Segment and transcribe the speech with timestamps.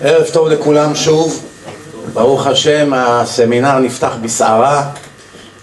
[0.00, 1.44] ערב טוב לכולם שוב,
[2.12, 4.90] ברוך השם הסמינר נפתח בסערה,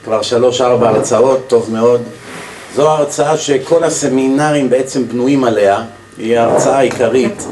[0.04, 2.02] כבר שלוש-ארבע הרצאות, טוב מאוד.
[2.76, 5.84] זו הרצאה שכל הסמינרים בעצם בנויים עליה,
[6.18, 7.48] היא ההרצאה העיקרית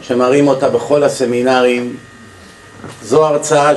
[0.00, 1.96] שמראים אותה בכל הסמינרים.
[3.02, 3.72] זו הרצאה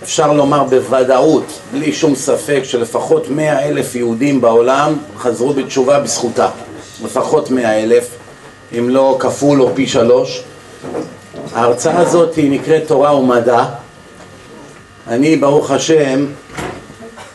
[0.00, 6.48] שאפשר לומר בוודאות, בלי שום ספק, שלפחות מאה אלף יהודים בעולם חזרו בתשובה בזכותה.
[7.04, 8.08] לפחות מאה אלף,
[8.78, 10.44] אם לא כפול או פי שלוש.
[11.52, 13.64] ההרצאה הזאת היא נקראת תורה ומדע.
[15.06, 16.26] אני, ברוך השם,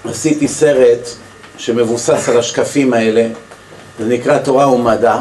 [0.05, 1.09] עשיתי סרט
[1.57, 3.27] שמבוסס על השקפים האלה,
[3.99, 5.19] זה נקרא תורה ומדע.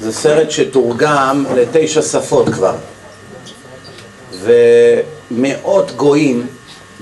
[0.00, 2.74] זה סרט שתורגם לתשע שפות כבר.
[4.42, 6.46] ומאות גויים,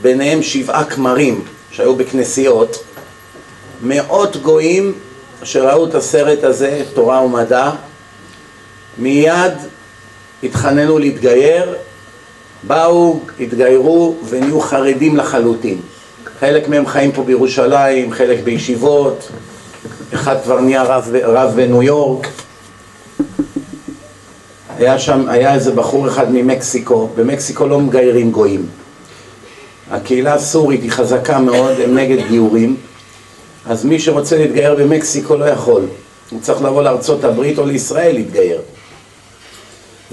[0.03, 2.85] ביניהם שבעה כמרים שהיו בכנסיות,
[3.83, 4.95] מאות גויים
[5.43, 7.71] שראו את הסרט הזה, תורה ומדע,
[8.99, 9.53] מיד
[10.45, 11.75] התחננו להתגייר,
[12.63, 15.79] באו, התגיירו ונהיו חרדים לחלוטין.
[16.41, 19.29] חלק מהם חיים פה בירושלים, חלק בישיבות,
[20.15, 22.29] אחד כבר נהיה רב, רב בניו יורק.
[24.79, 28.67] היה שם, היה איזה בחור אחד ממקסיקו, במקסיקו לא מגיירים גויים.
[29.91, 32.77] הקהילה הסורית היא חזקה מאוד, הם נגד גיורים,
[33.67, 35.87] אז מי שרוצה להתגייר במקסיקו לא יכול.
[36.31, 38.61] הוא צריך לבוא לארצות הברית או לישראל להתגייר.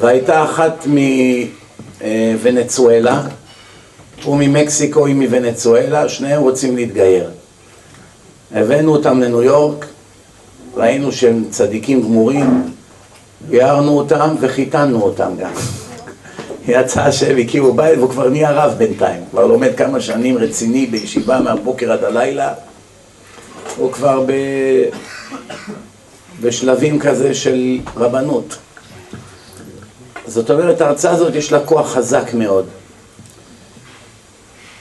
[0.02, 0.88] והייתה אחת
[2.02, 3.22] מוונצואלה,
[4.24, 7.30] הוא ממקסיקו, היא מוונצואלה, שניהם רוצים להתגייר.
[8.52, 9.86] הבאנו אותם לניו יורק,
[10.76, 12.72] ראינו שהם צדיקים גמורים,
[13.50, 15.52] גיירנו אותם וחיתנו אותם גם.
[16.68, 21.40] יצא שהם הקימו בית והוא כבר נהיה רב בינתיים, כבר לומד כמה שנים רציני בישיבה
[21.40, 22.54] מהבוקר עד הלילה,
[23.78, 24.32] הוא כבר ב...
[26.42, 28.58] בשלבים כזה של רבנות.
[30.32, 32.66] זאת אומרת, ההרצאה הזאת יש לה כוח חזק מאוד.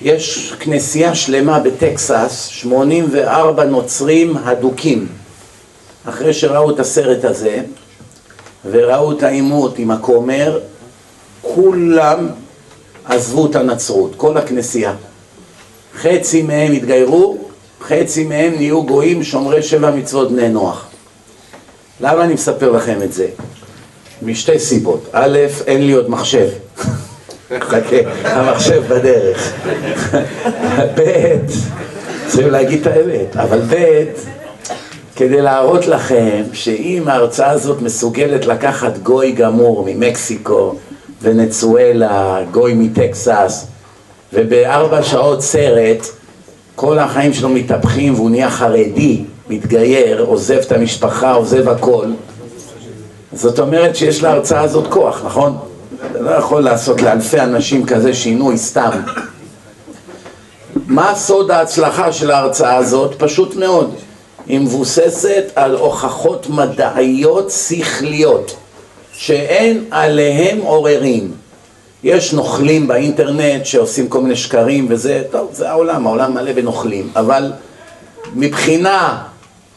[0.02, 5.08] יש כנסייה שלמה בטקסס, 84 נוצרים הדוקים.
[6.04, 7.62] אחרי שראו את הסרט הזה,
[8.70, 10.60] וראו את העימות עם הכומר,
[11.42, 12.28] כולם
[13.04, 14.94] עזבו את הנצרות, כל הכנסייה.
[15.94, 17.38] חצי מהם התגיירו,
[17.82, 20.86] חצי מהם נהיו גויים שומרי שבע מצוות בני נוח.
[22.00, 23.28] למה אני מספר לכם את זה?
[24.22, 25.08] משתי סיבות.
[25.12, 26.48] א', אין לי עוד מחשב.
[28.24, 29.52] המחשב בדרך.
[30.96, 31.36] ב',
[32.26, 34.04] צריכים להגיד את האמת, אבל ב',
[35.16, 40.74] כדי להראות לכם שאם ההרצאה הזאת מסוגלת לקחת גוי גמור ממקסיקו,
[41.22, 43.66] ונצואלה, גוי מטקסס,
[44.32, 46.06] ובארבע שעות סרט,
[46.76, 52.06] כל החיים שלו מתהפכים והוא נהיה חרדי, מתגייר, עוזב את המשפחה, עוזב הכל.
[53.32, 55.58] זאת אומרת שיש להרצאה הזאת כוח, נכון?
[56.10, 58.90] אתה לא יכול לעשות לאלפי אנשים כזה שינוי סתם.
[60.86, 63.14] מה סוד ההצלחה של ההרצאה הזאת?
[63.18, 63.94] פשוט מאוד.
[64.46, 68.56] היא מבוססת על הוכחות מדעיות שכליות,
[69.12, 71.30] שאין עליהם עוררין.
[72.04, 77.52] יש נוכלים באינטרנט שעושים כל מיני שקרים וזה, טוב, זה העולם, העולם מלא בנוכלים, אבל
[78.34, 79.22] מבחינה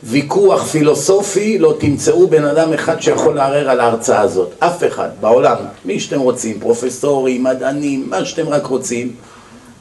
[0.05, 5.55] ויכוח פילוסופי לא תמצאו בן אדם אחד שיכול לערער על ההרצאה הזאת, אף אחד בעולם,
[5.85, 9.11] מי שאתם רוצים, פרופסורים, מדענים, מה שאתם רק רוצים,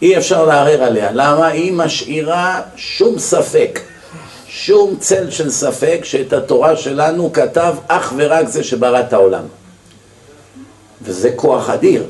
[0.03, 1.47] אי אפשר לערער עליה, למה?
[1.47, 3.81] היא משאירה שום ספק,
[4.49, 9.45] שום צל של ספק שאת התורה שלנו כתב אך ורק זה שברא את העולם.
[11.03, 12.05] וזה כוח אדיר.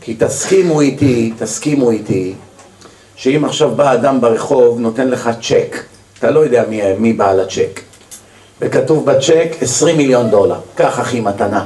[0.00, 2.34] כי תסכימו איתי, תסכימו איתי
[3.16, 5.76] שאם עכשיו בא אדם ברחוב נותן לך צ'ק
[6.18, 7.80] אתה לא יודע מי, מי בעל הצ'ק.
[8.60, 11.64] וכתוב בצ'ק 20 מיליון דולר, קח אחי מתנה.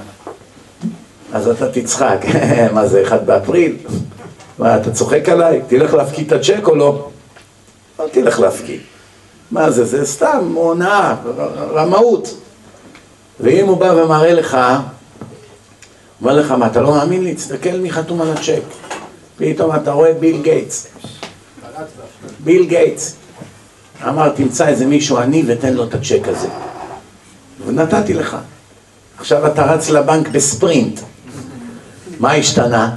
[1.32, 2.18] אז אתה תצחק,
[2.74, 3.76] מה זה, אחד באפריל?
[4.58, 5.60] מה, אתה צוחק עליי?
[5.66, 7.08] תלך להפקיד את הצ'ק או לא?
[7.98, 8.80] לא תלך להפקיד.
[9.50, 11.14] מה זה, זה סתם הונאה,
[11.74, 12.36] רמאות.
[13.40, 14.58] ואם הוא בא ומראה לך,
[16.20, 17.34] אומר לך, מה, אתה לא מאמין לי?
[17.34, 18.62] תסתכל מי חתום על הצ'ק.
[19.36, 20.86] פתאום אתה רואה ביל גייטס.
[22.44, 23.19] ביל גייטס.
[24.08, 26.48] אמר, תמצא איזה מישהו עני ותן לו את הצ'ק הזה.
[27.66, 28.36] ונתתי לך.
[29.18, 31.00] עכשיו אתה רץ לבנק בספרינט.
[32.18, 32.96] מה השתנה?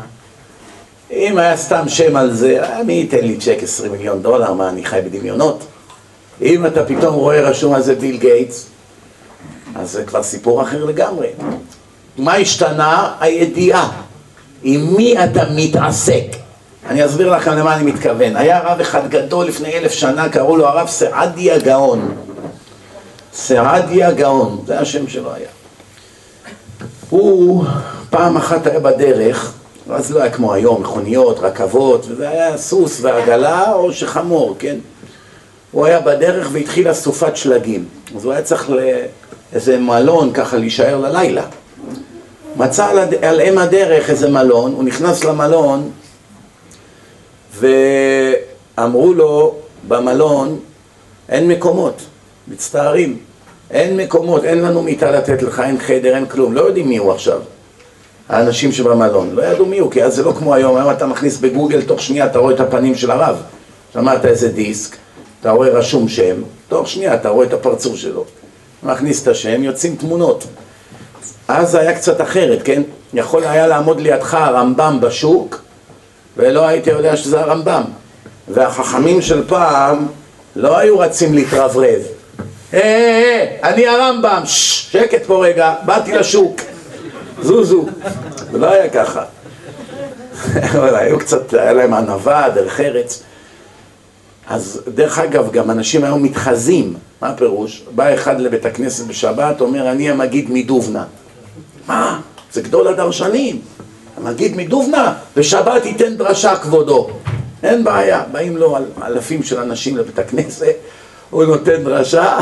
[1.12, 4.54] אם היה סתם שם על זה, מי ייתן לי צ'ק 20 מיליון דולר?
[4.54, 5.66] מה, אני חי בדמיונות?
[6.42, 8.66] אם אתה פתאום רואה רשום על זה ביל גייטס,
[9.76, 11.28] אז זה כבר סיפור אחר לגמרי.
[12.18, 13.14] מה השתנה?
[13.20, 13.92] הידיעה.
[14.64, 16.43] עם מי אתה מתעסק?
[16.90, 18.36] אני אסביר לכם למה אני מתכוון.
[18.36, 22.16] היה רב אחד גדול לפני אלף שנה, קראו לו הרב סעדיה גאון.
[23.34, 25.48] סעדיה גאון, זה השם שלו היה.
[27.10, 27.66] הוא
[28.10, 29.54] פעם אחת היה בדרך,
[29.90, 34.76] אז לא היה כמו היום, מכוניות, רכבות, וזה היה סוס ועגלה או שחמור, כן?
[35.72, 41.44] הוא היה בדרך והתחילה סופת שלגים, אז הוא היה צריך לאיזה מלון ככה להישאר ללילה.
[42.56, 42.88] מצא
[43.22, 45.92] על, אם הדרך איזה מלון, הוא נכנס למלון
[47.60, 49.56] ואמרו לו
[49.88, 50.60] במלון
[51.30, 52.02] אין מקומות,
[52.48, 53.18] מצטערים,
[53.72, 57.12] אין מקומות, אין לנו מיטה לתת לך, אין חדר, אין כלום, לא יודעים מי הוא
[57.12, 57.40] עכשיו.
[58.30, 61.38] האנשים שבמלון, לא ידעו מי הוא, כי אז זה לא כמו היום, היום אתה מכניס
[61.38, 63.42] בגוגל, תוך שנייה אתה רואה את הפנים של הרב.
[63.94, 64.96] שמעת איזה דיסק,
[65.42, 66.36] אתה רואה רשום שם,
[66.68, 68.26] תוך שנייה אתה רואה את הפרצוף שלו.
[68.84, 70.44] מכניס את השם, יוצאים תמונות.
[71.48, 72.82] אז זה היה קצת אחרת, כן?
[73.14, 75.63] יכול היה לעמוד לידך הרמב"ם בשוק
[76.38, 77.84] ולא הייתי יודע שזה הרמב"ם.
[78.48, 80.08] והחכמים של פעם
[80.56, 82.02] לא היו רצים להתרברב.
[82.72, 86.62] היי, היי, אני הרמב"ם, שקט פה רגע, באתי לשוק.
[87.42, 87.86] זוזו,
[88.52, 89.24] זה לא היה ככה.
[90.78, 93.24] אבל היו קצת, היה להם ענווה, דרך ארץ.
[94.48, 97.84] אז דרך אגב, גם אנשים היום מתחזים, מה הפירוש?
[97.96, 101.04] בא אחד לבית הכנסת בשבת, אומר אני המגיד מדובנה.
[101.88, 102.20] מה?
[102.54, 103.62] זה גדול הדרשנים
[104.24, 107.10] המגיד מדובנה, בשבת ייתן דרשה כבודו
[107.64, 110.76] אין בעיה, באים לו אלפים של אנשים לבית הכנסת
[111.30, 112.40] הוא נותן דרשה,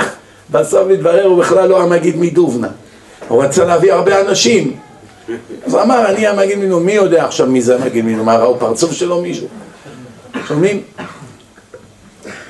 [0.49, 2.67] בסוף מתברר הוא בכלל לא המגיד מדובנה
[3.27, 4.77] הוא רצה להביא הרבה אנשים
[5.65, 8.23] אז אמר, אני המגיד מדובנה, מי יודע עכשיו מי זה המגיד מדובנה?
[8.23, 9.47] מה ראו פרצוף שלו מישהו?
[10.47, 10.81] שומעים?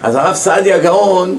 [0.01, 1.37] אז הרב סעדיה גאון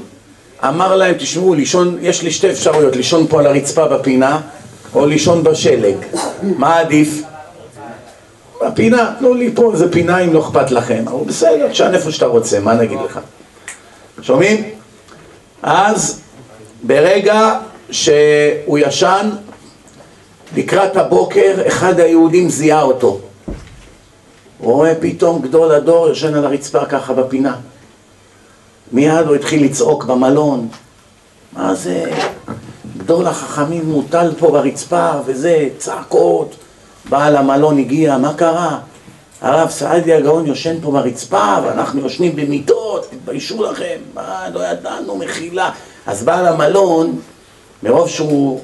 [0.67, 4.41] אמר להם, תשמעו, לישון, יש לי שתי אפשרויות, לישון פה על הרצפה בפינה
[4.95, 5.95] או לישון בשלג,
[6.43, 7.21] מה עדיף?
[8.63, 12.25] בפינה, תנו לי פה איזה פינה אם לא אכפת לכם, אבל בסדר, תשען איפה שאתה
[12.25, 13.19] רוצה, מה נגיד לך?
[14.21, 14.63] שומעים?
[15.63, 16.19] אז
[16.83, 17.59] ברגע
[17.91, 19.29] שהוא ישן,
[20.55, 23.19] לקראת הבוקר, אחד היהודים זיהה אותו.
[24.57, 27.55] הוא רואה פתאום גדול הדור ישן על הרצפה ככה בפינה.
[28.91, 30.67] מיד הוא התחיל לצעוק במלון,
[31.53, 32.03] מה זה,
[32.97, 36.55] גדול החכמים מוטל פה ברצפה וזה, צעקות,
[37.09, 38.79] בעל המלון הגיע, מה קרה?
[39.41, 45.71] הרב סעדיה הגאון יושן פה ברצפה ואנחנו יושנים במיטות, תתביישו לכם, מה, לא ידענו, מחילה.
[46.05, 47.19] אז בעל המלון,
[47.83, 48.59] מרוב שהוא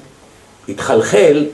[0.70, 1.46] התחלחל,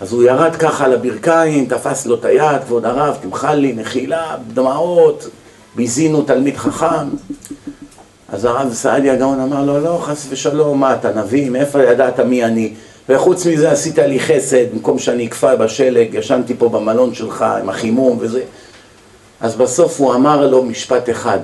[0.00, 4.36] אז הוא ירד ככה על הברכיים, תפס לו את היד, כבוד הרב, תמחל לי, מחילה,
[4.54, 5.28] דמעות,
[5.74, 7.08] ביזינו תלמיד חכם.
[8.28, 11.50] אז הרב סעדיה הגאון אמר לו, לא, חס ושלום, מה, אתה נביא?
[11.50, 12.74] מאיפה ידעת מי אני?
[13.08, 18.18] וחוץ מזה עשית לי חסד, במקום שאני אקפא בשלג, ישנתי פה במלון שלך עם החימום
[18.20, 18.42] וזה.
[19.40, 21.38] אז בסוף הוא אמר לו משפט אחד.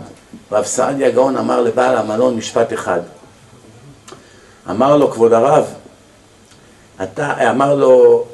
[0.53, 3.01] רב סעדיה הגאון אמר לבעל המלון משפט אחד.
[4.71, 5.65] אמר לו, כבוד הרב,
[7.03, 8.25] אתה, אמר לו,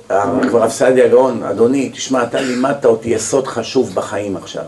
[0.48, 4.64] כבר רב סעדיה הגאון, אדוני, תשמע, אתה לימדת אותי יסוד חשוב בחיים עכשיו.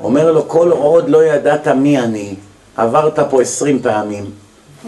[0.00, 2.34] אומר לו, כל עוד לא ידעת מי אני,
[2.76, 4.30] עברת פה עשרים פעמים,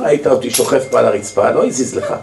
[0.00, 2.14] ראית אותי שוכב פה על הרצפה, לא הזיז לך.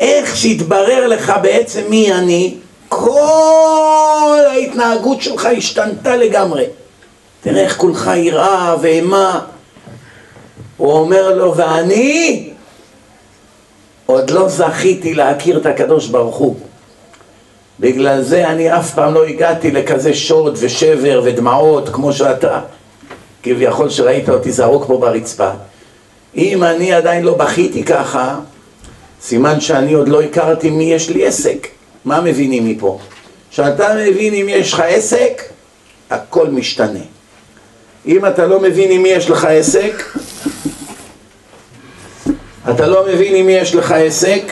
[0.00, 2.54] איך שהתברר לך בעצם מי אני,
[2.88, 6.64] כל ההתנהגות שלך השתנתה לגמרי.
[7.40, 9.40] תראה איך כולך יראה ואימה.
[10.76, 12.50] הוא אומר לו, ואני
[14.06, 16.56] עוד לא זכיתי להכיר את הקדוש ברוך הוא.
[17.80, 22.60] בגלל זה אני אף פעם לא הגעתי לכזה שוד ושבר ודמעות כמו שאתה.
[23.42, 25.50] כביכול שראית אותי זרוק פה ברצפה.
[26.36, 28.34] אם אני עדיין לא בכיתי ככה,
[29.22, 31.68] סימן שאני עוד לא הכרתי מי יש לי עסק.
[32.04, 32.98] מה מבינים מפה?
[33.50, 35.42] כשאתה מבין אם יש לך עסק,
[36.10, 37.00] הכל משתנה.
[38.06, 40.04] אם אתה לא מבין עם מי יש לך עסק,
[42.70, 44.42] אתה לא מבין עם מי יש לך עסק,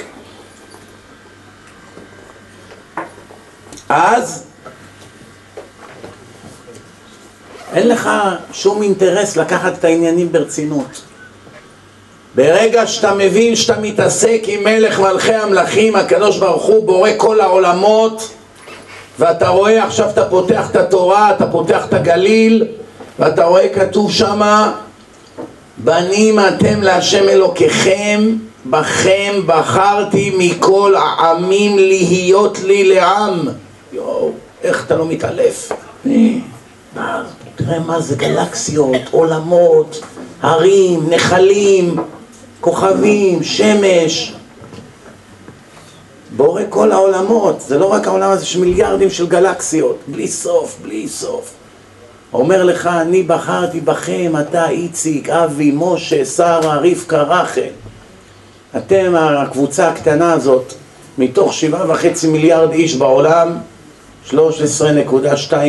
[3.88, 4.44] אז
[7.72, 8.10] אין לך
[8.52, 11.07] שום אינטרס לקחת את העניינים ברצינות.
[12.34, 18.30] ברגע שאתה מבין שאתה מתעסק עם מלך מלכי המלכים, הקדוש ברוך הוא בורא כל העולמות
[19.18, 22.64] ואתה רואה עכשיו אתה פותח את התורה, אתה פותח את הגליל
[23.18, 24.72] ואתה רואה כתוב שמה
[25.78, 28.34] בנים אתם להשם אלוקיכם
[28.66, 33.48] בכם בחרתי מכל העמים להיות לי לעם
[33.92, 34.30] יואו,
[34.62, 35.72] איך אתה לא מתעלף?
[37.56, 40.00] תראה מה זה גלקסיות, עולמות,
[40.42, 41.96] הרים, נחלים
[42.60, 44.34] כוכבים, שמש,
[46.36, 51.08] בורא כל העולמות, זה לא רק העולם הזה, יש מיליארדים של גלקסיות, בלי סוף, בלי
[51.08, 51.54] סוף.
[52.32, 57.70] אומר לך, אני בחרתי בכם, אתה איציק, אבי, משה, שרה, רבקה, רחל.
[58.76, 60.74] אתם, הקבוצה הקטנה הזאת,
[61.18, 63.58] מתוך שבעה וחצי מיליארד איש בעולם,
[64.30, 64.34] 13.2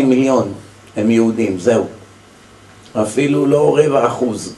[0.03, 0.51] מיליון
[0.97, 1.85] הם יהודים, זהו.
[2.93, 4.53] אפילו לא רבע אחוז.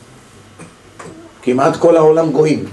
[1.42, 2.66] כמעט כל העולם גויים.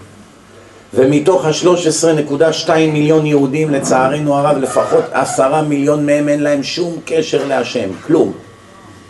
[0.94, 7.88] ומתוך ה-13.2 מיליון יהודים, לצערנו הרב, לפחות עשרה מיליון מהם אין להם שום קשר להשם,
[8.06, 8.32] כלום.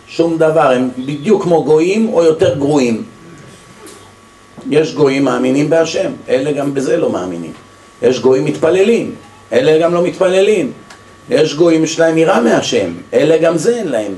[0.07, 3.03] שום דבר, הם בדיוק כמו גויים או יותר גרועים.
[4.69, 7.53] יש גויים מאמינים בהשם, אלה גם בזה לא מאמינים.
[8.01, 9.15] יש גויים מתפללים,
[9.53, 10.71] אלה גם לא מתפללים.
[11.29, 14.11] יש גויים יש להם יראה מהשם, אלה גם זה אין להם.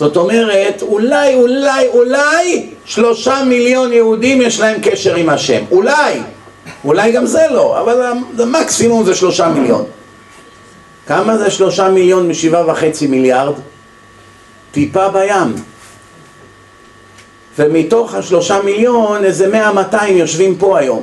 [0.00, 5.64] זאת אומרת, אולי, אולי, אולי שלושה מיליון יהודים יש להם קשר עם השם.
[5.70, 6.20] אולי.
[6.84, 9.84] אולי גם זה לא, אבל המקסימום זה שלושה מיליון.
[11.06, 13.54] כמה זה שלושה מיליון משבעה וחצי מיליארד?
[14.72, 15.54] טיפה בים.
[17.58, 21.02] ומתוך השלושה מיליון, איזה מאה מאתיים יושבים פה היום.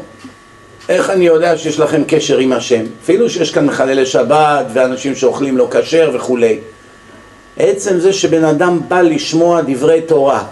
[0.89, 2.83] איך אני יודע שיש לכם קשר עם השם?
[3.03, 6.59] אפילו שיש כאן מחללי שבת ואנשים שאוכלים לא כשר וכולי.
[7.59, 10.43] עצם זה שבן אדם בא לשמוע דברי תורה,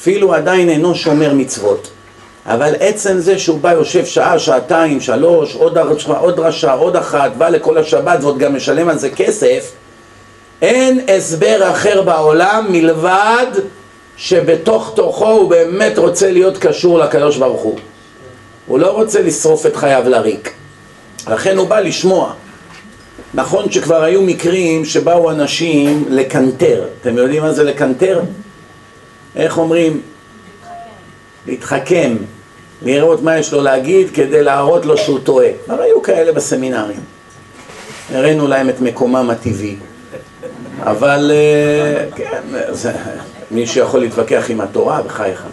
[0.00, 1.90] אפילו עדיין אינו שומר מצוות,
[2.46, 7.48] אבל עצם זה שהוא בא, יושב שעה, שעתיים, שלוש, עוד, עוד רשע, עוד אחת, בא
[7.48, 9.72] לכל השבת ועוד גם משלם על זה כסף,
[10.62, 13.46] אין הסבר אחר בעולם מלבד
[14.16, 17.78] שבתוך תוכו הוא באמת רוצה להיות קשור לקדוש ברוך הוא.
[18.66, 20.52] הוא לא רוצה לשרוף את חייו לריק.
[21.28, 22.32] לכן הוא בא לשמוע.
[23.34, 26.84] נכון שכבר היו מקרים שבאו אנשים לקנטר.
[27.00, 28.20] אתם יודעים מה זה לקנטר?
[29.36, 30.00] איך אומרים?
[31.46, 32.16] להתחכם,
[32.82, 35.48] לראות מה יש לו להגיד כדי להראות לו שהוא טועה.
[35.68, 37.00] אבל היו כאלה בסמינרים.
[38.14, 39.76] הראינו להם את מקומם הטבעי.
[40.82, 42.92] אבל אה, כן, זה,
[43.50, 45.44] מי שיכול להתווכח עם התורה, בחייך.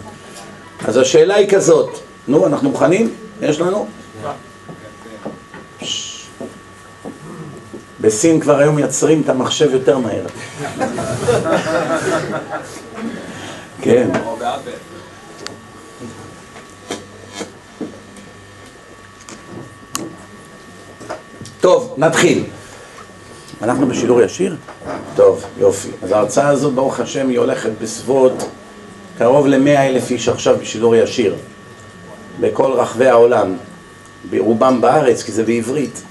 [0.84, 3.10] אז השאלה היא כזאת, נו, אנחנו מוכנים?
[3.42, 3.86] יש לנו?
[8.08, 10.22] בסין כבר היום מייצרים את המחשב יותר מהר.
[13.82, 14.10] כן.
[21.60, 22.44] טוב, נתחיל.
[23.62, 24.56] אנחנו בשידור ישיר?
[25.16, 25.88] טוב, יופי.
[26.02, 28.50] אז ההרצאה הזאת, ברוך השם, היא הולכת בסביבות
[29.18, 31.36] קרוב למאה אלף איש עכשיו בשידור ישיר.
[32.40, 33.56] בכל רחבי העולם.
[34.30, 36.02] ברובם בארץ, כי זה בעברית.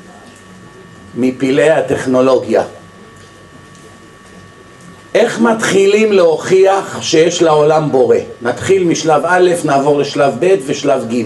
[1.18, 2.64] מפלאי הטכנולוגיה.
[5.16, 8.18] איך מתחילים להוכיח שיש לעולם בורא?
[8.42, 11.24] נתחיל משלב א', נעבור לשלב ב' ושלב ג'.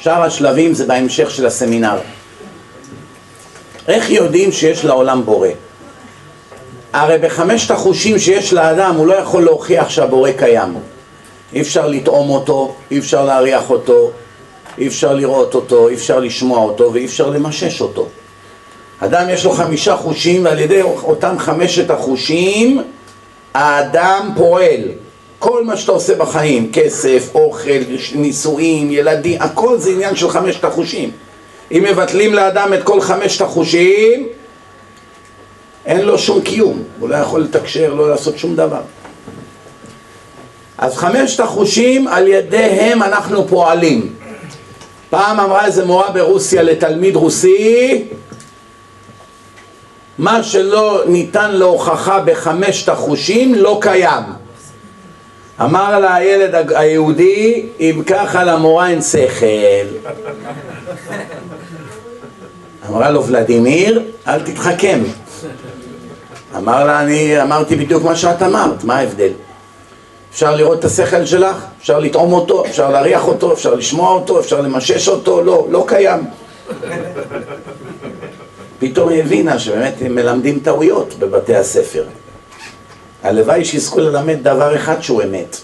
[0.00, 1.98] שאר השלבים זה בהמשך של הסמינר.
[3.88, 5.48] איך יודעים שיש לעולם בורא?
[6.92, 10.74] הרי בחמשת החושים שיש לאדם הוא לא יכול להוכיח שהבורא קיים.
[11.52, 14.10] אי אפשר לטעום אותו, אי אפשר להריח אותו,
[14.78, 18.08] אי אפשר לראות אותו, אי אפשר לשמוע אותו ואי אפשר למשש אותו.
[19.00, 22.82] אדם יש לו חמישה חושים ועל ידי אותם חמשת החושים
[23.54, 24.80] האדם פועל.
[25.38, 27.70] כל מה שאתה עושה בחיים, כסף, אוכל,
[28.14, 31.10] נישואים, ילדים, הכל זה עניין של חמשת החושים.
[31.72, 34.28] אם מבטלים לאדם את כל חמשת החושים,
[35.86, 38.80] אין לו שום קיום, הוא לא יכול לתקשר, לא לעשות שום דבר.
[40.78, 44.12] אז חמשת החושים, על ידיהם אנחנו פועלים.
[45.10, 48.04] פעם אמרה איזה מורה ברוסיה לתלמיד רוסי,
[50.18, 54.22] מה שלא ניתן להוכחה בחמשת החושים לא קיים.
[55.60, 59.86] אמר לה הילד היהודי, אם ככה למורה אין שכל.
[62.88, 65.00] אמרה לו ולדימיר, אל תתחכם.
[66.56, 69.32] אמר לה, אני אמרתי בדיוק מה שאת אמרת, מה ההבדל?
[70.30, 74.60] אפשר לראות את השכל שלך, אפשר לטעום אותו, אפשר להריח אותו, אפשר לשמוע אותו, אפשר
[74.60, 76.24] למשש אותו, לא, לא קיים.
[78.78, 82.04] פתאום היא הבינה שבאמת הם מלמדים טעויות בבתי הספר.
[83.22, 85.56] הלוואי שיזכו ללמד דבר אחד שהוא אמת.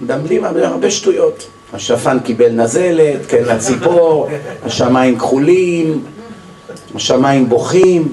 [0.00, 1.46] מלמדים הרבה שטויות.
[1.72, 4.28] השפן קיבל נזלת, כן לציפור,
[4.66, 6.04] השמיים כחולים,
[6.94, 8.12] השמיים בוכים.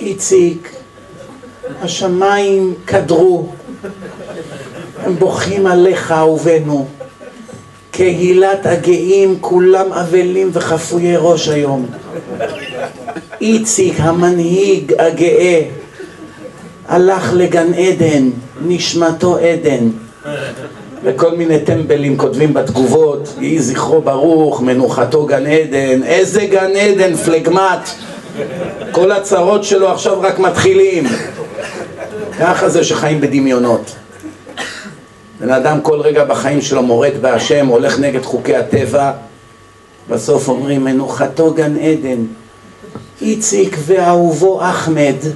[0.00, 0.72] איציק,
[1.80, 3.48] השמיים קדרו,
[4.98, 6.88] הם בוכים עליך אהובנו.
[7.98, 11.86] קהילת הגאים כולם אבלים וחפויי ראש היום.
[13.40, 15.62] איציק המנהיג הגאה
[16.88, 18.30] הלך לגן עדן,
[18.66, 19.88] נשמתו עדן.
[21.04, 27.88] וכל מיני טמבלים כותבים בתגובות, יהי זכרו ברוך, מנוחתו גן עדן, איזה גן עדן, פלגמט.
[28.90, 31.04] כל הצרות שלו עכשיו רק מתחילים.
[32.38, 33.94] ככה זה שחיים בדמיונות.
[35.40, 39.12] בן אדם כל רגע בחיים שלו מורד בהשם, הולך נגד חוקי הטבע,
[40.08, 42.24] בסוף אומרים מנוחתו גן עדן.
[43.22, 45.14] איציק ואהובו אחמד.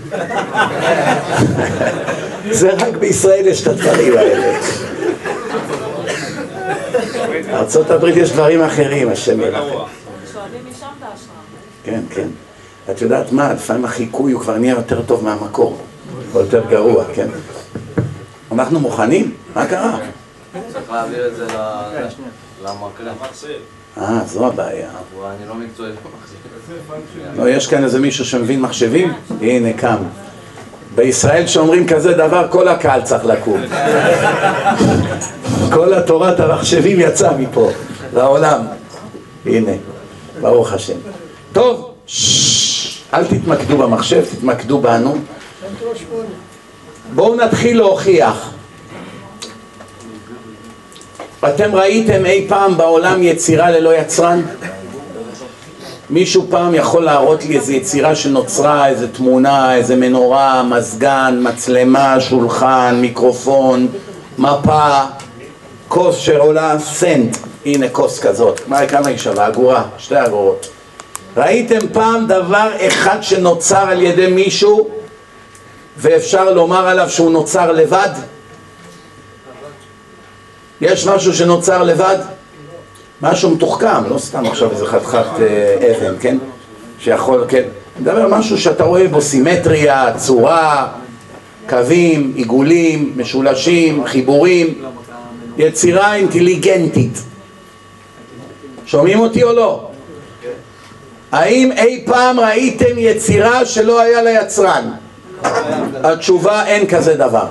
[2.51, 4.59] זה רק בישראל יש את הדברים האלה.
[7.53, 9.65] ארה"ב יש דברים אחרים, השם ילך.
[11.85, 12.29] כן, כן.
[12.91, 15.79] את יודעת מה, לפעמים החיקוי הוא כבר נהיה יותר טוב מהמקור,
[16.35, 17.27] או יותר גרוע, כן?
[18.53, 19.33] אנחנו מוכנים?
[19.55, 19.99] מה קרה?
[20.73, 21.47] צריך להעביר את זה
[23.05, 23.49] למחשב.
[23.99, 24.89] אה, זו הבעיה.
[25.27, 26.33] אני לא מקצועי במחשב.
[27.37, 29.13] לא, יש כאן איזה מישהו שמבין מחשבים?
[29.41, 29.97] הנה, קם.
[30.95, 33.61] בישראל שאומרים כזה דבר, כל הקהל צריך לקום.
[35.75, 37.71] כל התורת המחשבים יצאה מפה,
[38.15, 38.61] לעולם.
[39.47, 39.73] הנה,
[40.41, 40.97] ברוך השם.
[41.53, 41.95] טוב,
[43.15, 45.15] אל תתמקדו במחשב, תתמקדו בנו.
[47.15, 48.52] בואו נתחיל להוכיח.
[51.49, 54.43] אתם ראיתם אי פעם בעולם יצירה ללא יצרן?
[56.11, 62.99] מישהו פעם יכול להראות לי איזו יצירה שנוצרה, איזו תמונה, איזו מנורה, מזגן, מצלמה, שולחן,
[63.01, 63.89] מיקרופון,
[64.39, 65.01] מפה,
[65.89, 69.49] כוס שעולה סנט, הנה כוס כזאת, מה, כמה היא שווה?
[69.49, 70.69] אגורה, שתי אגורות.
[71.37, 74.89] ראיתם פעם דבר אחד שנוצר על ידי מישהו
[75.97, 78.11] ואפשר לומר עליו שהוא נוצר לבד?
[80.83, 82.17] יש משהו שנוצר לבד?
[83.23, 86.39] משהו מתוחכם, לא סתם עכשיו איזה חתיכת אה, אבן, כן?
[86.99, 87.63] שיכול, כן?
[87.97, 90.89] אני מדבר משהו שאתה רואה בו סימטריה, צורה,
[91.69, 94.75] קווים, עיגולים, משולשים, חיבורים,
[95.59, 97.23] יצירה אינטליגנטית.
[98.87, 99.89] שומעים אותי או לא?
[101.33, 104.91] האם אי פעם ראיתם יצירה שלא היה לה יצרן?
[106.05, 107.47] התשובה אין כזה דבר.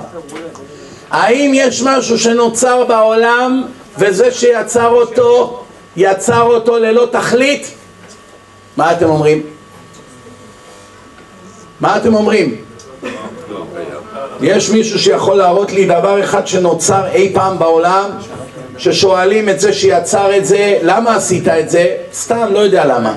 [1.12, 3.62] האם יש משהו שנוצר בעולם
[3.98, 5.62] וזה שיצר אותו,
[5.96, 7.74] יצר אותו ללא תכלית?
[8.76, 9.42] מה אתם אומרים?
[11.80, 12.56] מה אתם אומרים?
[14.40, 18.10] יש מישהו שיכול להראות לי דבר אחד שנוצר אי פעם בעולם
[18.78, 21.96] ששואלים את זה שיצר את זה, למה עשית את זה?
[22.12, 23.16] סתם, לא יודע למה.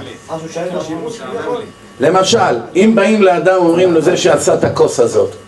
[1.99, 5.44] למשל, אם באים לאדם אומרים לו זה שעשה את הכוס הזאת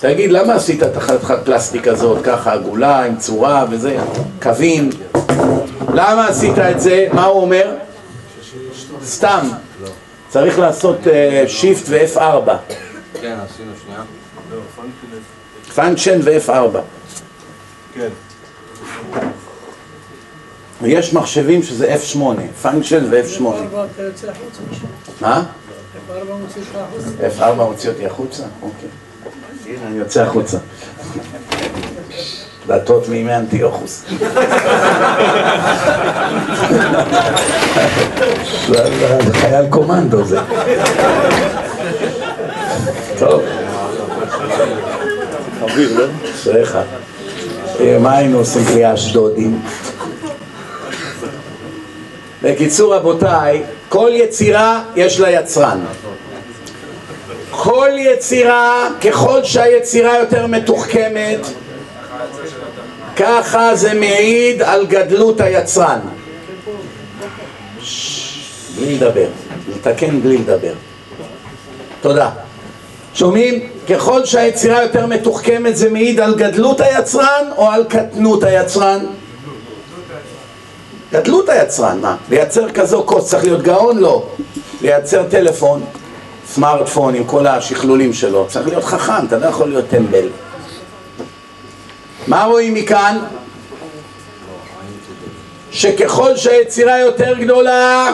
[0.00, 3.96] תגיד, למה עשית את החתיכת פלסטיק הזאת, ככה עגולה, עם צורה וזה,
[4.42, 4.90] קווים?
[5.94, 7.06] למה עשית את זה?
[7.12, 7.76] מה הוא אומר?
[9.04, 9.48] סתם.
[10.28, 10.98] צריך לעשות
[11.46, 12.50] shift ו-F4.
[13.20, 14.02] כן, עשינו שנייה.
[15.74, 16.78] function ו-F4.
[17.94, 18.08] כן.
[20.84, 22.18] יש מחשבים שזה F8,
[22.62, 23.42] פונקשן ו-F8.
[25.20, 25.44] מה?
[27.38, 28.42] F4 מוציא אותי החוצה?
[28.62, 28.88] אוקיי.
[29.70, 30.58] הנה, אני יוצא החוצה.
[32.66, 34.04] דתות מימי אנטיוכוס.
[39.26, 40.38] זה חייל קומנדו זה.
[43.18, 43.42] טוב.
[45.60, 46.06] אוויר, לא?
[46.34, 46.78] אשריך.
[47.80, 49.62] אה, מה היינו עושים בלי האשדודים?
[52.42, 55.80] בקיצור רבותיי, כל יצירה יש לה יצרן.
[57.62, 61.38] כל יצירה, ככל שהיצירה יותר מתוחכמת,
[63.16, 65.98] ככה זה מעיד על גדלות היצרן.
[68.76, 69.28] בלי לדבר,
[69.68, 70.72] לתקן בלי לדבר.
[72.00, 72.30] תודה.
[73.14, 73.68] שומעים?
[73.88, 79.06] ככל שהיצירה יותר מתוחכמת זה מעיד על גדלות היצרן או על קטנות היצרן?
[81.12, 82.16] גדלות היצרן, מה?
[82.30, 83.98] לייצר כזו כוס צריך להיות גאון?
[83.98, 84.26] לא.
[84.82, 85.84] לייצר טלפון,
[86.54, 90.28] סמארטפון עם כל השכלולים שלו, צריך להיות חכם, אתה לא יכול להיות טמבל.
[92.26, 93.18] מה רואים מכאן?
[95.70, 98.12] שככל שהיצירה יותר גדולה,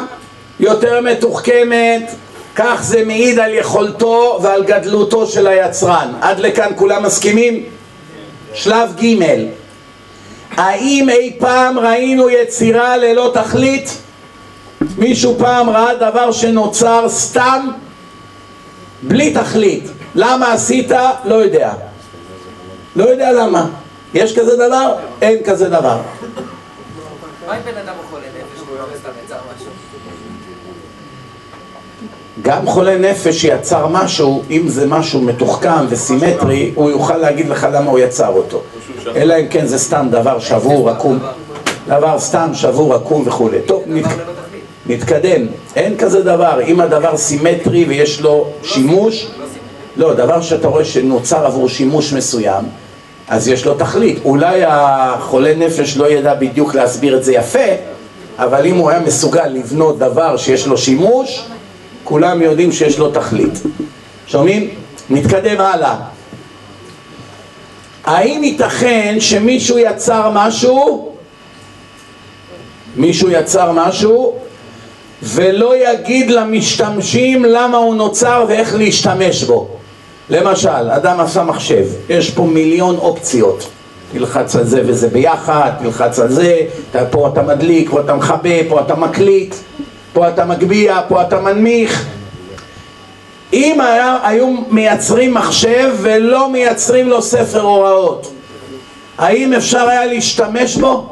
[0.61, 2.11] יותר מתוחכמת,
[2.55, 6.13] כך זה מעיד על יכולתו ועל גדלותו של היצרן.
[6.21, 7.65] עד לכאן כולם מסכימים?
[8.55, 9.23] שלב ג'
[10.57, 13.99] האם אי פעם ראינו יצירה ללא תכלית?
[14.99, 17.69] מישהו פעם ראה דבר שנוצר סתם?
[19.07, 19.85] בלי תכלית.
[20.15, 20.91] למה עשית?
[21.25, 21.73] לא יודע.
[22.97, 23.67] לא יודע למה.
[24.15, 24.95] יש כזה דבר?
[25.23, 25.99] אין כזה דבר.
[27.47, 29.71] מה אם בן אדם הוא חולה נפש והוא לא סתם יצר משהו?
[32.43, 37.91] גם חולה נפש שיצר משהו, אם זה משהו מתוחכם וסימטרי, הוא יוכל להגיד לך למה
[37.91, 38.63] הוא יצר אותו.
[39.17, 41.19] אלא אם כן זה סתם דבר שבור, עקום.
[41.89, 43.59] דבר סתם שבור, עקום וכולי.
[43.67, 44.05] טוב, נת...
[44.89, 45.47] נתקדם.
[45.77, 46.61] אין כזה דבר.
[46.67, 49.27] אם הדבר סימטרי ויש לו שימוש,
[49.97, 52.65] לא, דבר שאתה רואה שנוצר עבור שימוש מסוים,
[53.29, 54.19] אז יש לו תכלית.
[54.25, 57.69] אולי החולה נפש לא ידע בדיוק להסביר את זה יפה,
[58.39, 61.47] אבל אם הוא היה מסוגל לבנות דבר שיש לו שימוש,
[62.05, 63.63] כולם יודעים שיש לו תכלית.
[64.27, 64.71] שומעים?
[65.11, 65.97] נתקדם הלאה.
[68.05, 71.13] האם ייתכן שמישהו יצר משהו,
[72.97, 74.39] מישהו יצר משהו,
[75.27, 79.69] ולא יגיד למשתמשים למה הוא נוצר ואיך להשתמש בו?
[80.31, 83.69] למשל, אדם עשה מחשב, יש פה מיליון אופציות.
[84.13, 86.61] תלחץ על זה וזה ביחד, תלחץ על זה,
[87.11, 89.55] פה אתה מדליק, פה אתה מכבה, פה אתה מקליט,
[90.13, 92.07] פה אתה מגביה, פה אתה מנמיך.
[93.53, 98.33] אם היה, היו מייצרים מחשב ולא מייצרים לו ספר הוראות,
[99.19, 101.07] האם אפשר היה להשתמש בו?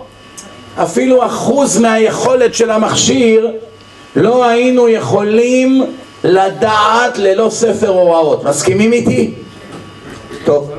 [0.83, 3.53] אפילו אחוז מהיכולת של המכשיר
[4.17, 5.83] לא היינו יכולים
[6.25, 8.45] לדעת ללא ספר הוראות.
[8.45, 9.35] מסכימים איתי?
[10.45, 10.71] טוב.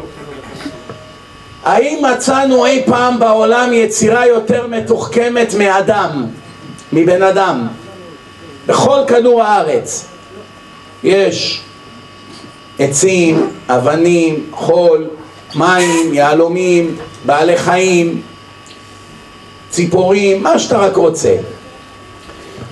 [1.63, 6.25] האם מצאנו אי פעם בעולם יצירה יותר מתוחכמת מאדם,
[6.93, 7.67] מבן אדם?
[8.67, 10.05] בכל כדור הארץ
[11.03, 11.61] יש
[12.79, 15.07] עצים, אבנים, חול,
[15.55, 18.21] מים, יהלומים, בעלי חיים,
[19.69, 21.35] ציפורים, מה שאתה רק רוצה.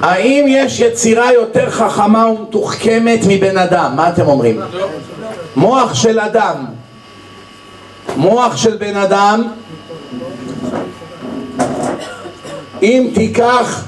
[0.04, 3.94] האם יש יצירה יותר חכמה ומתוחכמת מבן אדם?
[3.96, 4.62] מה אתם אומרים?
[5.56, 6.66] מוח של אדם
[8.18, 9.44] מוח של בן אדם
[12.82, 13.86] אם תיקח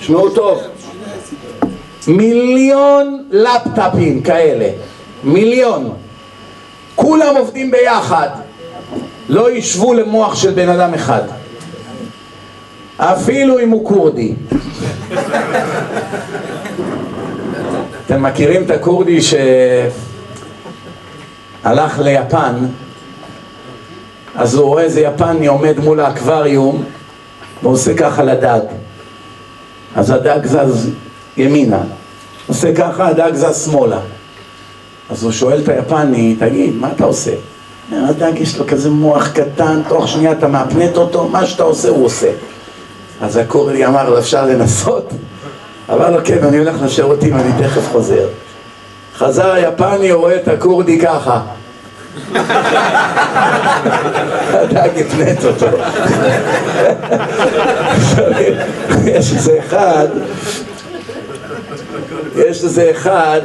[0.00, 0.60] שמעו טוב
[2.06, 4.68] מיליון לפטאפים כאלה
[5.24, 5.92] מיליון
[6.94, 8.28] כולם עובדים ביחד
[9.28, 11.22] לא ישבו למוח של בן אדם אחד
[13.00, 14.34] אפילו אם הוא כורדי.
[18.06, 19.18] אתם מכירים את הכורדי
[21.62, 22.54] שהלך ליפן
[24.34, 26.84] אז הוא רואה איזה יפני עומד מול האקווריום
[27.62, 28.60] ועושה ככה לדג.
[29.96, 30.90] אז הדג זז
[31.36, 31.80] ימינה
[32.46, 34.00] עושה ככה, הדג זז שמאלה.
[35.10, 37.32] אז הוא שואל את היפני, תגיד, מה אתה עושה?
[37.92, 42.04] הדג יש לו כזה מוח קטן, תוך שנייה אתה מאפנט אותו, מה שאתה עושה הוא
[42.04, 42.30] עושה
[43.20, 45.10] אז הכורדי אמר לו, אפשר לנסות?
[45.92, 48.28] אמר לו, כן, אני הולך לשירותים, אני תכף חוזר.
[49.16, 51.40] חזר היפני, רואה את הכורדי ככה.
[54.52, 55.66] הדג הפנט אותו.
[59.04, 60.08] יש איזה אחד,
[62.36, 63.40] יש איזה אחד,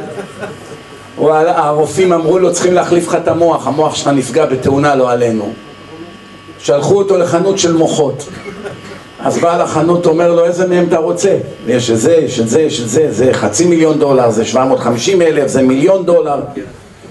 [1.18, 5.52] הרופאים אמרו לו, צריכים להחליף לך את המוח, המוח שלך נפגע בתאונה, לא עלינו.
[6.58, 8.28] שלחו אותו לחנות של מוחות.
[9.26, 11.38] אז בעל החנות אומר לו איזה מהם אתה רוצה?
[11.66, 15.22] יש את זה, יש את זה, יש את זה, זה חצי מיליון דולר, זה 750
[15.22, 16.40] אלף, זה מיליון דולר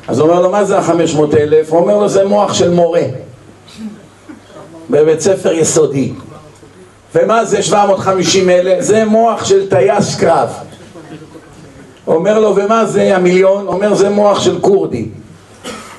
[0.08, 1.72] אז הוא אומר לו מה זה החמש מאות אלף?
[1.72, 3.02] הוא אומר לו זה מוח של מורה
[4.90, 6.12] בבית ספר יסודי
[7.16, 8.82] ומה זה 750 אלף?
[8.82, 10.50] זה מוח של טייס קרב
[12.08, 13.68] אומר לו ומה זה המיליון?
[13.68, 15.06] אומר זה מוח של כורדי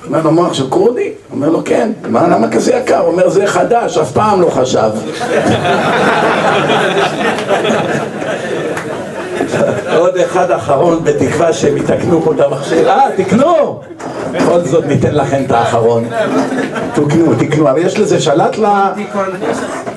[0.07, 1.11] אומר לו, מוח של כורדי?
[1.31, 1.91] אומר לו, כן.
[2.09, 3.01] מה, למה כזה יקר?
[3.01, 4.89] אומר, זה חדש, אף פעם לא חשב.
[9.97, 12.89] עוד אחד אחרון, בתקווה שהם יתקנו פה את המכשיר.
[12.89, 13.81] אה, תקנו!
[14.31, 16.05] בכל זאת ניתן לכם את האחרון.
[16.93, 17.69] תקנו, תקנו.
[17.69, 18.65] אבל יש לזה שלט ל...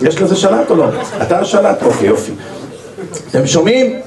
[0.00, 0.86] יש לזה שלט או לא?
[1.22, 1.82] אתה השלט?
[1.82, 2.32] אוקיי, יופי.
[3.30, 4.00] אתם שומעים?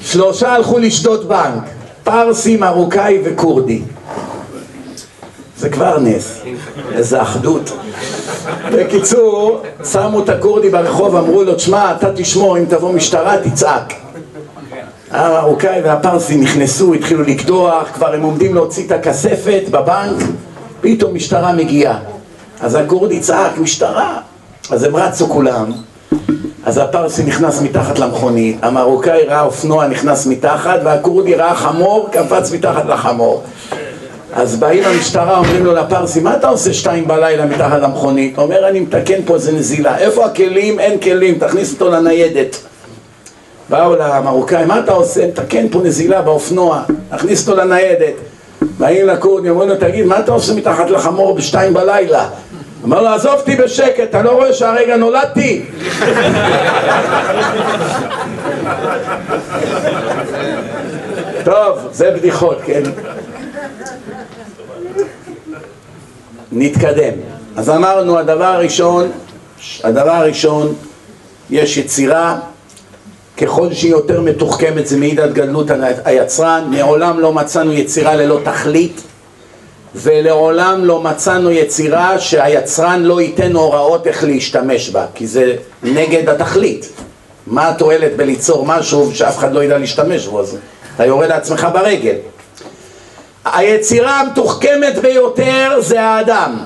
[0.00, 1.62] שלושה הלכו לשדוד בנק.
[2.04, 3.82] פרסי, מרוקאי וכורדי.
[5.58, 6.40] זה כבר נס,
[6.92, 7.72] איזה אחדות.
[8.72, 13.94] בקיצור, שמו את הכורדי ברחוב, אמרו לו, תשמע, אתה תשמור, אם תבוא משטרה, תצעק.
[15.10, 20.22] המרוקאי והפרסי נכנסו, התחילו לקדוח, כבר הם עומדים להוציא את הכספת בבנק,
[20.80, 21.98] פתאום משטרה מגיעה.
[22.60, 24.18] אז הכורדי צעק, משטרה!
[24.70, 25.72] אז הם רצו כולם,
[26.64, 32.86] אז הפרסי נכנס מתחת למכונית, המרוקאי ראה אופנוע נכנס מתחת, והכורדי ראה חמור, קפץ מתחת
[32.86, 33.42] לחמור.
[34.32, 38.38] אז באים למשטרה, אומרים לו לפרסי, מה אתה עושה שתיים בלילה מתחת למכונית?
[38.38, 39.98] אומר, אני מתקן פה איזה נזילה.
[39.98, 40.80] איפה הכלים?
[40.80, 42.56] אין כלים, תכניס אותו לניידת.
[43.68, 45.26] באו למרוקאי, מה אתה עושה?
[45.26, 48.14] מתקן פה נזילה באופנוע, תכניס אותו לניידת.
[48.78, 52.28] באים לכורדי, אומרים לו, תגיד, מה אתה עושה מתחת לחמור בשתיים בלילה?
[52.84, 55.62] אמר לו, עזוב אותי בשקט, אתה לא רואה שהרגע נולדתי?
[61.44, 62.82] טוב, זה בדיחות, כן?
[66.52, 67.12] נתקדם.
[67.56, 69.10] אז אמרנו, הדבר הראשון,
[69.84, 70.74] הדבר הראשון,
[71.50, 72.38] יש יצירה,
[73.36, 75.66] ככל שהיא יותר מתוחכמת זה מעיד על גדלות
[76.04, 79.02] היצרן, מעולם לא מצאנו יצירה ללא תכלית,
[79.94, 86.88] ולעולם לא מצאנו יצירה שהיצרן לא ייתן הוראות איך להשתמש בה, כי זה נגד התכלית.
[87.46, 90.56] מה התועלת בליצור משהו שאף אחד לא ידע להשתמש בו, אז
[90.94, 92.14] אתה יורד לעצמך ברגל.
[93.52, 96.56] היצירה המתוחכמת ביותר זה האדם.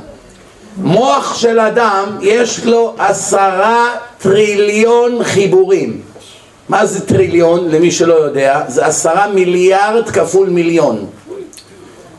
[0.77, 6.01] מוח של אדם יש לו עשרה טריליון חיבורים.
[6.69, 7.69] מה זה טריליון?
[7.69, 11.07] למי שלא יודע, זה עשרה מיליארד כפול מיליון.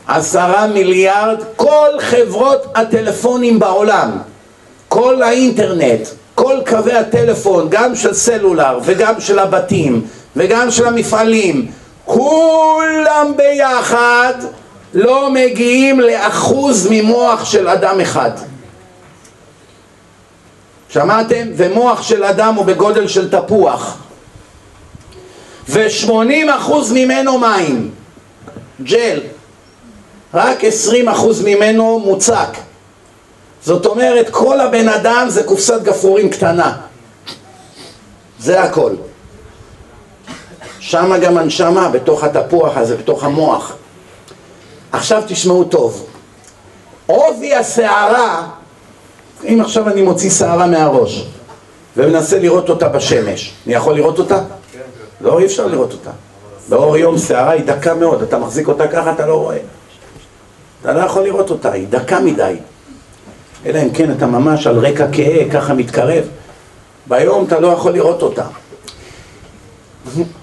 [0.06, 4.10] עשרה מיליארד, כל חברות הטלפונים בעולם,
[4.88, 11.66] כל האינטרנט, כל קווי הטלפון, גם של סלולר וגם של הבתים וגם של המפעלים,
[12.04, 14.34] כולם ביחד
[14.94, 18.30] לא מגיעים לאחוז ממוח של אדם אחד.
[20.88, 21.48] שמעתם?
[21.56, 23.96] ומוח של אדם הוא בגודל של תפוח.
[25.68, 27.90] ושמונים אחוז ממנו מים,
[28.82, 29.20] ג'ל.
[30.34, 32.48] רק עשרים אחוז ממנו מוצק.
[33.62, 36.76] זאת אומרת, כל הבן אדם זה קופסת גפרורים קטנה.
[38.38, 38.92] זה הכל.
[40.86, 43.72] שם גם הנשמה, בתוך התפוח הזה, בתוך המוח.
[44.92, 46.06] עכשיו תשמעו טוב.
[47.06, 48.46] עובי השערה,
[49.44, 51.26] אם עכשיו אני מוציא שערה מהראש
[51.96, 54.40] ומנסה לראות אותה בשמש, אני יכול לראות אותה?
[55.20, 56.10] לא, אי אפשר לראות אותה.
[56.68, 59.58] באור יום שערה היא דקה מאוד, אתה מחזיק אותה ככה, אתה לא רואה.
[60.82, 62.56] אתה לא יכול לראות אותה, היא דקה מדי.
[63.66, 66.24] אלא אם כן אתה ממש על רקע כהה, ככה מתקרב.
[67.06, 68.44] ביום אתה לא יכול לראות אותה.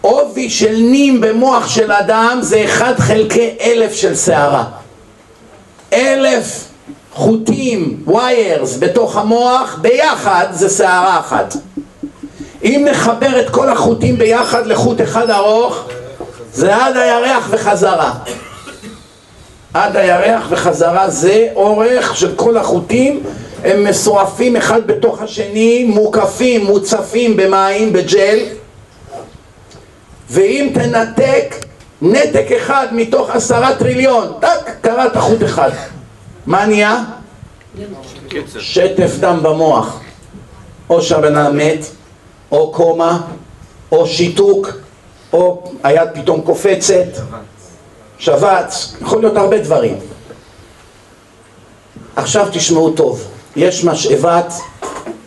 [0.02, 4.66] עובי של נים במוח של אדם זה אחד חלקי אלף של שערה.
[5.94, 6.68] אלף
[7.14, 11.56] חוטים, ויירס, בתוך המוח, ביחד זה שערה אחת.
[12.64, 15.84] אם נחבר את כל החוטים ביחד לחוט אחד ארוך,
[16.54, 18.14] זה עד הירח וחזרה.
[19.74, 23.24] עד הירח וחזרה זה אורך של כל החוטים,
[23.64, 28.40] הם מסועפים אחד בתוך השני, מוקפים, מוצפים במים, בג'ל,
[30.32, 31.56] ואם תנתק
[32.02, 35.70] נתק אחד מתוך עשרה טריליון, טק, קראת חוט אחד.
[36.46, 37.04] מה נהיה?
[38.60, 40.00] שטף דם במוח.
[40.90, 41.86] או שהבן אדם מת,
[42.52, 43.22] או קומה,
[43.92, 44.68] או שיתוק,
[45.34, 47.08] או היד פתאום קופצת,
[48.20, 49.98] שבץ, יכול להיות הרבה דברים.
[52.16, 54.54] עכשיו תשמעו טוב, יש משאבת,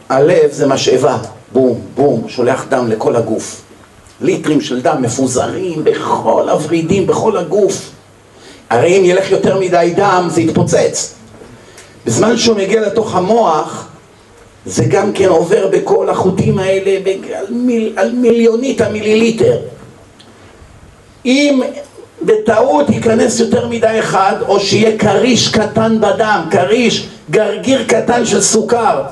[0.08, 1.18] הלב זה משאבה,
[1.52, 3.63] בום, בום, שולח דם לכל הגוף.
[4.20, 7.90] ליטרים של דם מפוזרים בכל הוורידים, בכל הגוף.
[8.70, 11.14] הרי אם ילך יותר מדי דם זה יתפוצץ.
[12.06, 13.88] בזמן שהוא מגיע לתוך המוח,
[14.66, 19.56] זה גם כן עובר בכל החוטים האלה על, מיל, על מיליונית המיליליטר.
[21.26, 21.60] אם
[22.22, 29.02] בטעות ייכנס יותר מדי אחד, או שיהיה כריש קטן בדם, כריש, גרגיר קטן של סוכר,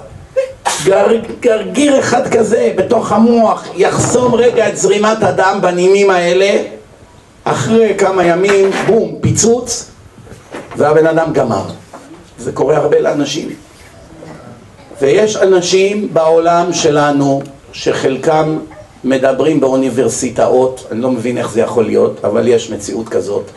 [0.85, 1.07] גר,
[1.41, 6.63] גרגיר אחד כזה בתוך המוח יחסום רגע את זרימת הדם בנימים האלה,
[7.45, 9.91] אחרי כמה ימים, בום, פיצוץ,
[10.77, 11.65] והבן אדם גמר.
[12.39, 13.49] זה קורה הרבה לאנשים.
[15.01, 17.43] ויש אנשים בעולם שלנו
[17.73, 18.59] שחלקם
[19.05, 23.51] מדברים באוניברסיטאות, אני לא מבין איך זה יכול להיות, אבל יש מציאות כזאת,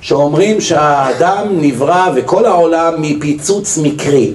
[0.00, 4.34] שאומרים שהאדם נברא וכל העולם מפיצוץ מקרי.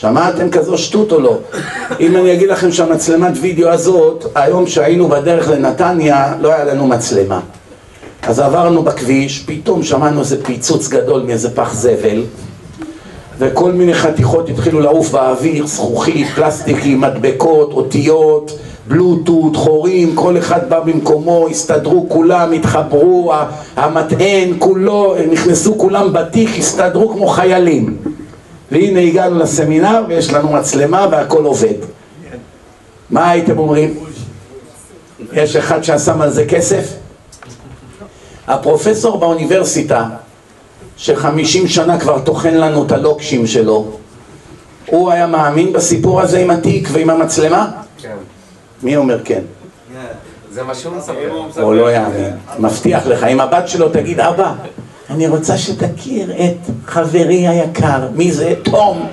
[0.00, 1.38] שמעתם כזו שטות או לא?
[2.00, 7.40] אם אני אגיד לכם שהמצלמת וידאו הזאת, היום שהיינו בדרך לנתניה, לא היה לנו מצלמה.
[8.22, 12.22] אז עברנו בכביש, פתאום שמענו איזה פיצוץ גדול מאיזה פח זבל
[13.38, 18.58] וכל מיני חתיכות התחילו לעוף באוויר, זכוכית, פלסטיקים, מדבקות, אותיות,
[18.88, 23.32] בלוטות, חורים, כל אחד בא במקומו, הסתדרו כולם, התחברו,
[23.76, 27.96] המטען כולו, נכנסו כולם בתיק, הסתדרו כמו חיילים.
[28.72, 31.74] והנה הגענו לסמינר ויש לנו מצלמה והכל עובד.
[33.10, 33.94] מה הייתם אומרים?
[35.32, 36.94] יש אחד ששם על זה כסף?
[38.46, 40.08] הפרופסור באוניברסיטה
[40.96, 43.86] שחמישים שנה כבר טוחן לנו את הלוקשים שלו,
[44.86, 47.70] הוא היה מאמין בסיפור הזה עם התיק ועם המצלמה?
[47.98, 48.16] כן.
[48.82, 49.42] מי אומר כן?
[50.52, 51.62] זה מה שהוא מספר.
[51.62, 52.32] הוא לא יאמין.
[52.58, 54.54] מבטיח לך, אם הבת שלו תגיד, אבא,
[55.10, 58.08] אני רוצה שתכיר את חברי היקר.
[58.14, 58.54] מי זה?
[58.62, 59.06] תום.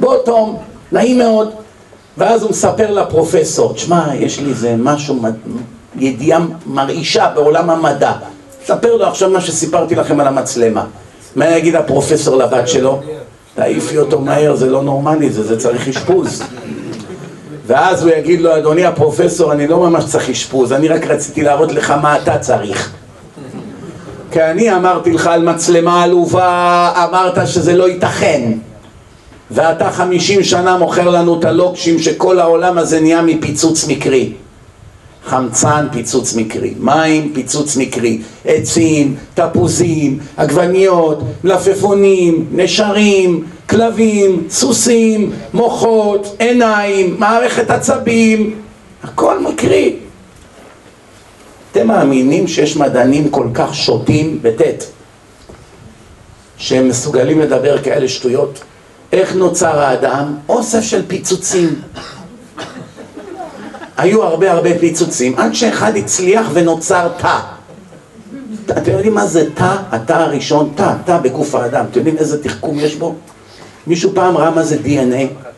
[0.00, 0.58] בוא תום,
[0.92, 1.50] נעים מאוד.
[2.18, 5.22] ואז הוא מספר לפרופסור, תשמע, יש לי איזה משהו,
[5.96, 8.12] ידיעה מרעישה בעולם המדע.
[8.66, 10.84] ספר לו עכשיו מה שסיפרתי לכם על המצלמה.
[11.36, 13.00] מה יגיד הפרופסור לבת שלו?
[13.54, 16.42] תעיפי אותו מהר, זה לא נורמלי, זה, זה צריך אשפוז.
[17.66, 21.72] ואז הוא יגיד לו, אדוני הפרופסור, אני לא ממש צריך אשפוז, אני רק רציתי להראות
[21.72, 22.92] לך מה אתה צריך.
[24.32, 28.52] כי אני אמרתי לך על מצלמה עלובה, אמרת שזה לא ייתכן.
[29.50, 34.32] ואתה חמישים שנה מוכר לנו את הלוקשים שכל העולם הזה נהיה מפיצוץ מקרי.
[35.26, 47.16] חמצן, פיצוץ מקרי, מים, פיצוץ מקרי, עצים, תפוזים, עגבניות, מלפפונים, נשרים, כלבים, סוסים, מוחות, עיניים,
[47.18, 48.54] מערכת עצבים,
[49.02, 49.96] הכל מקרי.
[51.72, 54.86] אתם מאמינים שיש מדענים כל כך שוטים, בטית,
[56.56, 58.60] שהם מסוגלים לדבר כאלה שטויות?
[59.12, 60.34] איך נוצר האדם?
[60.48, 61.82] אוסף של פיצוצים.
[63.96, 67.38] היו הרבה הרבה פיצוצים, עד שאחד הצליח ונוצר תא.
[68.70, 69.76] אתם יודעים מה זה תא?
[69.90, 71.84] התא הראשון, תא, תא בגוף האדם.
[71.90, 73.14] אתם יודעים איזה תחכום יש בו?
[73.86, 75.48] מישהו פעם ראה מה זה DNA?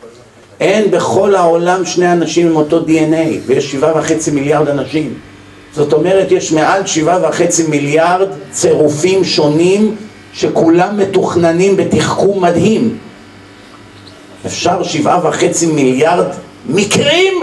[0.59, 5.13] אין בכל העולם שני אנשים עם אותו DNA, ויש שבעה וחצי מיליארד אנשים.
[5.75, 9.95] זאת אומרת, יש מעל שבעה וחצי מיליארד צירופים שונים
[10.33, 12.97] שכולם מתוכננים בתחכום מדהים.
[14.45, 16.25] אפשר שבעה וחצי מיליארד
[16.69, 17.33] מקרים?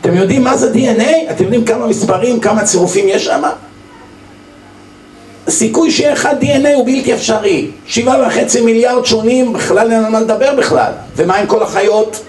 [0.00, 1.30] אתם יודעים מה זה DNA?
[1.30, 3.42] אתם יודעים כמה מספרים, כמה צירופים יש שם?
[5.46, 7.70] הסיכוי שיהיה אחד DNA הוא בלתי אפשרי.
[7.86, 10.92] שבעה וחצי מיליארד שונים, בכלל אין על מה לדבר בכלל.
[11.16, 12.22] ומה עם כל החיות?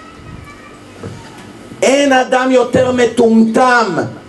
[1.82, 3.86] אין אדם יותר מטומטם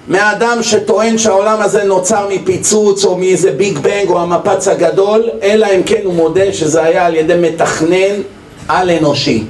[0.07, 5.83] מהאדם שטוען שהעולם הזה נוצר מפיצוץ או מאיזה ביג בנג או המפץ הגדול, אלא אם
[5.83, 8.21] כן הוא מודה שזה היה על ידי מתכנן
[8.67, 9.43] על אנושי.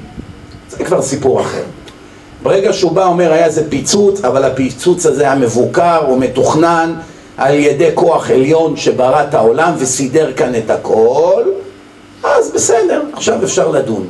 [0.70, 1.64] זה כבר סיפור אחר.
[2.44, 6.94] ברגע שהוא בא אומר היה איזה פיצוץ, אבל הפיצוץ הזה היה מבוקר או מתוכנן
[7.38, 11.44] על ידי כוח עליון שברא את העולם וסידר כאן את הכל,
[12.24, 14.06] אז בסדר, עכשיו אפשר לדון.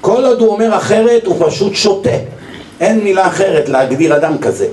[0.00, 2.10] כל עוד הוא אומר אחרת, הוא פשוט שותה.
[2.80, 4.66] אין מילה אחרת להגדיר אדם כזה.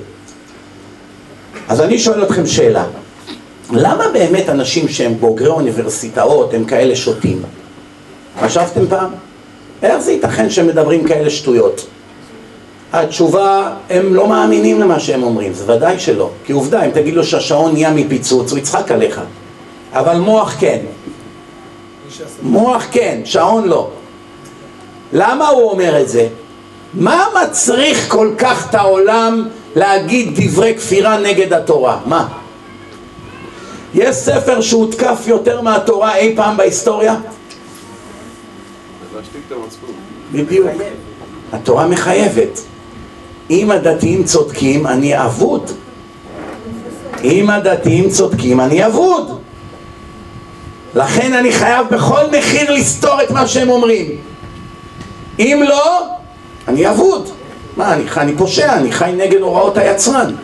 [1.67, 2.85] אז אני שואל אתכם שאלה,
[3.71, 7.41] למה באמת אנשים שהם בוגרי אוניברסיטאות הם כאלה שותים?
[8.41, 9.09] חשבתם פעם?
[9.83, 11.85] איך זה ייתכן שהם מדברים כאלה שטויות?
[12.93, 16.29] התשובה, הם לא מאמינים למה שהם אומרים, זה ודאי שלא.
[16.45, 19.21] כי עובדה, אם תגיד לו שהשעון נהיה מפיצוץ, הוא יצחק עליך.
[19.93, 20.79] אבל מוח כן.
[22.41, 23.89] מוח כן, שעון לא.
[25.13, 26.27] למה הוא אומר את זה?
[26.93, 31.99] מה מצריך כל כך את העולם להגיד דברי כפירה נגד התורה?
[32.05, 32.27] מה?
[33.93, 37.15] יש ספר שהותקף יותר מהתורה אי פעם בהיסטוריה?
[40.31, 40.67] בדיוק.
[41.53, 42.59] התורה מחייבת.
[43.49, 45.71] אם הדתיים צודקים, אני אבוד.
[47.23, 49.39] אם הדתיים צודקים, אני אבוד.
[50.95, 54.05] לכן אני חייב בכל מחיר לסתור את מה שהם אומרים.
[55.39, 56.07] אם לא,
[56.67, 57.29] אני אבוד.
[57.77, 60.35] מה, אני, אני פושע, אני חי נגד הוראות היצרן.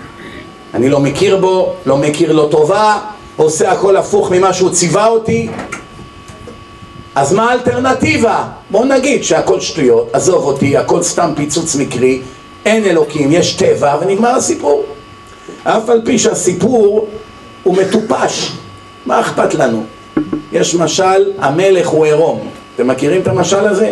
[0.73, 2.99] אני לא מכיר בו, לא מכיר לו טובה,
[3.35, 5.49] עושה הכל הפוך ממה שהוא ציווה אותי.
[7.15, 8.43] אז מה האלטרנטיבה?
[8.69, 12.21] בוא נגיד שהכל שטויות, עזוב אותי, הכל סתם פיצוץ מקרי,
[12.65, 14.83] אין אלוקים, יש טבע, ונגמר הסיפור.
[15.63, 17.07] אף על פי שהסיפור
[17.63, 18.51] הוא מטופש,
[19.05, 19.83] מה אכפת לנו?
[20.51, 22.49] יש משל, המלך הוא עירום.
[22.75, 23.91] אתם מכירים את המשל הזה?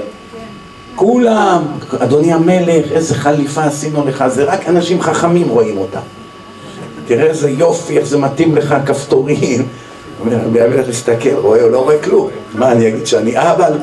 [1.01, 1.63] כולם,
[1.99, 5.99] אדוני המלך, איזה חליפה עשינו לך, זה רק אנשים חכמים רואים אותה.
[7.07, 9.67] תראה איזה יופי, איך זה מתאים לך, כפתורים.
[10.31, 12.29] המלך מסתכל, רואה, הוא לא רואה כלום.
[12.53, 13.73] מה, אני אגיד שאני אהבל?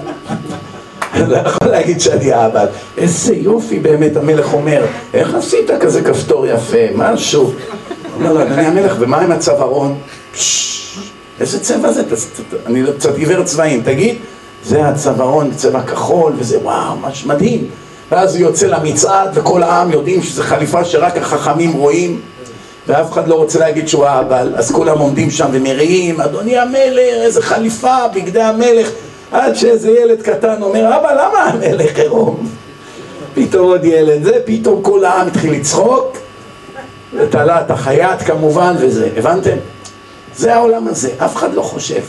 [1.26, 2.66] לא יכול להגיד שאני אהבל.
[2.98, 7.52] איזה יופי באמת, המלך אומר, איך עשית כזה כפתור יפה, משהו?
[8.14, 9.98] אומר לו, אדוני המלך, ומה עם הצווארון?
[11.40, 12.02] איזה צבע זה?
[12.66, 14.16] אני קצת עיוור צבעים, תגיד.
[14.64, 17.68] זה הצווארון בצבע כחול, וזה וואו, ממש מדהים.
[18.10, 22.20] ואז הוא יוצא למצעד, וכל העם יודעים שזו חליפה שרק החכמים רואים,
[22.86, 27.42] ואף אחד לא רוצה להגיד שהוא אהבל, אז כולם עומדים שם ומריעים, אדוני המלך, איזה
[27.42, 28.90] חליפה, בגדי המלך,
[29.32, 32.48] עד שאיזה ילד קטן אומר, אבא, למה המלך עירום?
[33.34, 36.16] פתאום עוד ילד, זה פתאום כל העם התחיל לצחוק,
[37.14, 39.56] ותלה את החייט כמובן, וזה, הבנתם?
[40.36, 42.00] זה העולם הזה, אף אחד לא חושב.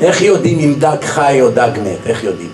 [0.00, 2.06] איך יודעים אם דג חי או דג מת?
[2.06, 2.50] איך יודעים?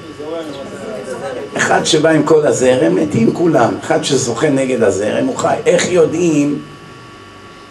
[1.57, 3.75] אחד שבא עם כל הזרם, מתים כולם.
[3.81, 5.57] אחד שזוכה נגד הזרם, הוא חי.
[5.66, 6.59] איך יודעים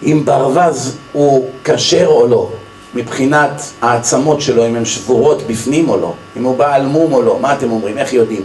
[0.03, 2.49] אם ברווז הוא כשר או לא?
[2.95, 6.13] מבחינת העצמות שלו, אם הן שבורות בפנים או לא?
[6.37, 7.37] אם הוא בעל מום או לא?
[7.41, 7.97] מה אתם אומרים?
[7.97, 8.41] איך יודעים?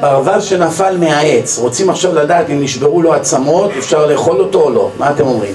[0.00, 4.90] ברווז שנפל מהעץ, רוצים עכשיו לדעת אם נשברו לו עצמות, אפשר לאכול אותו או לא?
[4.98, 5.54] מה אתם אומרים?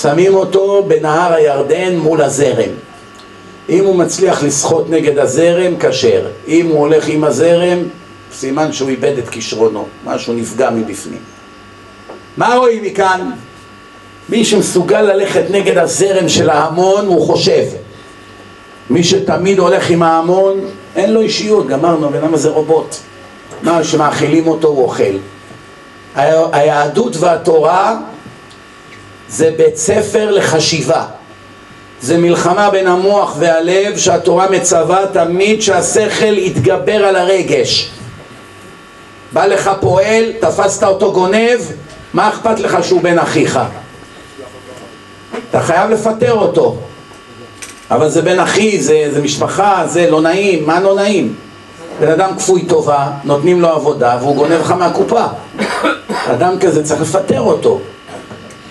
[0.00, 2.70] שמים אותו בנהר הירדן מול הזרם.
[3.68, 6.26] אם הוא מצליח לשחות נגד הזרם, כשר.
[6.48, 7.78] אם הוא הולך עם הזרם,
[8.32, 11.20] סימן שהוא איבד את כישרונו, משהו נפגע מבפנים.
[12.36, 13.30] מה רואים מכאן?
[14.28, 17.64] מי שמסוגל ללכת נגד הזרם של ההמון הוא חושב
[18.90, 20.60] מי שתמיד הולך עם ההמון
[20.96, 22.96] אין לו אישיות, גמרנו, ולמה זה רובוט?
[23.62, 25.16] מה שמאכילים אותו הוא אוכל
[26.52, 28.00] היהדות והתורה
[29.32, 31.04] זה בית ספר לחשיבה.
[32.00, 37.90] זה מלחמה בין המוח והלב שהתורה מצווה תמיד שהשכל יתגבר על הרגש.
[39.32, 41.60] בא לך פועל, תפסת אותו גונב,
[42.14, 43.60] מה אכפת לך שהוא בן אחיך?
[45.50, 46.76] אתה חייב לפטר אותו.
[47.90, 51.34] אבל זה בן אחי, זה, זה משפחה, זה לא נעים, מה לא נעים?
[52.00, 55.24] בן אדם כפוי טובה, נותנים לו עבודה והוא גונב לך מהקופה.
[56.26, 57.80] אדם כזה צריך לפטר אותו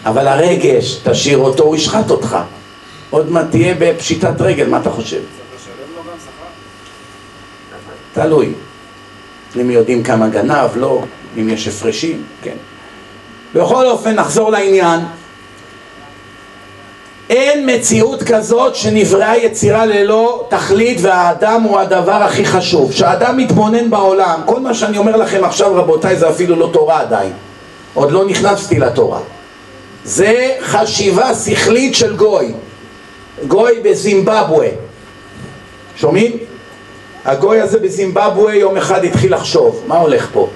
[0.06, 2.38] אבל הרגש, תשאיר אותו, הוא ישחט אותך
[3.10, 5.22] עוד מעט תהיה בפשיטת רגל, מה אתה חושב?
[8.14, 8.54] תלוי
[9.62, 11.04] אם יודעים כמה גנב, לא,
[11.38, 12.56] אם יש הפרשים, כן
[13.56, 15.00] בכל אופן, נחזור לעניין
[17.32, 22.92] אין מציאות כזאת שנבראה יצירה ללא תכלית והאדם הוא הדבר הכי חשוב.
[22.92, 27.34] כשאדם מתבונן בעולם, כל מה שאני אומר לכם עכשיו רבותיי זה אפילו לא תורה עדיין.
[27.94, 29.20] עוד לא נכנסתי לתורה.
[30.06, 32.54] זה חשיבה שכלית של גוי.
[33.48, 34.70] גוי בזימבבואה.
[35.96, 36.32] שומעים?
[37.26, 40.50] הגוי הזה בזימבבואה יום אחד התחיל לחשוב, מה הולך פה?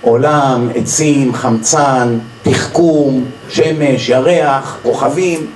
[0.00, 5.46] עולם, עצים, חמצן, תחכום, שמש, ירח, כוכבים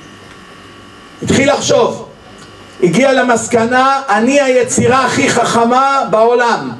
[1.24, 2.08] התחיל לחשוב,
[2.82, 6.70] הגיע למסקנה, אני היצירה הכי חכמה בעולם.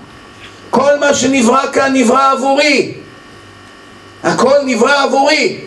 [0.71, 2.95] כל מה שנברא כאן נברא עבורי.
[4.23, 5.61] הכל נברא עבורי.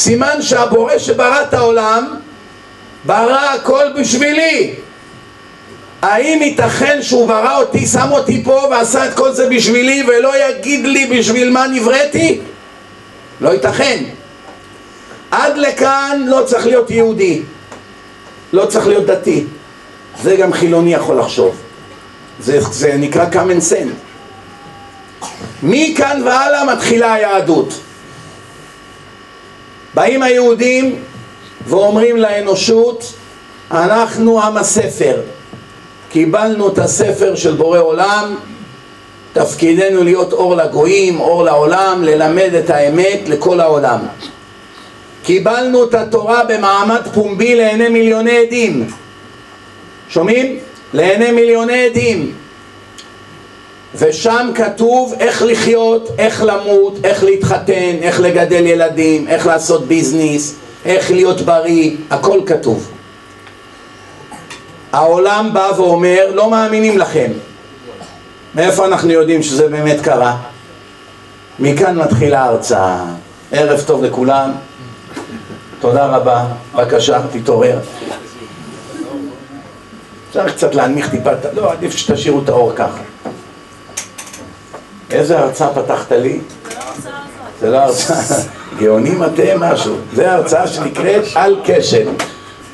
[0.00, 2.14] סימן שהבורא שברא את העולם,
[3.04, 4.74] ברא הכל בשבילי.
[6.02, 10.84] האם ייתכן שהוא ברא אותי, שם אותי פה ועשה את כל זה בשבילי ולא יגיד
[10.84, 12.40] לי בשביל מה נבראתי?
[13.40, 14.04] לא ייתכן.
[15.30, 17.42] עד לכאן לא צריך להיות יהודי.
[18.52, 19.44] לא צריך להיות דתי.
[20.22, 21.56] זה גם חילוני יכול לחשוב.
[22.40, 23.94] זה, זה נקרא common sense.
[25.62, 27.80] מכאן והלאה מתחילה היהדות.
[29.94, 30.96] באים היהודים
[31.66, 33.12] ואומרים לאנושות,
[33.70, 35.20] אנחנו עם הספר.
[36.10, 38.36] קיבלנו את הספר של בורא עולם,
[39.32, 43.98] תפקידנו להיות אור לגויים, אור לעולם, ללמד את האמת לכל העולם.
[45.24, 48.86] קיבלנו את התורה במעמד פומבי לעיני מיליוני עדים
[50.08, 50.58] שומעים?
[50.92, 52.32] לעיני מיליוני עדים
[53.94, 61.10] ושם כתוב איך לחיות, איך למות, איך להתחתן, איך לגדל ילדים, איך לעשות ביזנס, איך
[61.10, 62.90] להיות בריא, הכל כתוב.
[64.92, 67.30] העולם בא ואומר, לא מאמינים לכם.
[68.54, 70.36] מאיפה אנחנו יודעים שזה באמת קרה?
[71.58, 73.04] מכאן מתחילה ההרצאה.
[73.52, 74.52] ערב טוב לכולם.
[75.80, 77.78] תודה רבה, בבקשה, תתעורר.
[80.28, 83.00] אפשר קצת להנמיך טיפה, לא, עדיף שתשאירו את האור ככה.
[85.10, 86.40] איזה הרצאה פתחת לי?
[87.60, 88.16] זה לא הרצאה,
[88.80, 89.96] גאונים אתם משהו.
[90.14, 92.08] זה הרצאה שנקראת על כשל.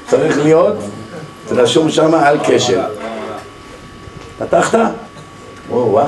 [0.09, 0.77] צריך להיות,
[1.49, 2.81] זה רשום שם על כשל.
[4.39, 4.79] פתחת?
[5.71, 6.07] וואו, וואו.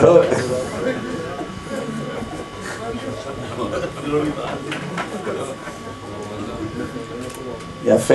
[0.00, 0.18] טוב.
[7.84, 8.14] יפה.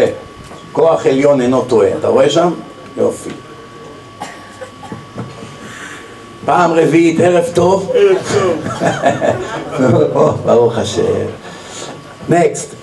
[0.71, 1.89] כוח עליון אינו טועה.
[1.99, 2.53] אתה רואה שם?
[2.97, 3.29] יופי.
[6.47, 7.91] פעם רביעית, ערב טוב.
[7.95, 8.61] ערב טוב.
[10.45, 11.25] ברוך השם.
[12.29, 12.75] נקסט.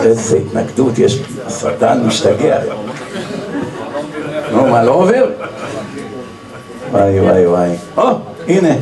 [0.00, 1.18] איזה התנגדות, יש
[1.48, 2.60] סרטן משתגע.
[4.52, 5.30] נו, מה, לא עובר?
[6.90, 7.76] וואי וואי וואי.
[7.96, 8.08] או,
[8.48, 8.74] הנה,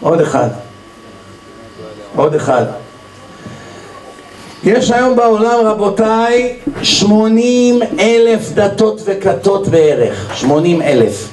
[0.00, 0.48] עוד אחד.
[2.16, 2.64] עוד אחד.
[4.64, 10.36] יש היום בעולם, רבותיי, 80 אלף דתות וכתות בערך.
[10.36, 11.28] 80 אלף.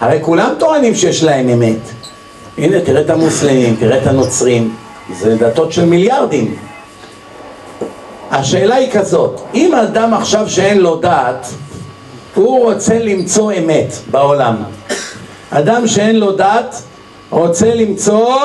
[0.00, 1.78] הרי כולם טוענים שיש להם אמת.
[2.58, 4.74] הנה, תראה את המוסלמים, תראה את הנוצרים.
[5.16, 6.56] זה דתות של מיליארדים.
[8.30, 11.46] השאלה היא כזאת, אם אדם עכשיו שאין לו דת,
[12.34, 14.56] הוא רוצה למצוא אמת בעולם.
[15.50, 16.82] אדם שאין לו דת
[17.30, 18.36] רוצה למצוא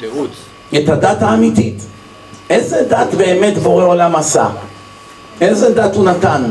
[0.00, 0.30] תירוץ.
[0.76, 1.82] את הדת האמיתית.
[2.50, 4.46] איזה דת באמת בורא עולם עשה?
[5.40, 6.42] איזה דת הוא נתן?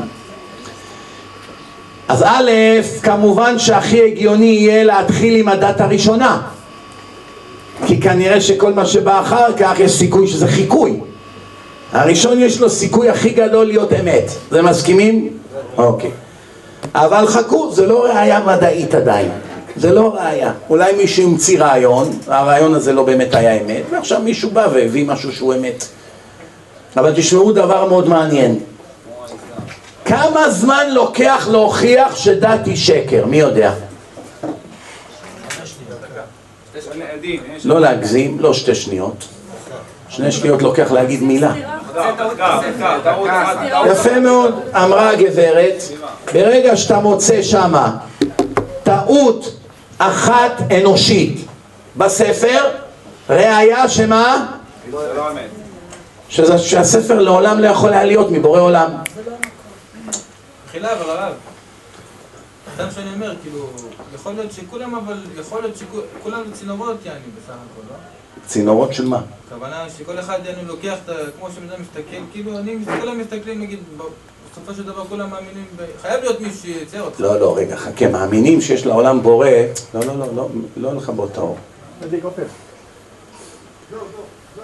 [2.08, 2.52] אז א',
[3.04, 6.42] כמובן שהכי הגיוני יהיה להתחיל עם הדת הראשונה
[7.86, 11.00] כי כנראה שכל מה שבא אחר כך יש סיכוי שזה חיקוי
[11.92, 15.30] הראשון יש לו סיכוי הכי גדול להיות אמת, זה מסכימים?
[15.78, 16.12] אוקיי.
[16.96, 19.32] אבל חכו, זה לא ראייה מדעית עדיין.
[19.78, 20.52] זה לא ראייה.
[20.70, 25.32] אולי מישהו המציא רעיון, הרעיון הזה לא באמת היה אמת, ועכשיו מישהו בא והביא משהו
[25.32, 25.86] שהוא אמת.
[26.98, 28.60] אבל תשמעו דבר מאוד מעניין.
[30.06, 33.26] כמה זמן לוקח להוכיח שדת היא שקר?
[33.26, 33.74] מי יודע?
[37.64, 39.26] לא להגזים, לא שתי שניות.
[40.10, 41.54] שני שניות לוקח להגיד מילה.
[43.86, 45.84] יפה מאוד, אמרה הגברת,
[46.34, 47.98] ברגע שאתה מוצא שמה
[48.84, 49.54] טעות
[49.98, 51.46] אחת אנושית
[51.96, 52.72] בספר,
[53.30, 54.54] ראיה שמה?
[56.30, 58.92] שזה- שהספר לעולם לא יכול היה להיות מבורא עולם.
[60.68, 61.34] מחילה אבל הרב,
[62.74, 63.70] סתם שאני אומר, כאילו,
[64.16, 67.96] יכול להיות שכולם אבל, יכול להיות שכולם זה צינורות יעני בסך הכל, לא?
[68.48, 69.22] צינורות של מה?
[69.48, 71.14] הכוונה שכל אחד יעני לוקח את ה...
[71.40, 73.80] כמו שבן אדם מסתכל, כאילו, אני, כולם מסתכלים, נגיד,
[74.58, 75.82] בסופו של דבר כולם מאמינים, ב...
[76.02, 77.20] חייב להיות מישהו שייצר אותך.
[77.20, 79.50] לא, לא, רגע, חכה, מאמינים שיש לעולם בורא,
[79.94, 80.48] לא, לא, לא, לא,
[80.78, 81.58] לא לכבות את האור.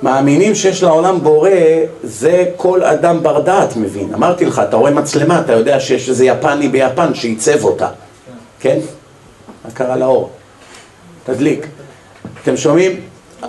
[0.02, 1.50] מאמינים שיש לעולם בורא,
[2.04, 4.14] זה כל אדם בר דעת מבין.
[4.14, 7.90] אמרתי לך, אתה רואה מצלמה, אתה יודע שיש איזה יפני ביפן שעיצב אותה,
[8.60, 8.80] כן?
[9.66, 10.32] מה קרה לאור?
[11.24, 11.68] תדליק.
[12.44, 13.00] אתם שומעים?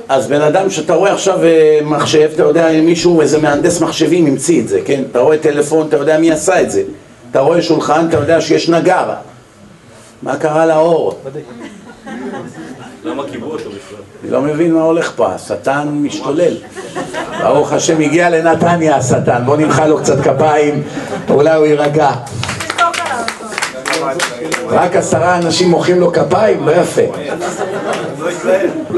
[0.08, 4.60] אז בן אדם שאתה רואה עכשיו אה, מחשב, אתה יודע מישהו, איזה מהנדס מחשבים המציא
[4.60, 5.02] את זה, כן?
[5.10, 6.82] אתה רואה טלפון, אתה יודע מי עשה את זה.
[7.30, 9.14] אתה רואה שולחן, אתה יודע שיש נגר.
[10.22, 11.18] מה קרה לאור?
[13.04, 13.98] למה קיבלו אותו בכלל?
[14.22, 16.56] אני לא מבין מה הולך פה, השטן משתולל.
[17.42, 20.82] ברוך השם, הגיע לנתניה השטן, בוא נמחא לו קצת כפיים,
[21.30, 22.10] אולי הוא יירגע.
[24.68, 26.66] רק עשרה אנשים מוחאים לו כפיים?
[26.66, 27.02] לא יפה.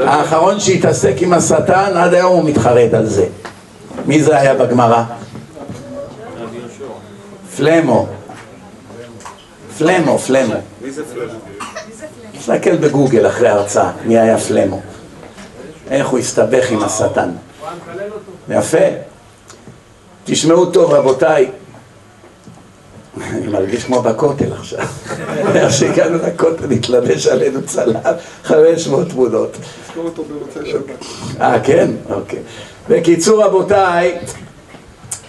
[0.01, 3.25] האחרון שהתעסק עם השטן, עד היום הוא מתחרט על זה.
[4.05, 5.03] מי זה היה בגמרא?
[7.57, 8.07] פלמו.
[9.77, 10.53] פלמו, פלמו.
[10.81, 11.31] מי זה פלאש?
[12.39, 14.81] תסתכל בגוגל אחרי ההרצאה, מי היה פלמו.
[15.89, 17.29] איך הוא הסתבך עם השטן.
[18.49, 18.77] יפה.
[20.25, 21.51] תשמעו טוב רבותיי.
[23.21, 24.79] אני מרגיש כמו בכותל עכשיו.
[25.55, 27.99] איך שהגענו לכותל התלבש עלינו צלם,
[28.43, 29.57] 500 תמונות.
[31.41, 31.91] אה, כן?
[32.09, 32.39] אוקיי.
[32.89, 34.17] בקיצור רבותיי,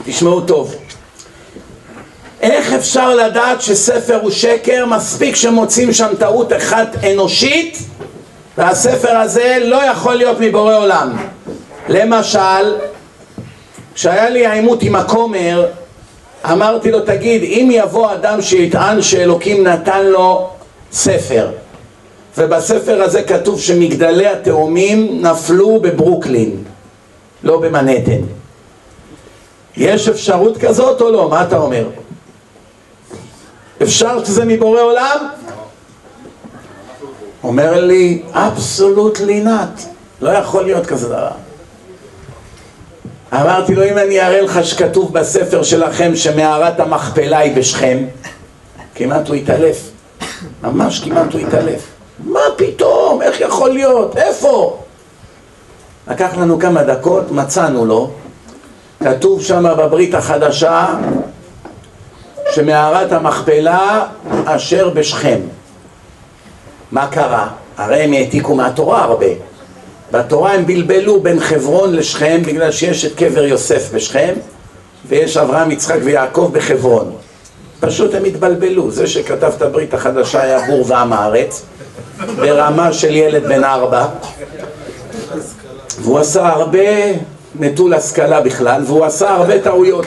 [0.04, 0.74] תשמעו טוב.
[2.40, 4.86] איך אפשר לדעת שספר הוא שקר?
[4.86, 7.78] מספיק שמוצאים שם טעות אחת אנושית
[8.58, 11.16] והספר הזה לא יכול להיות מבורא עולם.
[11.88, 12.74] למשל,
[13.94, 15.66] כשהיה לי העימות עם הכומר,
[16.44, 20.48] אמרתי לו, תגיד, אם יבוא אדם שיטען שאלוקים נתן לו
[20.92, 21.50] ספר,
[22.38, 26.64] ובספר הזה כתוב שמגדלי התאומים נפלו בברוקלין,
[27.42, 28.20] לא במנהטן.
[29.76, 31.28] יש אפשרות כזאת או לא?
[31.28, 31.88] מה אתה אומר?
[33.82, 35.28] אפשר שזה מבורא עולם?
[37.44, 39.82] אומר לי, אבסולוטלי נאט,
[40.20, 41.47] לא יכול להיות כזה דבר.
[43.32, 47.98] אמרתי לו, אם אני אראה לך שכתוב בספר שלכם שמערת המכפלה היא בשכם,
[48.94, 49.90] כמעט הוא התעלף,
[50.62, 51.86] ממש כמעט הוא התעלף.
[52.24, 53.22] מה פתאום?
[53.22, 54.16] איך יכול להיות?
[54.16, 54.82] איפה?
[56.10, 58.10] לקח לנו כמה דקות, מצאנו לו,
[59.04, 60.86] כתוב שם בברית החדשה
[62.50, 64.06] שמערת המכפלה
[64.44, 65.40] אשר בשכם.
[66.92, 67.48] מה קרה?
[67.76, 69.26] הרי הם העתיקו מהתורה הרבה.
[70.12, 74.34] בתורה הם בלבלו בין חברון לשכם בגלל שיש את קבר יוסף בשכם
[75.08, 77.12] ויש אברהם, יצחק ויעקב בחברון.
[77.80, 78.90] פשוט הם התבלבלו.
[78.90, 81.62] זה שכתב את הברית החדשה היה בור ועם הארץ
[82.36, 84.06] ברמה של ילד בן ארבע
[86.00, 86.80] והוא עשה הרבה
[87.60, 90.06] נטול השכלה בכלל והוא עשה הרבה טעויות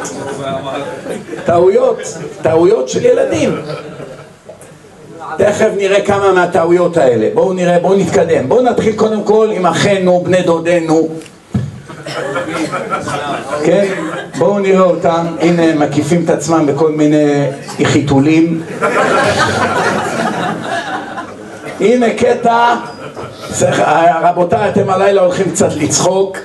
[1.46, 1.98] טעויות,
[2.42, 3.62] טעויות של ילדים
[5.38, 7.28] תכף נראה כמה מהטעויות האלה.
[7.34, 8.50] בואו נראה, בואו נתקדם.
[8.50, 11.08] בואו נתחיל קודם כל עם אחינו, בני דודינו.
[13.66, 13.86] כן?
[14.38, 17.46] בואו נראה אותם, הנה הם מקיפים את עצמם בכל מיני
[17.84, 18.62] חיתולים.
[21.80, 22.76] הנה קטע,
[24.22, 26.38] רבותיי אתם הלילה הולכים קצת לצחוק.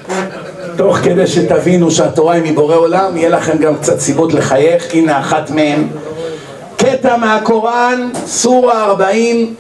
[0.77, 5.51] תוך כדי שתבינו שהתורה היא מבורא עולם, יהיה לכם גם קצת סיבות לחייך, הנה אחת
[5.51, 5.87] מהן.
[6.97, 9.55] קטע מהקוראן, סורה 40,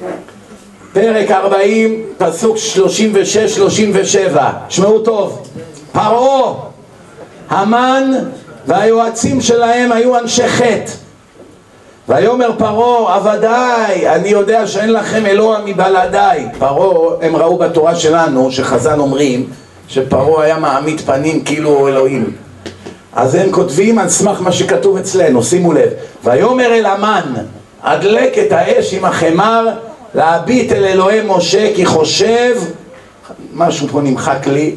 [0.93, 2.57] פרק 40, פסוק
[4.35, 4.39] 36-37.
[4.69, 5.49] שמעו טוב.
[5.93, 6.53] פרעה,
[7.51, 8.13] המן
[8.67, 10.93] והיועצים שלהם היו אנשי חטא.
[12.09, 16.49] ויאמר פרעה, עבדיי, אני יודע שאין לכם אלוה מבלעדיי.
[16.59, 19.47] פרעה, הם ראו בתורה שלנו, שחז"ל אומרים,
[19.89, 22.46] שפרעה היה מעמיד פנים כאילו הוא אלוהים.
[23.17, 25.89] אז הם כותבים על סמך מה שכתוב אצלנו, שימו לב.
[26.25, 27.33] ויאמר אל המן,
[27.83, 29.69] הדלק את האש עם החמר,
[30.15, 32.57] להביט אל אלוהי משה, כי חושב,
[33.53, 34.75] משהו פה נמחק לי,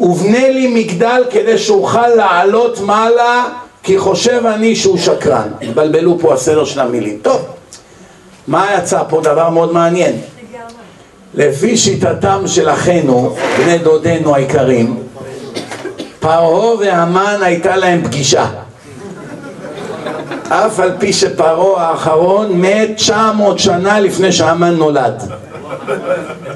[0.00, 3.44] ובנה לי מגדל כדי שאוכל לעלות מעלה,
[3.82, 5.48] כי חושב אני שהוא שקרן.
[5.62, 7.18] התבלבלו פה הסדר של המילים.
[7.22, 7.42] טוב,
[8.46, 9.20] מה יצא פה?
[9.20, 10.16] דבר מאוד מעניין.
[11.34, 15.03] לפי שיטתם של אחינו, בני דודינו היקרים,
[16.24, 18.46] פרעה והמן הייתה להם פגישה.
[20.48, 25.22] אף על פי שפרעה האחרון מת 900 שנה לפני שהמן נולד.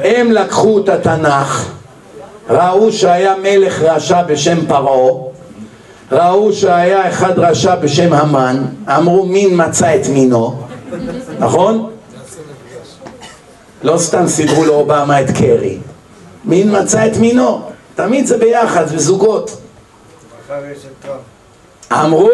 [0.04, 1.70] הם לקחו את התנ"ך,
[2.50, 5.12] ראו שהיה מלך רשע בשם פרעה,
[6.12, 10.54] ראו שהיה אחד רשע בשם המן, אמרו מין מצא את מינו,
[11.38, 11.90] נכון?
[13.82, 15.78] לא סתם סידרו לאובמה את קרי,
[16.44, 17.67] מין מצא את מינו,
[17.98, 19.56] תמיד זה ביחד, זה זוגות.
[21.92, 22.30] אמרו,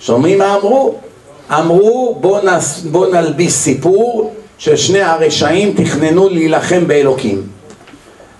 [0.00, 0.94] שומעים מה אמרו?
[1.50, 7.46] אמרו בוא, נס, בוא נלביש סיפור ששני הרשעים תכננו להילחם באלוקים.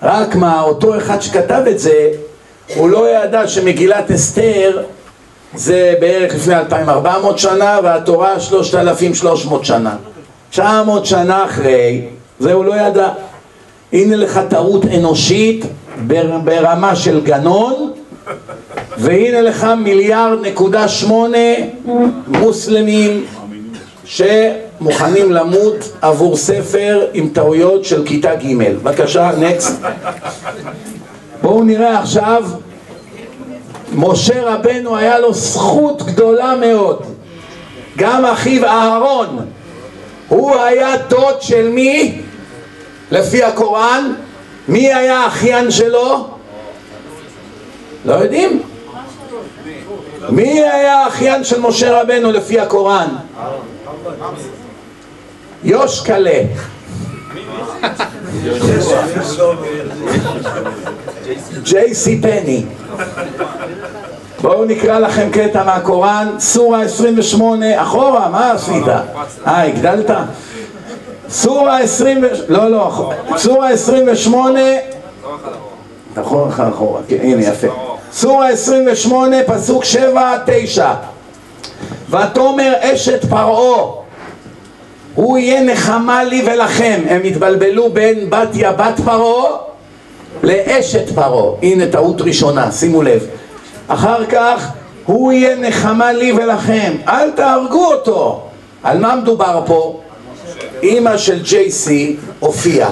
[0.03, 2.11] רק מה, אותו אחד שכתב את זה,
[2.75, 4.83] הוא לא ידע שמגילת אסתר
[5.55, 9.97] זה בערך לפני 2400 שנה והתורה 3300 שנה.
[10.51, 12.05] 900 שנה אחרי,
[12.39, 13.09] זה הוא לא ידע.
[13.93, 15.65] הנה לך טעות אנושית
[16.45, 17.93] ברמה של גנון,
[18.99, 21.39] והנה לך מיליארד נקודה שמונה
[22.27, 23.25] מוסלמים
[24.05, 28.57] שמוכנים למות עבור ספר עם טעויות של כיתה ג'.
[28.57, 29.81] בבקשה, נקסט.
[31.43, 32.45] בואו נראה עכשיו,
[33.95, 37.03] משה רבנו היה לו זכות גדולה מאוד.
[37.97, 39.47] גם אחיו אהרון,
[40.29, 42.21] הוא היה דוד של מי?
[43.11, 44.13] לפי הקוראן?
[44.69, 46.29] מי היה האחיין שלו?
[48.05, 48.63] לא יודעים?
[50.29, 53.09] מי היה האחיין של משה רבנו לפי הקוראן?
[55.65, 56.41] יושקלה.
[61.63, 62.65] ג'יי סי פני.
[64.41, 68.89] בואו נקרא לכם קטע מהקוראן, סורה 28, אחורה, מה עשית?
[69.47, 70.11] אה, הגדלת?
[71.31, 74.61] סורה 20, לא, לא, סורה 28,
[76.17, 77.67] נכון, אחורה, כן, הנה יפה.
[78.13, 80.81] סורה 28, פסוק 7-9
[82.11, 84.07] ותאמר אשת פרעה
[85.15, 87.01] הוא יהיה נחמה לי ולכם.
[87.09, 89.45] הם התבלבלו בין בתיה בת פרעה
[90.43, 91.55] לאשת פרעה.
[91.63, 93.27] הנה טעות ראשונה, שימו לב.
[93.89, 94.73] אחר כך
[95.07, 96.93] הוא יהיה נחמה לי ולכם.
[97.09, 98.43] אל תהרגו אותו.
[98.83, 100.01] על מה מדובר פה?
[100.83, 102.91] אימא של ג'ייסי הופיעה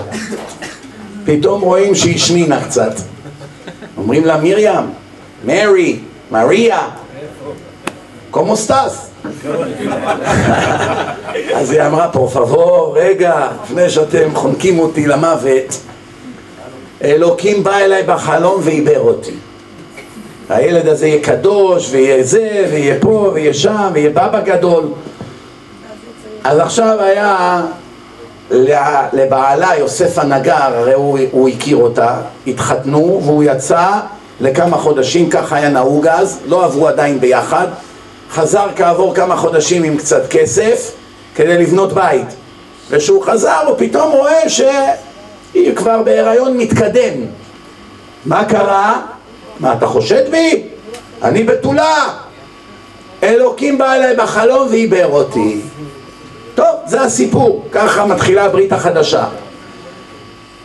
[1.25, 2.93] פתאום רואים שהיא שמינה קצת
[3.97, 4.85] אומרים לה מרים
[5.45, 5.99] מרי,
[6.31, 6.89] מריה,
[8.33, 9.11] כמו סטס.
[11.55, 15.81] אז היא אמרה, פה פבור, רגע, לפני שאתם חונקים אותי למוות,
[17.05, 19.35] אלוקים בא אליי בחלום ועיבר אותי.
[20.49, 24.85] הילד הזה יהיה קדוש, ויהיה זה, ויהיה פה, ויהיה שם, ויהיה בבא גדול.
[26.45, 27.63] אז עכשיו היה
[29.13, 32.17] לבעלה, יוסף הנגר, הרי הוא, הוא הכיר אותה,
[32.47, 33.91] התחתנו, והוא יצא
[34.41, 37.67] לכמה חודשים, ככה היה נהוג אז, לא עברו עדיין ביחד,
[38.31, 40.93] חזר כעבור כמה חודשים עם קצת כסף
[41.35, 42.27] כדי לבנות בית.
[42.91, 47.21] וכשהוא חזר הוא פתאום רואה שהיא כבר בהיריון מתקדם.
[48.27, 49.01] מה קרה?
[49.61, 50.63] מה, אתה חושד בי?
[51.23, 52.09] אני בתולה.
[53.23, 55.61] אלוקים בא אליי בחלום ועיבר אותי.
[56.55, 59.25] טוב, זה הסיפור, ככה מתחילה הברית החדשה.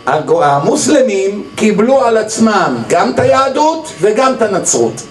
[0.06, 5.02] המוסלמים קיבלו על עצמם גם את היהדות וגם את הנצרות.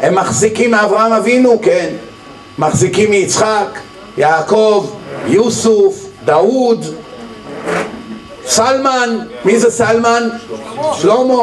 [0.00, 1.88] הם מחזיקים מאברהם אבינו, כן,
[2.58, 3.78] מחזיקים מיצחק,
[4.18, 4.90] יעקב,
[5.26, 6.84] יוסוף, דאוד,
[8.46, 10.28] סלמן, מי זה סלמן?
[10.94, 11.34] שלמה.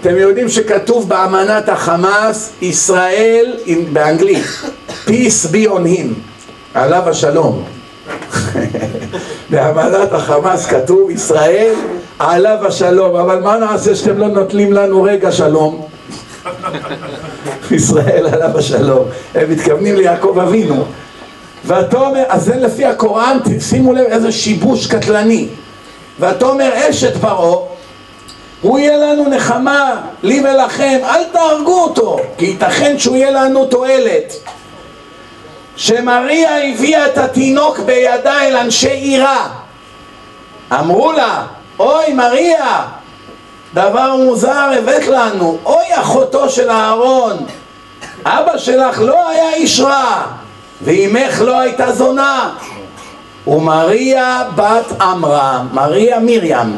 [0.00, 3.56] אתם יודעים שכתוב באמנת החמאס, ישראל,
[3.92, 4.44] באנגלית,
[5.06, 6.31] Peace be on him,
[6.74, 7.64] עליו השלום.
[9.50, 11.74] באמנת החמאס כתוב ישראל
[12.18, 13.16] עליו השלום.
[13.16, 15.86] אבל מה נעשה שאתם לא נוטלים לנו רגע שלום?
[17.70, 19.04] ישראל עליו השלום.
[19.34, 20.84] הם מתכוונים ליעקב אבינו.
[21.66, 25.48] ותאמר, אז זה לפי הקוראן, שימו לב איזה שיבוש קטלני.
[26.20, 27.56] ותאמר אשת פרעה
[28.62, 34.34] הוא יהיה לנו נחמה, לי ולכם, אל תהרגו אותו כי ייתכן שהוא יהיה לנו תועלת
[35.76, 39.48] שמריה הביאה את התינוק בידה אל אנשי עירה.
[40.72, 41.42] אמרו לה,
[41.78, 42.82] אוי מריה,
[43.74, 47.36] דבר מוזר הבאת לנו, אוי אחותו של אהרון,
[48.24, 50.22] אבא שלך לא היה איש רע,
[50.82, 52.50] ואימך לא הייתה זונה.
[53.46, 56.76] ומריה בת עמרה, מריה מרים,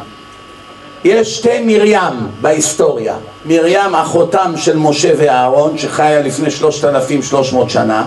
[1.04, 3.14] יש שתי מרים בהיסטוריה,
[3.46, 8.06] מרים אחותם של משה ואהרון שחיה לפני שלושת אלפים שלוש מאות שנה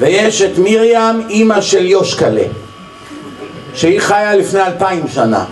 [0.00, 2.44] ויש את מרים אימא של יושקלה
[3.74, 5.44] שהיא חיה לפני אלפיים שנה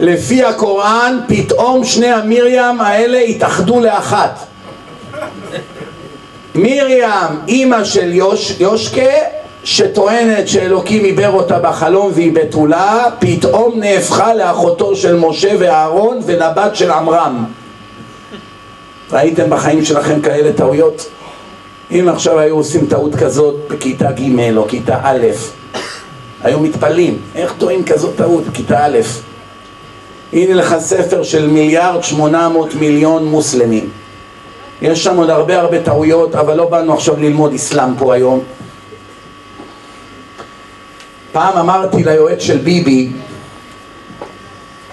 [0.00, 4.38] לפי הקוראן פתאום שני המרים האלה התאחדו לאחת
[6.54, 9.10] מרים אימא של יוש, יושקה
[9.64, 16.90] שטוענת שאלוקים עיבר אותה בחלום והיא בתולה, פתאום נהפכה לאחותו של משה ואהרון ולבת של
[16.90, 17.44] עמרם.
[19.12, 21.08] ראיתם בחיים שלכם כאלה טעויות?
[21.92, 25.26] אם עכשיו היו עושים טעות כזאת בכיתה ג' או כיתה א',
[26.42, 28.98] היו מתפלאים, איך טועים כזאת טעות בכיתה א'?
[30.32, 33.90] הנה לך ספר של מיליארד שמונה מאות מיליון מוסלמים.
[34.82, 38.40] יש שם עוד הרבה הרבה טעויות, אבל לא באנו עכשיו ללמוד אסלאם פה היום.
[41.32, 43.12] פעם אמרתי ליועץ של ביבי,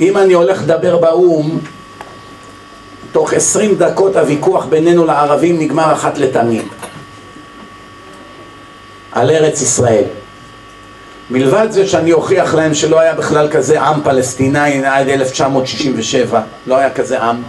[0.01, 1.59] אם אני הולך לדבר באו"ם,
[3.11, 6.78] תוך עשרים דקות הוויכוח בינינו לערבים נגמר אחת לתמיד.
[9.11, 10.03] על ארץ ישראל.
[11.29, 16.89] מלבד זה שאני אוכיח להם שלא היה בכלל כזה עם פלסטיני עד 1967, לא היה
[16.89, 17.43] כזה עם.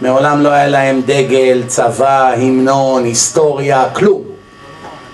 [0.00, 4.22] מעולם לא היה להם דגל, צבא, המנון, היסטוריה, כלום.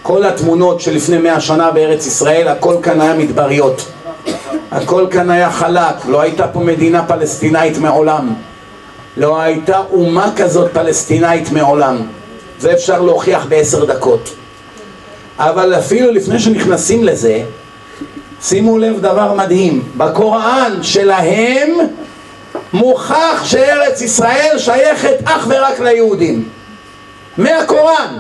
[0.03, 3.86] כל התמונות שלפני מאה שנה בארץ ישראל, הכל כאן היה מדבריות.
[4.70, 8.34] הכל כאן היה חלק, לא הייתה פה מדינה פלסטינאית מעולם.
[9.16, 11.97] לא הייתה אומה כזאת פלסטינאית מעולם.
[12.59, 14.30] זה אפשר להוכיח בעשר דקות.
[15.41, 17.43] אבל אפילו לפני שנכנסים לזה,
[18.43, 21.68] שימו לב דבר מדהים, בקוראן שלהם
[22.72, 26.49] מוכח שארץ ישראל שייכת אך ורק ליהודים.
[27.38, 28.16] מהקוראן.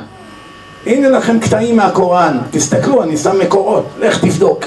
[0.86, 4.64] הנה לכם קטעים מהקוראן, תסתכלו, אני שם מקורות, לך תבדוק.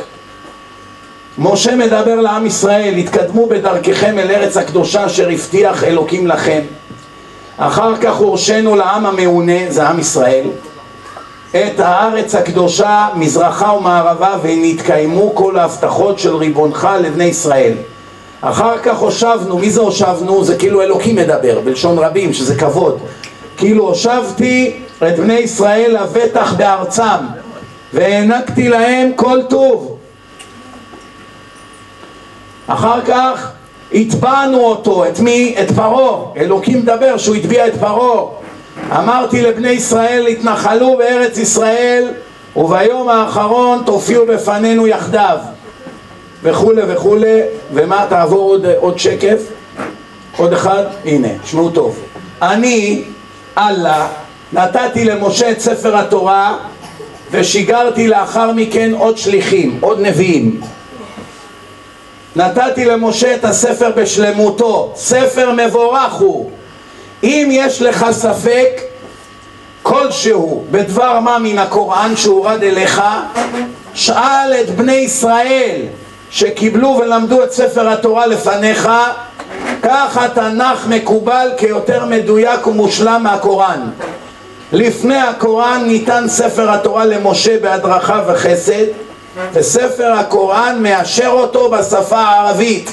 [1.37, 6.61] משה מדבר לעם ישראל, התקדמו בדרככם אל ארץ הקדושה אשר הבטיח אלוקים לכם.
[7.57, 10.45] אחר כך הורשנו לעם המעונה, זה עם ישראל,
[11.55, 17.73] את הארץ הקדושה מזרחה ומערבה ונתקיימו כל ההבטחות של ריבונך לבני ישראל.
[18.41, 20.43] אחר כך הושבנו, מי זה הושבנו?
[20.43, 22.99] זה כאילו אלוקים מדבר, בלשון רבים, שזה כבוד.
[23.57, 27.25] כאילו הושבתי את בני ישראל לבטח בארצם
[27.93, 29.97] והענקתי להם כל טוב
[32.67, 33.51] אחר כך
[33.93, 35.55] הטבענו אותו, את מי?
[35.61, 38.42] את פרעה, אלוקים מדבר שהוא הטביע את פרעה
[38.91, 42.11] אמרתי לבני ישראל התנחלו בארץ ישראל
[42.55, 45.37] וביום האחרון תופיעו בפנינו יחדיו.
[46.43, 47.39] וכולי וכולי
[47.73, 49.39] ומה תעבור עוד, עוד שקף?
[50.37, 51.99] עוד אחד, הנה, תשמעו טוב.
[52.41, 53.03] אני,
[53.57, 54.07] אללה,
[54.53, 56.57] נתתי למשה את ספר התורה
[57.31, 60.61] ושיגרתי לאחר מכן עוד שליחים, עוד נביאים.
[62.35, 66.51] נתתי למשה את הספר בשלמותו, ספר מבורך הוא
[67.23, 68.81] אם יש לך ספק
[69.83, 73.01] כלשהו בדבר מה מן הקוראן שהורד אליך
[73.93, 75.81] שאל את בני ישראל
[76.29, 78.89] שקיבלו ולמדו את ספר התורה לפניך
[79.81, 83.89] כך התנ"ך מקובל כיותר מדויק ומושלם מהקוראן.
[84.71, 88.85] לפני הקוראן ניתן ספר התורה למשה בהדרכה וחסד
[89.53, 92.91] וספר הקוראן מאשר אותו בשפה הערבית.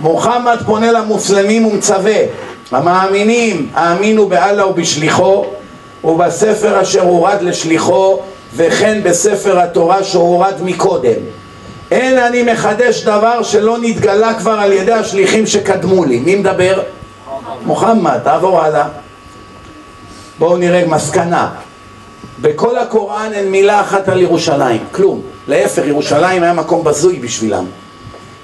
[0.00, 2.16] מוחמד פונה למוסלמים ומצווה
[2.72, 5.44] המאמינים האמינו באללה ובשליחו
[6.04, 8.18] ובספר אשר הורד לשליחו
[8.56, 11.20] וכן בספר התורה שהורד מקודם.
[11.90, 16.18] אין אני מחדש דבר שלא נתגלה כבר על ידי השליחים שקדמו לי.
[16.18, 16.82] מי מדבר?
[17.66, 18.88] מוחמד, תעבור הלאה.
[20.38, 21.50] בואו נראה מסקנה.
[22.40, 25.20] בכל הקוראן אין מילה אחת על ירושלים, כלום.
[25.48, 27.64] להפך, ירושלים היה מקום בזוי בשבילם.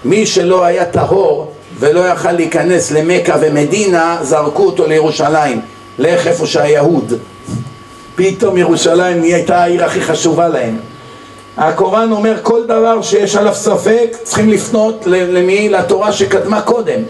[0.05, 5.61] מי שלא היה טהור ולא יכל להיכנס למכה ומדינה, זרקו אותו לירושלים.
[5.99, 7.13] לך איפה שהיהוד.
[8.15, 10.79] פתאום ירושלים הייתה העיר הכי חשובה להם.
[11.57, 15.69] הקוראן אומר כל דבר שיש עליו ספק צריכים לפנות למי?
[15.69, 17.01] לתורה שקדמה קודם.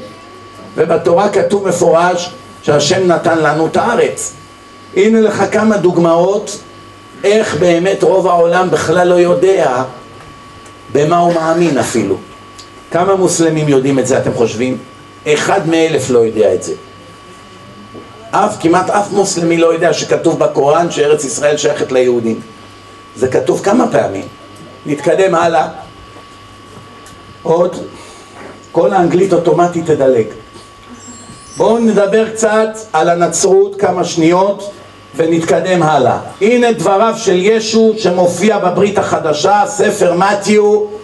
[0.77, 2.31] ובתורה כתוב מפורש
[2.63, 4.33] שהשם נתן לנו את הארץ.
[4.97, 6.59] הנה לך כמה דוגמאות
[7.25, 9.83] איך באמת רוב העולם בכלל לא יודע
[10.93, 12.17] במה הוא מאמין אפילו
[12.97, 14.79] כמה מוסלמים יודעים את זה אתם חושבים?
[15.29, 16.73] אחד מאלף לא יודע את זה.
[18.31, 22.41] אף, כמעט אף מוסלמי לא יודע שכתוב בקוראן שארץ ישראל שייכת ליהודים.
[23.17, 24.25] זה כתוב כמה פעמים.
[24.87, 25.69] נתקדם הלאה.
[27.43, 27.77] עוד.
[28.73, 30.27] כל האנגלית אוטומטית תדלג.
[31.57, 34.71] בואו נדבר קצת על הנצרות כמה שניות
[35.17, 36.19] ונתקדם הלאה.
[36.41, 40.96] הנה דבריו של ישו שמופיע בברית החדשה, ספר מתיו,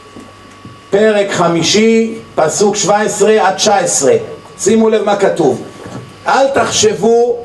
[0.92, 4.12] פרק חמישי, פסוק 17 עד 19.
[4.58, 5.62] שימו לב מה כתוב.
[6.26, 7.38] אל תחשבו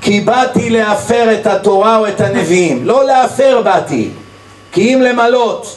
[0.00, 2.86] כי באתי להפר את התורה או את הנביאים.
[2.86, 4.10] לא להפר באתי,
[4.72, 5.76] כי אם למלות.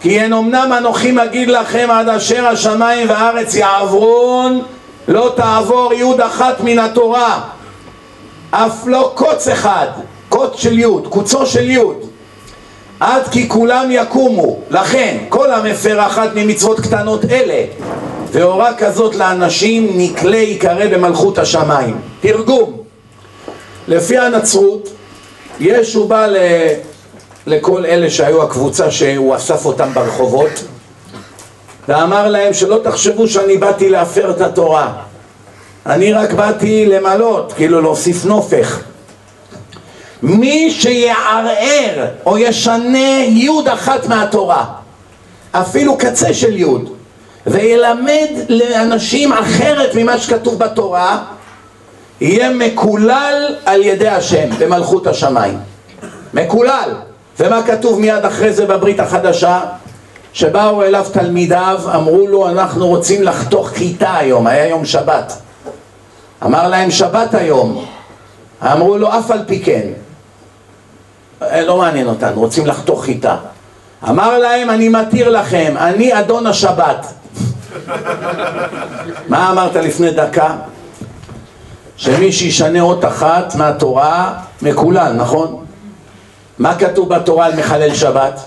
[0.00, 4.62] כי אין אמנם אנוכי מגיד לכם עד אשר השמיים והארץ יעברון
[5.08, 7.40] לא תעבור יוד אחת מן התורה
[8.50, 9.86] אף לא קוץ אחד,
[10.28, 12.13] קוץ של יוד, קוצו של יוד
[13.00, 17.64] עד כי כולם יקומו לכן כל המפר אחת ממצוות קטנות אלה
[18.32, 21.96] והורה כזאת לאנשים נקלה ייקרא במלכות השמיים.
[22.20, 22.80] תרגום
[23.88, 24.88] לפי הנצרות
[25.60, 26.36] ישו בא ל...
[27.46, 30.64] לכל אלה שהיו הקבוצה שהוא אסף אותם ברחובות
[31.88, 34.92] ואמר להם שלא תחשבו שאני באתי להפר את התורה.
[35.86, 38.80] אני רק באתי למלות, כאילו להוסיף נופך
[40.24, 44.64] מי שיערער או ישנה יוד אחת מהתורה
[45.52, 46.90] אפילו קצה של יוד
[47.46, 51.22] וילמד לאנשים אחרת ממה שכתוב בתורה
[52.20, 55.58] יהיה מקולל על ידי השם במלכות השמיים.
[56.34, 56.94] מקולל.
[57.40, 59.60] ומה כתוב מיד אחרי זה בברית החדשה?
[60.32, 65.32] שבאו אליו תלמידיו, אמרו לו אנחנו רוצים לחתוך כיתה היום, היה יום שבת.
[66.44, 67.84] אמר להם שבת היום.
[68.62, 69.88] אמרו לו אף על פי כן
[71.40, 73.36] לא מעניין אותנו, רוצים לחתוך חיטה
[74.08, 77.06] אמר להם אני מתיר לכם, אני אדון השבת
[79.28, 80.56] מה אמרת לפני דקה?
[81.96, 85.64] שמי שישנה אות אחת מהתורה מקולל, נכון?
[86.58, 88.40] מה כתוב בתורה על מחלל שבת?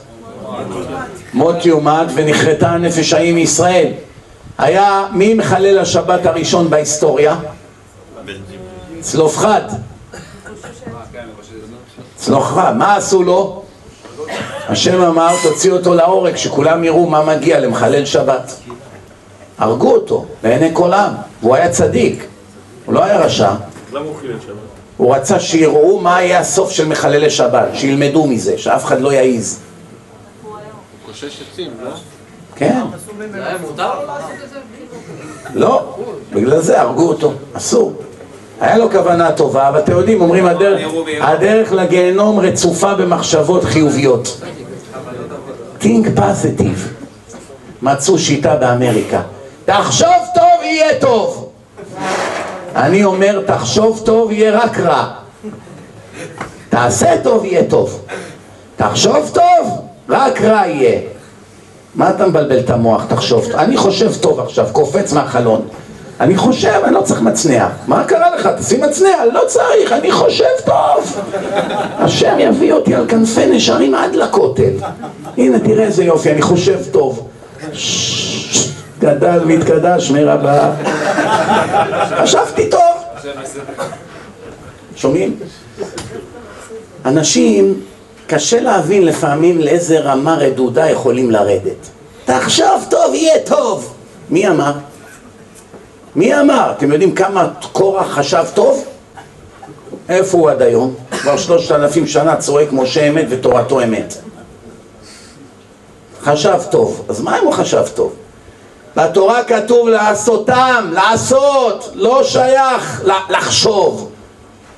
[1.33, 3.91] מות יומת ונכרתה הנפש ההיא מישראל
[4.57, 7.35] היה מי מחלל השבת הראשון בהיסטוריה?
[8.99, 9.61] צלופחד
[12.27, 13.63] צלופחד, מה עשו לו?
[14.67, 18.55] השם אמר תוציא אותו להורג שכולם יראו מה מגיע למחלל שבת
[19.57, 22.27] הרגו אותו לעיני כל העם והוא היה צדיק
[22.85, 23.51] הוא לא היה רשע
[23.93, 24.55] למה הוא חילל שבת?
[24.97, 29.59] הוא רצה שיראו מה יהיה הסוף של מחללי שבת, שילמדו מזה, שאף אחד לא יעז.
[31.05, 31.91] קושש עצים, לא?
[32.55, 32.81] כן.
[35.53, 35.95] לא,
[36.33, 37.93] בגלל זה הרגו אותו, אסור.
[38.61, 40.81] היה לו כוונה טובה, אבל אתם יודעים, אומרים הדרך,
[41.21, 44.41] הדרך לגיהנום רצופה במחשבות חיוביות.
[45.81, 46.97] think positive.
[47.81, 49.21] מצאו שיטה באמריקה.
[49.65, 51.49] תחשוב טוב, יהיה טוב.
[52.75, 55.07] אני אומר, תחשוב טוב, יהיה רק רע.
[56.69, 58.01] תעשה טוב, יהיה טוב.
[58.75, 60.99] תחשוב טוב, רק רע יהיה.
[61.95, 63.05] מה אתה מבלבל את המוח?
[63.09, 63.55] תחשוב טוב.
[63.55, 65.67] אני חושב טוב עכשיו, קופץ מהחלון.
[66.19, 67.67] אני חושב, אני לא צריך מצנע.
[67.87, 68.49] מה קרה לך?
[68.59, 71.21] תשים מצנע, לא צריך, אני חושב טוב.
[71.97, 74.71] השם יביא אותי על כנפי נשרים עד לכותל.
[75.37, 77.27] הנה, תראה איזה יופי, אני חושב טוב.
[78.99, 80.71] גדל והתקדש מרבה.
[82.17, 82.81] חשבתי טוב.
[84.95, 85.35] שומעים?
[87.05, 87.81] אנשים,
[88.27, 91.87] קשה להבין לפעמים לאיזה רמה רדודה יכולים לרדת.
[92.25, 93.93] תחשוב טוב, יהיה טוב.
[94.29, 94.71] מי אמר?
[96.17, 96.71] מי אמר?
[96.77, 98.85] אתם יודעים כמה קורח חשב טוב?
[100.09, 100.95] איפה הוא עד היום?
[101.11, 104.13] כבר שלושת אלפים שנה צועק משה אמת ותורתו אמת.
[106.21, 107.05] חשב טוב.
[107.09, 108.13] אז מה אם הוא חשב טוב?
[108.95, 114.11] בתורה כתוב לעשותם, לעשות, לא שייך לחשוב.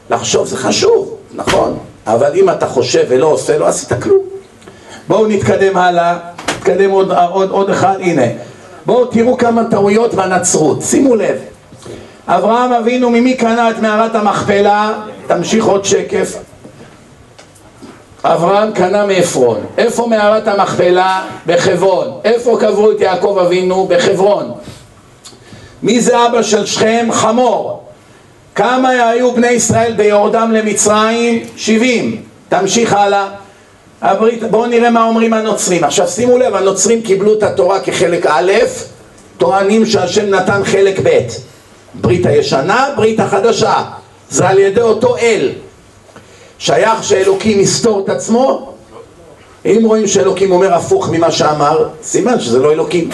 [0.10, 1.78] לחשוב זה חשוב, נכון,
[2.08, 4.24] אבל אם אתה חושב ולא עושה, לא עשית כלום.
[5.08, 6.18] בואו נתקדם הלאה,
[6.50, 8.49] נתקדם עוד, עוד, עוד אחד, הנה.
[8.86, 11.38] בואו תראו כמה טעויות בנצרות, שימו לב.
[12.28, 14.94] אברהם אבינו ממי קנה את מערת המכפלה?
[15.28, 16.38] תמשיך עוד שקף.
[18.24, 19.58] אברהם קנה מעפרון.
[19.78, 21.26] איפה מערת המכפלה?
[21.46, 22.08] בחברון.
[22.24, 23.88] איפה קברו את יעקב אבינו?
[23.90, 24.52] בחברון.
[25.84, 27.08] מי זה אבא של שכם?
[27.12, 27.84] חמור.
[28.56, 31.44] כמה היו בני ישראל ביורדם למצרים?
[31.56, 32.22] 70.
[32.50, 33.28] תמשיך הלאה.
[34.02, 35.84] הברית, בואו נראה מה אומרים הנוצרים.
[35.84, 38.52] עכשיו שימו לב, הנוצרים קיבלו את התורה כחלק א',
[39.38, 41.20] טוענים שהשם נתן חלק ב'.
[41.96, 43.84] ברית הישנה, ברית החדשה.
[44.30, 45.52] זה על ידי אותו אל.
[46.58, 48.74] שייך שאלוקים יסתור את עצמו?
[49.66, 53.10] אם רואים שאלוקים אומר הפוך ממה שאמר, סימן שזה לא אלוקים.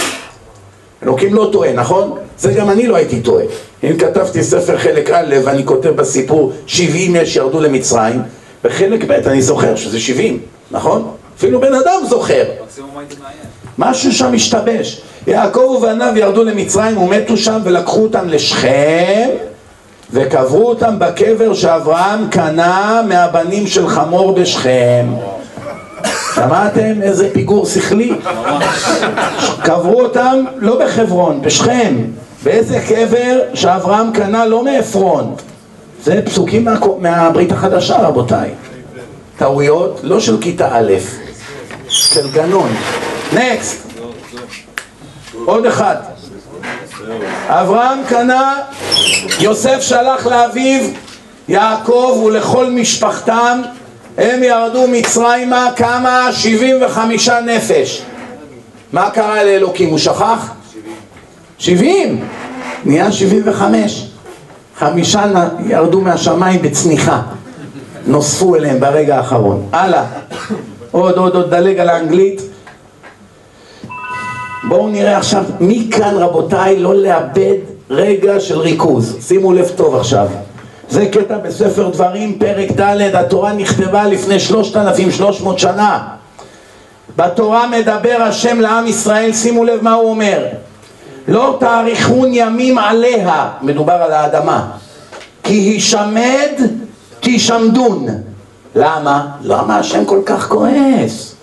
[1.04, 2.18] אלוקים לא טועה, נכון?
[2.38, 3.46] זה גם אני לא הייתי טועה.
[3.84, 8.22] אם כתבתי ספר חלק א' ואני כותב בסיפור 70 יש ירדו למצרים,
[8.64, 10.40] בחלק ב' אני זוכר שזה 70,
[10.76, 11.12] נכון?
[11.38, 12.44] אפילו בן אדם זוכר.
[13.78, 15.02] משהו שם השתבש.
[15.28, 19.30] יעקב ובניו ירדו למצרים ומתו שם ולקחו אותם לשכם
[20.12, 25.06] וקברו אותם בקבר שאברהם קנה מהבנים של חמור בשכם.
[26.36, 28.14] שמעתם איזה פיגור שכלי?
[29.64, 31.96] קברו אותם לא בחברון, בשכם.
[32.44, 35.36] באיזה קבר שאברהם קנה לא מעפרון.
[36.04, 38.50] זה פסוקים מה, מהברית החדשה רבותיי.
[39.38, 40.94] טעויות לא של כיתה א',
[41.88, 42.70] של גנון.
[43.34, 43.88] נקסט.
[45.46, 45.96] עוד אחד.
[47.48, 48.56] אברהם קנה,
[49.40, 50.82] יוסף שלח לאביו,
[51.48, 53.62] יעקב ולכל משפחתם,
[54.18, 56.30] הם ירדו מצרימה כמה?
[56.32, 58.02] 75 נפש.
[58.94, 59.90] מה קרה לאלוקים?
[59.90, 60.52] הוא שכח?
[61.58, 62.28] 70.
[62.86, 64.08] נהיה 75.
[64.78, 65.24] חמישה
[65.68, 67.22] ירדו מהשמיים בצניחה.
[68.08, 69.66] נוספו אליהם ברגע האחרון.
[69.72, 70.04] הלאה.
[70.92, 72.42] עוד, עוד, עוד, דלג על האנגלית.
[74.68, 77.56] בואו נראה עכשיו, מכאן רבותיי לא לאבד
[77.90, 79.18] רגע של ריכוז.
[79.22, 80.28] שימו לב טוב עכשיו.
[80.90, 86.08] זה קטע בספר דברים, פרק ד', התורה נכתבה לפני 3,300 שנה.
[87.18, 90.46] בתורה מדבר השם לעם ישראל, שימו לב מה הוא אומר.
[91.28, 94.68] לא תאריכון ימים עליה, מדובר על האדמה,
[95.44, 96.52] כי הישמד
[97.20, 98.08] תישמדון.
[98.76, 99.28] למה?
[99.42, 101.36] למה השם כל כך כועס?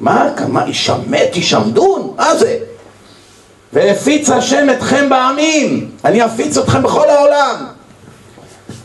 [0.00, 2.12] מה, כמה הישמד תישמדון?
[2.16, 2.58] מה זה?
[3.72, 7.66] והפיץ השם אתכם בעמים, אני אפיץ אתכם בכל העולם.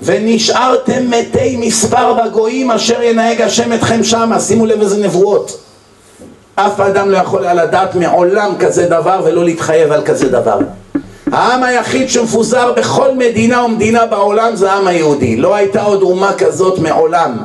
[0.03, 5.59] ונשארתם מתי מספר בגויים אשר ינהג השם אתכם שמה, שימו לב איזה נבואות.
[6.55, 10.59] אף אדם לא יכול היה לדעת מעולם כזה דבר ולא להתחייב על כזה דבר.
[11.33, 15.35] העם היחיד שמפוזר בכל מדינה ומדינה בעולם זה העם היהודי.
[15.37, 17.37] לא הייתה עוד אומה כזאת מעולם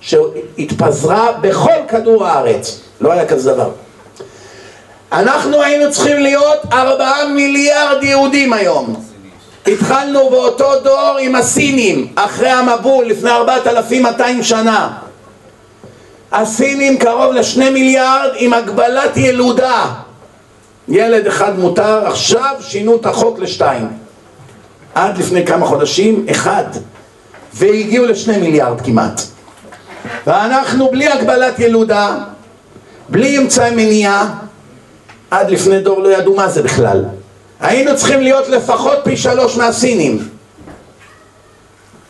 [0.00, 2.80] שהתפזרה בכל כדור הארץ.
[3.00, 3.70] לא היה כזה דבר.
[5.12, 9.02] אנחנו היינו צריכים להיות ארבעה מיליארד יהודים היום.
[9.66, 14.90] התחלנו באותו דור עם הסינים, אחרי המבול, לפני ארבעת אלפים מאתיים שנה.
[16.32, 19.86] הסינים קרוב לשני מיליארד עם הגבלת ילודה.
[20.88, 23.88] ילד אחד מותר, עכשיו שינו את החוק לשתיים.
[24.94, 26.64] עד לפני כמה חודשים, אחד.
[27.54, 29.20] והגיעו לשני מיליארד כמעט.
[30.26, 32.16] ואנחנו בלי הגבלת ילודה,
[33.08, 34.34] בלי אמצעי מניעה,
[35.30, 37.04] עד לפני דור לא ידעו מה זה בכלל.
[37.60, 40.28] היינו צריכים להיות לפחות פי שלוש מהסינים.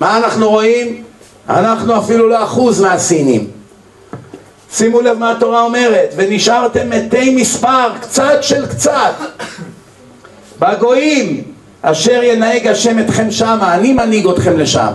[0.01, 1.03] מה אנחנו רואים?
[1.49, 3.51] אנחנו אפילו לא אחוז מהסינים.
[4.77, 9.15] שימו לב מה התורה אומרת, ונשארתם מתי מספר, קצת של קצת.
[10.59, 11.43] בגויים,
[11.83, 14.93] אשר ינהג השם אתכם שמה, אני מנהיג אתכם לשם.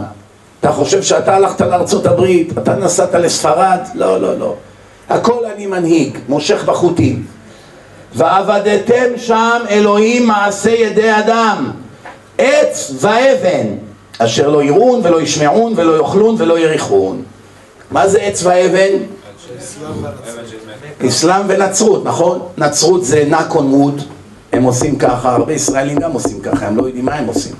[0.59, 3.79] אתה חושב שאתה הלכת לארצות הברית, אתה נסעת לספרד?
[3.95, 4.55] לא, לא, לא.
[5.09, 7.25] הכל אני מנהיג, מושך בחוטים.
[8.15, 11.71] ועבדתם שם אלוהים מעשה ידי אדם,
[12.37, 13.67] עץ ואבן,
[14.17, 17.23] אשר לא יראון ולא ישמעון ולא יאכלון ולא יריחון.
[17.91, 19.20] מה זה עץ ואבן?
[21.07, 22.39] אסלאם ונצרות, נכון?
[22.57, 24.01] נצרות זה נקון מוד,
[24.51, 27.55] הם עושים ככה, הרבה ישראלים גם עושים ככה, הם לא יודעים מה הם עושים.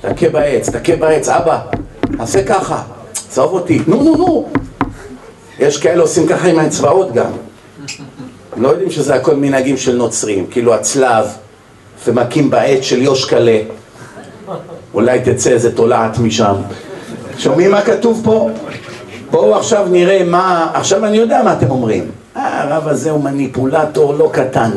[0.00, 1.60] תכה בעץ, תכה בעץ, אבא,
[2.18, 2.82] עשה ככה,
[3.28, 4.48] צהוב אותי, נו נו נו.
[5.58, 7.30] יש כאלה עושים ככה עם האצבעות גם.
[8.56, 11.26] לא יודעים שזה הכל מנהגים של נוצרים, כאילו הצלב,
[12.06, 13.58] ומכים בעץ של יושקלה.
[14.94, 16.54] אולי תצא איזה תולעת משם.
[17.38, 18.50] שומעים מה כתוב פה?
[19.30, 20.70] בואו עכשיו נראה מה...
[20.74, 22.10] עכשיו אני יודע מה אתם אומרים.
[22.36, 24.70] אה, הרב הזה הוא מניפולטור לא קטן.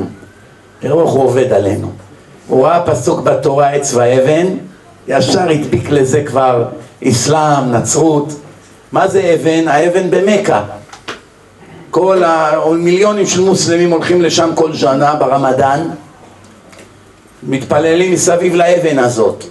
[0.79, 1.91] תראו איך הוא עובד עלינו.
[2.47, 4.47] הוא ראה פסוק בתורה עץ ואבן,
[5.07, 6.65] ישר הדביק לזה כבר
[7.07, 8.33] אסלאם, נצרות.
[8.91, 9.67] מה זה אבן?
[9.67, 10.63] האבן במכה.
[11.91, 15.89] כל המיליונים של מוסלמים הולכים לשם כל שנה ברמדאן,
[17.43, 19.43] מתפללים מסביב לאבן הזאת.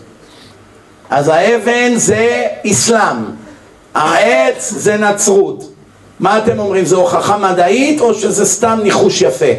[1.10, 3.16] אז האבן זה אסלאם,
[3.94, 5.72] העץ זה נצרות.
[6.20, 9.52] מה אתם אומרים, זו הוכחה מדעית או שזה סתם ניחוש יפה?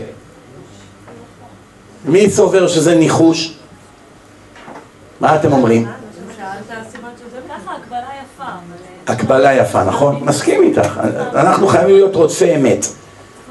[2.06, 3.54] מי סובר שזה ניחוש?
[5.20, 5.88] מה אתם אומרים?
[9.08, 10.20] הקבלה יפה, נכון?
[10.22, 11.00] מסכים איתך.
[11.36, 12.86] אנחנו חייבים להיות רודפי אמת.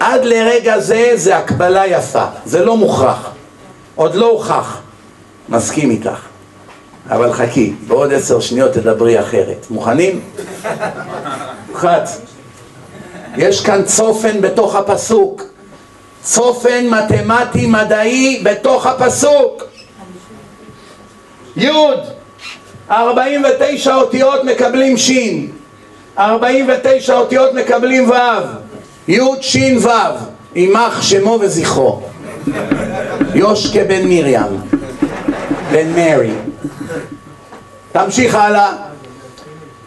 [0.01, 3.31] עד לרגע זה זה הקבלה יפה, זה לא מוכרח.
[3.95, 4.81] עוד לא הוכח.
[5.49, 6.30] מסכים איתך.
[7.09, 9.67] אבל חכי, בעוד עשר שניות תדברי אחרת.
[9.71, 10.21] מוכנים?
[11.75, 12.09] אחת.
[13.37, 15.43] יש כאן צופן בתוך הפסוק.
[16.23, 19.65] צופן מתמטי מדעי בתוך הפסוק.
[21.57, 21.99] יוד
[22.91, 25.51] 49 אותיות מקבלים שין,
[26.19, 28.15] 49 אותיות מקבלים ו',
[29.09, 29.89] י' ש' ו',
[30.55, 32.03] יימח שמו וזכרו.
[33.35, 34.61] יושקה בן מרים,
[35.73, 36.31] בן מרי.
[37.93, 38.73] תמשיך הלאה.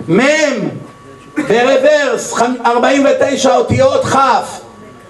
[0.09, 0.19] מ'
[1.35, 4.15] ברוורס, חמ- 49 אותיות כ',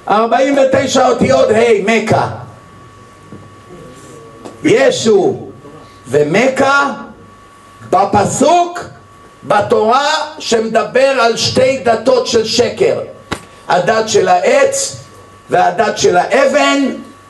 [0.09, 2.28] 49 אותיות ה', מכה.
[4.64, 5.39] ישו
[6.07, 6.93] ומכה
[7.89, 8.80] בפסוק
[9.43, 10.07] בתורה
[10.39, 12.99] שמדבר על שתי דתות של שקר
[13.68, 14.95] הדת של העץ
[15.49, 16.84] והדת של האבן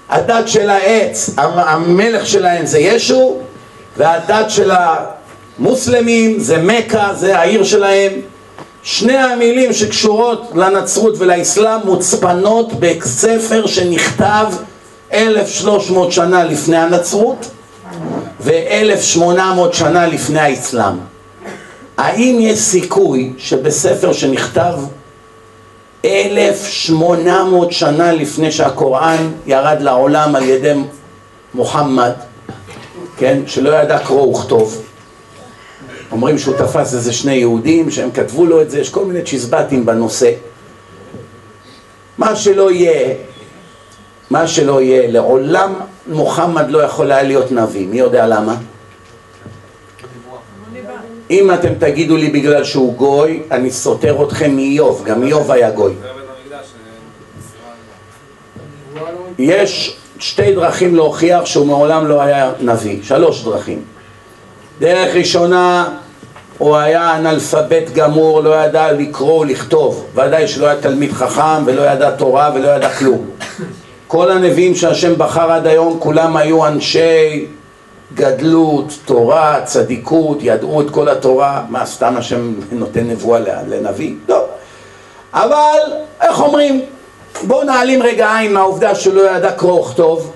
[0.10, 3.38] הדת של העץ המ- המלך שלהם זה ישו
[3.98, 4.72] והדת של
[5.60, 8.12] המוסלמים זה מכה זה העיר שלהם
[8.84, 14.46] שני המילים שקשורות לנצרות ולאסלאם מוצפנות בספר שנכתב
[15.14, 17.46] 1300 שנה לפני הנצרות
[18.40, 20.96] ו-1800 שנה לפני האסלאם.
[21.98, 24.74] האם יש סיכוי שבספר שנכתב
[26.06, 30.74] 1800 שנה לפני שהקוראן ירד לעולם על ידי
[31.54, 32.12] מוחמד,
[33.24, 34.82] כן, שלא ידע קרוא וכתוב,
[36.12, 39.86] אומרים שהוא תפס איזה שני יהודים שהם כתבו לו את זה, יש כל מיני צ'יזבטים
[39.86, 40.32] בנושא.
[42.18, 43.16] מה שלא יהיה,
[44.30, 45.74] מה שלא יהיה, לעולם
[46.08, 48.56] מוחמד לא יכול היה להיות נביא, מי יודע למה?
[51.30, 55.94] אם אתם תגידו לי בגלל שהוא גוי, אני סותר אתכם מאיוב, גם איוב היה גוי.
[59.40, 63.82] יש שתי דרכים להוכיח שהוא מעולם לא היה נביא, שלוש דרכים.
[64.80, 65.90] דרך ראשונה,
[66.58, 72.12] הוא היה אנאלפבית גמור, לא ידע לקרוא ולכתוב, ודאי שלא היה תלמיד חכם ולא ידע
[72.12, 73.26] תורה ולא ידע כלום.
[74.08, 77.46] כל הנביאים שהשם בחר עד היום, כולם היו אנשי
[78.14, 84.14] גדלות, תורה, צדיקות, ידעו את כל התורה, מה סתם השם נותן נבואה לנביא?
[84.30, 84.46] לא.
[85.34, 85.80] אבל,
[86.22, 86.82] איך אומרים,
[87.42, 90.32] בואו נעלים רגע עין מהעובדה שהוא לא ידע קרוא וכתוב.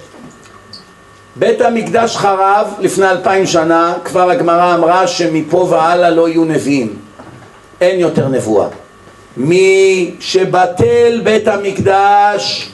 [1.35, 6.95] בית המקדש חרב לפני אלפיים שנה, כבר הגמרא אמרה שמפה והלאה לא יהיו נביאים.
[7.81, 8.67] אין יותר נבואה.
[9.37, 12.71] מי שבטל בית המקדש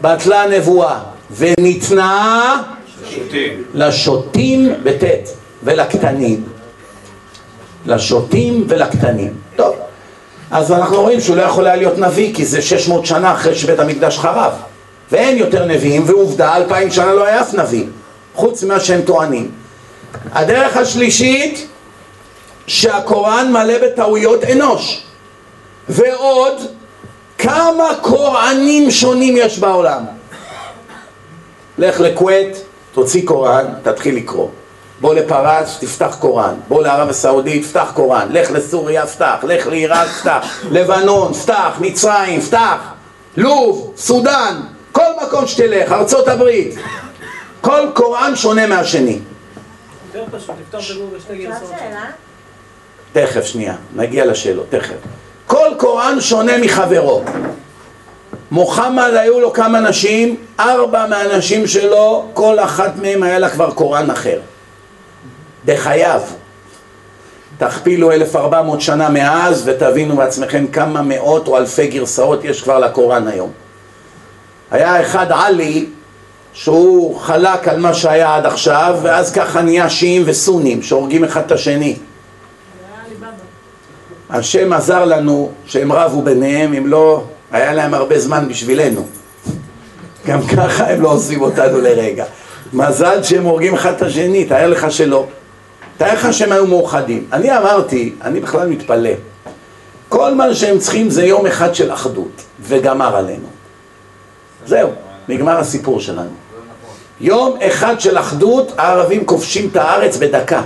[0.00, 0.98] בטלה נבואה
[1.36, 2.62] וניתנה
[3.74, 5.28] לשוטים בטית
[5.62, 6.44] ולקטנים
[7.86, 9.76] לשוטים ולקטנים טוב
[10.54, 13.78] אז אנחנו רואים שהוא לא יכול היה להיות נביא כי זה 600 שנה אחרי שבית
[13.78, 14.52] המקדש חרב.
[15.12, 17.84] ואין יותר נביאים ועובדה אלפיים שנה לא היה אף נביא
[18.34, 19.50] חוץ ממה שהם טוענים.
[20.32, 21.68] הדרך השלישית
[22.66, 25.04] שהקוראן מלא בטעויות אנוש.
[25.88, 26.54] ועוד
[27.38, 30.04] כמה קוראנים שונים יש בעולם.
[31.78, 32.56] לך לכווית,
[32.92, 34.48] תוציא קוראן, תתחיל לקרוא
[35.00, 36.54] בוא לפרס, תפתח קוראן.
[36.68, 38.28] בוא לערב הסעודית, פתח קוראן.
[38.30, 40.60] לך לסוריה, פתח, לך לעיראק, פתח.
[40.70, 42.78] לבנון, פתח, מצרים, פתח.
[43.36, 44.60] לוב, סודאן.
[44.92, 46.74] כל מקום שתלך, ארצות הברית.
[47.60, 49.18] כל קוראן שונה מהשני.
[50.14, 51.70] יותר פשוט, לפתוח בגוגל שתי גרסאות.
[53.12, 54.94] תכף, שנייה, נגיע לשאלות, תכף.
[55.46, 57.22] כל קוראן שונה מחברו.
[58.50, 64.10] מוחמד היו לו כמה נשים, ארבע מהנשים שלו, כל אחת מהם היה לה כבר קוראן
[64.10, 64.38] אחר.
[65.64, 66.20] בחייו.
[67.58, 73.50] תכפילו 1400 שנה מאז ותבינו בעצמכם כמה מאות או אלפי גרסאות יש כבר לקוראן היום.
[74.70, 75.86] היה אחד עלי
[76.52, 81.52] שהוא חלק על מה שהיה עד עכשיו ואז ככה נהיה שיעים וסונים שהורגים אחד את
[81.52, 81.96] השני.
[84.30, 89.06] השם עזר לנו שהם רבו ביניהם, אם לא, היה להם הרבה זמן בשבילנו.
[90.26, 92.24] גם ככה הם לא עושים אותנו לרגע.
[92.72, 95.26] מזל שהם הורגים אחד את השני, תאר לך שלא.
[95.96, 97.26] תאר לך שהם היו מאוחדים.
[97.32, 99.10] אני אמרתי, אני בכלל מתפלא.
[100.08, 103.46] כל מה שהם צריכים זה יום אחד של אחדות, וגמר עלינו.
[104.66, 104.90] זהו,
[105.28, 106.30] נגמר הסיפור שלנו.
[107.20, 110.62] יום אחד של אחדות, הערבים כובשים את הארץ בדקה.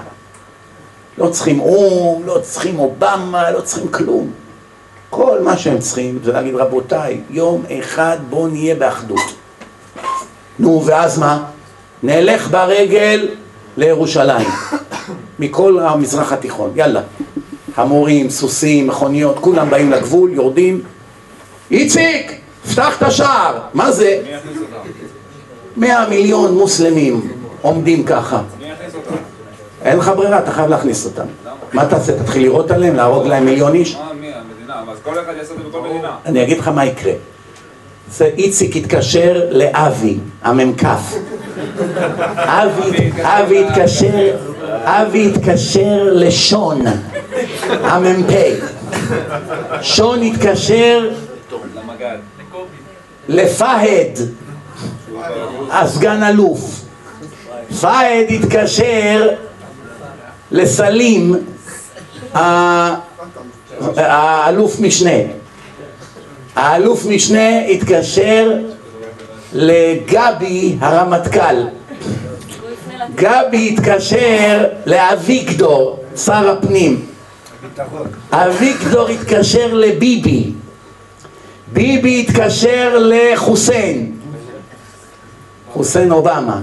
[1.19, 4.31] לא צריכים או"ם, לא צריכים אובמה, לא צריכים כלום.
[5.11, 9.35] כל מה שהם צריכים זה להגיד רבותיי, יום אחד בואו נהיה באחדות.
[10.59, 11.45] נו, ואז מה?
[12.03, 13.29] נלך ברגל
[13.77, 14.49] לירושלים,
[15.39, 17.01] מכל המזרח התיכון, יאללה.
[17.75, 20.83] חמורים, סוסים, מכוניות, כולם באים לגבול, יורדים.
[21.71, 22.33] איציק,
[22.73, 23.59] פתח את השער.
[23.75, 24.23] מה זה?
[25.77, 27.21] מאה מיליון מוסלמים
[27.63, 28.43] עומדים ככה.
[29.83, 31.27] אין לך ברירה, אתה חייב להכניס אותם.
[31.73, 32.23] מה תעשה?
[32.23, 33.99] תתחיל לירות עליהם, להרוג להם מיליון איש?
[36.27, 37.13] אני אגיד לך מה יקרה.
[38.11, 40.85] זה איציק יתקשר לאבי, המ"כ.
[42.37, 44.37] אבי, אבי יתקשר,
[44.85, 46.83] אבי יתקשר לשון,
[47.69, 48.33] המ"פ.
[49.83, 50.21] שון
[51.75, 52.19] למג"ד.
[53.29, 54.19] לפהד,
[55.71, 56.85] הסגן אלוף.
[57.81, 59.29] פאיד התקשר
[60.51, 61.35] לסלים,
[63.97, 65.19] האלוף משנה.
[66.57, 68.53] האלוף משנה התקשר
[69.53, 71.78] לגבי הרמטכ"ל.
[73.19, 77.07] גבי התקשר לאביגדור, שר הפנים.
[78.33, 80.51] אביגדור התקשר לביבי.
[81.73, 84.13] ביבי התקשר לחוסיין.
[85.73, 86.61] חוסיין אובמה.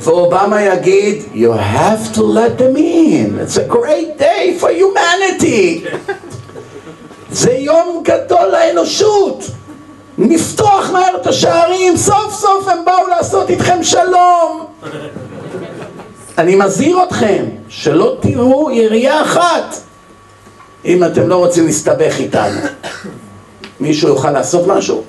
[0.00, 5.88] ואובמה יגיד, you have to let them in, it's a great day for humanity.
[7.30, 9.44] זה יום גדול לאנושות.
[10.18, 14.66] נפתוח מהר את השערים, סוף סוף הם באו לעשות איתכם שלום.
[16.38, 19.76] אני מזהיר אתכם, שלא תראו ירייה אחת
[20.84, 22.60] אם אתם לא רוצים להסתבך איתנו.
[23.80, 25.02] מישהו יוכל לעשות משהו?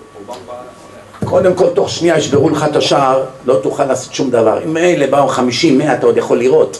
[1.25, 4.63] קודם כל, תוך שנייה ישברו לך את השער, לא תוכל לעשות שום דבר.
[4.65, 6.79] אם אלה באו 50, 100, אתה עוד יכול לראות.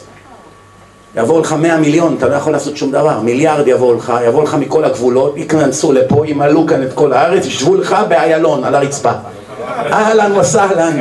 [1.16, 3.20] יבואו לך 100 מיליון, אתה לא יכול לעשות שום דבר.
[3.20, 7.76] מיליארד יבואו לך, יבואו לך מכל הגבולות, ייכנסו לפה, ימלאו כאן את כל הארץ, ישבו
[7.76, 9.12] לך באיילון, על הרצפה.
[9.92, 11.00] אהלן וסהלן,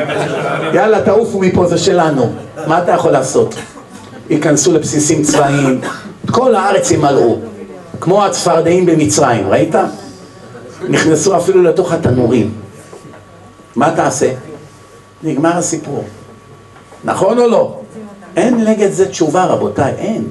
[0.75, 2.33] יאללה תעופו מפה, זה שלנו.
[2.67, 3.55] מה אתה יכול לעשות?
[4.31, 5.81] ייכנסו לבסיסים צבאיים,
[6.31, 7.37] כל הארץ ימלאו.
[8.01, 9.75] כמו הצפרדעים במצרים, ראית?
[10.89, 12.55] נכנסו אפילו לתוך התנורים.
[13.77, 14.33] מה תעשה?
[15.23, 16.05] נגמר הסיפור.
[17.05, 17.82] נכון או לא?
[18.37, 20.25] אין נגד זה תשובה רבותיי, אין.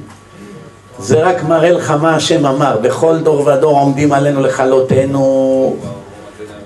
[1.00, 5.76] זה רק מראה לך מה השם אמר, בכל דור ודור עומדים עלינו לכלותנו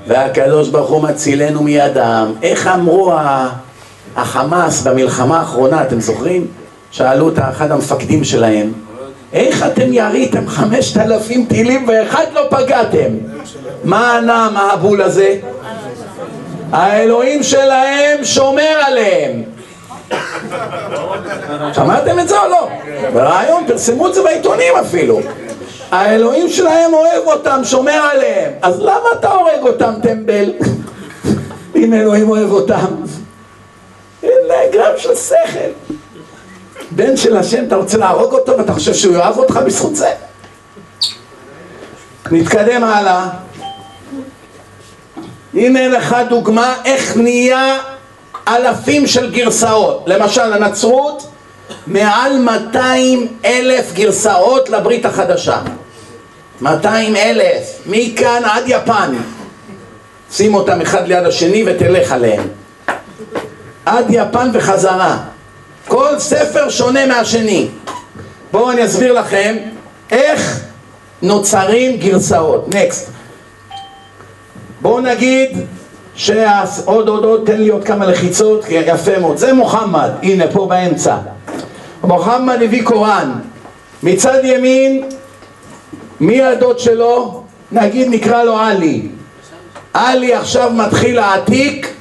[0.07, 2.33] והקדוש ברוך הוא מצילנו מידם.
[2.43, 3.13] איך אמרו
[4.15, 6.47] החמאס במלחמה האחרונה, אתם זוכרים?
[6.91, 8.73] שאלו את אחד המפקדים שלהם,
[9.33, 13.09] איך אתם יריתם חמשת אלפים טילים ואחד לא פגעתם?
[13.83, 15.35] מה ענה המהבול הזה?
[16.71, 19.54] האלוהים שלהם שומר עליהם.
[21.73, 22.69] שמעתם את זה או לא?
[23.13, 25.19] ברעיון, פרסמו את זה בעיתונים אפילו.
[25.91, 28.51] האלוהים שלהם אוהב אותם, שומר עליהם.
[28.61, 30.51] אז למה אתה הורג אותם, טמבל?
[31.75, 32.95] אם אלוהים אוהב אותם.
[34.23, 35.95] אין גרם של שכל.
[36.91, 40.09] בן של השם, אתה רוצה להרוג אותו ואתה חושב שהוא יאהב אותך בזכות זה?
[42.31, 43.27] נתקדם הלאה.
[45.53, 47.77] הנה לך דוגמה איך נהיה
[48.47, 50.03] אלפים של גרסאות.
[50.07, 51.27] למשל, הנצרות,
[51.87, 55.59] מעל 200 אלף גרסאות לברית החדשה.
[56.61, 59.15] 200 אלף, מכאן עד יפן.
[60.31, 62.43] שים אותם אחד ליד השני ותלך עליהם.
[63.85, 65.17] עד יפן וחזרה.
[65.87, 67.67] כל ספר שונה מהשני.
[68.51, 69.55] בואו אני אסביר לכם
[70.11, 70.59] איך
[71.21, 72.75] נוצרים גרסאות.
[72.75, 73.09] נקסט.
[74.81, 75.65] בואו נגיד
[76.15, 79.37] שעוד עוד עוד תן לי עוד כמה לחיצות, יפה מאוד.
[79.37, 81.17] זה מוחמד, הנה פה באמצע.
[82.03, 83.31] מוחמד הביא קוראן.
[84.03, 85.09] מצד ימין,
[86.19, 87.43] מי הדוד שלו?
[87.71, 89.01] נגיד נקרא לו עלי.
[89.93, 91.93] עלי עכשיו מתחיל להעתיק.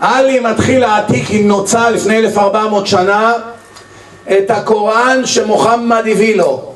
[0.00, 3.32] עלי מתחיל להעתיק עם נוצה לפני 1400 שנה
[4.32, 6.75] את הקוראן שמוחמד הביא לו.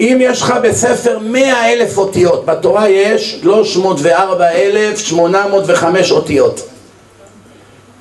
[0.00, 6.68] אם יש לך בספר מאה אלף אותיות, בתורה יש 304,805 אותיות.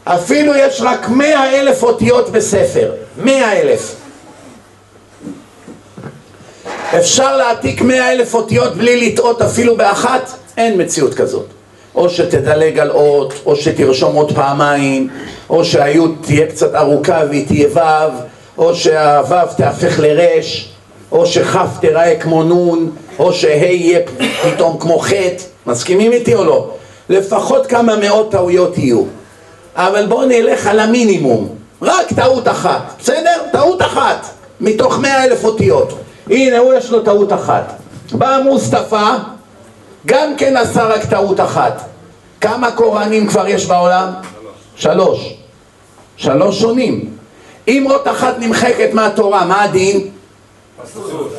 [0.04, 3.96] אפילו יש רק מאה אלף אותיות בספר, מאה אלף.
[6.98, 10.32] אפשר להעתיק מאה אלף אותיות בלי לטעות אפילו באחת?
[10.58, 11.46] אין מציאות כזאת.
[11.96, 15.10] או שתדלג על אות, או שתרשום עוד פעמיים,
[15.50, 18.12] או שהיוד תהיה קצת ארוכה והיא תהיה וו,
[18.58, 20.69] או שהוו תהפך לרש,
[21.12, 24.00] או שכף תראה כמו נון, או שה' יהיה
[24.44, 25.12] פתאום כמו ח',
[25.66, 26.70] מסכימים איתי או לא?
[27.10, 29.04] לפחות כמה מאות טעויות יהיו.
[29.76, 31.50] אבל בואו נלך על המינימום,
[31.82, 33.44] רק טעות אחת, בסדר?
[33.52, 34.26] טעות אחת,
[34.62, 35.94] מתוך מאה אלף אותיות.
[36.30, 37.74] הנה, הוא יש לו טעות אחת.
[38.12, 39.18] בא מוסטפא,
[40.06, 41.82] גם כן עשה רק טעות אחת.
[42.42, 44.08] כמה קוראנים כבר יש בעולם?
[44.76, 45.34] שלוש.
[46.18, 47.10] שלוש שונים.
[47.68, 50.08] אם אות אחת נמחקת מהתורה, מה הדין?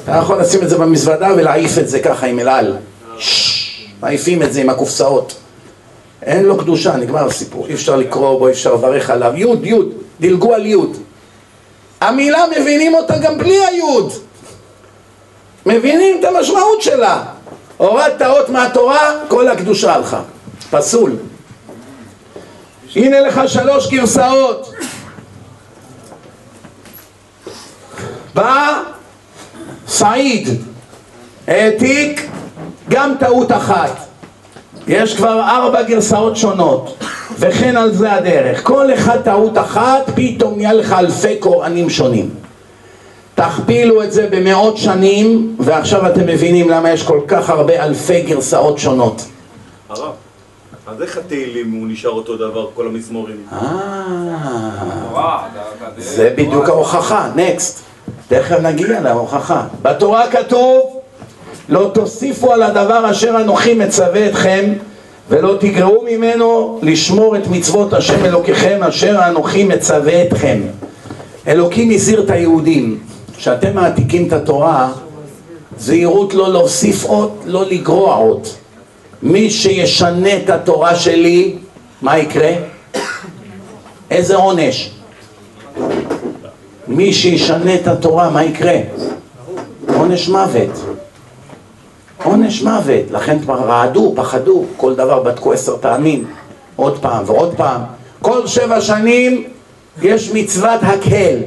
[0.05, 2.77] אתה יכול לשים את זה במזוודה ולהעיף את זה ככה עם אלעל.
[4.01, 5.35] מעיפים את זה עם הקופסאות.
[6.23, 7.67] אין לו קדושה, נגמר הסיפור.
[7.67, 9.33] אי אפשר לקרוא בו, אי אפשר לברך עליו.
[9.37, 10.97] יוד, יוד, דילגו על יוד.
[12.01, 14.13] המילה מבינים אותה גם בלי היוד.
[15.67, 17.23] מבינים את המשמעות שלה.
[17.77, 20.23] הורדת אות מהתורה, כל הקדושה הלכה.
[20.71, 21.17] פסול.
[22.97, 24.73] הנה לך שלוש גרסאות.
[28.35, 28.83] בא
[29.91, 30.49] סעיד,
[31.47, 32.29] העתיק
[32.89, 33.97] גם טעות אחת.
[34.87, 36.97] יש כבר ארבע גרסאות שונות,
[37.39, 38.67] וכן על זה הדרך.
[38.67, 42.31] כל אחד טעות אחת, פתאום נהיה לך אלפי קוראנים שונים.
[43.35, 48.79] תכפילו את זה במאות שנים, ועכשיו אתם מבינים למה יש כל כך הרבה אלפי גרסאות
[48.79, 49.23] שונות.
[49.89, 50.13] הרב,
[50.87, 53.37] אז איך התהילים הוא נשאר אותו דבר, כל המזמורים?
[53.53, 55.39] אה,
[55.99, 57.90] זה בדיוק ההוכחה, נקסט.
[58.31, 59.63] תכף נגיע להוכחה.
[59.83, 60.81] בתורה כתוב,
[61.69, 64.73] לא תוסיפו על הדבר אשר אנוכי מצווה אתכם,
[65.29, 70.61] ולא תגרעו ממנו לשמור את מצוות השם אלוקיכם אשר אנוכי מצווה אתכם.
[71.49, 72.99] אלוקים הזהיר את היהודים,
[73.37, 74.93] כשאתם מעתיקים את התורה,
[75.79, 78.47] זהירות לא להוסיף עוד, לא לגרוע עוד.
[79.23, 81.57] מי שישנה את התורה שלי,
[82.03, 82.53] מה יקרה?
[84.11, 85.00] איזה עונש?
[86.91, 88.77] מי שישנה את התורה, מה יקרה?
[89.95, 90.71] עונש מוות.
[92.25, 93.11] עונש מוות.
[93.11, 96.25] לכן כבר רעדו, פחדו, כל דבר בדקו עשר פעמים,
[96.77, 97.81] עוד פעם ועוד פעם.
[98.23, 99.45] כל שבע שנים
[100.03, 101.39] יש מצוות הקהל.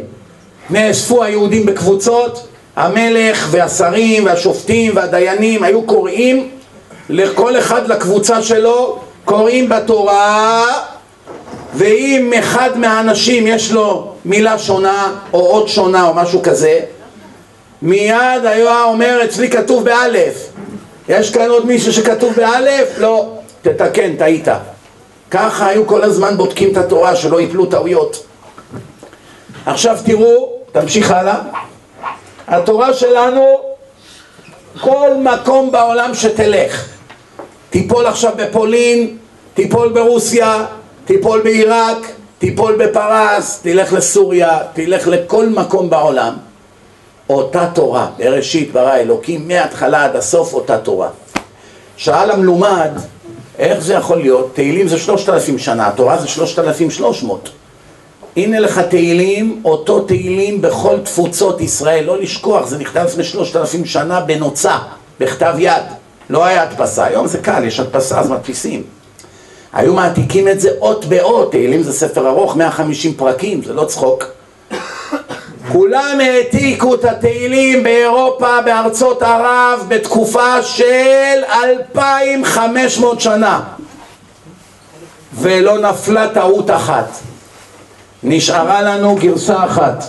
[0.69, 6.49] נאספו היהודים בקבוצות, המלך והשרים והשופטים והדיינים היו קוראים
[7.09, 10.65] לכל אחד לקבוצה שלו, קוראים בתורה
[11.73, 16.79] ואם אחד מהאנשים יש לו מילה שונה או אות שונה או משהו כזה
[17.81, 20.49] מיד היה אומר אצלי כתוב באלף.
[21.09, 22.89] יש כאן עוד מישהו שכתוב באלף?
[22.97, 23.29] לא,
[23.61, 24.47] תתקן, טעית.
[25.31, 28.25] ככה היו כל הזמן בודקים את התורה שלא ייפלו טעויות.
[29.65, 31.39] עכשיו תראו, תמשיך הלאה.
[32.47, 33.59] התורה שלנו
[34.81, 36.87] כל מקום בעולם שתלך
[37.69, 39.17] תיפול עכשיו בפולין,
[39.53, 40.65] תיפול ברוסיה,
[41.05, 41.97] תיפול בעיראק,
[42.39, 46.33] תיפול בפרס, תלך לסוריה, תלך לכל מקום בעולם.
[47.29, 51.09] אותה תורה, בראשית ברא אלוקים, מההתחלה עד הסוף אותה תורה.
[51.97, 52.89] שאל המלומד,
[53.59, 54.51] איך זה יכול להיות?
[54.53, 57.49] תהילים זה שלושת אלפים שנה, התורה זה שלושת אלפים שלוש מאות.
[58.37, 63.85] הנה לך תהילים, אותו תהילים בכל תפוצות ישראל, לא לשכוח, זה נכתב לפני שלושת אלפים
[63.85, 64.77] שנה בנוצה,
[65.19, 65.83] בכתב יד.
[66.29, 68.83] לא היה הדפסה, היום זה קל, יש הדפסה אז מדפיסים.
[69.73, 74.25] היו מעתיקים את זה אות באות, תהילים זה ספר ארוך, 150 פרקים, זה לא צחוק.
[75.71, 81.43] כולם העתיקו את התהילים באירופה, בארצות ערב, בתקופה של
[81.93, 83.61] 2,500 שנה.
[85.33, 87.09] ולא נפלה טעות אחת.
[88.23, 90.03] נשארה לנו גרסה אחת.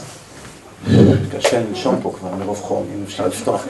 [1.38, 3.64] קשה לנשום פה כבר מרוב חום, אם אפשר לפתוח.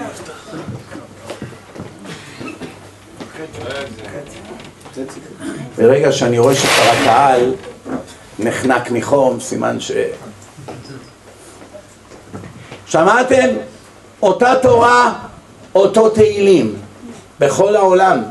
[5.79, 7.55] ברגע שאני רואה שכבר הקהל
[8.39, 9.93] נחנק מחום, סימן ש...
[12.87, 13.49] שמעתם?
[14.23, 15.13] אותה תורה,
[15.75, 16.77] אותו תהילים,
[17.41, 18.23] בכל העולם.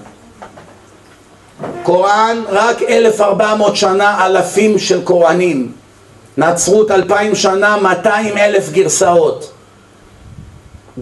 [1.83, 5.71] קוראן, רק 1400 שנה, אלפים של קוראנים.
[6.37, 9.51] נצרות אלפיים שנה, 200 אלף גרסאות.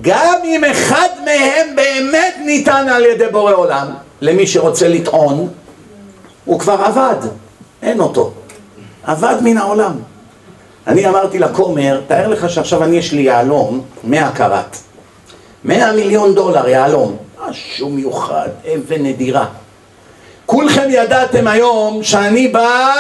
[0.02, 3.88] גם אם אחד מהם באמת ניתן על ידי בורא עולם,
[4.22, 5.50] למי שרוצה לטעון,
[6.46, 7.28] הוא כבר עבד,
[7.82, 8.32] אין אותו.
[9.04, 9.94] עבד מן העולם.
[10.88, 14.78] אני אמרתי לכומר, תאר לך שעכשיו אני יש לי יהלום, 100 קראט.
[15.64, 17.18] 100 מיליון דולר יהלום.
[17.50, 19.46] משהו מיוחד, אבן נדירה.
[20.46, 22.94] כולכם ידעתם היום שאני בא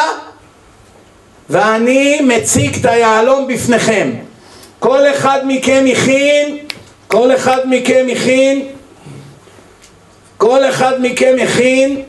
[1.49, 4.11] ואני מציג את היהלום בפניכם.
[4.79, 6.57] כל אחד מכם הכין,
[7.07, 8.67] כל אחד מכם הכין,
[10.41, 12.01] כל אחד מכם הכין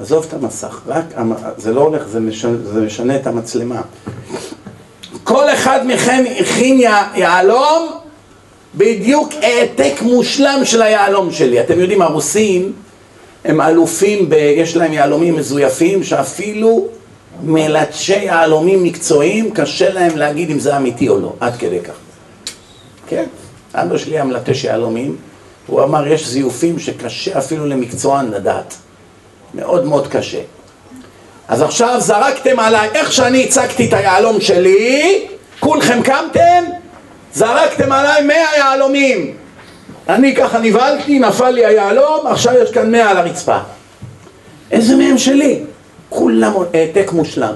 [0.00, 1.04] עזוב את המסך, רק,
[1.56, 3.80] זה לא הולך, זה משנה, זה משנה את המצלמה.
[5.24, 7.88] כל אחד מכם הכין יה- יהלום,
[8.74, 11.60] בדיוק העתק מושלם של היהלום שלי.
[11.60, 12.72] אתם יודעים, הרוסים
[13.44, 16.86] הם אלופים, ב, יש להם יהלומים מזויפים, שאפילו
[17.42, 21.94] מלטשי יהלומים מקצועיים, קשה להם להגיד אם זה אמיתי או לא, עד כדי כך.
[23.08, 23.24] כן,
[23.74, 25.16] אבא שלי היה מלטש יהלומים,
[25.66, 28.74] הוא אמר, יש זיופים שקשה אפילו למקצוען לדעת.
[29.54, 30.40] מאוד מאוד קשה.
[31.48, 35.26] אז עכשיו זרקתם עליי, איך שאני הצגתי את היהלום שלי,
[35.60, 36.64] כולכם קמתם,
[37.34, 39.36] זרקתם עליי מאה יהלומים.
[40.08, 43.58] אני ככה נבהלתי, נפל לי היהלום, עכשיו יש כאן מאה על הרצפה.
[44.70, 45.60] איזה מהם שלי?
[46.08, 47.54] כולם העתק מושלם.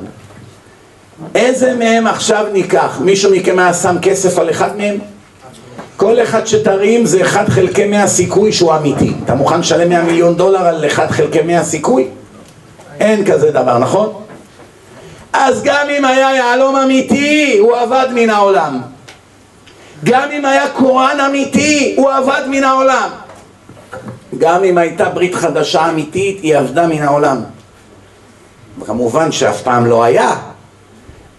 [1.35, 2.99] איזה מהם עכשיו ניקח?
[3.01, 4.99] מישהו מכם היה שם כסף על אחד מהם?
[5.97, 9.13] כל אחד שתרים זה אחד חלקי מאה סיכוי שהוא אמיתי.
[9.25, 12.09] אתה מוכן לשלם 100 מיליון דולר על אחד חלקי מאה סיכוי?
[13.01, 14.13] אין כזה דבר, נכון?
[15.33, 18.81] אז גם אם היה יהלום אמיתי, הוא עבד מן העולם.
[20.05, 23.09] גם אם היה קוראן אמיתי, הוא עבד מן העולם.
[24.39, 27.41] גם אם הייתה ברית חדשה אמיתית, היא אבדה מן העולם.
[28.87, 30.35] כמובן שאף פעם לא היה,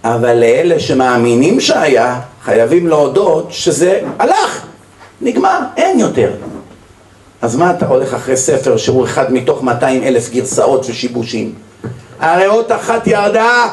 [0.06, 4.66] אבל לאלה שמאמינים שהיה, חייבים להודות שזה הלך,
[5.22, 6.32] נגמר, אין יותר.
[7.42, 11.54] אז מה אתה הולך אחרי ספר שהוא אחד מתוך 200 אלף גרסאות ושיבושים?
[12.20, 13.68] הרי אות אחת ירדה,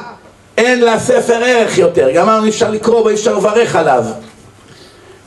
[0.58, 2.10] אין לספר ערך יותר.
[2.14, 4.04] גמרנו, אי אפשר לקרוא בו, אי אפשר לברך עליו.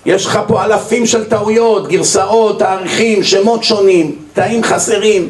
[0.05, 5.29] יש לך פה אלפים של טעויות, גרסאות, תאריכים, שמות שונים, תאים חסרים.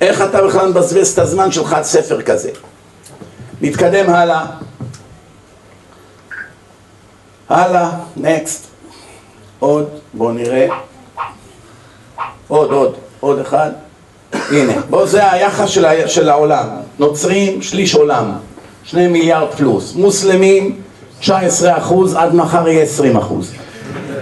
[0.00, 2.50] איך אתה בכלל מבזבז את הזמן שלך על ספר כזה?
[3.60, 4.44] נתקדם הלאה.
[7.50, 8.66] הלאה, נקסט.
[9.58, 10.66] עוד, בואו נראה.
[12.48, 13.70] עוד, עוד, עוד אחד.
[14.32, 16.08] הנה, בואו זה היחס של, ה...
[16.08, 16.68] של העולם.
[16.98, 18.32] נוצרים, שליש עולם.
[18.84, 19.94] שני מיליארד פלוס.
[19.94, 20.76] מוסלמים,
[21.20, 23.52] 19 אחוז, עד מחר יהיה 20 אחוז.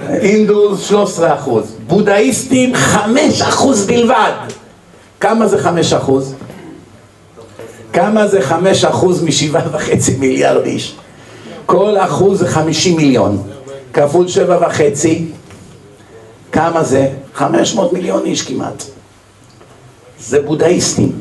[0.08, 1.74] אינדוס, 13 אחוז.
[1.86, 4.32] בודהיסטים, 5 אחוז בלבד.
[5.20, 6.34] כמה זה 5 אחוז?
[7.92, 10.96] כמה זה 5 אחוז משבעה וחצי מיליארד איש?
[11.68, 13.42] כל אחוז זה 50 מיליון.
[13.92, 15.24] כפול שבע וחצי,
[16.52, 17.08] כמה זה?
[17.34, 18.82] 500 מיליון איש כמעט.
[20.20, 21.12] זה בודהיסטים.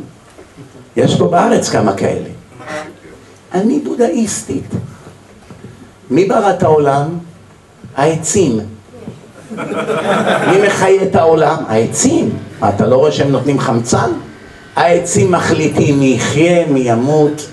[0.98, 2.30] יש פה בארץ כמה כאלה.
[3.54, 4.64] אני בודהיסטית.
[6.10, 7.10] מי ברא את העולם?
[7.96, 8.60] העצים.
[10.48, 11.64] מי מחיה את העולם?
[11.68, 12.30] העצים.
[12.60, 14.12] מה, אתה לא רואה שהם נותנים חמצן?
[14.76, 17.48] העצים מחליטים מי יחיה, מי ימות,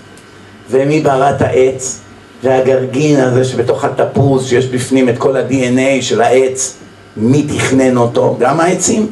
[0.70, 2.03] ומי ברא את העץ,
[2.44, 6.74] והגרגין הזה שבתוך התפוז, שיש בפנים את כל ה-DNA של העץ,
[7.16, 8.36] מי תכנן אותו?
[8.40, 9.06] גם העצים.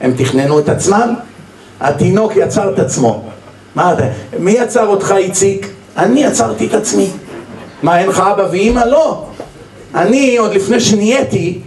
[0.00, 1.14] הם תכננו את עצמם.
[1.80, 3.24] התינוק יצר את עצמו.
[3.74, 4.04] מה אתה,
[4.38, 5.66] מי יצר אותך איציק?
[5.96, 7.10] אני יצרתי את עצמי.
[7.82, 8.80] מה, אין לך אבא ואימא?
[8.80, 9.24] לא.
[9.94, 11.58] אני, עוד לפני שנהייתי,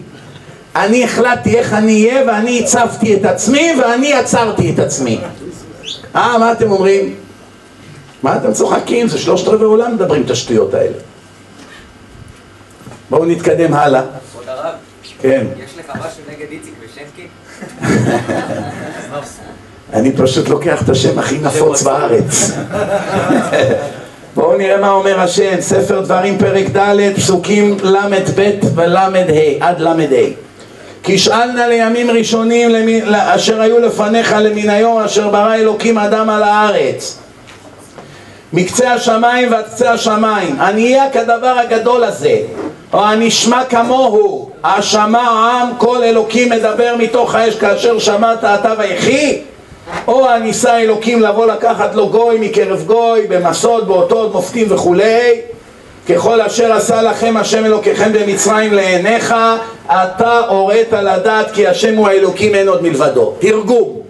[0.76, 5.20] אני החלטתי איך אני אהיה ואני הצבתי את עצמי ואני יצרתי את עצמי.
[6.16, 7.16] אה, מה אתם אומרים?
[8.24, 9.08] מה אתם צוחקים?
[9.08, 11.11] זה שלושת רבעי עולם מדברים את השטויות האלה.
[13.12, 14.02] בואו נתקדם הלאה.
[14.32, 14.74] כבוד הרב,
[15.22, 15.46] כן.
[15.64, 17.28] יש לך משהו נגד איציק ושנקי?
[19.94, 22.52] אני פשוט לוקח את השם הכי נפוץ בארץ.
[24.36, 29.08] בואו נראה מה אומר השם, ספר דברים פרק ד', פסוקים ל"ב ול"ה,
[29.60, 29.94] עד ל"ה.
[31.04, 36.44] כי שאלנה לימים ראשונים למי- אשר היו לפניך למן היום אשר ברא אלוקים אדם על
[36.44, 37.18] הארץ.
[38.54, 42.38] מקצה השמיים ועד קצה השמיים, הנהיה כדבר הגדול הזה,
[42.94, 49.42] או הנשמע כמוהו, השמע העם כל אלוקים מדבר מתוך האש כאשר שמעת אתה ויחי,
[50.08, 55.42] או הניסה אלוקים לבוא לקחת לו גוי מקרב גוי, במסוד, באותות, מופתים וכולי,
[56.10, 59.36] ככל אשר עשה לכם השם אלוקיכם במצרים לעיניך,
[59.88, 63.34] אתה הורית לדעת כי השם הוא האלוקים אין עוד מלבדו.
[63.40, 64.02] תרגום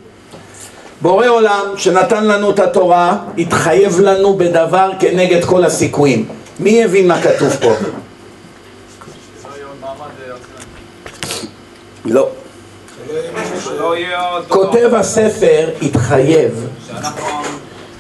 [1.02, 6.26] בורא עולם שנתן לנו את התורה, התחייב לנו בדבר כנגד כל הסיכויים.
[6.60, 7.72] מי הבין מה כתוב פה?
[12.06, 12.30] לא.
[14.48, 16.68] כותב הספר התחייב.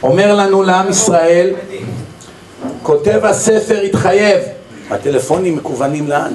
[0.03, 1.53] אומר לנו לעם ישראל,
[2.83, 4.41] כותב הספר התחייב,
[4.89, 6.33] הטלפונים מקוונים לאן?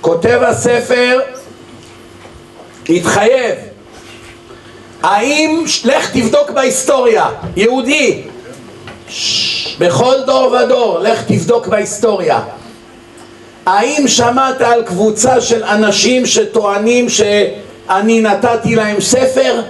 [0.00, 1.20] כותב הספר
[2.88, 3.54] התחייב,
[5.02, 8.22] האם, לך תבדוק בהיסטוריה, יהודי,
[9.78, 12.40] בכל דור ודור, לך תבדוק בהיסטוריה.
[13.68, 19.62] האם שמעת על קבוצה של אנשים שטוענים שאני נתתי להם ספר?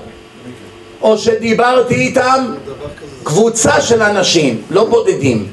[1.03, 2.55] או שדיברתי איתם?
[3.23, 5.49] קבוצה של אנשים, לא בודדים.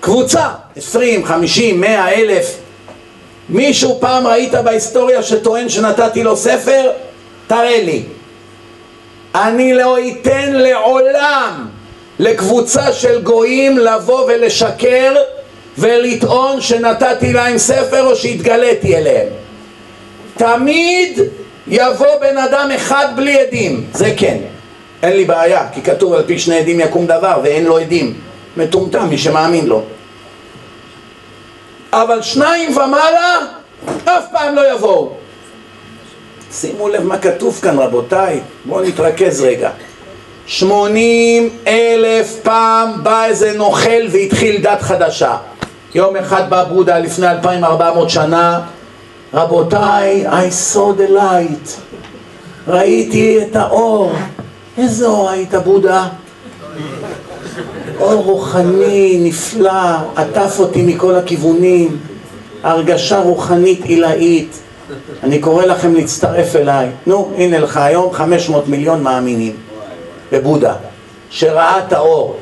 [0.00, 2.56] קבוצה, עשרים, חמישים, מאה, אלף.
[3.48, 6.90] מישהו פעם ראית בהיסטוריה שטוען שנתתי לו ספר?
[7.46, 8.02] תראה לי.
[9.34, 11.66] אני לא אתן לעולם
[12.18, 15.14] לקבוצה של גויים לבוא ולשקר
[15.78, 19.28] ולטעון שנתתי להם ספר או שהתגליתי אליהם.
[20.36, 21.20] תמיד
[21.66, 24.38] יבוא בן אדם אחד בלי עדים, זה כן.
[25.02, 28.14] אין לי בעיה, כי כתוב על פי שני עדים יקום דבר ואין לו עדים.
[28.56, 29.82] מטומטם מי שמאמין לו.
[31.92, 33.38] אבל שניים ומעלה
[34.04, 35.12] אף פעם לא יבואו.
[36.52, 39.70] שימו לב מה כתוב כאן רבותיי, בואו נתרכז רגע.
[40.46, 45.36] שמונים אלף פעם בא איזה נוכל והתחיל דת חדשה.
[45.98, 48.60] יום אחד בא בודה לפני 2400 שנה,
[49.34, 51.70] רבותיי, I saw the light,
[52.68, 54.12] ראיתי את האור.
[54.78, 56.08] איזה אור היית בודה?
[58.00, 59.72] אור רוחני, נפלא,
[60.16, 61.98] עטף אותי מכל הכיוונים,
[62.62, 64.58] הרגשה רוחנית עילאית.
[65.22, 66.90] אני קורא לכם להצטרף אליי.
[67.06, 69.56] נו, הנה לך היום 500 מיליון מאמינים
[70.32, 70.74] בבודה,
[71.30, 72.36] שראה את האור.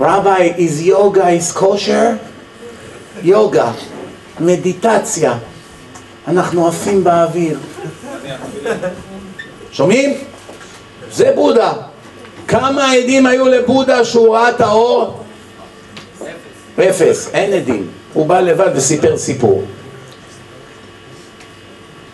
[0.00, 2.33] רבי, is yoga is kosher?
[3.24, 3.70] יוגה,
[4.40, 5.34] מדיטציה.
[6.28, 7.58] אנחנו עפים באוויר.
[9.72, 10.14] שומעים?
[11.12, 11.72] זה בודה.
[12.48, 15.20] כמה עדים היו לבודה שהוא ראה את האור?
[16.78, 17.88] אפס, אין עדים.
[18.12, 19.62] הוא בא לבד וסיפר סיפור.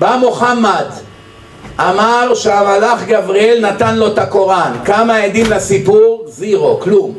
[0.00, 0.86] בא מוחמד,
[1.80, 4.72] אמר שהמלאך גבריאל נתן לו את הקוראן.
[4.84, 6.24] כמה עדים לסיפור?
[6.28, 7.14] זירו, כלום.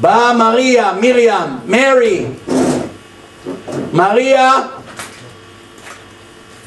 [0.00, 2.26] באה מריה, מרים, מרי.
[3.92, 4.52] מריה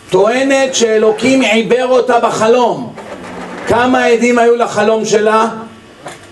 [0.10, 2.94] טוענת שאלוקים עיבר אותה בחלום.
[3.68, 5.50] כמה עדים היו לחלום שלה?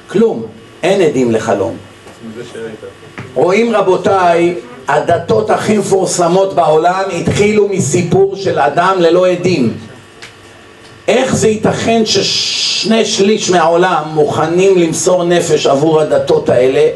[0.10, 0.46] כלום.
[0.84, 1.78] אין עדים לחלום.
[3.34, 4.56] רואים רבותיי,
[4.88, 9.78] הדתות הכי מפורסמות בעולם התחילו מסיפור של אדם ללא עדים.
[11.08, 16.90] איך זה ייתכן ששני שליש מהעולם מוכנים למסור נפש עבור הדתות האלה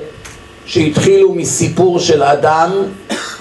[0.66, 2.72] שהתחילו מסיפור של אדם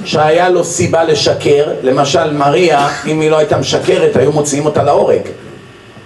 [0.04, 5.22] שהיה לו סיבה לשקר, למשל מריה, אם היא לא הייתה משקרת היו מוציאים אותה להורג.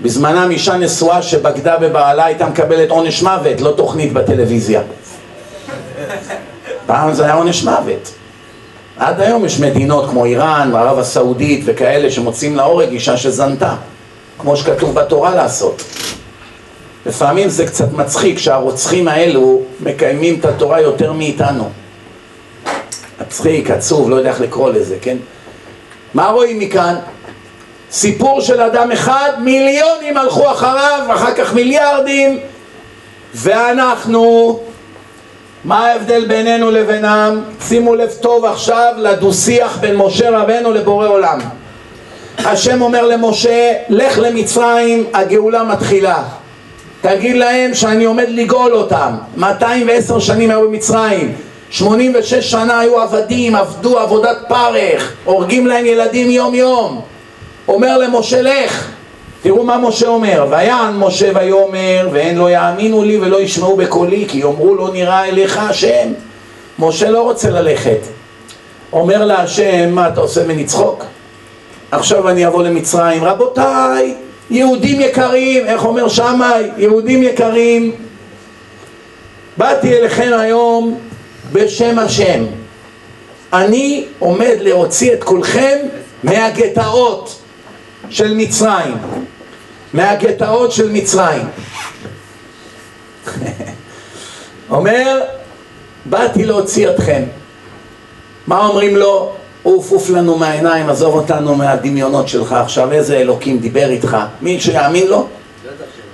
[0.02, 4.80] בזמנם אישה נשואה שבגדה בבעלה הייתה מקבלת עונש מוות, לא תוכנית בטלוויזיה.
[6.86, 8.12] פעם זה היה עונש מוות.
[8.98, 13.74] עד היום יש מדינות כמו איראן, ערב הסעודית וכאלה שמוצאים להורג אישה שזנתה,
[14.38, 15.82] כמו שכתוב בתורה לעשות.
[17.06, 21.70] לפעמים זה קצת מצחיק שהרוצחים האלו מקיימים את התורה יותר מאיתנו.
[23.20, 25.16] מצחיק, עצוב, לא יודע איך לקרוא לזה, כן?
[26.14, 26.94] מה רואים מכאן?
[27.90, 32.38] סיפור של אדם אחד, מיליונים הלכו אחריו, אחר כך מיליארדים,
[33.34, 34.58] ואנחנו,
[35.64, 37.42] מה ההבדל בינינו לבינם?
[37.68, 41.38] שימו לב טוב עכשיו לדו-שיח בין משה רבנו לבורא עולם.
[42.38, 46.22] השם אומר למשה, לך למצרים, הגאולה מתחילה.
[47.00, 49.10] תגיד להם שאני עומד לגאול אותם.
[49.36, 51.32] 210 שנים היו במצרים,
[51.70, 57.00] 86 שנה היו עבדים, עבדו עבודת פרך, הורגים להם ילדים יום יום.
[57.68, 58.90] אומר למשה לך,
[59.42, 64.38] תראו מה משה אומר, ויען משה ויאמר והן לא יאמינו לי ולא ישמעו בקולי כי
[64.38, 66.08] יאמרו לא נראה אליך השם
[66.78, 67.98] משה לא רוצה ללכת
[68.92, 71.04] אומר להשם מה אתה עושה ממני צחוק?
[71.90, 74.14] עכשיו אני אבוא למצרים רבותיי
[74.50, 76.70] יהודים יקרים איך אומר שמאי?
[76.76, 77.92] יהודים יקרים
[79.56, 81.00] באתי אליכם היום
[81.52, 82.44] בשם השם.
[83.52, 85.78] אני עומד להוציא את כולכם
[86.22, 87.38] מהגטאות
[88.10, 88.96] של מצרים.
[89.92, 91.44] מהגטאות של מצרים.
[94.70, 95.20] אומר
[96.04, 97.22] באתי להוציא אתכם.
[98.46, 99.36] מה אומרים לו?
[99.66, 105.06] עוף עוף לנו מהעיניים עזוב אותנו מהדמיונות שלך עכשיו איזה אלוקים דיבר איתך מי שיאמין
[105.06, 105.26] לו?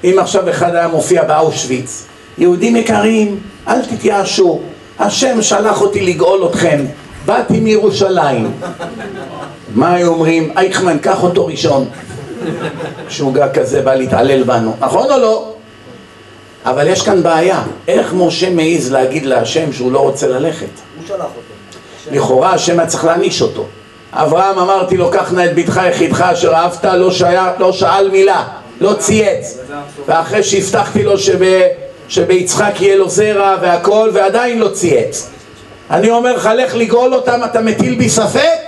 [0.05, 2.07] אם עכשיו אחד היה מופיע באושוויץ
[2.39, 4.61] יהודים יקרים אל תתייאשו
[4.99, 6.85] השם שלח אותי לגאול אתכם
[7.27, 8.53] באתי מירושלים
[9.75, 10.53] מה היו אומרים?
[10.57, 11.89] אייכמן, קח אותו ראשון.
[13.07, 15.55] משוגע כזה בא להתעלל בנו, נכון או לא?
[16.65, 20.67] אבל יש כאן בעיה, איך משה מעז להגיד להשם שהוא לא רוצה ללכת?
[20.67, 21.52] הוא שלח אותו.
[22.11, 23.67] לכאורה השם היה צריך להעניש אותו.
[24.13, 27.11] אברהם אמרתי לו, קח נא את בתך יחידך אשר אהבת, לא,
[27.59, 28.45] לא שאל מילה,
[28.81, 29.59] לא צייץ.
[30.07, 31.39] ואחרי שהבטחתי לו שב,
[32.09, 35.31] שביצחק יהיה לו זרע והכל, ועדיין לא צייץ.
[35.91, 38.59] אני אומר לך, לך לגאול אותם, אתה מטיל בי ספק?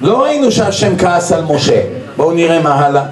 [0.00, 1.82] לא ראינו שהשם כעס על משה.
[2.16, 3.02] בואו נראה מה הלאה.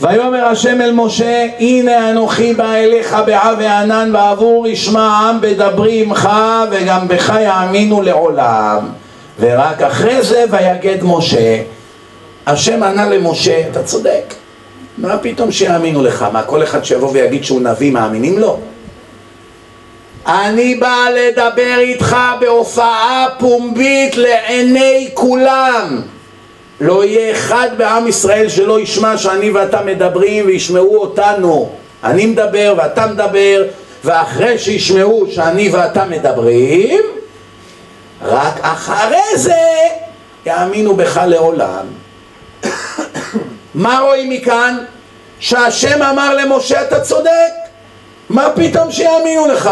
[0.00, 6.28] ויאמר השם אל משה, הנה אנוכי בא אליך בעב הענן בעבור ישמע העם בדברי עמך
[6.70, 8.88] וגם בך יאמינו לעולם.
[9.40, 11.62] ורק אחרי זה ויגד משה.
[12.46, 14.34] השם ענה למשה, אתה צודק.
[14.98, 16.26] מה פתאום שיאמינו לך?
[16.32, 18.58] מה, כל אחד שיבוא ויגיד שהוא נביא מאמינים לו?
[20.26, 26.00] אני בא לדבר איתך בהופעה פומבית לעיני כולם.
[26.80, 31.70] לא יהיה אחד בעם ישראל שלא ישמע שאני ואתה מדברים וישמעו אותנו.
[32.04, 33.64] אני מדבר ואתה מדבר,
[34.04, 37.00] ואחרי שישמעו שאני ואתה מדברים,
[38.22, 39.62] רק אחרי זה
[40.46, 41.86] יאמינו בך לעולם.
[43.74, 44.78] מה רואים מכאן?
[45.40, 47.52] שהשם אמר למשה אתה צודק,
[48.30, 49.70] מה פתאום שיאמינו לך?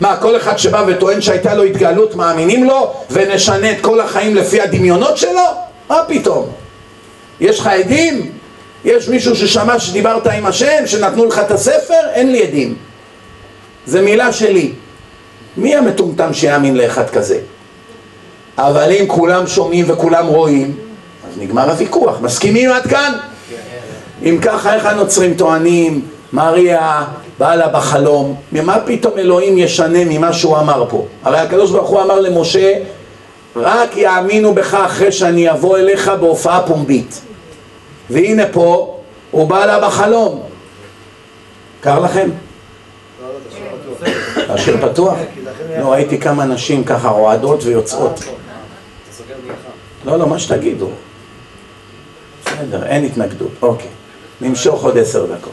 [0.00, 4.60] מה, כל אחד שבא וטוען שהייתה לו התגלות מאמינים לו ונשנה את כל החיים לפי
[4.60, 5.65] הדמיונות שלו?
[5.88, 6.48] מה פתאום?
[7.40, 8.32] יש לך עדים?
[8.84, 12.08] יש מישהו ששמע שדיברת עם השם, שנתנו לך את הספר?
[12.12, 12.74] אין לי עדים.
[13.86, 14.72] זה מילה שלי.
[15.56, 17.38] מי המטומטם שיאמין לאחד כזה?
[18.58, 20.76] אבל אם כולם שומעים וכולם רואים,
[21.38, 22.20] נגמר הוויכוח.
[22.20, 23.12] מסכימים עד כאן?
[24.22, 26.00] אם ככה, איך הנוצרים טוענים,
[26.32, 27.04] מריה
[27.38, 31.06] באה לה בחלום, ממה פתאום אלוהים ישנה ממה שהוא אמר פה?
[31.24, 32.72] הרי הקדוש ברוך הוא אמר למשה,
[33.56, 37.20] רק יאמינו בך אחרי שאני אבוא אליך בהופעה פומבית.
[38.10, 38.98] והנה פה,
[39.30, 40.42] הוא בא לה בחלום.
[41.80, 42.30] קר לכם?
[44.48, 45.18] השיר פתוח?
[45.78, 48.24] לא, ראיתי כמה נשים ככה רועדות ויוצאות.
[50.04, 50.90] לא, לא, מה שתגידו.
[52.44, 53.50] בסדר, אין התנגדות.
[53.62, 53.88] אוקיי.
[54.40, 55.52] נמשוך עוד עשר דקות.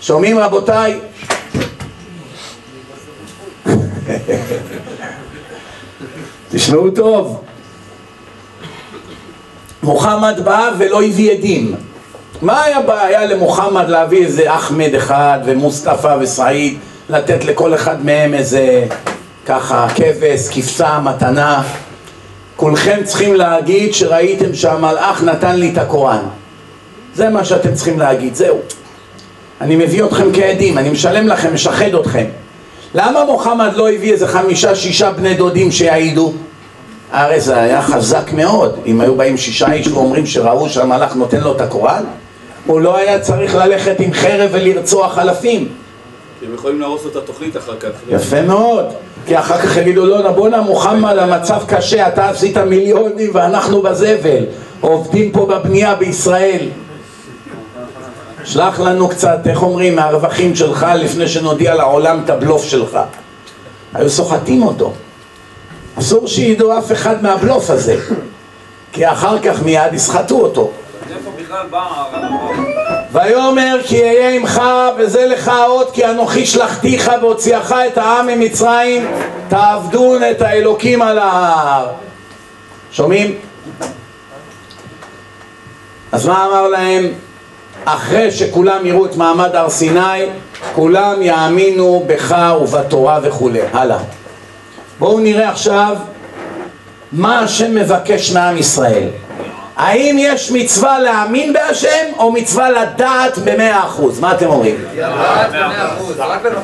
[0.00, 1.00] שומעים רבותיי?
[6.52, 7.40] תשמעו טוב.
[9.82, 11.74] מוחמד בא ולא הביא עדים.
[12.42, 16.78] מה היה בעיה למוחמד להביא איזה אחמד אחד ומוסטפא וסעיד,
[17.10, 18.86] לתת לכל אחד מהם איזה
[19.46, 21.62] ככה כבש, כבשה, מתנה?
[22.56, 26.22] כולכם צריכים להגיד שראיתם שהמלאך נתן לי את הקוראן.
[27.14, 28.58] זה מה שאתם צריכים להגיד, זהו.
[29.60, 32.24] אני מביא אתכם כעדים, אני משלם לכם, משחד אתכם.
[32.94, 36.32] למה מוחמד לא הביא איזה חמישה, שישה בני דודים שיעידו?
[37.12, 38.76] הרי זה היה חזק מאוד.
[38.86, 42.04] אם היו באים שישה איש ואומרים שראו שהמלאך נותן לו את הקוראן,
[42.66, 45.68] הוא לא היה צריך ללכת עם חרב ולרצוח אלפים.
[46.46, 47.88] הם יכולים להרוס את התוכנית אחר כך.
[48.08, 48.86] יפה מאוד.
[49.26, 54.44] כי אחר כך יגידו לו, בואנה מוחמד, המצב קשה, אתה עשית מיליונים ואנחנו בזבל.
[54.80, 56.68] עובדים פה בבנייה בישראל.
[58.44, 62.98] שלח לנו קצת, איך אומרים, מהרווחים שלך לפני שנודיע לעולם את הבלוף שלך.
[63.94, 64.92] היו סוחטים אותו.
[65.98, 67.96] אסור שידעו אף אחד מהבלוף הזה,
[68.92, 70.70] כי אחר כך מיד יסחטו אותו.
[73.12, 74.62] ויאמר כי אהיה עמך
[74.98, 79.06] וזה לך האות כי אנוכי שלחתיך והוציאך את העם ממצרים
[79.48, 81.88] תעבדון את האלוקים על ההר
[82.92, 83.34] שומעים?
[86.12, 87.12] אז מה אמר להם?
[87.84, 90.26] אחרי שכולם יראו את מעמד הר סיני
[90.74, 93.98] כולם יאמינו בך ובתורה וכולי הלאה
[94.98, 95.96] בואו נראה עכשיו
[97.12, 99.08] מה השם מבקש מעם ישראל
[99.76, 104.20] האם יש מצווה להאמין בהשם או מצווה לדעת במאה אחוז?
[104.20, 104.76] מה אתם אומרים?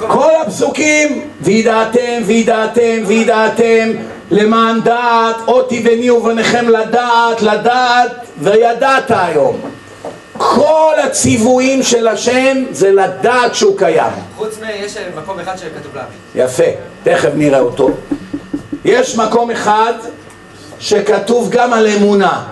[0.09, 3.89] כל הפסוקים וידעתם וידעתם וידעתם
[4.31, 9.61] למען דעת אותי בני ובניכם לדעת לדעת וידעת היום
[10.39, 14.13] כל הציוויים של השם זה לדעת שהוא קיים.
[14.37, 14.65] חוץ מ...
[14.85, 16.19] יש מקום אחד שכתוב להאמין.
[16.35, 16.65] יפה,
[17.03, 17.91] תכף נראה אותו.
[18.85, 19.93] יש מקום אחד
[20.81, 22.45] שכתוב גם על אמונה.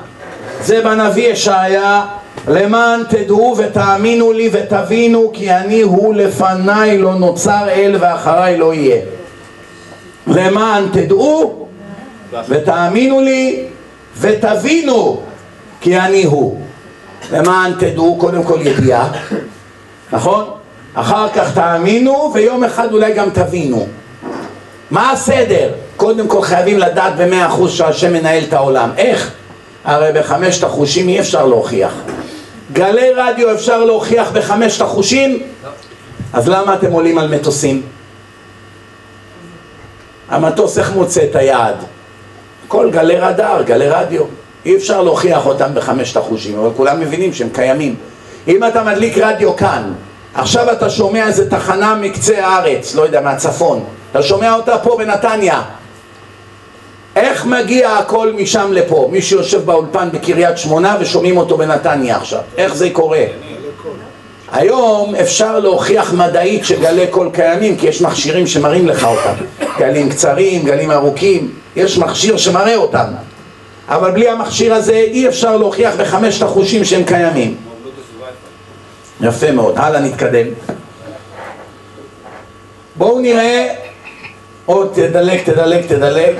[0.60, 2.04] זה בנביא ישעיה
[2.48, 9.02] למען תדעו ותאמינו לי ותבינו כי אני הוא לפניי לא נוצר אל ואחריי לא יהיה.
[10.26, 11.66] למען תדעו
[12.48, 13.64] ותאמינו לי
[14.20, 15.20] ותבינו
[15.80, 16.60] כי אני הוא
[17.32, 19.08] למען תדעו קודם כל ידיעה
[20.12, 20.50] נכון?
[20.94, 23.86] אחר כך תאמינו ויום אחד אולי גם תבינו
[24.90, 25.72] מה הסדר?
[25.96, 29.30] קודם כל חייבים לדעת במאה אחוז שהשם מנהל את העולם איך?
[29.84, 31.92] הרי בחמשת החושים אי אפשר להוכיח.
[32.72, 35.42] גלי רדיו אפשר להוכיח בחמשת החושים?
[36.32, 37.82] אז למה אתם עולים על מטוסים?
[40.28, 41.76] המטוס איך מוצא את היעד?
[42.68, 44.22] כל גלי רדאר, גלי רדיו.
[44.66, 47.94] אי אפשר להוכיח אותם בחמשת החושים, אבל כולם מבינים שהם קיימים.
[48.48, 49.92] אם אתה מדליק רדיו כאן,
[50.34, 55.62] עכשיו אתה שומע איזה תחנה מקצה הארץ, לא יודע, מהצפון, אתה שומע אותה פה בנתניה,
[57.16, 59.08] איך מגיע הכל משם לפה?
[59.12, 63.24] מי שיושב באולפן בקריית שמונה ושומעים אותו בנתניה עכשיו, איך זה קורה?
[64.52, 69.44] היום אפשר להוכיח מדעית שגלי קול קיימים כי יש מכשירים שמראים לך אותם
[69.78, 73.06] גלים קצרים, גלים ארוכים, יש מכשיר שמראה אותם
[73.88, 77.56] אבל בלי המכשיר הזה אי אפשר להוכיח בחמשת החושים שהם קיימים
[79.20, 80.46] יפה מאוד, הלאה נתקדם
[82.96, 83.74] בואו נראה
[84.66, 86.36] עוד תדלק, תדלק, תדלק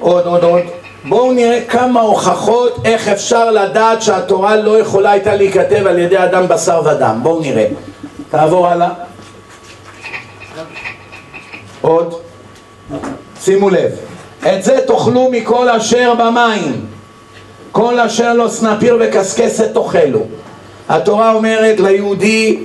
[0.00, 0.62] עוד, עוד, עוד.
[1.04, 6.48] בואו נראה כמה הוכחות איך אפשר לדעת שהתורה לא יכולה הייתה להיכתב על ידי אדם
[6.48, 7.20] בשר ודם.
[7.22, 7.66] בואו נראה.
[8.30, 8.88] תעבור הלאה.
[11.80, 12.14] עוד.
[13.40, 14.11] שימו לב.
[14.46, 16.86] את זה תאכלו מכל אשר במים.
[17.72, 20.22] כל אשר לא סנפיר וקשקשת תאכלו.
[20.88, 22.58] התורה אומרת ליהודי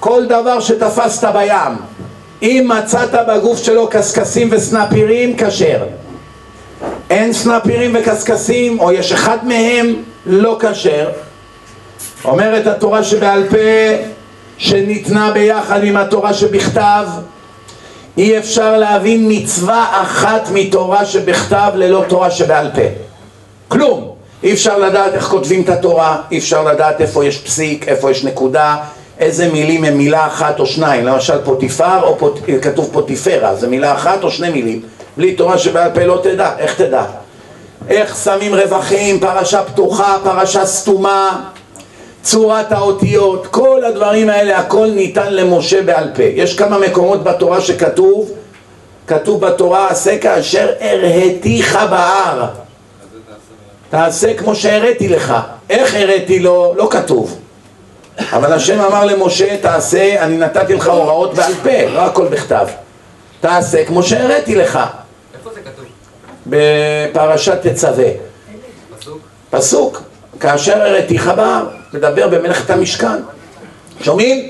[0.00, 1.76] כל דבר שתפסת בים
[2.42, 5.82] אם מצאת בגוף שלו קשקשים וסנפירים, כשר
[7.10, 9.94] אין סנפירים וקשקשים, או יש אחד מהם
[10.26, 11.08] לא כשר.
[12.24, 13.56] אומרת התורה שבעל פה,
[14.58, 17.06] שניתנה ביחד עם התורה שבכתב,
[18.18, 22.80] אי אפשר להבין מצווה אחת מתורה שבכתב ללא תורה שבעל פה.
[23.68, 24.10] כלום.
[24.42, 28.24] אי אפשר לדעת איך כותבים את התורה, אי אפשר לדעת איפה יש פסיק, איפה יש
[28.24, 28.76] נקודה,
[29.18, 32.40] איזה מילים הם מילה אחת או שניים, למשל פוטיפר או פוט...
[32.62, 34.82] כתוב פוטיפרה, זה מילה אחת או שני מילים,
[35.16, 37.04] בלי תורה שבעל פה לא תדע, איך תדע?
[37.88, 41.40] איך שמים רווחים, פרשה פתוחה, פרשה סתומה,
[42.22, 46.22] צורת האותיות, כל הדברים האלה, הכל ניתן למשה בעל פה.
[46.22, 48.30] יש כמה מקומות בתורה שכתוב,
[49.06, 52.46] כתוב בתורה, עשה כאשר הראתיך בהר.
[53.90, 55.34] תעשה כמו שהראיתי לך.
[55.70, 56.74] איך הראיתי לו?
[56.76, 57.38] לא כתוב.
[58.32, 62.66] אבל השם אמר למשה, תעשה, אני נתתי לך הוראות בעל פה, לא הכל בכתב.
[63.40, 64.78] תעשה כמו שהראיתי לך.
[65.34, 65.84] איפה זה כתוב?
[66.46, 68.08] בפרשת תצווה.
[68.98, 69.18] פסוק?
[69.50, 70.02] פסוק,
[70.40, 73.22] כאשר הראתיך בהר, מדבר במלאכת המשכן.
[74.02, 74.48] שומעים?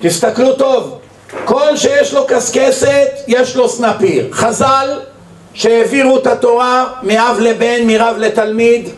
[0.00, 0.98] תסתכלו טוב,
[1.44, 4.28] כל שיש לו קשקשת, יש לו סנפיר.
[4.32, 5.00] חז"ל
[5.54, 8.88] שהעבירו את התורה מאב לבן, מרב לתלמיד,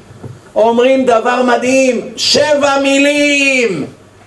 [0.55, 3.87] אומרים דבר מדהים, שבע מילים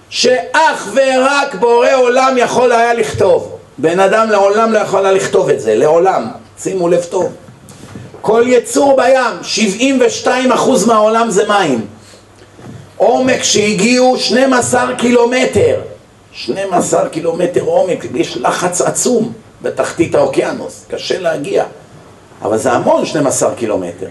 [0.10, 3.58] שאך ורק בורא עולם יכול היה לכתוב.
[3.78, 6.28] בן אדם לעולם לא יכול היה לכתוב את זה, לעולם.
[6.60, 7.34] שימו לב טוב.
[8.22, 9.64] כל יצור בים,
[10.26, 11.86] 72% מהעולם זה מים.
[13.02, 15.82] עומק שהגיעו 12 קילומטר.
[16.34, 21.64] 12 קילומטר עומק, יש לחץ עצום בתחתית האוקיינוס, קשה להגיע.
[22.42, 24.08] אבל זה המון 12 קילומטר.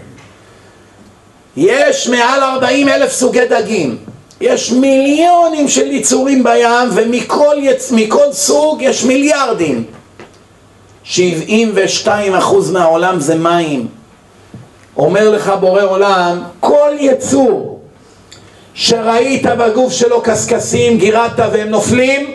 [1.57, 3.97] יש מעל 40 אלף סוגי דגים.
[4.41, 7.93] יש מיליונים של יצורים בים, ומכל יצ...
[8.31, 9.83] סוג יש מיליארדים.
[11.03, 13.87] 72 אחוז מהעולם זה מים.
[14.97, 17.80] אומר לך בורא עולם, כל יצור
[18.73, 22.33] שראית בגוף שלו קשקשים, גירדת והם נופלים,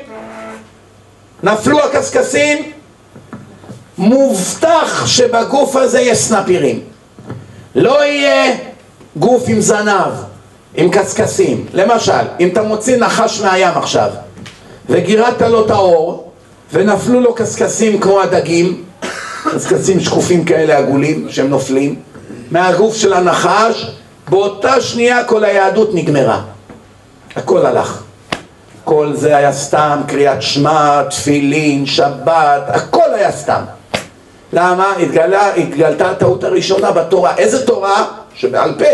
[1.43, 2.73] נפלו הקשקשים,
[3.99, 6.81] מובטח שבגוף הזה יש סנפירים.
[7.75, 8.57] לא יהיה
[9.17, 10.13] גוף עם זנב,
[10.75, 11.67] עם קשקשים.
[11.73, 14.11] למשל, אם אתה מוציא נחש מהים עכשיו,
[14.89, 16.33] וגירדת לו את האור,
[16.73, 18.85] ונפלו לו קשקשים כמו הדגים,
[19.57, 21.95] קשקשים שקופים כאלה עגולים, שהם נופלים,
[22.51, 23.91] מהגוף של הנחש,
[24.29, 26.43] באותה שנייה כל היהדות נגמרה.
[27.37, 28.03] הכל הלך.
[28.85, 33.63] כל זה היה סתם, קריאת שמע, תפילין, שבת, הכל היה סתם.
[34.53, 34.93] למה?
[34.97, 37.37] התגלה, התגלתה הטעות הראשונה בתורה.
[37.37, 38.05] איזה תורה?
[38.35, 38.85] שבעל פה.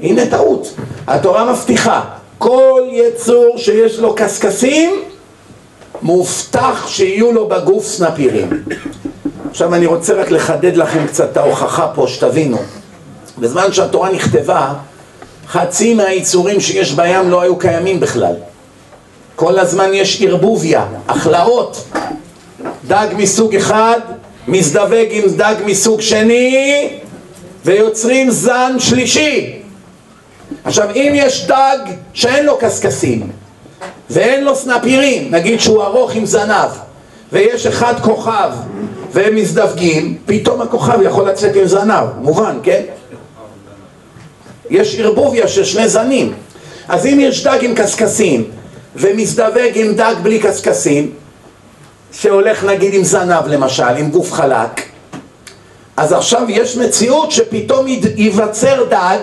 [0.00, 0.74] הנה טעות.
[1.06, 2.02] התורה מבטיחה,
[2.38, 5.02] כל יצור שיש לו קשקשים,
[6.02, 8.64] מובטח שיהיו לו גוף סנפירים.
[9.50, 12.58] עכשיו אני רוצה רק לחדד לכם קצת את ההוכחה פה, שתבינו.
[13.38, 14.72] בזמן שהתורה נכתבה,
[15.48, 18.34] חצי מהיצורים שיש בים לא היו קיימים בכלל.
[19.36, 21.84] כל הזמן יש ערבוביה, הכלאות.
[22.88, 24.00] דג מסוג אחד,
[24.48, 26.88] מזדווג עם דג מסוג שני,
[27.64, 29.52] ויוצרים זן שלישי.
[30.64, 31.78] עכשיו, אם יש דג
[32.12, 33.30] שאין לו קשקשים,
[34.10, 36.70] ואין לו סנפירים, נגיד שהוא ארוך עם זנב,
[37.32, 38.50] ויש אחד כוכב
[39.12, 42.82] והם מזדווגים, פתאום הכוכב יכול לצאת עם זנב, מובן, כן?
[44.70, 46.34] יש ערבוביה של שני זנים.
[46.88, 48.44] אז אם יש דג עם קשקשים
[48.96, 51.10] ומזדווג עם דג בלי קשקשים,
[52.12, 54.82] שהולך נגיד עם זנב למשל, עם גוף חלק,
[55.96, 57.86] אז עכשיו יש מציאות שפתאום
[58.16, 59.18] ייווצר דג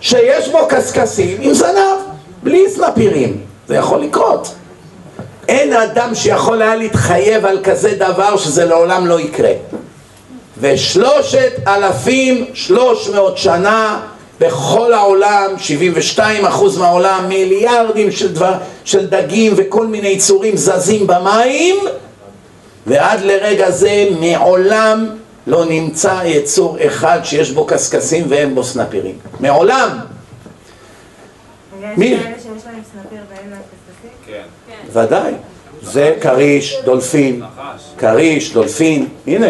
[0.00, 1.98] שיש בו קשקשים עם זנב,
[2.42, 3.40] בלי סנפירים.
[3.68, 4.54] זה יכול לקרות.
[5.48, 9.52] אין אדם שיכול היה להתחייב על כזה דבר שזה לעולם לא יקרה.
[10.60, 14.00] ושלושת אלפים שלוש מאות שנה
[14.40, 18.54] בכל העולם, 72 אחוז מהעולם, מיליארדים של, דבר,
[18.84, 21.76] של דגים וכל מיני יצורים זזים במים
[22.86, 25.06] ועד לרגע זה מעולם
[25.46, 29.14] לא נמצא יצור אחד שיש בו קשקשים ואין בו סנפירים.
[29.40, 29.98] מעולם.
[31.96, 32.06] מי?
[32.06, 34.10] יש כאלה שיש להם סנפיר ואין להם קשקשים?
[34.26, 35.00] כן.
[35.00, 35.32] ודאי.
[35.82, 37.42] זה כריש, דולפין.
[37.98, 39.46] כריש, דולפין, הנה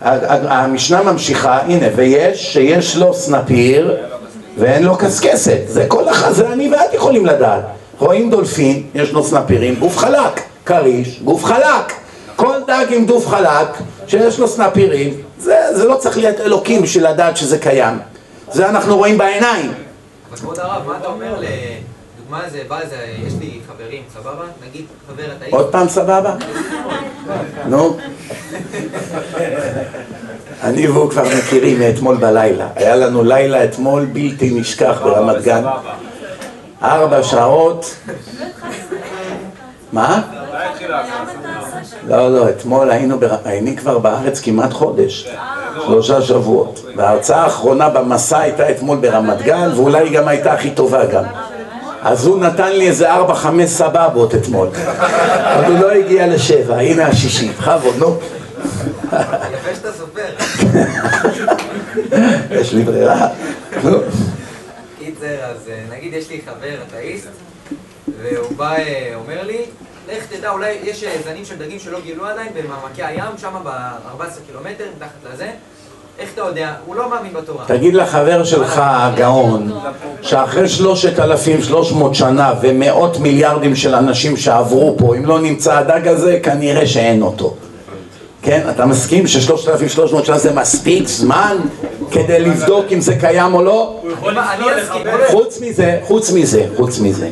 [0.00, 3.96] המשנה ממשיכה, הנה, ויש שיש לו סנפיר
[4.58, 7.64] ואין לו קשקשת, זה כל אחד, זה אני ואת יכולים לדעת.
[7.98, 11.92] רואים דולפין, יש לו סנפירים, גוף חלק, כריש, גוף חלק.
[12.36, 13.68] כל דג עם גוף חלק,
[14.06, 17.98] שיש לו סנפירים, זה, זה לא צריך להיות אלוקים בשביל לדעת שזה קיים.
[18.52, 19.72] זה אנחנו רואים בעיניים.
[20.28, 22.96] אבל כבוד הרב, מה אתה אומר לדוגמה זה בא זה,
[23.26, 24.44] יש לי חברים, סבבה?
[24.68, 26.34] נגיד חבר אתה עוד פעם סבבה?
[27.66, 27.96] נו.
[30.62, 32.66] אני והוא כבר מכירים מאתמול בלילה.
[32.76, 35.64] היה לנו לילה אתמול בלתי נשכח ברמת גן.
[36.82, 37.96] ארבע שעות.
[39.92, 40.22] מה?
[42.08, 43.34] לא, לא, אתמול היינו, בר...
[43.44, 45.28] הייני כבר בארץ כמעט חודש.
[45.86, 46.84] שלושה שבועות.
[46.96, 51.24] וההרצאה האחרונה במסע הייתה אתמול ברמת גן, ואולי היא גם הייתה הכי טובה גם.
[52.02, 54.68] אז הוא נתן לי איזה ארבע, חמש סבבות אתמול.
[55.56, 57.48] אבל הוא לא הגיע לשבע, הנה השישי.
[57.48, 58.16] בכבוד, נו.
[59.52, 60.34] יפה שאתה סופר.
[62.60, 63.28] יש לי ברירה.
[63.84, 63.98] נו.
[64.98, 67.28] קיצר, אז אה, נגיד יש לי חבר אתאיסט,
[68.22, 69.58] והוא בא, אה, אומר לי,
[70.08, 74.22] לך תדע, אולי יש אה, זנים של דגים שלא גילו עדיין במעמקי הים, שם ב-14
[74.46, 75.50] קילומטר, מתחת לזה.
[76.18, 76.74] איך אתה יודע?
[76.86, 77.64] הוא לא מאמין בתורה.
[77.66, 79.72] תגיד לחבר שלך, הגאון,
[80.22, 85.78] שאחרי שלושת אלפים שלוש מאות שנה ומאות מיליארדים של אנשים שעברו פה, אם לא נמצא
[85.78, 87.56] הדג הזה, כנראה שאין אותו.
[88.42, 88.60] כן?
[88.70, 91.56] אתה מסכים ששלושת אלפים שלוש מאות שנה זה מספיק זמן
[92.10, 94.00] כדי לבדוק אם זה קיים או לא?
[95.30, 97.28] חוץ מזה, חוץ מזה, חוץ מזה.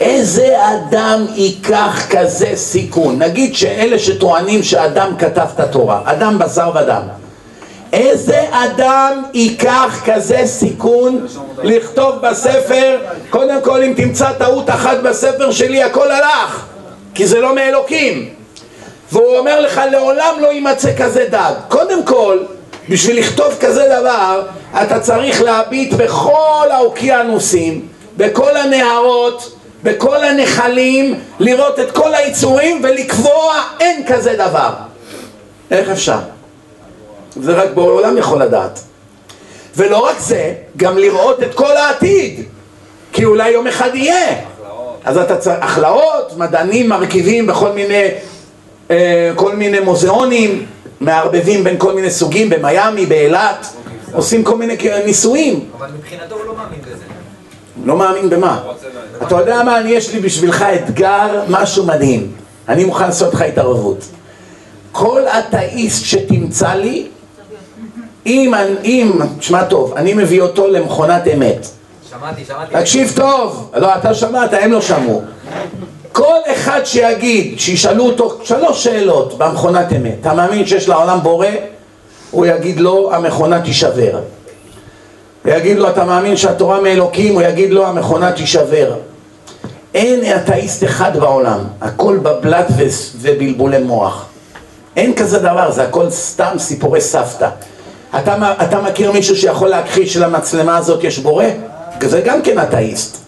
[0.00, 3.18] איזה אדם ייקח כזה סיכון?
[3.18, 7.02] נגיד שאלה שטוענים שאדם כתב את התורה, אדם בשר ודם.
[7.92, 11.26] איזה אדם ייקח כזה סיכון
[11.62, 12.98] לכתוב בספר,
[13.30, 16.66] קודם כל אם תמצא טעות אחת בספר שלי הכל הלך,
[17.14, 18.37] כי זה לא מאלוקים.
[19.12, 21.52] והוא אומר לך לעולם לא יימצא כזה דג.
[21.68, 22.38] קודם כל,
[22.88, 24.42] בשביל לכתוב כזה דבר,
[24.82, 34.02] אתה צריך להביט בכל האוקיינוסים, בכל הנהרות, בכל הנחלים, לראות את כל היצורים ולקבוע אין
[34.06, 34.70] כזה דבר.
[35.70, 36.18] איך אפשר?
[37.36, 38.80] זה רק בעולם יכול לדעת.
[39.76, 42.44] ולא רק זה, גם לראות את כל העתיד,
[43.12, 44.36] כי אולי יום אחד יהיה.
[45.04, 48.08] אז אתה צריך, הכלאות, מדענים מרכיבים בכל מיני,
[49.34, 50.66] כל מיני מוזיאונים,
[51.00, 53.66] מערבבים בין כל מיני סוגים, במיאמי, באילת,
[54.12, 55.64] עושים כל מיני ניסויים.
[55.78, 57.04] אבל מבחינתו הוא לא מאמין בזה.
[57.84, 58.62] לא מאמין במה?
[59.22, 62.32] אתה יודע מה, אני יש לי בשבילך אתגר, משהו מדהים.
[62.68, 64.04] אני מוכן לעשות לך התערבות.
[64.92, 67.06] כל אתאיסט שתמצא לי,
[68.26, 68.54] אם,
[68.84, 71.66] אם, תשמע טוב, אני מביא אותו למכונת אמת.
[72.10, 72.74] שמעתי, שמעתי.
[72.74, 75.22] תקשיב טוב, לא, אתה שמעת, הם לא שמעו.
[76.12, 81.46] כל אחד שיגיד, שישאלו אותו שלוש שאלות במכונת אמת, אתה מאמין שיש לעולם בורא?
[82.30, 84.20] הוא יגיד לו, המכונה תישבר.
[85.44, 87.34] יגיד לו, אתה מאמין שהתורה מאלוקים?
[87.34, 88.94] הוא יגיד לו, המכונה תישבר.
[89.94, 92.66] אין אתאיסט אחד בעולם, הכל בבלת
[93.20, 94.26] ובלבולי מוח.
[94.96, 97.48] אין כזה דבר, זה הכל סתם סיפורי סבתא.
[98.18, 101.44] אתה, אתה מכיר מישהו שיכול להכחיש שלמצלמה הזאת יש בורא?
[102.02, 103.27] זה גם כן אתאיסט.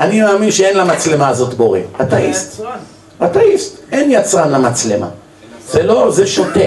[0.00, 1.78] אני מאמין שאין למצלמה הזאת בורא.
[2.00, 2.62] אתאיסט.
[3.24, 3.78] אתאיסט.
[3.92, 5.08] אין יצרן למצלמה.
[5.68, 6.60] זה לא, זה שוטה.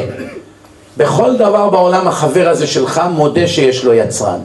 [0.98, 4.40] בכל דבר בעולם החבר הזה שלך מודה שיש לו יצרן.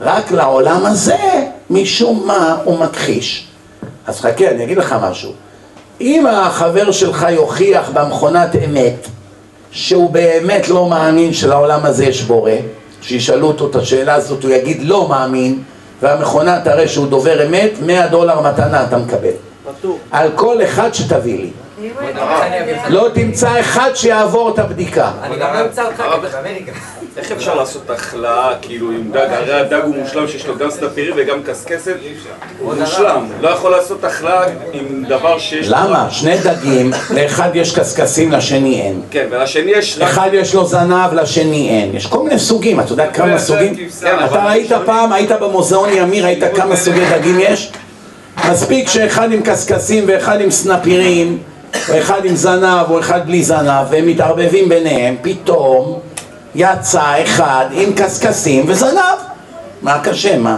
[0.00, 1.16] רק לעולם הזה,
[1.70, 3.46] משום מה, הוא מכחיש.
[4.06, 5.32] אז חכה, אני אגיד לך משהו.
[6.00, 9.06] אם החבר שלך יוכיח במכונת אמת
[9.70, 12.50] שהוא באמת לא מאמין שלעולם הזה יש בורא,
[13.02, 15.62] שישאלו אותו את השאלה הזאת, הוא יגיד לא מאמין,
[16.02, 19.30] והמכונה תראה שהוא דובר אמת, 100 דולר מתנה אתה מקבל.
[20.10, 21.50] על כל אחד שתביא לי.
[22.88, 25.10] לא תמצא אחד שיעבור את הבדיקה.
[25.22, 26.72] אני גם לא אמצא אותך באמריקה.
[27.16, 29.26] איך אפשר לעשות החלאה, כאילו, עם דג?
[29.30, 31.96] הרי הדג הוא מושלם שיש לו גם סנפירים וגם קשקשת.
[32.58, 33.26] הוא מושלם.
[33.40, 35.76] לא יכול לעשות החלאה עם דבר שיש לו...
[35.76, 36.10] למה?
[36.10, 39.00] שני דגים, לאחד יש קשקשים, לשני אין.
[39.10, 39.98] כן, ולשני יש.
[39.98, 41.96] אחד יש לו זנב, לשני אין.
[41.96, 43.74] יש כל מיני סוגים, אתה יודע כמה סוגים?
[44.24, 47.72] אתה ראית פעם, היית במוזיאון ימיר, ראית כמה סוגי דגים יש?
[48.50, 51.38] מספיק שאחד עם קשקשים ואחד עם סנפירים,
[51.88, 56.00] או אחד עם זנב או אחד בלי זנב, והם מתערבבים ביניהם, פתאום
[56.54, 59.18] יצא אחד עם קשקשים וזנב.
[59.82, 60.56] מה קשה, מה?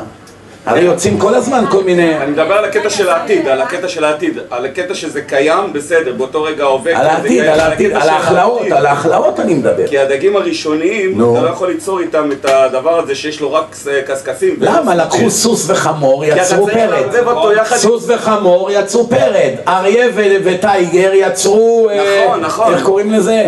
[0.67, 2.17] הרי יוצאים כל הזמן כל מיני...
[2.19, 6.13] אני מדבר על הקטע של העתיד, על הקטע של העתיד, על הקטע שזה קיים, בסדר,
[6.13, 8.63] באותו רגע עובד, על העתיד, על העתיד, על ההכלאות.
[8.71, 9.87] על ההכלאות אני מדבר.
[9.89, 11.13] כי הדגים הראשוניים.
[11.33, 14.57] אתה לא יכול ליצור איתם את הדבר הזה שיש לו רק ס- קשקשים.
[14.61, 14.95] למה?
[14.95, 17.15] לקחו סוס וחמור, יצרו פרד.
[17.17, 17.65] עם...
[17.65, 19.53] סוס וחמור יצרו פרד.
[19.69, 20.07] אריה
[20.45, 21.89] ו tiger יצרו...
[21.91, 22.75] אה, נכון, נכון.
[22.75, 23.47] איך קוראים לזה?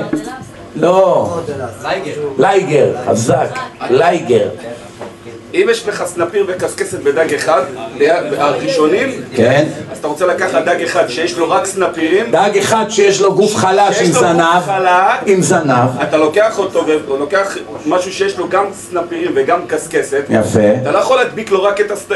[0.76, 1.38] לא.
[1.82, 2.12] liger.
[2.38, 3.48] liger, חזק.
[3.90, 4.48] liger.
[5.54, 7.62] אם יש לך סנפיר וקשקשת בדג אחד,
[8.38, 9.66] הראשונים, כן?
[9.92, 13.54] אז אתה רוצה לקחת דג אחד שיש לו רק סנפירים, דג אחד שיש לו גוף
[13.56, 14.62] חלש עם זנב.
[15.26, 16.00] עם זנב.
[16.02, 20.60] אתה לוקח אותו והוא לוקח משהו שיש לו גם סנפירים וגם קשקשת, יפה.
[20.82, 22.06] אתה לא יכול להדביק לו רק את הס-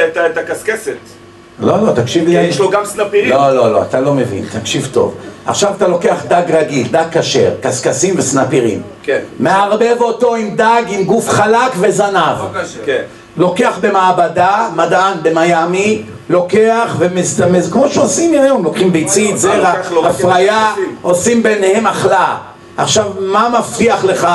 [1.61, 2.35] לא, לא, תקשיב לי.
[2.35, 3.31] יש לו גם סנפירים.
[3.31, 5.15] לא, לא, לא, אתה לא מבין, תקשיב טוב.
[5.47, 8.83] עכשיו אתה לוקח דג רגיל, דג כשר, קשקשים וסנפירים.
[9.03, 12.15] כן, מערבב אותו עם דג עם גוף חלק וזנב.
[12.17, 12.61] לא.
[12.87, 13.03] כן.
[13.37, 19.73] לוקח במעבדה, מדען במיאמי, לוקח ומזמז, כמו שעושים היום, לוקחים ביצית, זרע,
[20.05, 20.73] הפריה.
[21.03, 22.37] עושים ביניהם החלאה.
[22.77, 24.29] עכשיו, מה מבטיח לך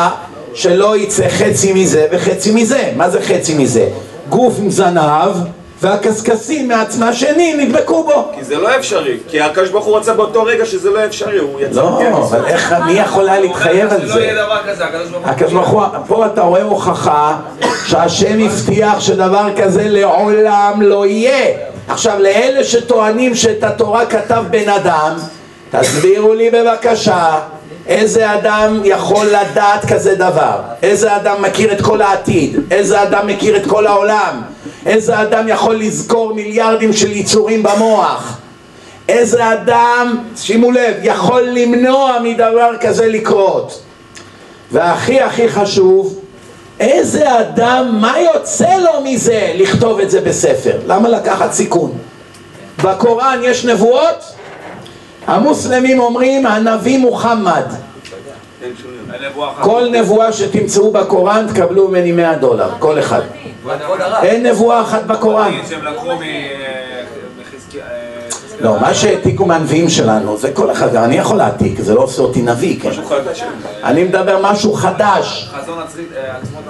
[0.54, 2.92] שלא יצא חצי מזה וחצי מזה.
[2.96, 3.90] מה זה חצי מזה?
[4.30, 5.32] גוף עם זנב
[5.82, 8.32] והקשקשים מהצמא השני נדבקו בו.
[8.36, 11.62] כי זה לא אפשרי, כי הקדוש ברוך הוא רצה באותו רגע שזה לא אפשרי, הוא
[11.62, 12.14] יצא לא, כן.
[12.14, 14.22] אבל איך, מי יכול היה להתחייב על שלא זה?
[14.22, 14.86] יהיה דבר כזה.
[15.26, 17.38] הקדוש ברוך הוא, פה אתה רואה הוכחה
[17.86, 21.58] שהשם הבטיח שדבר כזה לעולם לא יהיה.
[21.88, 25.16] עכשיו לאלה שטוענים שאת התורה כתב בן אדם,
[25.72, 27.40] תסבירו לי בבקשה
[27.88, 30.60] איזה אדם יכול לדעת כזה דבר?
[30.84, 32.60] איזה אדם מכיר את כל העתיד?
[32.72, 34.42] איזה אדם מכיר את כל העולם?
[34.86, 38.38] איזה אדם יכול לזכור מיליארדים של יצורים במוח?
[39.10, 43.82] איזה אדם, שימו לב, יכול למנוע מדבר כזה לקרות?
[44.72, 46.20] והכי הכי חשוב,
[46.80, 50.78] איזה אדם, מה יוצא לו מזה לכתוב את זה בספר?
[50.88, 51.92] למה לקחת סיכון?
[52.84, 54.24] בקוראן יש נבואות?
[55.28, 57.66] המוסלמים אומרים הנביא מוחמד.
[59.62, 63.22] כל נבואה שתמצאו בקוראן תקבלו ממני 100 דולר, כל אחד.
[64.24, 67.04] אין נבואה אחת בקוראן אה,
[67.56, 67.82] חזקאל.
[68.60, 72.42] לא, מה שהעתיקו מהנביאים שלנו זה כל אחד, אני יכול להעתיק, זה לא עושה אותי
[72.42, 72.92] נביא, כן?
[73.84, 76.64] אני מדבר משהו חדש חזון אה, עצמות.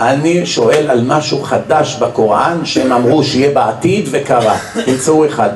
[0.00, 4.58] אני שואל על משהו חדש בקוראן שהם אמרו שיהיה בעתיד וקרה.
[4.84, 5.50] תמצאו אחד.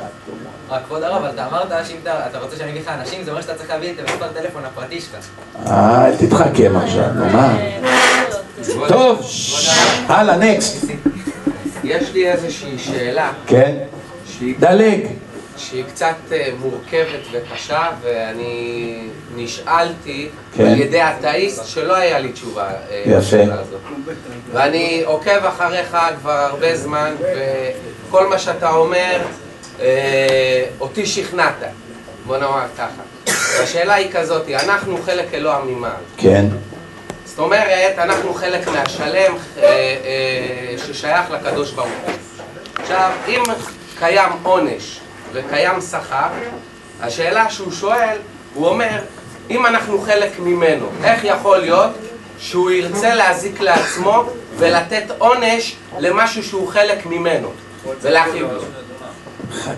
[0.71, 3.31] רק כבוד הרב, אבל אתה אמרת שאם אתה אתה רוצה שאני אביא לך אנשים, זה
[3.31, 5.19] אומר שאתה צריך להביא את המספר טלפון הפרטי שלך.
[5.66, 7.57] אה, אל תתחכם עכשיו, נו מה?
[8.89, 9.27] טוב,
[10.09, 10.85] הלאה, נקסט.
[11.85, 13.77] יש לי איזושהי שאלה כן?
[14.59, 15.07] דלג.
[15.57, 18.99] שהיא קצת אה, מורכבת וקשה ואני
[19.36, 20.66] נשאלתי כן.
[20.66, 23.19] על ידי אתאיסט שלא היה לי תשובה אה, יפה.
[23.19, 23.81] לשאלה הזאת.
[24.53, 27.15] ואני עוקב אחריך כבר הרבה זמן
[28.09, 29.23] וכל מה שאתה אומר
[29.81, 31.62] אה, אותי שכנעת,
[32.27, 33.03] בוא נאמר ככה.
[33.62, 35.93] השאלה היא כזאת, אנחנו חלק אלוה ממעל.
[36.16, 36.47] כן.
[37.35, 42.15] זאת אומרת, אנחנו חלק מהשלם אה, אה, ששייך לקדוש ברוך הוא.
[42.77, 43.43] עכשיו, אם
[43.98, 45.01] קיים עונש
[45.32, 46.28] וקיים שכר,
[47.01, 48.19] השאלה שהוא שואל,
[48.55, 49.01] הוא אומר,
[49.51, 51.90] אם אנחנו חלק ממנו, איך יכול להיות
[52.39, 54.24] שהוא ירצה להזיק לעצמו
[54.56, 57.52] ולתת עונש למשהו שהוא חלק ממנו
[58.02, 58.62] ולהכאיב לו?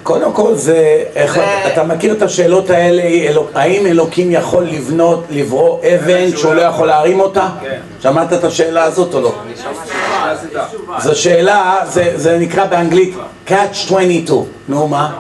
[0.03, 0.77] קודם כל זה,
[1.17, 1.39] איך-
[1.73, 6.87] אתה מכיר את השאלות האלה, אלוק- האם אלוקים יכול לבנות, לברוא אבן שהוא לא יכול
[6.87, 7.49] להרים אותה?
[7.61, 7.81] כן.
[8.03, 9.33] שמעת את השאלה הזאת או לא?
[11.03, 13.15] זו שאלה, זה, זה נקרא באנגלית
[13.49, 14.27] catch 22,
[14.69, 15.13] נו מה?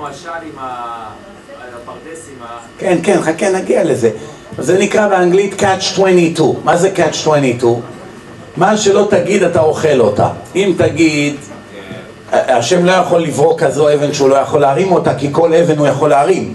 [2.78, 4.10] כן, כן, חכה נגיע לזה.
[4.58, 6.54] זה נקרא באנגלית catch 22.
[6.64, 7.74] מה זה catch 22?
[8.56, 10.28] מה שלא תגיד אתה אוכל אותה.
[10.56, 11.36] אם תגיד,
[12.32, 15.86] השם לא יכול לברוא כזו אבן שהוא לא יכול להרים אותה, כי כל אבן הוא
[15.86, 16.54] יכול להרים.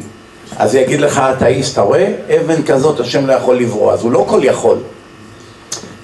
[0.58, 2.08] אז יגיד לך אתאיסט, אתה רואה?
[2.30, 4.78] אבן כזאת השם לא יכול לברוא, אז הוא לא כל יכול.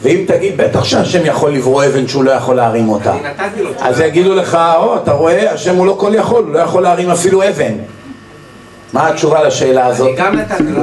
[0.01, 3.13] ואם תגיד, בטח שהשם יכול לברוא אבן שהוא לא יכול להרים אותה.
[3.79, 7.09] אז יגידו לך, או, אתה רואה, השם הוא לא כל יכול, הוא לא יכול להרים
[7.09, 7.73] אפילו אבן.
[8.93, 10.07] מה התשובה לשאלה הזאת?
[10.07, 10.81] אני גם נתתי לו.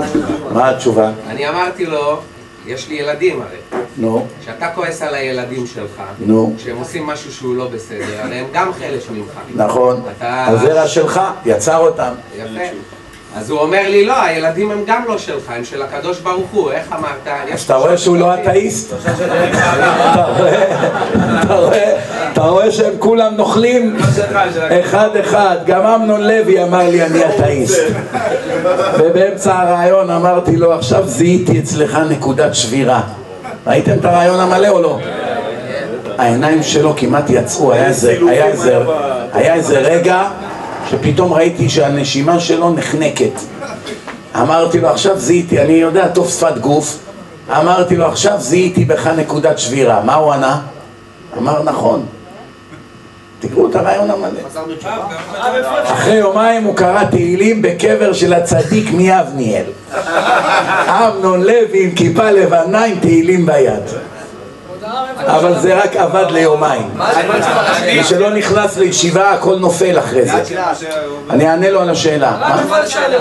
[0.53, 1.11] מה התשובה?
[1.29, 2.19] אני אמרתי לו,
[2.67, 3.81] יש לי ילדים הרי.
[3.97, 6.55] נו, כשאתה כועס על הילדים שלך, נו.
[6.59, 9.31] כשהם עושים משהו שהוא לא בסדר, הרי הם גם חלק ממך.
[9.55, 10.03] נכון.
[10.19, 12.13] אתה- הזרע שלך יצר אותם.
[12.37, 12.45] יפה.
[13.37, 16.71] אז הוא אומר לי, לא, הילדים הם גם לא שלך, הם של הקדוש ברוך הוא,
[16.71, 17.29] איך אמרת?
[17.53, 18.95] אז אתה רואה שהוא לא אתאיסט?
[22.33, 22.71] אתה רואה?
[22.71, 23.97] שהם כולם נוכלים?
[24.81, 27.83] אחד אחד, גם אמנון לוי אמר לי אני אתאיסט
[28.99, 33.01] ובאמצע הרעיון אמרתי לו עכשיו זיהיתי אצלך נקודת שבירה
[33.67, 34.99] ראיתם את הרעיון המלא או לא?
[36.19, 37.73] העיניים שלו כמעט יצאו,
[39.33, 40.23] היה איזה רגע
[40.91, 43.41] שפתאום ראיתי שהנשימה שלו נחנקת.
[44.41, 46.99] אמרתי לו עכשיו זיהיתי, אני יודע טוב שפת גוף.
[47.51, 50.03] אמרתי לו עכשיו זיהיתי בך נקודת שבירה.
[50.05, 50.61] מה הוא ענה?
[51.39, 52.07] אמר נכון.
[53.41, 54.41] תקראו את הרעיון המלא.
[55.85, 59.65] אחרי יומיים הוא קרא תהילים בקבר של הצדיק מיבניאל
[60.89, 63.83] אמנון לוי עם כיפה לבנה עם תהילים ביד
[65.17, 66.91] אבל זה רק עבד ליומיים?
[67.97, 70.43] מי שלא נכנס לישיבה הכל נופל אחרי זה
[71.31, 72.55] אני אענה לו על השאלה מה?
[72.55, 73.19] התשובה לשאלה.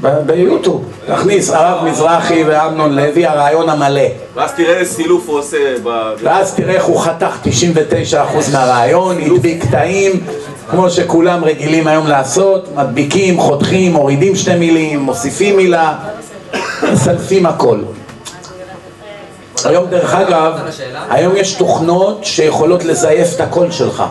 [0.00, 4.00] ב- ביוטיוב תכניס הרב מזרחי ואמנון לוי הרעיון המלא
[4.34, 5.88] ואז תראה איזה סילוף הוא עושה ב...
[6.22, 7.46] ואז תראה איך הוא חתך 99%
[8.52, 10.20] מהרעיון, הדביק קטעים,
[10.70, 15.94] כמו שכולם רגילים היום לעשות, מדביקים, חותכים, מורידים שתי מילים, מוסיפים מילה,
[16.92, 17.78] מסלפים הכל.
[19.66, 20.52] היום דרך אגב,
[21.10, 24.02] היום יש תוכנות שיכולות לזייף את הקול שלך.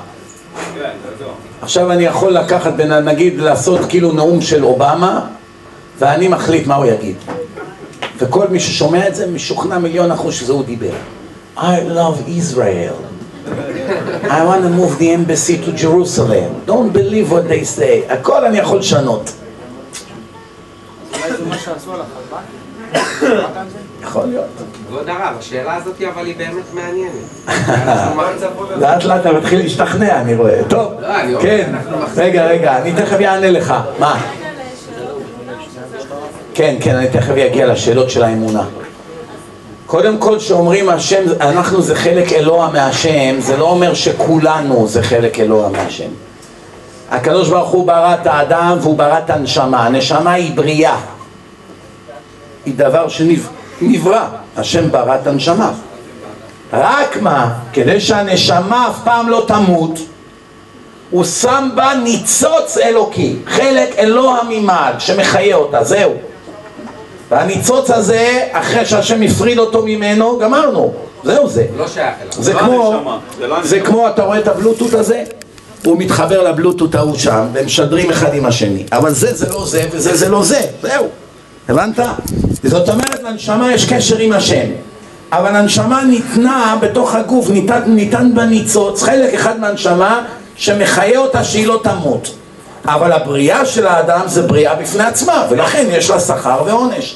[1.61, 5.25] עכשיו אני יכול לקחת, נגיד, לעשות כאילו נאום של אובמה,
[5.99, 7.15] ואני מחליט מה הוא יגיד.
[8.17, 10.93] וכל מי ששומע את זה משוכנע מיליון אחוז שזה הוא דיבר.
[11.57, 12.97] I love Israel.
[14.37, 16.49] I want to move the embassy to Jerusalem.
[16.65, 18.11] Don't believe what they say.
[18.13, 19.31] הכל אני יכול לשנות.
[21.13, 22.43] אולי זה מה שעשו על החלבק?
[24.13, 24.45] יכול להיות.
[24.87, 27.13] כבוד הרב, השאלה הזאת אבל היא באמת מעניינת.
[28.81, 30.61] לאט לאט אתה מתחיל להשתכנע, אני רואה.
[30.67, 31.75] טוב, לא, כן.
[32.15, 33.73] רגע, רגע, אני תכף אענה לך.
[33.99, 34.21] מה?
[36.53, 38.63] כן, כן, אני תכף אגיע לשאלות של האמונה.
[39.85, 45.39] קודם כל, שאומרים השם, אנחנו זה חלק אלוה מהשם, זה לא אומר שכולנו זה חלק
[45.39, 46.09] אלוה מהשם.
[47.11, 49.85] הקדוש ברוך הוא ברא את האדם והוא ברא את הנשמה.
[49.85, 50.97] הנשמה היא בריאה.
[52.65, 53.07] היא דבר
[53.79, 54.25] שנברא.
[54.57, 55.71] השם ברא את הנשמה.
[56.73, 59.99] רק מה, כדי שהנשמה אף פעם לא תמות,
[61.11, 66.11] הוא שם בה ניצוץ אלוקי, חלק אלוה ממעל, שמחיה אותה, זהו.
[67.31, 70.93] והניצוץ הזה, אחרי שהשם הפריד אותו ממנו, גמרנו,
[71.23, 71.65] זהו זה.
[71.77, 72.43] לא שייך אליו.
[72.43, 73.89] זה לא כמו, הנשמה, זה לא זה הנשמה.
[73.89, 75.23] כמו, אתה רואה את הבלוטות הזה?
[75.85, 78.83] הוא מתחבר לבלוטות ההוא שם, והם משדרים אחד עם השני.
[78.91, 81.07] אבל זה זה לא זה, וזה זה לא זה, זהו.
[81.69, 81.99] הבנת?
[82.63, 84.65] זאת אומרת, לנשמה יש קשר עם השם.
[85.31, 90.25] אבל הנשמה ניתנה בתוך הגוף, ניתן, ניתן בה ניצוץ, חלק אחד מהנשמה
[90.55, 92.35] שמחיה אותה שהיא לא תמות.
[92.85, 97.15] אבל הבריאה של האדם זה בריאה בפני עצמה, ולכן יש לה שכר ועונש.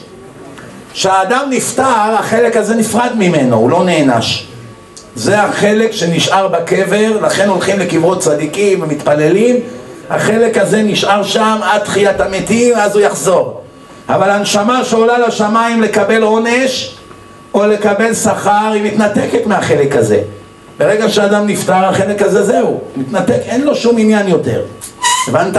[0.93, 4.47] כשהאדם נפטר, החלק הזה נפרד ממנו, הוא לא נענש.
[5.15, 9.55] זה החלק שנשאר בקבר, לכן הולכים לקברות צדיקים ומתפללים,
[10.09, 13.61] החלק הזה נשאר שם עד תחיית המתים, אז הוא יחזור.
[14.09, 16.95] אבל הנשמה שעולה לשמיים לקבל עונש
[17.53, 20.21] או לקבל שכר, היא מתנתקת מהחלק הזה.
[20.79, 24.61] ברגע שאדם נפטר, החלק הזה זהו, מתנתק, אין לו שום עניין יותר.
[25.27, 25.57] הבנת?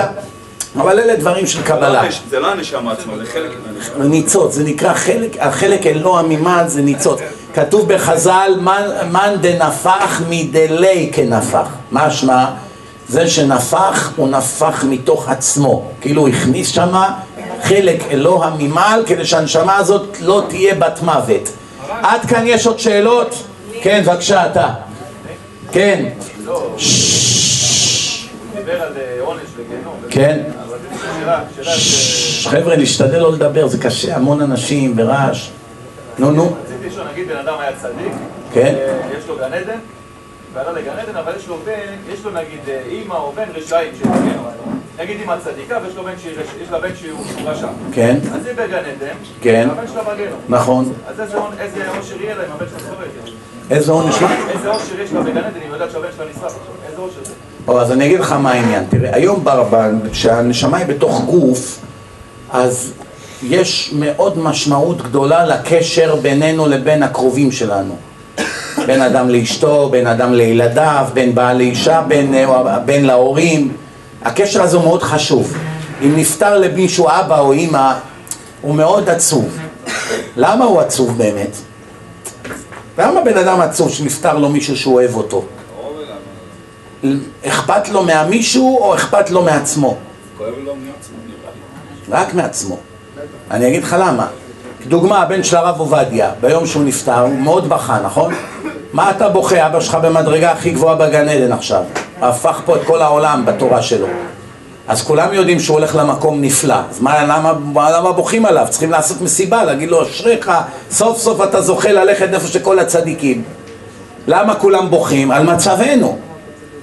[0.76, 2.02] אבל אלה דברים של לא קבלה.
[2.30, 4.04] זה לא הנשמה עצמה, זה חלק מהנשמה.
[4.04, 7.18] ניצוץ, זה נקרא חלק, החלק אלוה ממעל זה ניצוץ.
[7.54, 8.52] כתוב בחז"ל,
[9.10, 11.66] "מן- דנפח מדלי כנפח.
[11.92, 12.44] משמע,
[13.08, 15.90] זה שנפח, הוא נפח מתוך עצמו.
[16.00, 17.12] כאילו הוא הכניס שמה
[17.62, 21.48] חלק אלוה ממעל, כדי שהנשמה הזאת לא תהיה בת מוות.
[22.02, 23.44] עד כאן יש עוד שאלות?
[23.82, 24.68] כן, בבקשה, אתה.
[25.72, 26.04] כן.
[30.10, 30.40] כן.
[30.66, 30.78] אבל
[31.20, 32.46] שאלה, שאלה ש...
[32.46, 35.50] חבר'ה, נשתדל לא לדבר, זה קשה, המון אנשים ברעש.
[36.18, 36.44] נו, נו.
[36.64, 38.12] רציתי לשאול, נגיד בן אדם היה צדיק,
[39.18, 39.78] יש לו גן עדן,
[40.54, 43.92] ועלה לגן עדן, אבל יש לו בן, יש לו נגיד אה, אימא או בן רשעים,
[44.02, 44.42] עליו.
[44.98, 47.68] נגיד אימא צדיקה ויש לו בן שהיא יש לה בן שהוא רשע.
[47.92, 48.18] כן.
[48.34, 49.68] אז היא בגן עדן, כן.
[49.68, 50.38] והבן שלה בגיהנום.
[50.48, 50.92] נכון.
[51.08, 51.38] אז איזה
[51.98, 53.32] אושר יהיה לה אם הבן שלה שורד?
[53.70, 54.14] איזה עונש?
[54.48, 54.70] איזה
[55.02, 56.58] יש לה בגן עדן, היא יודעת שהבן שלה נשרף.
[56.88, 57.32] איזה אושר זה?
[57.68, 58.84] או, אז אני אגיד לך מה העניין.
[58.88, 61.80] תראה, היום ברבן, כשהנשמה היא בתוך גוף,
[62.50, 62.92] אז
[63.42, 67.96] יש מאוד משמעות גדולה לקשר בינינו לבין הקרובים שלנו.
[68.88, 73.72] בין אדם לאשתו, בין אדם לילדיו, בין בעל לאישה, בין, אה, בין להורים.
[74.22, 75.56] הקשר הזה הוא מאוד חשוב.
[76.02, 77.92] אם נפטר למישהו אבא או אימא,
[78.62, 79.58] הוא מאוד עצוב.
[80.36, 81.56] למה הוא עצוב באמת?
[82.98, 85.44] למה בן אדם עצוב שנפטר לו מישהו שהוא אוהב אותו?
[87.46, 89.96] אכפת לו מהמישהו או אכפת לו מעצמו?
[92.10, 92.78] רק מעצמו.
[93.50, 94.26] אני אגיד לך למה.
[94.86, 98.34] דוגמה, הבן של הרב עובדיה, ביום שהוא נפטר, הוא מאוד בכה, נכון?
[98.92, 99.66] מה אתה בוכה?
[99.66, 101.82] אבא שלך במדרגה הכי גבוהה בגן עדן עכשיו.
[102.20, 104.06] הפך פה את כל העולם בתורה שלו.
[104.88, 106.76] אז כולם יודעים שהוא הולך למקום נפלא.
[106.90, 108.66] אז מה, למה, מה, למה בוכים עליו?
[108.70, 110.52] צריכים לעשות מסיבה, להגיד לו, אשריך,
[110.90, 113.42] סוף סוף אתה זוכה ללכת איפה שכל הצדיקים.
[114.26, 115.30] למה כולם בוכים?
[115.30, 116.18] על מצבנו.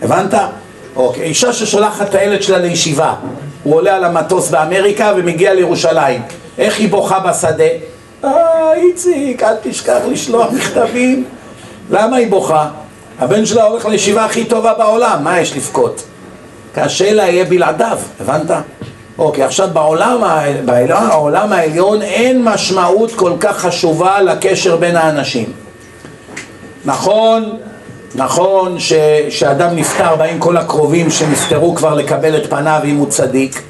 [0.01, 0.33] הבנת?
[0.95, 3.13] אוקיי, אישה ששולחת את הילד שלה לישיבה,
[3.63, 6.21] הוא עולה על המטוס באמריקה ומגיע לירושלים,
[6.57, 7.63] איך היא בוכה בשדה?
[8.23, 11.25] אה, איציק, אל תשכח לשלוח מכתבים.
[11.89, 12.69] למה היא בוכה?
[13.19, 16.03] הבן שלה הולך לישיבה הכי טובה בעולם, מה יש לבכות?
[16.75, 18.51] קשה לה יהיה בלעדיו, הבנת?
[19.17, 20.23] אוקיי, עכשיו בעולם,
[20.65, 25.51] בעולם, העולם העליון אין משמעות כל כך חשובה לקשר בין האנשים.
[26.85, 27.57] נכון,
[28.15, 28.93] נכון ש,
[29.29, 33.61] שאדם נפטר, באים כל הקרובים שנפטרו כבר לקבל את פניו אם הוא צדיק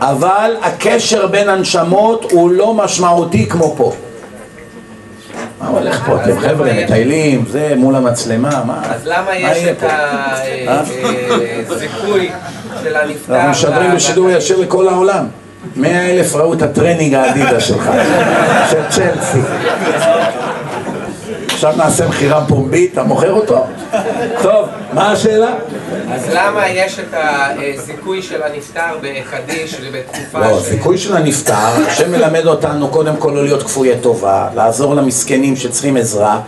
[0.00, 3.92] אבל הקשר בין הנשמות הוא לא משמעותי כמו פה
[5.60, 6.22] מה הולך פה?
[6.22, 8.82] אתם חבר'ה מטיילים, זה מול המצלמה, מה?
[8.84, 9.86] אז למה מה יש את פה?
[9.86, 10.82] אה?
[11.68, 12.30] הזיכוי
[12.82, 13.34] של הנפטר?
[13.34, 15.26] אנחנו משדרים בשידור ישיר לכל העולם
[15.76, 17.90] מאה אלף ראו את הטרנינג ה Adidas שלך
[18.70, 19.40] של צ'לסי
[21.58, 23.66] עכשיו נעשה מכירה פומבית, אתה מוכר אותו?
[24.42, 25.54] טוב, מה השאלה?
[26.12, 30.62] אז למה יש את הזיכוי של הנפטר בקדיש ובתקופה לא, ש...
[30.62, 35.96] זיכוי של הנפטר, השם מלמד אותנו קודם כל לא להיות כפויי טובה, לעזור למסכנים שצריכים
[35.96, 36.40] עזרה,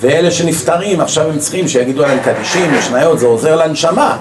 [0.00, 4.18] ואלה שנפטרים עכשיו הם צריכים שיגידו להם קדישים, משניות, זה עוזר לנשמה.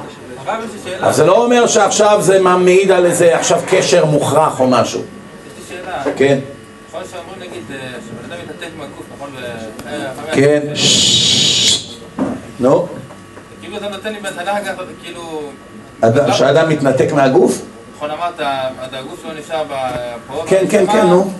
[1.01, 4.99] אז זה לא אומר שעכשיו זה מעיד על איזה עכשיו קשר מוכרח או משהו.
[4.99, 6.15] יש לי שאלה.
[6.17, 6.39] כן,
[6.89, 7.01] יכול
[7.39, 9.29] נגיד אה, שבן אדם מתנתק מהגוף, נכון?
[9.87, 11.97] אה, כן, ששש.
[12.59, 12.87] נו,
[13.71, 15.41] כאילו אתה נותן לי מתנה ככה, כאילו...
[16.01, 17.61] אד- שאדם מתנתק מהגוף?
[17.95, 18.33] נכון אמרת,
[18.93, 19.63] הגוף שלו נשאר
[20.27, 20.43] פה.
[20.47, 21.31] כן, כן, כן, נו.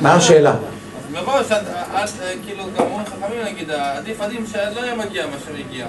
[0.00, 0.50] מה השאלה?
[0.50, 0.56] אז
[1.12, 2.04] מראש, אה,
[2.46, 5.86] כאילו, גם אומרים חכמים נגיד, עדיף עדיף שלא יהיה מגיע מה שמגיע.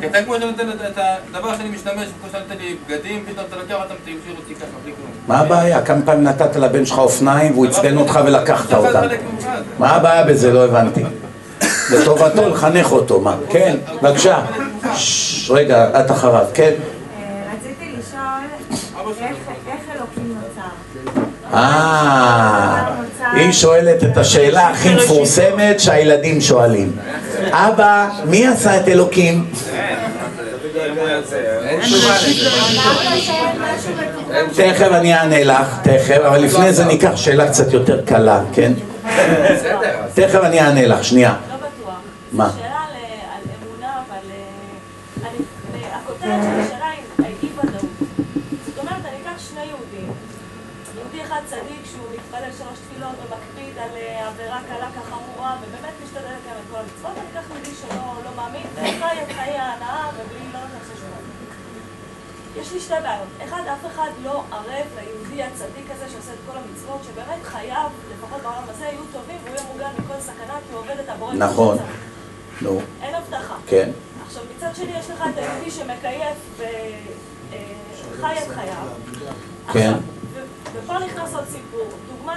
[0.00, 0.98] כי אתה כמו שנותן את- את
[1.34, 4.64] הדבר שאני משתמש, כמו שאתה נותן לי בגדים, פתאום אתה לוקח אותם, תמשיך אותי ככה,
[4.84, 5.10] בלי כלום.
[5.26, 5.82] מה הבעיה?
[5.82, 9.08] כמה פעמים נתת לבן שלך אופניים והוא עצבן אותך ולקחת אותם?
[9.78, 10.52] מה הבעיה בזה?
[10.52, 11.04] לא הבנתי.
[11.90, 13.36] לטובתו לחנך אותו, מה?
[13.50, 14.38] כן, בבקשה.
[14.96, 16.72] ששש, רגע, את אחריו, כן.
[17.52, 18.24] רציתי לשאול
[19.66, 21.56] איך אלוקים נוצר?
[21.56, 22.84] אה,
[23.32, 26.92] היא שואלת את השאלה הכי מפורסמת שהילדים שואלים.
[27.50, 29.50] אבא, מי עשה את אלוקים?
[34.56, 38.72] תכף אני אענה לך, תכף, אבל לפני זה ניקח שאלה קצת יותר קלה, כן?
[40.14, 41.34] תכף אני אענה לך, שנייה.
[42.34, 42.48] מה?
[42.48, 42.84] זו שאלה
[43.32, 45.38] על, אמונה, אבל אה, אני,
[45.86, 47.04] הכותרת של השאלה היא
[47.42, 47.90] אי ודאות.
[48.66, 50.12] זאת אומרת, אני אקח שני יהודים.
[50.98, 56.18] יהודי אחד צדיק שהוא מתפלל שלוש תפילות ומקפיד על אה, עבירה קלה כחמורה ובאמת משתדל
[56.18, 60.52] לקיים את כל המצוות, אני אקח יהודי שלא לא מאמין וחי את חיי ההנאה ובלי
[60.52, 61.24] לא חשבון.
[62.56, 63.28] יש לי שתי בעיות.
[63.44, 68.42] אחד, אף אחד לא ערב ליהודי הצדיק הזה שעושה את כל המצוות, שבאמת חייו, לפחות
[68.42, 71.34] בעולם הזה, יהיו טובים והוא יהיה מוגן מכל סכנה כי הוא עובד את הבורא.
[71.34, 71.78] נכון.
[72.62, 73.54] נו, אין הבטחה.
[73.66, 73.90] כן.
[74.26, 78.86] עכשיו, מצד שני יש לך את היהודי שמקייף וחי את חייו.
[79.72, 79.92] כן.
[80.72, 81.88] ופה נכנס עוד סיפור.
[82.16, 82.36] דוגמה,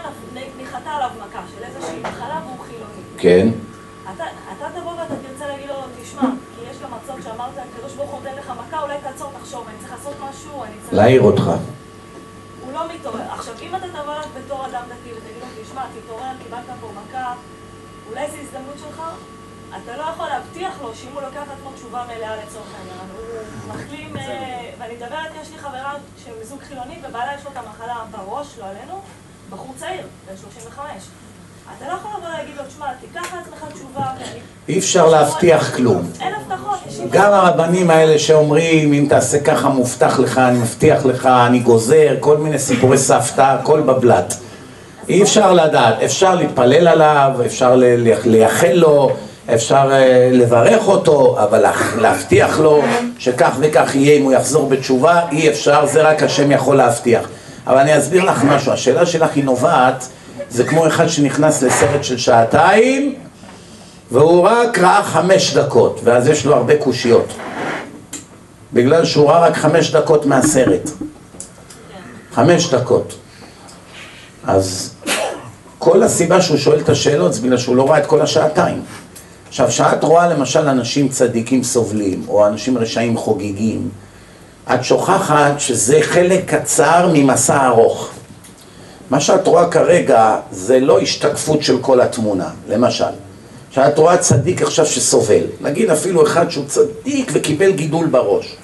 [0.57, 3.01] ניחתה עליו מכה של איזושהי מחלה והוא חילוני.
[3.17, 3.47] כן.
[4.15, 4.23] אתה,
[4.57, 8.19] אתה תבוא ואתה תרצה להגיד לו, תשמע, כי יש גם מצות שאמרת, הקדוש ברוך הוא
[8.19, 10.93] נותן לך מכה, אולי תעצור, תחשוב, אני צריך לעשות משהו, אני צריך...
[10.93, 11.51] להעיר אותך.
[12.65, 13.21] הוא לא מתעורר.
[13.31, 17.33] עכשיו, אם אתה תבוא אליו בתור אדם דתי ותגיד לו, תשמע, תתעורר, קיבלת פה מכה,
[18.09, 19.01] אולי זו הזדמנות שלך?
[19.83, 24.17] אתה לא יכול להבטיח לו שאם הוא לוקח לעצמו תשובה מלאה לצורך העניין, הוא מחלים,
[24.17, 25.93] אה, ואני מדברת, יש לי חברה
[26.23, 29.01] שהם זוג חילוני, ובעלה יש לו את המחלה בראש, לא עלינו,
[29.49, 30.85] בחור צעיר, בן 35.
[31.77, 34.39] אתה לא יכול לבוא להגיד לו, תשמע, תיקח לעצמך תשובה, ואני...
[34.69, 36.11] אי אפשר להבטיח כלום.
[36.21, 41.25] אין הבטחות, יש גם הרבנים האלה שאומרים, אם תעשה ככה מובטח לך, אני מבטיח לך,
[41.25, 44.33] אני גוזר, כל מיני סיפורי סבתא, הכל בבלת.
[45.09, 47.75] אי אפשר לדעת, אפשר להתפלל עליו, אפשר
[48.25, 49.11] לייחל לו,
[49.53, 52.81] אפשר אה, לברך אותו, אבל לה- להבטיח לו
[53.19, 57.29] שכך וכך יהיה אם הוא יחזור בתשובה, אי אפשר, זה רק השם יכול להבטיח.
[57.67, 60.07] אבל אני אסביר לך משהו, השאלה שלך היא נובעת,
[60.49, 63.15] זה כמו אחד שנכנס לסרט של שעתיים,
[64.11, 67.33] והוא רק ראה חמש דקות, ואז יש לו הרבה קושיות.
[68.73, 70.89] בגלל שהוא ראה רק חמש דקות מהסרט.
[72.33, 73.13] חמש דקות.
[74.47, 74.93] אז
[75.79, 78.81] כל הסיבה שהוא שואל את השאלות זה בגלל שהוא לא ראה את כל השעתיים.
[79.59, 83.89] עכשיו, כשאת רואה למשל אנשים צדיקים סובלים, או אנשים רשעים חוגגים,
[84.73, 88.09] את שוכחת שזה חלק קצר ממסע ארוך.
[89.09, 93.13] מה שאת רואה כרגע זה לא השתקפות של כל התמונה, למשל.
[93.71, 98.55] כשאת רואה צדיק עכשיו שסובל, נגיד אפילו אחד שהוא צדיק וקיבל גידול בראש,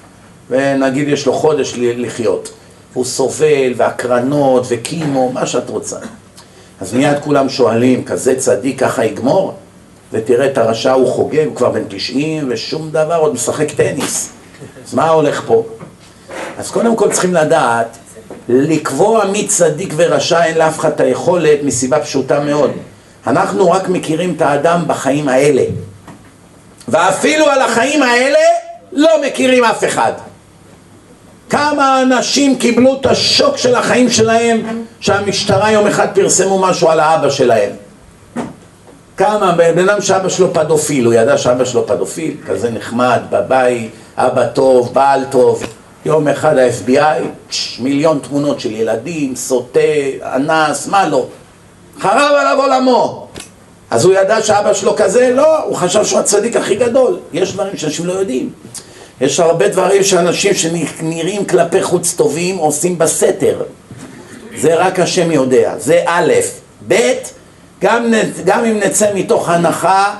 [0.50, 2.50] ונגיד יש לו חודש לחיות,
[2.92, 5.98] הוא סובל, והקרנות, וקימו, מה שאת רוצה.
[6.80, 9.54] אז מיד כולם שואלים, כזה צדיק ככה יגמור?
[10.14, 14.30] ותראה את הרשע, הוא חוגג, כבר בן 90 ושום דבר, עוד משחק טניס.
[14.86, 15.64] אז מה הולך פה?
[16.58, 17.96] אז קודם כל צריכים לדעת,
[18.48, 22.70] לקבוע מי צדיק ורשע אין לאף אחד את היכולת מסיבה פשוטה מאוד.
[23.26, 25.62] אנחנו רק מכירים את האדם בחיים האלה.
[26.88, 28.38] ואפילו על החיים האלה
[28.92, 30.12] לא מכירים אף אחד.
[31.50, 37.30] כמה אנשים קיבלו את השוק של החיים שלהם שהמשטרה יום אחד פרסמו משהו על האבא
[37.30, 37.70] שלהם.
[39.16, 44.46] כמה, בן אדם שאבא שלו פדופיל, הוא ידע שאבא שלו פדופיל, כזה נחמד, בבית, אבא
[44.46, 45.62] טוב, בעל טוב.
[46.04, 49.80] יום אחד ה-FBI, מיליון תמונות של ילדים, סוטה,
[50.22, 51.26] אנס, מה לא.
[52.00, 53.26] חרב עליו עולמו.
[53.90, 55.30] אז הוא ידע שאבא שלו כזה?
[55.34, 57.18] לא, הוא חשב שהוא הצדיק הכי גדול.
[57.32, 58.50] יש דברים שאנשים לא יודעים.
[59.20, 63.62] יש הרבה דברים שאנשים שנראים כלפי חוץ טובים עושים בסתר.
[64.56, 65.74] זה רק השם יודע.
[65.78, 66.32] זה א',
[66.88, 67.12] ב',
[67.84, 68.12] גם,
[68.44, 70.14] גם אם נצא מתוך הנחה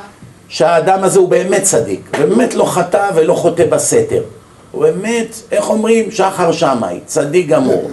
[0.49, 4.23] שהאדם הזה הוא באמת צדיק, באמת לא חטא ולא חוטא בסתר.
[4.71, 7.91] הוא באמת, איך אומרים, שחר שמאי, צדיק גמור,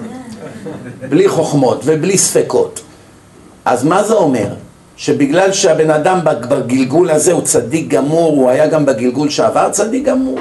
[1.09, 2.81] בלי חוכמות ובלי ספקות.
[3.65, 4.47] אז מה זה אומר?
[4.97, 10.39] שבגלל שהבן אדם בגלגול הזה הוא צדיק גמור, הוא היה גם בגלגול שעבר צדיק גמור?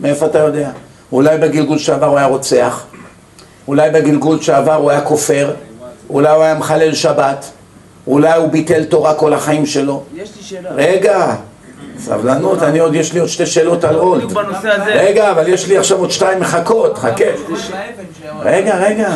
[0.00, 0.70] מאיפה אתה יודע?
[1.12, 2.84] אולי בגלגול שעבר הוא היה רוצח,
[3.68, 5.54] אולי בגלגול שעבר הוא היה כופר,
[6.10, 7.50] אולי הוא היה מחלל שבת,
[8.06, 10.02] אולי הוא ביטל תורה כל החיים שלו.
[10.14, 10.70] יש לי שאלה.
[10.74, 11.34] רגע,
[11.98, 13.96] סבלנות, אני עוד, יש לי עוד שתי שאלות על
[14.54, 14.92] הזה.
[14.94, 17.24] רגע, אבל יש לי עכשיו עוד שתיים מחכות, חכה.
[18.40, 19.08] רגע, רגע, רגע.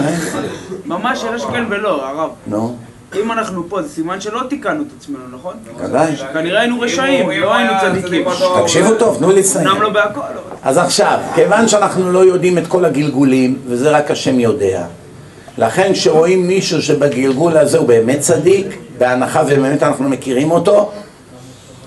[0.86, 2.30] ממש שאלה שכן ולא, הרב.
[2.46, 2.76] נו,
[3.20, 5.54] אם אנחנו פה, זה סימן שלא תיקנו את עצמנו, נכון?
[5.78, 6.16] ודאי.
[6.32, 8.24] כנראה היינו רשעים, לא היינו צדיקים.
[8.62, 9.68] תקשיבו טוב, תנו לי לסיים.
[9.68, 10.56] אמנם לא בהכל, אבל...
[10.62, 14.84] אז עכשיו, כיוון שאנחנו לא יודעים את כל הגלגולים, וזה רק השם יודע,
[15.58, 18.66] לכן כשרואים מישהו שבגלגול הזה הוא באמת צדיק,
[18.98, 20.90] בהנחה ובאמת אנחנו מכירים אותו,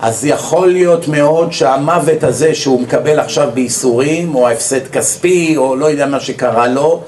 [0.00, 5.86] אז יכול להיות מאוד שהמוות הזה שהוא מקבל עכשיו בייסורים, או הפסד כספי, או לא
[5.86, 7.02] יודע מה שקרה לו,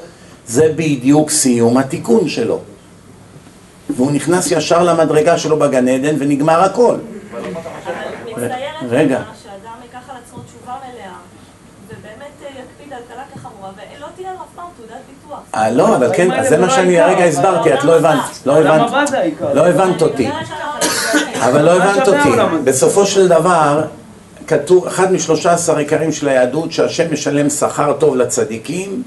[0.46, 2.58] זה בדיוק סיום התיקון שלו.
[3.90, 6.96] והוא נכנס ישר למדרגה שלו בגן עדן ונגמר הכל.
[8.88, 9.16] רגע.
[9.16, 11.12] תמונה שאדם ייקח על עצמו תשובה מלאה,
[11.88, 15.38] ובאמת אה, יקפיד על קלה כחמורה, ולא תהיה לו אף פעם תעודת ביטוח.
[15.38, 15.41] אה,
[15.72, 19.10] לא, אבל כן, אז זה מה שאני הרגע הסברתי, את לא הבנת, לא העולם הבנת.
[19.54, 20.28] לא הבנת אותי.
[21.40, 22.30] אבל לא הבנת אותי.
[22.64, 23.82] בסופו של דבר,
[24.46, 29.02] כתוב, אחד משלושה עשר עיקרים של היהדות, שהשם משלם שכר טוב לצדיקים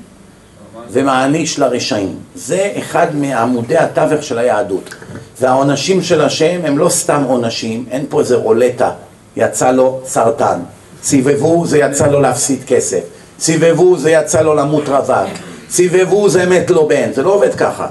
[0.91, 2.15] ומעניש לרשעים.
[2.35, 4.95] זה אחד מעמודי התווך של היהדות.
[5.41, 8.91] והעונשים של השם הם לא סתם עונשים, אין פה איזה רולטה,
[9.37, 10.59] יצא לו סרטן.
[11.03, 13.01] סיבבו, זה יצא לו להפסיד כסף.
[13.39, 15.29] סיבבו, זה יצא לו למות רווק.
[15.69, 17.13] סיבבו, זה מת לו בן.
[17.13, 17.87] זה לא עובד ככה.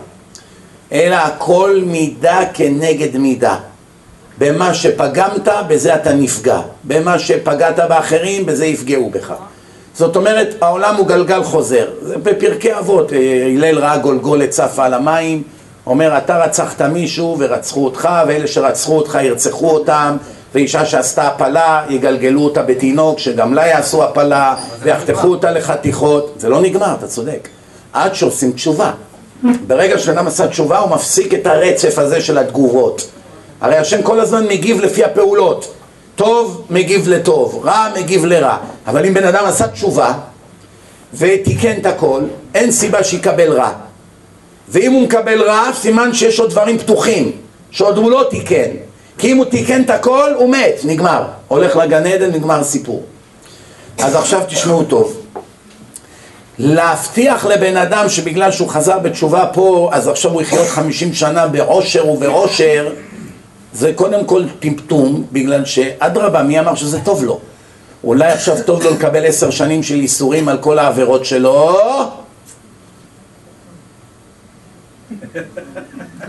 [0.93, 3.57] אלא הכל מידה כנגד מידה.
[4.39, 6.61] במה שפגמת, בזה אתה נפגע.
[6.85, 9.35] במה שפגעת באחרים, בזה יפגעו בך.
[9.95, 11.91] זאת אומרת, העולם הוא גלגל חוזר.
[12.03, 13.19] זה בפרקי אבות, אה,
[13.57, 15.43] הלל ראה גולגולת צפה על המים,
[15.87, 20.17] אומר, אתה רצחת מישהו ורצחו אותך, ואלה שרצחו אותך ירצחו אותם,
[20.55, 26.35] ואישה שעשתה הפלה, יגלגלו אותה בתינוק, שגם לה יעשו הפלה, ויחתכו אותה לחתיכות.
[26.37, 27.49] זה לא נגמר, אתה צודק.
[27.95, 28.93] עד שעושים תשובה.
[29.67, 33.07] ברגע שאדם עשה תשובה, הוא מפסיק את הרצף הזה של התגובות.
[33.61, 35.73] הרי השם כל הזמן מגיב לפי הפעולות.
[36.17, 38.57] טוב מגיב לטוב, רע מגיב לרע.
[38.87, 40.13] אבל אם בן אדם עשה תשובה
[41.15, 42.21] ותיקן את הכל,
[42.55, 43.73] אין סיבה שיקבל רע.
[44.69, 47.33] ואם הוא מקבל רע, סימן שיש עוד דברים פתוחים,
[47.71, 48.71] שעוד הוא לא תיקן.
[49.19, 51.23] כי אם הוא תיקן את הכל, הוא מת, נגמר.
[51.49, 53.03] הולך לגן עדן, נגמר הסיפור.
[53.99, 55.24] אז עכשיו תשמעו טוב.
[56.59, 62.09] להבטיח לבן אדם שבגלל שהוא חזר בתשובה פה, אז עכשיו הוא יחיות חמישים שנה בעושר
[62.09, 62.93] ובעושר,
[63.73, 67.41] זה קודם כל טמטום, בגלל שאדרבה, מי אמר שזה טוב לו?
[68.05, 71.81] אולי עכשיו טוב לו לקבל עשר שנים של ייסורים על כל העבירות שלו?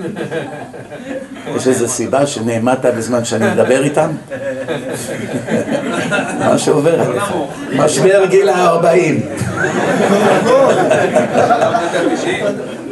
[1.56, 4.10] יש איזו סיבה שנעמדת בזמן שאני מדבר איתם?
[6.50, 7.34] מה שעובר עליך.
[7.76, 9.22] משבר גיל הארבעים.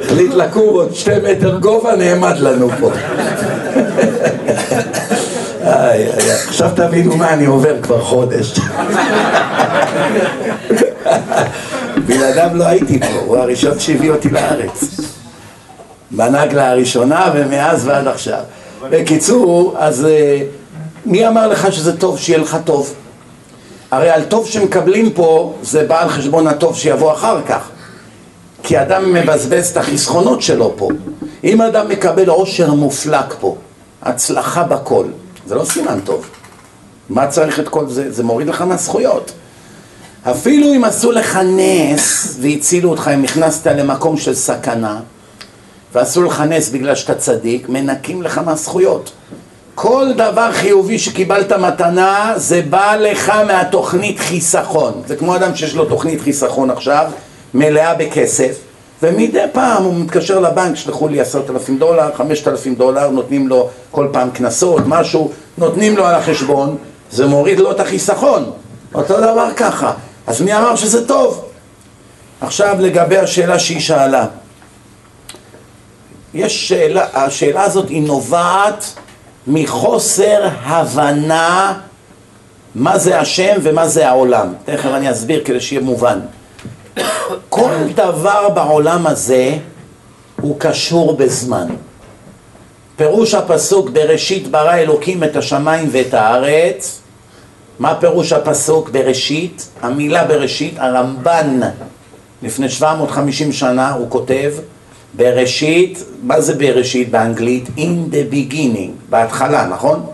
[0.04, 2.92] החליט לקום עוד שתי מטר גובה, נעמד לנו פה.
[6.48, 8.60] עכשיו תבינו מה אני עובר כבר חודש.
[12.08, 15.13] בלעדיו לא הייתי פה, הוא הראשון שהביא אותי לארץ.
[16.16, 18.40] בנגלה הראשונה ומאז ועד עכשיו.
[18.90, 20.42] בקיצור, אז אה,
[21.06, 22.94] מי אמר לך שזה טוב שיהיה לך טוב?
[23.92, 27.70] הרי על טוב שמקבלים פה זה בא על חשבון הטוב שיבוא אחר כך.
[28.64, 30.88] כי אדם מבזבז את החסכונות שלו פה.
[31.44, 33.56] אם אדם מקבל עושר מופלג פה,
[34.02, 35.06] הצלחה בכל,
[35.48, 36.26] זה לא סימן טוב.
[37.10, 38.12] מה צריך את כל זה?
[38.12, 39.32] זה מוריד לך מהזכויות.
[40.32, 45.00] אפילו אם עשו לך נס והצילו אותך, אם נכנסת למקום של סכנה,
[45.94, 49.12] ועשו לך נס בגלל שאתה צדיק, מנקים לך מהזכויות.
[49.76, 55.02] כל דבר חיובי שקיבלת מתנה, זה בא לך מהתוכנית חיסכון.
[55.08, 57.12] זה כמו אדם שיש לו תוכנית חיסכון עכשיו,
[57.54, 58.60] מלאה בכסף,
[59.04, 63.70] ומדי פעם הוא מתקשר לבנק, שלחו לי עשרת אלפים דולר, חמשת אלפים דולר, נותנים לו
[63.92, 66.78] כל פעם קנסות, משהו, נותנים לו על החשבון,
[67.12, 68.52] זה מוריד לו את החיסכון.
[68.94, 69.94] אותו דבר ככה.
[70.28, 71.46] אז מי אמר שזה טוב?
[72.42, 74.26] עכשיו לגבי השאלה שהיא שאלה.
[76.34, 78.86] יש שאלה, השאלה הזאת היא נובעת
[79.48, 81.74] מחוסר הבנה
[82.76, 84.54] מה זה השם ומה זה העולם.
[84.66, 86.20] תכף אני אסביר כדי שיהיה מובן.
[87.50, 89.58] כל דבר בעולם הזה
[90.42, 91.68] הוא קשור בזמן.
[92.96, 97.00] פירוש הפסוק בראשית ברא אלוקים את השמיים ואת הארץ
[97.80, 99.68] מה פירוש הפסוק בראשית?
[99.82, 101.60] המילה בראשית, הרמב"ן
[102.44, 104.54] לפני 750 שנה הוא כותב
[105.16, 107.68] בראשית, מה זה בראשית באנגלית?
[107.78, 110.06] In the beginning, בהתחלה, נכון?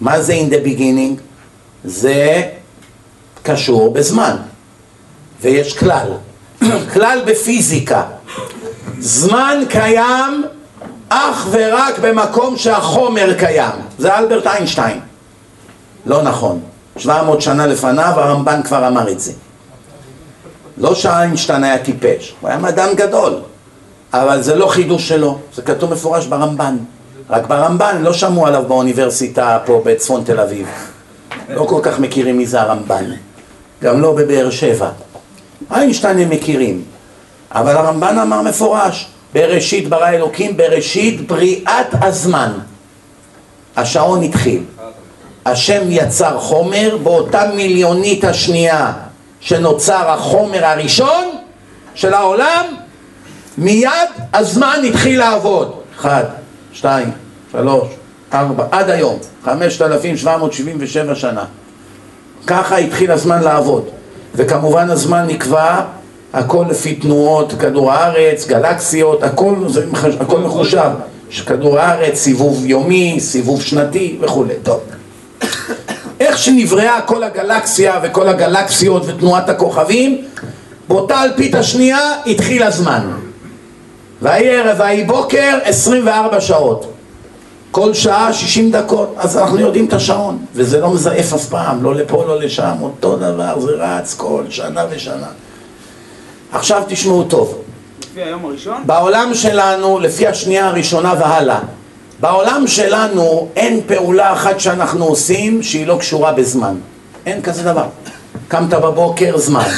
[0.00, 1.20] מה זה in the beginning?
[1.84, 2.42] זה
[3.42, 4.36] קשור בזמן
[5.40, 6.08] ויש כלל,
[6.92, 8.02] כלל בפיזיקה.
[8.98, 10.44] זמן קיים
[11.08, 13.74] אך ורק במקום שהחומר קיים.
[13.98, 15.00] זה אלברט איינשטיין.
[16.06, 16.60] לא נכון.
[16.96, 19.32] 700 שנה לפניו הרמב"ן כבר אמר את זה.
[20.78, 23.40] לא שאיינשטיין היה טיפש, הוא היה מדען גדול
[24.12, 26.76] אבל זה לא חידוש שלו, זה כתוב מפורש ברמב"ן.
[27.30, 30.66] רק ברמב"ן לא שמעו עליו באוניברסיטה פה בצפון תל אביב.
[31.48, 33.04] לא כל כך מכירים מי זה הרמב"ן.
[33.82, 34.90] גם לא בבאר שבע.
[35.70, 36.84] איינשטיין הם מכירים.
[37.52, 42.52] אבל הרמב"ן אמר מפורש בראשית ברא אלוקים, בראשית בריאת הזמן
[43.76, 44.62] השעון התחיל.
[45.46, 48.92] השם יצר חומר באותה מיליונית השנייה
[49.40, 51.30] שנוצר החומר הראשון
[51.94, 52.64] של העולם
[53.60, 53.90] מיד
[54.34, 55.72] הזמן התחיל לעבוד.
[56.00, 56.24] אחד,
[56.72, 57.10] שתיים,
[57.52, 57.88] שלוש,
[58.34, 61.44] ארבע, עד היום חמשת אלפים שבע מאות שבעים ושבע שנה.
[62.46, 63.84] ככה התחיל הזמן לעבוד.
[64.34, 65.80] וכמובן הזמן נקבע
[66.32, 69.84] הכל לפי תנועות כדור הארץ, גלקסיות, הכל, זה,
[70.20, 70.90] הכל מחושב.
[71.30, 74.80] שכדור הארץ, סיבוב יומי, סיבוב שנתי וכולי, טוב.
[76.20, 80.24] איך שנבראה כל הגלקסיה וכל הגלקסיות ותנועת הכוכבים
[80.88, 83.19] באותה אלפית השנייה התחיל הזמן
[84.22, 86.92] ויהי ערב ויהי בוקר 24 שעות.
[87.70, 89.14] כל שעה 60 דקות.
[89.16, 90.38] אז אנחנו יודעים את השעון.
[90.54, 92.76] וזה לא מזייף אף פעם לא לפה לא לשם.
[92.80, 95.26] אותו דבר זה רץ כל שנה ושנה.
[96.52, 97.58] עכשיו תשמעו טוב.
[98.10, 98.82] לפי היום הראשון?
[98.86, 101.60] בעולם שלנו לפי השנייה הראשונה והלאה
[102.20, 106.74] בעולם שלנו אין פעולה אחת שאנחנו עושים שהיא לא קשורה בזמן.
[107.26, 107.86] אין כזה דבר.
[108.48, 109.68] קמת בבוקר זמן.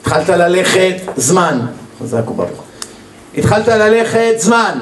[0.00, 1.60] התחלת ללכת זמן.
[2.02, 2.69] חזק וברוך
[3.38, 4.78] התחלת ללכת זמן.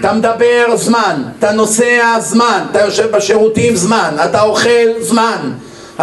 [0.00, 5.52] אתה מדבר זמן, אתה נוסע זמן, אתה יושב בשירותים זמן, אתה אוכל זמן,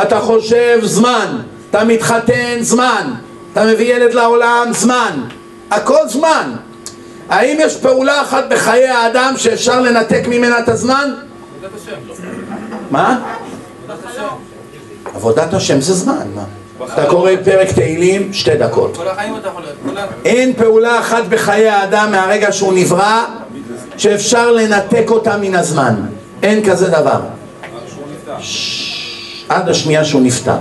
[0.01, 1.37] אתה חושב זמן,
[1.69, 3.13] אתה מתחתן זמן,
[3.53, 5.19] אתה מביא ילד לעולם זמן,
[5.71, 6.51] הכל זמן.
[7.29, 11.13] האם יש פעולה אחת בחיי האדם שאפשר לנתק ממנה את הזמן?
[12.91, 13.19] מה?
[15.15, 16.43] עבודת השם זה זמן, מה?
[16.83, 18.97] אתה קורא פרק תהילים, שתי דקות.
[20.25, 23.25] אין פעולה אחת בחיי האדם מהרגע שהוא נברא
[23.97, 25.95] שאפשר לנתק אותה מן הזמן.
[26.43, 27.19] אין כזה דבר.
[29.49, 30.57] עד השנייה שהוא נפטר.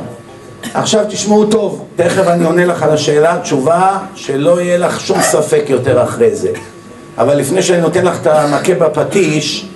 [0.74, 5.64] עכשיו תשמעו טוב, תכף אני עונה לך על השאלה, תשובה שלא יהיה לך שום ספק
[5.68, 6.50] יותר אחרי זה.
[7.18, 9.66] אבל לפני שאני נותן לך את המכה בפטיש,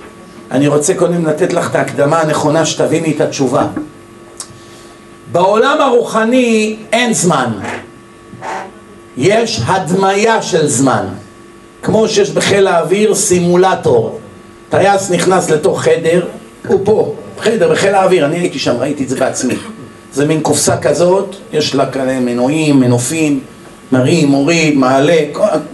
[0.50, 3.66] אני רוצה קודם לתת לך את ההקדמה הנכונה שתביני את התשובה.
[5.32, 7.52] בעולם הרוחני אין זמן,
[9.16, 11.04] יש הדמיה של זמן,
[11.82, 14.20] כמו שיש בחיל האוויר סימולטור.
[14.68, 16.26] טייס נכנס לתוך חדר,
[16.66, 19.54] הוא פה, חדר בחיל האוויר, אני הייתי שם, ראיתי את זה בעצמי.
[20.12, 23.40] זה מין קופסה כזאת, יש לה כאלה מנועים, מנופים,
[23.92, 25.18] מרים, מוריד, מעלה,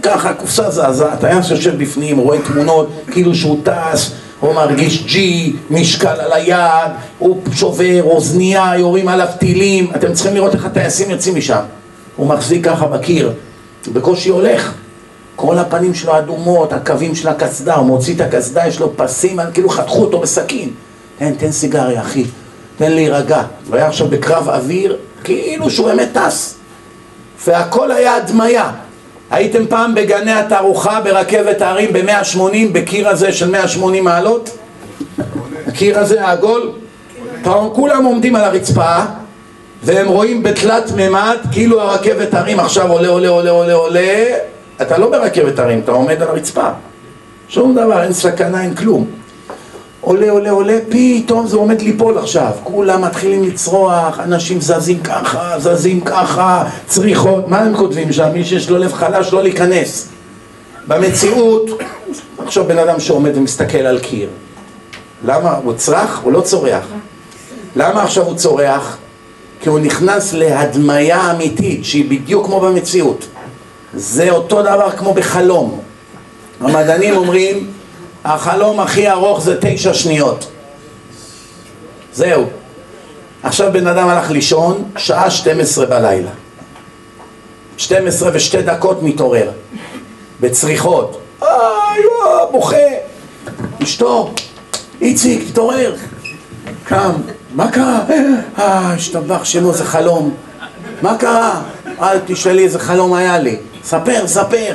[0.03, 6.07] ככה הקופסה זזה, הטייס יושב בפנים, רואה תמונות, כאילו שהוא טס, הוא מרגיש ג'י, משקל
[6.07, 11.61] על היד, הוא שובר, אוזנייה, יורים עליו טילים, אתם צריכים לראות איך הטייסים יוצאים משם.
[12.15, 13.33] הוא מחזיק ככה בקיר,
[13.93, 14.73] בקושי הולך.
[15.35, 19.69] כל הפנים שלו אדומות, הקווים של הקסדה, הוא מוציא את הקסדה, יש לו פסים, כאילו
[19.69, 20.69] חתכו אותו בסכין.
[21.17, 22.25] תן, תן סיגריה, אחי,
[22.77, 23.43] תן להירגע.
[23.67, 26.55] הוא היה עכשיו בקרב אוויר, כאילו שהוא באמת טס.
[27.47, 28.71] והכל היה הדמיה.
[29.31, 32.39] הייתם פעם בגני התערוכה ברכבת ההרים ב-180,
[32.71, 34.57] בקיר הזה של 180 מעלות?
[35.67, 36.71] הקיר הזה העגול?
[37.73, 38.95] כולם עומדים על הרצפה
[39.83, 44.23] והם רואים בתלת מימד כאילו הרכבת הרים עכשיו עולה עולה עולה עולה עולה
[44.81, 46.69] אתה לא ברכבת הרים, אתה עומד על הרצפה
[47.49, 49.07] שום דבר, אין סכנה, אין כלום
[50.07, 56.01] עולה עולה עולה, פתאום זה עומד ליפול עכשיו כולם מתחילים לצרוח, אנשים זזים ככה, זזים
[56.01, 58.29] ככה, צריכות, מה הם כותבים שם?
[58.33, 60.07] מי שיש לו לב חלש לא להיכנס
[60.87, 61.69] במציאות,
[62.37, 64.29] עכשיו בן אדם שעומד ומסתכל על קיר
[65.25, 65.55] למה?
[65.63, 66.21] הוא צרח?
[66.23, 66.85] הוא לא צורח
[67.75, 68.97] למה עכשיו הוא צורח?
[69.61, 73.25] כי הוא נכנס להדמיה אמיתית שהיא בדיוק כמו במציאות
[73.93, 75.79] זה אותו דבר כמו בחלום
[76.59, 77.67] המדענים אומרים
[78.27, 80.47] החלום הכי ארוך זה תשע שניות
[82.13, 82.45] זהו
[83.43, 86.31] עכשיו בן אדם הלך לישון שעה 12 בלילה
[87.77, 89.51] 12 ושתי דקות מתעורר
[90.39, 92.77] בצריחות איי, וואו, בוכה
[93.83, 94.33] אשתו
[95.01, 95.95] איציק, תתעורר
[96.83, 97.11] קם,
[97.53, 97.99] מה קרה?
[98.59, 100.33] אה, השתבח שמו, זה חלום.
[101.01, 101.61] מה קרה?
[102.01, 103.57] אל תשאלי איזה חלום היה לי.
[103.83, 104.73] ספר, ספר.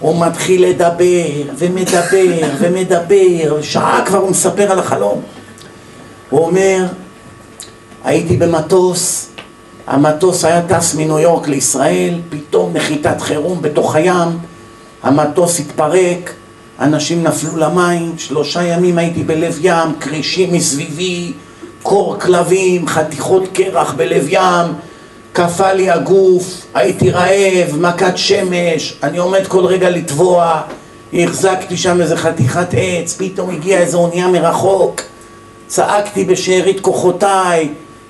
[0.00, 5.20] הוא מתחיל לדבר, ומדבר, ומדבר, שעה כבר הוא מספר על החלום.
[6.30, 6.86] הוא אומר,
[8.04, 9.28] הייתי במטוס,
[9.86, 14.28] המטוס היה טס מניו יורק לישראל, פתאום נחיתת חירום בתוך הים,
[15.02, 16.32] המטוס התפרק,
[16.80, 21.32] אנשים נפלו למים, שלושה ימים הייתי בלב ים, כרישים מסביבי,
[21.82, 24.66] קור כלבים, חתיכות קרח בלב ים,
[25.36, 30.60] קפא לי הגוף, הייתי רעב, מכת שמש, אני עומד כל רגע לטבוע,
[31.12, 35.00] החזקתי שם איזה חתיכת עץ, פתאום הגיעה איזו אונייה מרחוק,
[35.66, 37.68] צעקתי בשארית כוחותיי,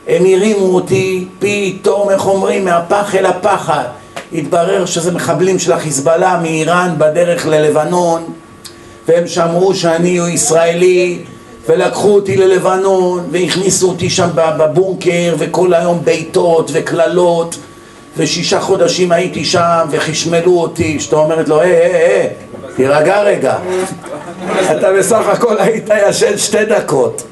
[0.09, 3.85] הם הרימו אותי, פתאום, איך אומרים, מהפח אל הפחד.
[4.33, 8.25] התברר שזה מחבלים של החיזבאללה מאיראן בדרך ללבנון,
[9.09, 11.19] והם שמעו שאני הוא ישראלי,
[11.69, 17.57] ולקחו אותי ללבנון, והכניסו אותי שם בבונקר, וכל היום בעיטות וקללות,
[18.17, 22.29] ושישה חודשים הייתי שם, וחשמלו אותי, שאתה אומרת לו, היי, היי, היי,
[22.77, 23.57] תירגע רגע.
[24.73, 27.23] אתה בסך הכל היית ישן שתי דקות.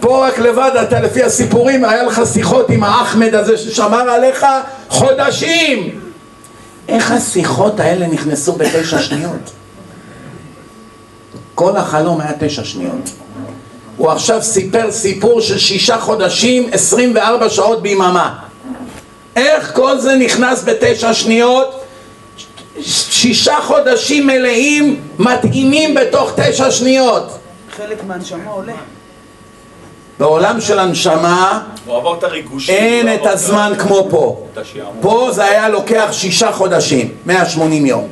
[0.00, 4.46] פה רק לבד אתה לפי הסיפורים היה לך שיחות עם האחמד הזה ששמר עליך
[4.88, 6.00] חודשים
[6.88, 9.50] איך השיחות האלה נכנסו בתשע שניות?
[11.54, 13.10] כל החלום היה תשע שניות
[13.96, 18.38] הוא עכשיו סיפר סיפור של שישה חודשים, עשרים וארבע שעות ביממה
[19.36, 21.84] איך כל זה נכנס בתשע שניות?
[22.80, 27.38] שישה חודשים מלאים מתאימים בתוך תשע שניות
[27.76, 28.72] חלק מהנשמה עולה
[30.18, 31.62] בעולם של הנשמה
[32.68, 34.46] אין את הזמן כמו פה.
[35.00, 38.08] פה זה היה לוקח שישה חודשים, 180 יום.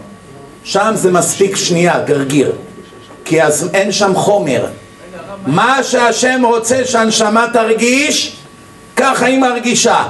[0.64, 2.52] שם זה מספיק שנייה, גרגיר.
[3.24, 4.66] כי אז אין שם חומר.
[5.46, 8.36] מה שהשם רוצה שהנשמה תרגיש,
[8.96, 10.04] ככה היא מרגישה.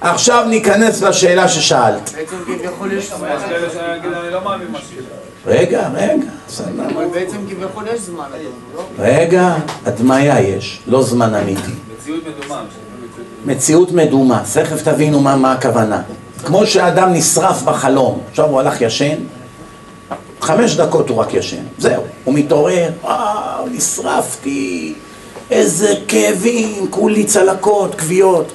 [0.00, 2.14] עכשיו ניכנס לשאלה ששאלת.
[4.30, 4.40] לא
[5.46, 6.26] רגע, רגע,
[6.94, 8.24] אבל בעצם כביכול יש זמן,
[8.74, 8.82] לא?
[8.98, 9.54] רגע,
[9.86, 11.70] הדמיה יש, לא זמן אמיתי.
[11.98, 12.62] מציאות מדומה.
[13.46, 16.02] מציאות מדומה, תכף תבינו מה, מה הכוונה.
[16.44, 19.16] כמו שאדם נשרף בחלום, עכשיו הוא הלך ישן,
[20.44, 24.94] חמש דקות הוא רק ישן, זהו, הוא מתעורר, וואו, נשרפתי,
[25.50, 28.52] איזה כאבים, כולי צלקות, כוויות.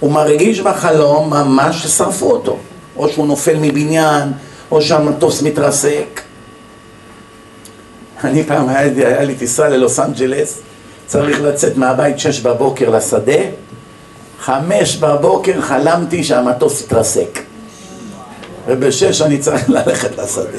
[0.00, 2.56] הוא מרגיש בחלום ממש ששרפו אותו,
[2.96, 4.32] או שהוא נופל מבניין,
[4.70, 6.20] או שהמטוס מתרסק.
[8.24, 10.60] אני פעם, היה, היה לי טיסה ללוס אנג'לס,
[11.06, 13.42] צריך לצאת מהבית שש בבוקר לשדה,
[14.40, 17.40] חמש בבוקר חלמתי שהמטוס יתרסק.
[18.66, 20.58] ובשש אני צריך ללכת לשדה.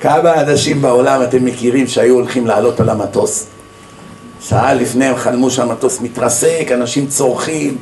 [0.00, 3.46] כמה אנשים בעולם אתם מכירים שהיו הולכים לעלות על המטוס?
[4.40, 7.78] שעה לפני הם חלמו שהמטוס מתרסק, אנשים צורכים,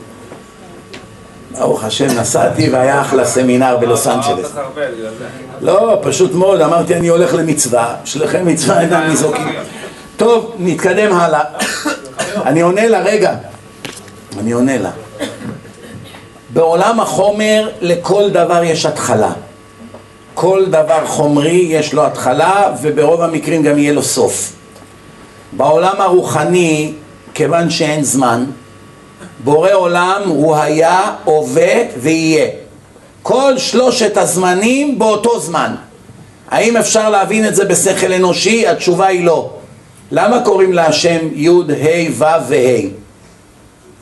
[1.59, 4.53] ברוך השם, נסעתי והיה אחלה סמינר בלוס אנג'לס.
[5.61, 9.49] לא, פשוט מאוד, אמרתי אני הולך למצווה, שלכם מצווה אינם ניזוקים.
[10.17, 11.45] טוב, נתקדם הלאה.
[12.37, 13.35] אני עונה לה, רגע.
[14.39, 14.91] אני עונה לה.
[16.53, 19.33] בעולם החומר לכל דבר יש התחלה.
[20.35, 24.53] כל דבר חומרי יש לו התחלה וברוב המקרים גם יהיה לו סוף.
[25.53, 26.93] בעולם הרוחני,
[27.35, 28.45] כיוון שאין זמן,
[29.45, 32.47] בורא עולם הוא היה, הווה ויהיה.
[33.23, 35.75] כל שלושת הזמנים באותו זמן.
[36.51, 38.67] האם אפשר להבין את זה בשכל אנושי?
[38.67, 39.51] התשובה היא לא.
[40.11, 43.02] למה קוראים להשם י' ה' ו' וה'?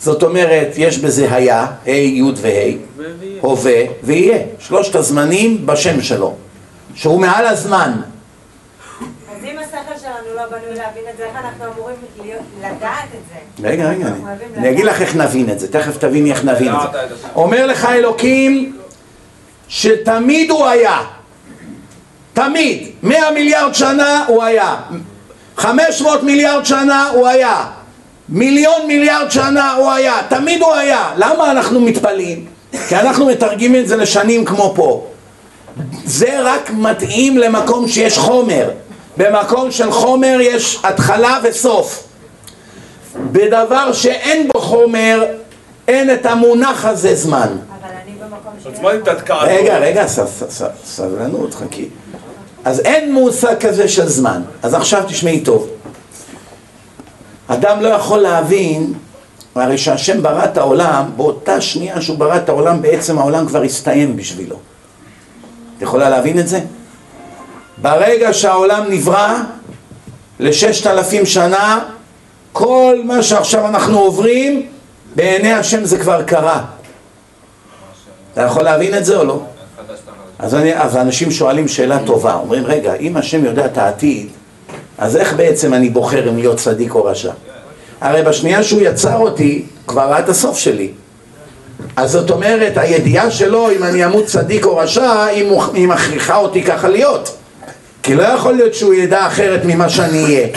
[0.01, 3.05] זאת אומרת, יש בזה היה, ה' י' וה',
[3.41, 4.39] הווה ויהיה.
[4.59, 6.35] שלושת הזמנים בשם שלו,
[6.95, 8.01] שהוא מעל הזמן.
[10.01, 11.97] שלנו לא בנוי להבין את זה, איך אנחנו אמורים
[12.59, 13.69] לדעת את זה?
[13.69, 14.07] רגע, רגע,
[14.57, 17.29] אני אגיד לך איך נבין את זה, תכף תביני איך נבין את זה.
[17.35, 18.77] אומר לך אלוקים
[19.69, 20.99] שתמיד הוא היה,
[22.33, 24.77] תמיד, מאה מיליארד שנה הוא היה,
[25.57, 27.67] חמש מאות מיליארד שנה הוא היה,
[28.31, 31.13] מיליון מיליארד שנה הוא היה, תמיד הוא היה.
[31.17, 32.47] למה אנחנו מתפלאים?
[32.89, 35.07] כי אנחנו מתרגמים את זה לשנים כמו פה.
[36.05, 38.71] זה רק מתאים למקום שיש חומר.
[39.17, 42.05] במקום של חומר יש התחלה וסוף.
[43.33, 45.25] בדבר שאין בו חומר,
[45.89, 47.49] אין את המונח הזה זמן.
[47.49, 49.41] אבל אני במקום ש...
[49.43, 50.07] רגע, רגע,
[50.85, 51.89] סבלנות, חכי.
[52.65, 54.43] אז אין מושג כזה של זמן.
[54.63, 55.69] אז עכשיו תשמעי טוב.
[57.53, 58.93] אדם לא יכול להבין,
[59.55, 64.17] הרי שהשם ברא את העולם, באותה שנייה שהוא ברא את העולם, בעצם העולם כבר הסתיים
[64.17, 64.57] בשבילו.
[65.77, 66.61] את יכולה להבין את זה?
[67.83, 69.37] ברגע שהעולם נברא,
[70.41, 71.85] לששת אלפים שנה,
[72.53, 74.67] כל מה שעכשיו אנחנו עוברים,
[75.15, 76.65] בעיני השם זה כבר קרה.
[78.33, 79.43] אתה יכול להבין את זה או לא?
[80.39, 84.29] אז, אני, אז אנשים שואלים שאלה טובה, אומרים, רגע, אם השם יודע את העתיד,
[85.01, 87.33] אז איך בעצם אני בוחר אם להיות צדיק או רשע?
[88.01, 90.89] הרי בשנייה שהוא יצר אותי, כבר ראה את הסוף שלי.
[91.97, 96.89] אז זאת אומרת, הידיעה שלו אם אני אמות צדיק או רשע, היא, מכריחה אותי ככה
[96.89, 97.37] להיות.
[98.03, 100.49] כי לא יכול להיות שהוא ידע אחרת ממה שאני אהיה.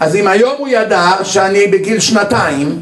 [0.00, 2.80] אז אם היום הוא ידע שאני בגיל שנתיים,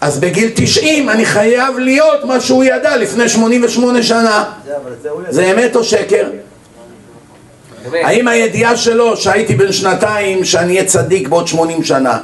[0.00, 4.44] אז בגיל 90 אני חייב להיות מה שהוא ידע לפני 88 שנה.
[4.66, 5.08] זה, זה.
[5.30, 6.24] זה אמת או שקר?
[7.92, 12.18] האם הידיעה שלו שהייתי בן שנתיים שאני אהיה צדיק בעוד 80 שנה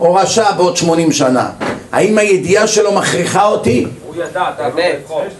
[0.00, 1.50] או רשע בעוד 80 שנה
[1.92, 3.86] האם הידיעה שלו מכריחה אותי?
[4.06, 4.80] הוא ידע, אתה לא.
[4.80, 5.22] יכול.
[5.26, 5.32] יש.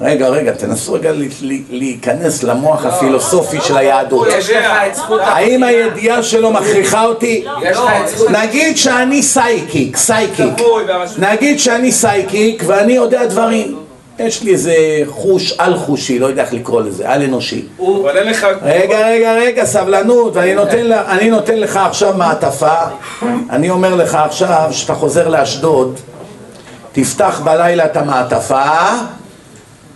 [0.00, 4.28] רגע רגע תנסו רגע ל- ל- להיכנס למוח הפילוסופי של היהדות
[5.20, 7.44] האם הידיעה שלו מכריחה אותי?
[8.30, 10.54] נגיד שאני psychic, psychic
[11.18, 13.76] נגיד שאני סייקיק ואני יודע דברים
[14.18, 14.74] יש לי איזה
[15.08, 18.46] חוש על חושי, לא יודע איך לקרוא לזה, על אנושי אבל אין לך...
[18.62, 22.74] רגע, רגע, רגע, סבלנות, אני נותן, לה- אני נותן לך עכשיו מעטפה,
[23.50, 26.00] אני אומר לך עכשיו שאתה חוזר לאשדוד,
[26.92, 28.64] תפתח בלילה את המעטפה,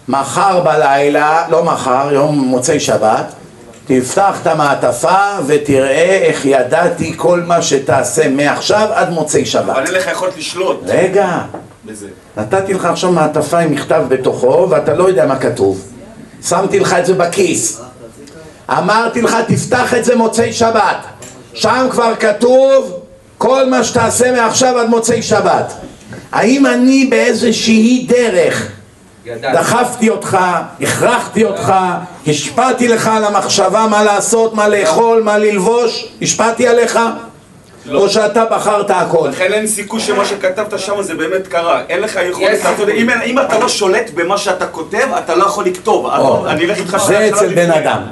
[0.08, 3.32] מחר בלילה, לא מחר, יום מוצאי שבת,
[3.86, 5.16] תפתח את המעטפה
[5.46, 9.68] ותראה איך ידעתי כל מה שתעשה מעכשיו עד מוצאי שבת.
[9.76, 11.38] אבל אין לך יכולת לשלוט רגע.
[12.36, 15.84] נתתי לך עכשיו מעטפה עם מכתב בתוכו ואתה לא יודע מה כתוב.
[16.42, 17.80] שמתי לך את זה בכיס.
[18.70, 20.96] אמרתי לך תפתח את זה מוצאי שבת.
[21.54, 23.00] שם כבר כתוב
[23.38, 25.72] כל מה שתעשה מעכשיו עד מוצאי שבת.
[26.32, 28.70] האם אני באיזושהי דרך.
[29.52, 30.38] דחפתי אותך,
[30.80, 31.74] הכרחתי אותך,
[32.26, 36.98] השפעתי לך על המחשבה מה לעשות, מה לאכול, מה ללבוש, השפעתי עליך?
[37.94, 39.28] או שאתה בחרת הכל?
[39.32, 41.82] לכן אין סיכוי שמה שכתבת שם זה באמת קרה.
[41.88, 42.88] אין לך יכולת לעשות...
[43.24, 46.06] אם אתה לא שולט במה שאתה כותב, אתה לא יכול לכתוב.
[46.06, 47.70] או, אני אלך איתך זה אצל בן.
[47.70, 48.02] אדם.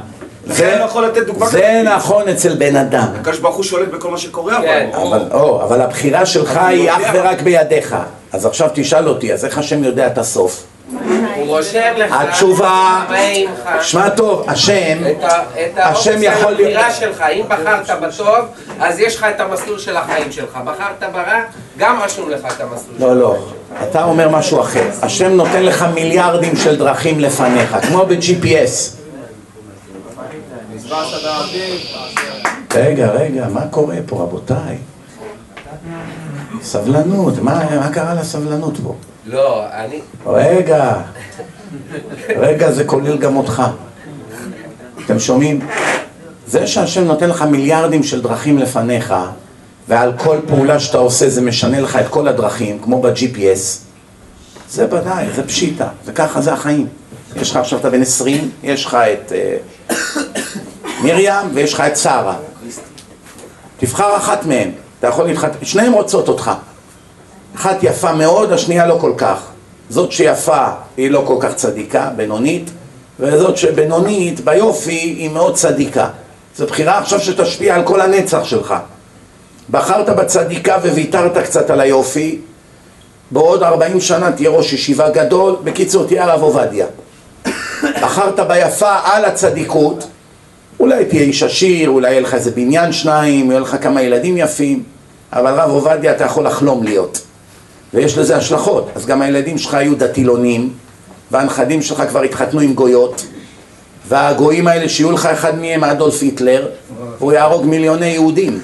[0.47, 1.83] לכן אני לא יכול לתת דוגמה זה.
[1.85, 3.07] נכון אצל בן אדם.
[3.21, 4.91] הקדוש ברוך הוא שולט בכל מה שקורה, כן.
[4.95, 5.07] אבל...
[5.07, 6.91] אבל, או, אבל הבחירה שלך היא.
[6.91, 7.97] אך ורק בידיך.
[8.33, 10.63] אז עכשיו תשאל אותי, אז איך השם יודע את הסוף?
[11.37, 13.05] הוא רושם לך התשובה.
[13.83, 18.35] שמע טוב, השם, את את השם האופציה יכול להיות- לבחירה שלך, אם בחרת בטוב,
[18.81, 20.59] אז יש לך את המסלול של החיים שלך.
[20.65, 21.41] בחרת ברע,
[21.79, 23.83] גם רשום לך את המסלול של לא, לא, שלך.
[23.91, 24.89] אתה אומר משהו אחר.
[25.03, 28.97] השם נותן לך מיליארדים של דרכים לפניך, כמו ב-GPS.
[32.75, 34.77] רגע, רגע, מה קורה פה, רבותיי?
[36.67, 38.95] סבלנות, מה, מה קרה לסבלנות פה?
[39.27, 40.01] לא, אני...
[40.27, 40.95] רגע,
[42.29, 43.63] רגע, זה כולל גם אותך.
[45.05, 45.61] אתם שומעים?
[46.47, 49.15] זה שהשם נותן לך מיליארדים של דרכים לפניך,
[49.89, 53.79] ועל כל פעולה שאתה עושה זה משנה לך את כל הדרכים, כמו ב-GPS,
[54.71, 56.87] זה ודאי, זה פשיטה, וככה זה החיים.
[57.37, 59.57] יש לך עכשיו, אתה בן 20, יש לך את אה,
[61.05, 62.37] מרים ויש לך את שרה.
[63.77, 66.53] תבחר אחת מהן, אתה יכול להתחתן, שניהן רוצות אותך.
[67.57, 69.39] אחת יפה מאוד, השנייה לא כל כך.
[69.91, 70.67] זאת שיפה
[70.97, 72.71] היא לא כל כך צדיקה, בינונית,
[73.21, 76.09] וזאת שבינונית ביופי היא מאוד צדיקה.
[76.57, 78.75] זו בחירה עכשיו שתשפיע על כל הנצח שלך.
[79.71, 82.39] בחרת בצדיקה וויתרת קצת על היופי,
[83.31, 86.87] בעוד 40 שנה תהיה ראש ישיבה גדול, בקיצור תהיה הרב עובדיה.
[88.03, 90.07] בחרת ביפה על הצדיקות,
[90.81, 94.83] אולי תהיה איש עשיר, אולי יהיה לך איזה בניין שניים, יהיה לך כמה ילדים יפים,
[95.33, 97.21] אבל רב עובדיה אתה יכול לחלום להיות.
[97.95, 98.89] ויש לזה השלכות.
[98.95, 100.73] אז גם הילדים שלך היו דתילונים,
[101.31, 103.27] והנכדים שלך כבר התחתנו עם גויות,
[104.09, 106.69] והגויים האלה שיהיו לך אחד מהם אדולף היטלר,
[107.19, 108.61] והוא יהרוג מיליוני יהודים.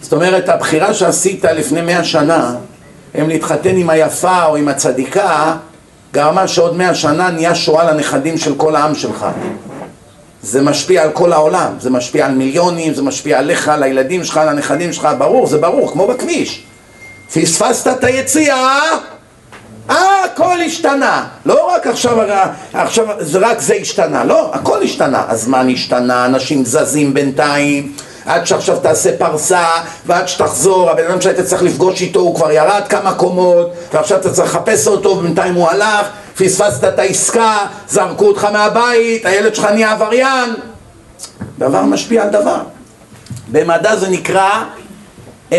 [0.00, 2.54] זאת אומרת, הבחירה שעשית לפני מאה שנה,
[3.20, 5.56] אם להתחתן עם היפה או עם הצדיקה,
[6.12, 9.26] גרמה שעוד מאה שנה נהיה שואה לנכדים של כל העם שלך.
[10.42, 14.36] זה משפיע על כל העולם, זה משפיע על מיליונים, זה משפיע עליך, על הילדים שלך,
[14.36, 16.62] על הנכדים שלך, ברור, זה ברור, כמו בכביש.
[17.34, 18.78] פספסת את היציאה,
[19.90, 21.26] אה, הכל השתנה.
[21.46, 22.16] לא רק עכשיו,
[22.72, 23.06] עכשיו
[23.40, 25.24] רק זה השתנה, לא, הכל השתנה.
[25.28, 27.92] הזמן השתנה, אנשים זזים בינתיים,
[28.26, 29.66] עד שעכשיו תעשה פרסה,
[30.06, 34.32] ועד שתחזור, הבן אדם שהיית צריך לפגוש איתו הוא כבר ירד כמה קומות, ועכשיו אתה
[34.32, 39.92] צריך לחפש אותו, ובינתיים הוא הלך, פספסת את העסקה, זרקו אותך מהבית, הילד שלך נהיה
[39.92, 40.54] עבריין.
[41.58, 42.60] דבר משפיע על דבר.
[43.52, 44.64] במדע זה נקרא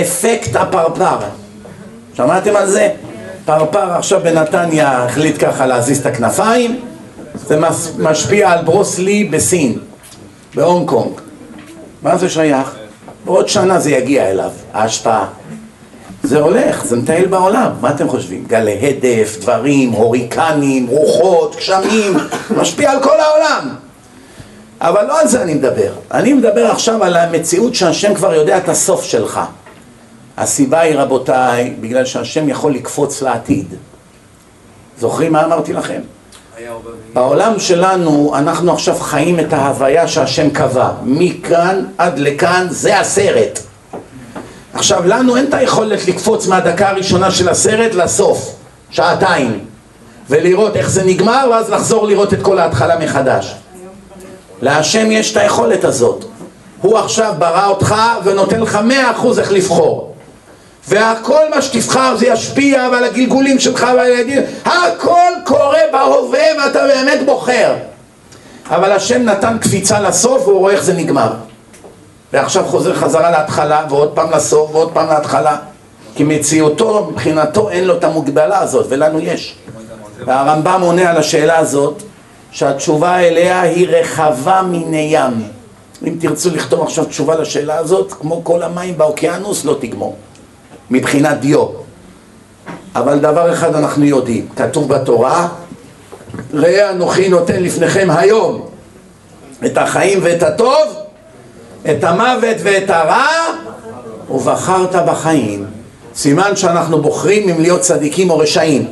[0.02, 1.18] אפקט הפרפר.
[2.14, 2.90] שמעתם על זה?
[3.46, 6.80] פרפר עכשיו בנתניה החליט ככה להזיז את הכנפיים,
[7.36, 7.60] זה
[7.98, 9.80] משפיע על ברוס לי בסין,
[10.56, 11.12] בהונג קונג.
[12.02, 12.76] מה זה שייך?
[13.26, 15.28] בעוד שנה זה יגיע אליו, ההשפעה.
[16.24, 18.44] זה הולך, זה מטייל בעולם, מה אתם חושבים?
[18.48, 22.18] גלי הדף, דברים, הוריקנים, רוחות, גשמים,
[22.60, 23.76] משפיע על כל העולם.
[24.82, 25.92] אבל לא על זה אני מדבר.
[26.12, 29.40] אני מדבר עכשיו על המציאות שהשם כבר יודע את הסוף שלך.
[30.38, 33.76] הסיבה היא, רבותיי, בגלל שהשם יכול לקפוץ לעתיד.
[35.00, 36.02] זוכרים מה אמרתי לכם?
[37.14, 40.90] בעולם שלנו אנחנו עכשיו חיים את ההוויה שהשם קבע.
[41.04, 43.60] מכאן עד לכאן זה הסרט.
[44.74, 48.56] עכשיו לנו אין את היכולת לקפוץ מהדקה הראשונה של הסרט לסוף,
[48.90, 49.66] שעתיים,
[50.30, 53.56] ולראות איך זה נגמר ואז לחזור לראות את כל ההתחלה מחדש.
[54.62, 56.26] להשם יש את היכולת הזאת.
[56.82, 60.14] הוא עכשיו ברא אותך ונותן לך מאה אחוז איך לבחור.
[60.88, 67.26] והכל מה שתבחר זה ישפיע ועל הגלגולים שלך ועל הילדים, הכל קורה בהווה ואתה באמת
[67.26, 67.76] בוחר.
[68.70, 71.34] אבל השם נתן קפיצה לסוף והוא רואה איך זה נגמר.
[72.34, 75.58] ועכשיו חוזר חזרה להתחלה ועוד פעם לסוף ועוד פעם להתחלה.
[76.16, 79.56] כי מציאותו, מבחינתו אין לו את המוגבלה הזאת ולנו יש.
[80.26, 82.04] והרמב"ם עונה על השאלה הזאת
[82.52, 85.44] שהתשובה אליה היא רחבה מני ים.
[86.08, 90.16] אם תרצו לכתוב עכשיו תשובה לשאלה הזאת, כמו כל המים באוקיינוס, לא תגמור.
[90.92, 91.68] מבחינת דיו.
[92.96, 95.48] אבל דבר אחד אנחנו יודעים, כתוב בתורה,
[96.54, 98.66] ראה אנוכי נותן לפניכם היום
[99.66, 101.03] את החיים ואת הטוב,
[101.92, 103.28] את המוות ואת הרע,
[104.30, 105.66] ובחרת בחיים.
[106.16, 108.88] סימן שאנחנו בוחרים אם להיות צדיקים או רשעים.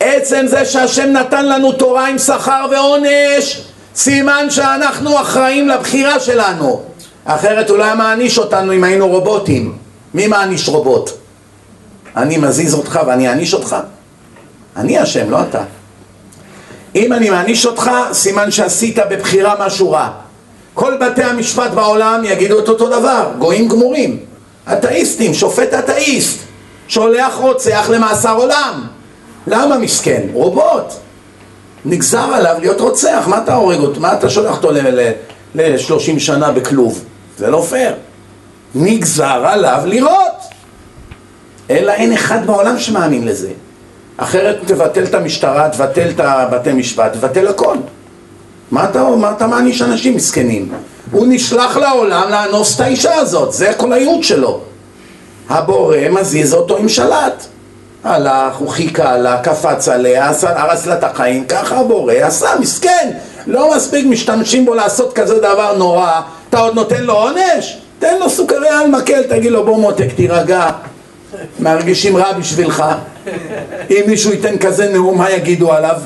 [0.00, 6.82] עצם זה שהשם נתן לנו תורה עם שכר ועונש, סימן שאנחנו אחראים לבחירה שלנו.
[7.24, 9.76] אחרת הוא לא היה מעניש אותנו אם היינו רובוטים.
[10.14, 11.10] מי מעניש רובוט?
[12.16, 13.76] אני מזיז אותך ואני אעניש אותך?
[14.76, 15.62] אני השם, לא אתה.
[16.94, 20.10] אם אני מעניש אותך, סימן שעשית בבחירה משהו רע.
[20.80, 24.18] כל בתי המשפט בעולם יגידו את אותו דבר, גויים גמורים.
[24.72, 26.38] אתאיסטים, שופט אתאיסט,
[26.88, 28.86] שולח רוצח למאסר עולם.
[29.46, 30.22] למה מסכן?
[30.32, 30.92] רובוט.
[31.84, 34.00] נגזר עליו להיות רוצח, מה אתה הורג אותו?
[34.00, 34.70] מה אתה שולח אותו
[35.54, 37.04] ל-30 שנה בכלוב?
[37.38, 37.94] זה לא פייר.
[38.74, 40.40] נגזר עליו לירות.
[41.70, 43.50] אלא אין אחד בעולם שמאמין לזה.
[44.16, 47.76] אחרת תבטל את המשטרה, תבטל את הבתי משפט, תבטל הכל.
[48.70, 50.72] מה אתה, מה אתה מעניש אנשים מסכנים?
[51.10, 54.60] הוא נשלח לעולם לאנוס את האישה הזאת, זה כל הייעוד שלו.
[55.48, 57.46] הבורא מזיז אותו עם שלט.
[58.04, 63.10] הלך, הוא חיכה לה, קפץ עליה, הרס לה את החיים, ככה הבורא עשה, מסכן.
[63.46, 67.78] לא מספיק משתמשים בו לעשות כזה דבר נורא, אתה עוד נותן לו עונש?
[67.98, 70.70] תן לו סוכריה על מקל, תגיד לו בוא מותק, תירגע,
[71.60, 72.84] מרגישים רע בשבילך.
[73.90, 75.96] אם מישהו ייתן כזה נאום, מה יגידו עליו?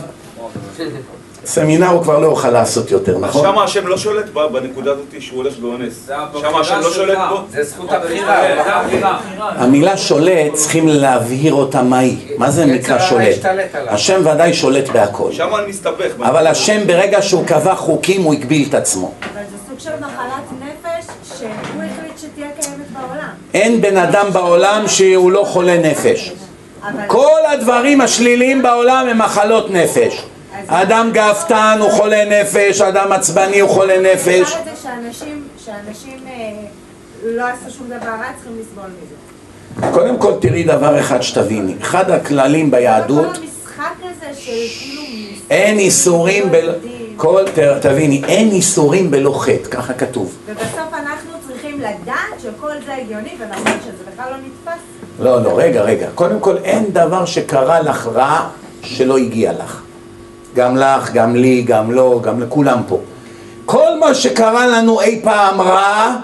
[1.47, 3.43] סמינר הוא כבר לא יוכל לעשות יותר, נכון?
[3.43, 6.09] שם השם לא שולט בנקודה הזאת שהוא הולך ואונס.
[6.41, 7.37] שם השם לא שולט בו.
[7.51, 8.43] זה זכות הבחירה.
[9.41, 12.17] המילה שולט, צריכים להבהיר אותה מהי.
[12.39, 13.37] מה זה נקרא שולט?
[13.89, 15.33] השם ודאי שולט בהכל.
[15.33, 16.13] שם אני מסתבך.
[16.21, 19.13] אבל השם ברגע שהוא קבע חוקים הוא הגביל את עצמו.
[19.21, 21.07] אבל זה סוג של מחלת נפש
[21.39, 23.29] שהוא החליט שתהיה קיימת בעולם.
[23.55, 26.33] אין בן אדם בעולם שהוא לא חולה נפש.
[27.07, 30.25] כל הדברים השליליים בעולם הם מחלות נפש.
[30.67, 34.29] אדם גאוותן הוא חולה נפש, אדם עצבני הוא חולה נפש.
[34.29, 36.33] אפשר את זה שאנשים, שאנשים אה,
[37.25, 39.95] לא עשו שום דבר רע, צריכים לסבול מזה.
[39.95, 45.03] קודם כל תראי דבר אחד שתביני, אחד הכללים ביהדות, כאילו...
[45.51, 46.57] אין איסורים ב...
[47.17, 47.45] כל,
[47.81, 50.37] תביני, אין איסורים בלא חטא, ככה כתוב.
[50.47, 54.83] ובסוף אנחנו צריכים לדעת שכל זה הגיוני ונכון שזה בכלל לא נתפס.
[55.21, 56.09] לא, לא, רגע, רגע.
[56.15, 58.49] קודם כל, אין דבר שקרה לך רע
[58.83, 59.83] שלא הגיע לך.
[60.55, 63.01] גם לך, גם לי, גם לו, גם לכולם פה.
[63.67, 66.17] כל מה שקרה לנו אי פעם רע,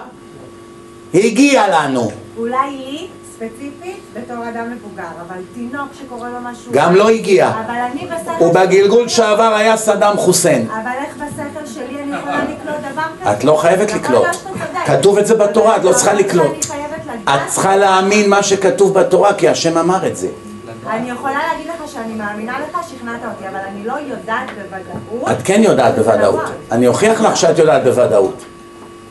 [1.14, 2.10] הגיע לנו.
[2.36, 6.72] אולי לי, ספציפית, בתור אדם מבוגר, אבל תינוק שקורה לו משהו...
[6.72, 7.48] גם לא הגיע.
[7.48, 8.44] אבל אני בשכל...
[8.44, 10.68] ובגלגול שעבר היה סדאם חוסיין.
[10.70, 13.32] אבל איך בשכל שלי אני יכולה לקלוט דבר כזה?
[13.32, 14.26] את לא חייבת לקלוט.
[14.86, 16.66] כתוב את זה בתורה, את לא צריכה לקלוט.
[17.24, 20.28] את צריכה להאמין מה שכתוב בתורה, כי השם אמר את זה.
[20.90, 25.30] אני יכולה להגיד לך שאני מאמינה לך, שכנעת אותי, אבל אני לא יודעת בוודאות.
[25.30, 26.40] את כן יודעת בוודאות.
[26.72, 28.44] אני אוכיח לך שאת יודעת בוודאות.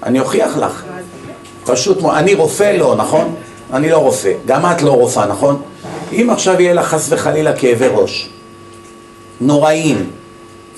[0.04, 0.84] אני אוכיח לך.
[1.66, 2.06] פשוט.
[2.06, 3.36] אני רופא לא, נכון?
[3.74, 4.32] אני לא רופא.
[4.46, 5.62] גם את לא רופאה, נכון?
[6.12, 8.30] אם עכשיו יהיה לך חס וחלילה כאבי ראש,
[9.42, 10.10] נוראים,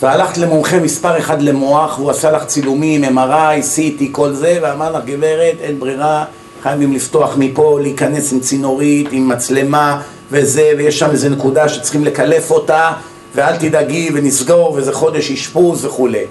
[0.01, 5.05] והלכת למומחה מספר אחד למוח, והוא עשה לך צילומים, MRI, CT, כל זה, ואמר לך,
[5.05, 6.25] גברת, אין ברירה,
[6.63, 12.51] חייבים לפתוח מפה, להיכנס עם צינורית, עם מצלמה, וזה, ויש שם איזה נקודה שצריכים לקלף
[12.51, 12.91] אותה,
[13.35, 16.25] ואל תדאגי, ונסגור, וזה חודש אשפוז וכולי.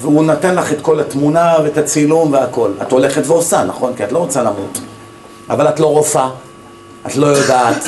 [0.00, 2.70] והוא נתן לך את כל התמונה ואת הצילום והכל.
[2.82, 3.92] את הולכת ועושה, נכון?
[3.96, 4.80] כי את לא רוצה למות.
[5.50, 6.28] אבל את לא רופאה,
[7.06, 7.84] את לא יודעת,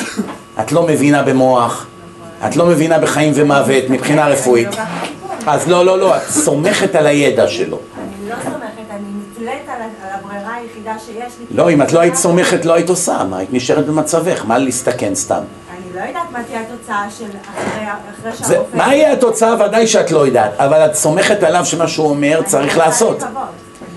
[0.61, 1.85] את לא מבינה במוח,
[2.47, 4.69] את לא מבינה בחיים ומוות מבחינה רפואית.
[5.47, 7.79] אז לא, לא, לא, את סומכת על הידע שלו.
[10.63, 11.45] היחידה שיש לי.
[11.57, 15.15] לא, אם את לא היית סומכת, לא היית עושה, מה, היית נשארת במצבך, מה להסתכן
[15.15, 15.41] סתם?
[15.71, 18.77] אני לא יודעת מה תהיה התוצאה של אחרי שהרופא...
[18.77, 19.65] מה יהיה התוצאה?
[19.65, 23.23] ודאי שאת לא יודעת, אבל את סומכת עליו שמה שהוא אומר צריך לעשות.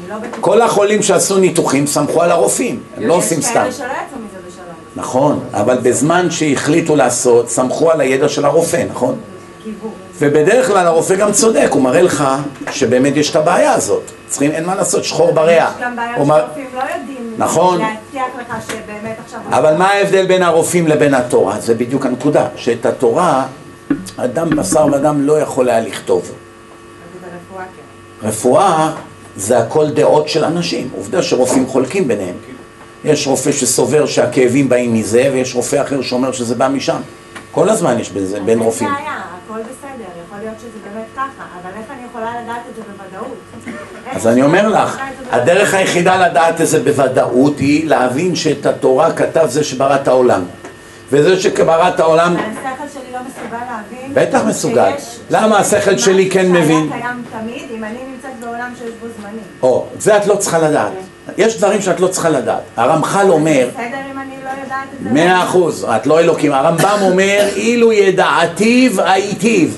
[0.08, 0.14] לא.
[0.40, 3.54] כל החולים שעשו ניתוחים סמכו על הרופאים, הם לא עושים יש סתם.
[3.54, 4.66] כאלה שלא יצאו מזה בשלום.
[4.96, 9.18] נכון, אבל בזמן שהחליטו לעשות, סמכו על הידע של הרופא, נכון?
[9.64, 10.05] קיוו.
[10.18, 12.24] ובדרך כלל הרופא גם צודק, הוא מראה לך
[12.70, 14.02] שבאמת יש את הבעיה הזאת.
[14.28, 15.70] צריכים, אין מה לעשות, שחור בריאה.
[15.76, 17.78] יש גם מר- שרופאים לא יודעים נכון.
[17.78, 19.40] להבטיח לך שבאמת עכשיו...
[19.50, 21.60] אבל מה ההבדל בין הרופאים לבין התורה?
[21.60, 23.46] זה בדיוק הנקודה, שאת התורה,
[24.16, 26.32] אדם בשר ודם לא יכול היה לכתוב.
[28.22, 28.28] כן.
[28.28, 28.92] רפואה
[29.36, 30.88] זה הכל דעות של אנשים.
[30.96, 32.34] עובדה שרופאים חולקים ביניהם.
[33.04, 36.96] יש רופא שסובר שהכאבים באים מזה, ויש רופא אחר שאומר שזה בא משם.
[37.52, 38.90] כל הזמן יש בזה בין רופאים.
[39.46, 43.36] הכל בסדר, יכול להיות שזה באמת ככה, אבל איך אני יכולה לדעת את זה בוודאות?
[44.12, 45.00] אז אני אומר לך,
[45.30, 50.42] הדרך היחידה לדעת את זה בוודאות היא להבין שאת התורה כתב זה שברא את העולם.
[51.10, 54.14] וזה שברא את העולם, השכל שלי לא מסוגל להבין...
[54.14, 54.90] בטח מסוגל.
[55.30, 56.90] למה השכל שלי כן מבין?
[56.92, 59.44] קיים תמיד, אם אני נמצאת בעולם שיש בו זמנים.
[59.62, 60.92] או, זה את לא צריכה לדעת.
[61.38, 62.62] יש דברים שאת לא צריכה לדעת.
[62.76, 63.96] הרמח"ל אומר, בסדר
[65.00, 66.52] מאה אחוז, את לא אלוקים.
[66.52, 69.68] הרמב"ם אומר, אילו ידעתיו הייתיו.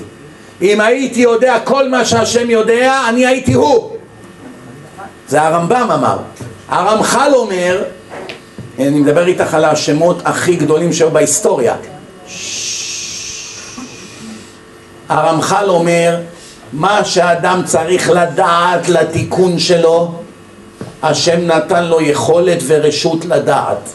[0.61, 3.89] אם הייתי יודע כל מה שהשם יודע, אני הייתי הוא.
[5.27, 6.17] זה הרמב"ם אמר.
[6.69, 7.83] הרמח"ל אומר,
[8.79, 11.75] אני מדבר איתך על השמות הכי גדולים שהיו בהיסטוריה.
[15.09, 16.17] הרמח"ל אומר,
[16.73, 20.11] מה שאדם צריך לדעת לתיקון שלו,
[21.03, 23.89] השם נתן לו יכולת ורשות לדעת.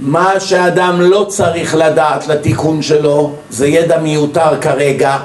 [0.00, 5.16] מה שאדם לא צריך לדעת לתיקון שלו זה ידע מיותר כרגע.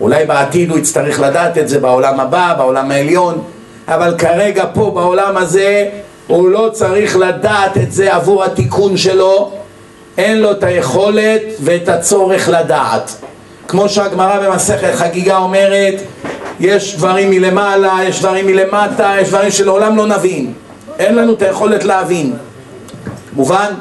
[0.00, 3.42] אולי בעתיד הוא יצטרך לדעת את זה בעולם הבא, בעולם העליון
[3.90, 5.88] אבל כרגע פה בעולם הזה
[6.26, 9.50] הוא לא צריך לדעת את זה עבור התיקון שלו.
[10.18, 13.14] אין לו את היכולת ואת הצורך לדעת.
[13.68, 15.94] כמו שהגמרא במסכת חגיגה אומרת
[16.60, 20.52] יש דברים מלמעלה, יש דברים מלמטה, יש דברים שלעולם לא נבין.
[20.98, 22.32] אין לנו את היכולת להבין.
[23.32, 23.72] מובן?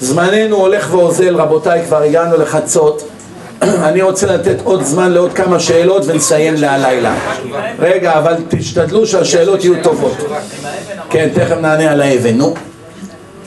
[0.00, 3.02] זמננו הולך ואוזל, רבותיי, כבר הגענו לחצות.
[3.88, 7.14] אני רוצה לתת עוד זמן לעוד כמה שאלות ונסיים להלילה.
[7.78, 10.16] רגע, אבל תשתדלו שהשאלות יהיו טובות.
[11.10, 12.54] כן, תכף נענה על האבן, נו.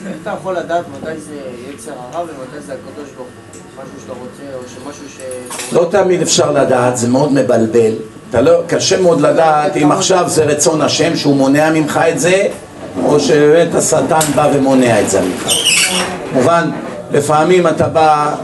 [0.06, 1.34] איך אתה יכול לדעת מתי זה
[1.74, 3.84] יצר הרע ומתי זה הקדוש ברוך הוא?
[3.84, 5.74] משהו שאתה רוצה, או שמשהו ש...
[5.74, 7.92] לא תמיד אפשר לדעת, זה מאוד מבלבל.
[8.30, 12.46] אתה לא, קשה מאוד לדעת אם עכשיו זה רצון השם שהוא מונע ממך את זה,
[13.02, 15.52] או שבאמת השטן בא ומונע את זה ממך.
[16.32, 16.70] מובן,
[17.12, 18.34] לפעמים אתה בא,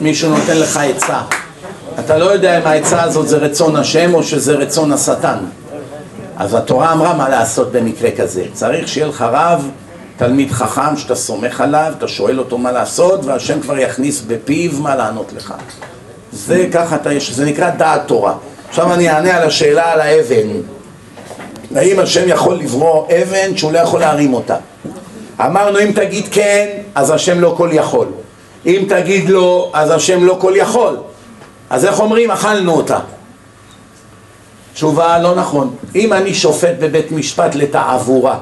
[0.00, 1.20] מישהו נותן לך עצה.
[1.98, 5.38] אתה לא יודע אם העצה הזאת זה רצון השם או שזה רצון השטן.
[6.36, 8.44] אז התורה אמרה מה לעשות במקרה כזה.
[8.52, 9.70] צריך שיהיה לך רב,
[10.16, 14.96] תלמיד חכם שאתה סומך עליו, אתה שואל אותו מה לעשות, והשם כבר יכניס בפיו מה
[14.96, 15.54] לענות לך.
[16.32, 18.34] זה ככה, אתה, זה נקרא דעת תורה.
[18.68, 20.48] עכשיו אני אענה על השאלה על האבן.
[21.78, 24.56] האם השם יכול לברוא אבן שהוא לא יכול להרים אותה?
[25.40, 28.06] אמרנו אם תגיד כן, אז השם לא כל יכול.
[28.66, 30.96] אם תגיד לא, אז השם לא כל יכול.
[31.70, 32.30] אז איך אומרים?
[32.30, 32.98] אכלנו אותה.
[34.74, 35.76] תשובה לא נכון.
[35.94, 38.38] אם אני שופט בבית משפט לתעבורה,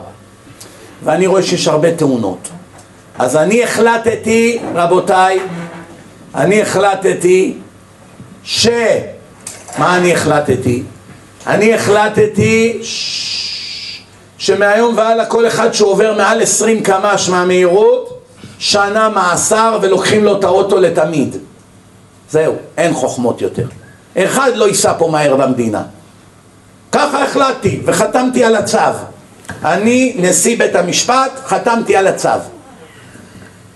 [1.05, 2.49] ואני רואה שיש הרבה תאונות,
[3.19, 5.41] אז אני החלטתי, רבותיי,
[6.35, 7.55] אני החלטתי
[8.45, 8.69] ש...
[9.79, 10.83] מה אני החלטתי?
[11.47, 12.79] אני החלטתי.
[14.39, 18.23] שמהיום והלאה כל אחד שעובר מעל 20 קמ"ש מהמהירות,
[18.59, 21.37] שנה מאסר ולוקחים לו את האוטו לתמיד.
[22.31, 23.67] זהו, אין חוכמות יותר.
[24.17, 25.83] אחד לא ייסע פה מהר במדינה.
[26.93, 28.79] ככה החלטתי וחתמתי על הצו.
[29.65, 32.29] אני נשיא בית המשפט, חתמתי על הצו.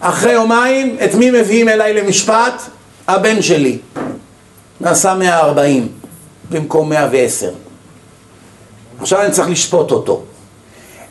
[0.00, 2.62] אחרי יומיים, את מי מביאים אליי למשפט?
[3.08, 3.78] הבן שלי.
[4.80, 5.99] נסע 140
[6.50, 7.50] במקום 110.
[9.00, 10.22] עכשיו אני צריך לשפוט אותו.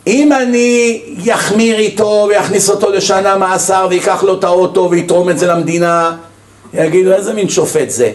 [0.08, 5.48] אם אני יחמיר איתו ויכניס אותו לשנה מאסר ויקח לו את האוטו ויתרום את זה
[5.48, 6.16] למדינה,
[6.74, 8.12] יגידו איזה מין שופט זה?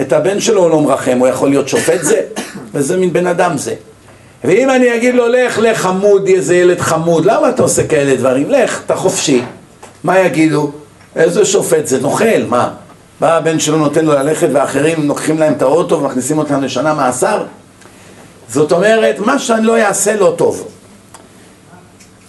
[0.00, 2.20] את הבן שלו הוא לא מרחם, הוא יכול להיות שופט זה?
[2.72, 3.74] ואיזה מין בן אדם זה?
[4.44, 8.50] ואם אני אגיד לו לך, לך חמודי, איזה ילד חמוד, למה אתה עושה כאלה דברים?
[8.50, 9.42] לך, אתה חופשי.
[10.04, 10.70] מה יגידו?
[11.16, 12.00] איזה שופט זה?
[12.00, 12.70] נוכל, מה?
[13.20, 17.44] בא הבן שלו נותן לו ללכת ואחרים לוקחים להם את האוטו ומכניסים אותם לשנה מאסר?
[18.48, 20.68] זאת אומרת, מה שאני לא אעשה לא טוב.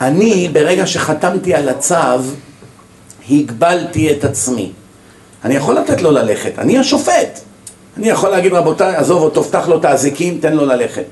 [0.01, 1.95] אני, ברגע שחתמתי על הצו,
[3.29, 4.71] הגבלתי את עצמי.
[5.45, 7.39] אני יכול לתת לו ללכת, אני השופט.
[7.97, 11.05] אני יכול להגיד, רבותיי, עזוב אותו, פתח לו את האזיקים, תן לו ללכת.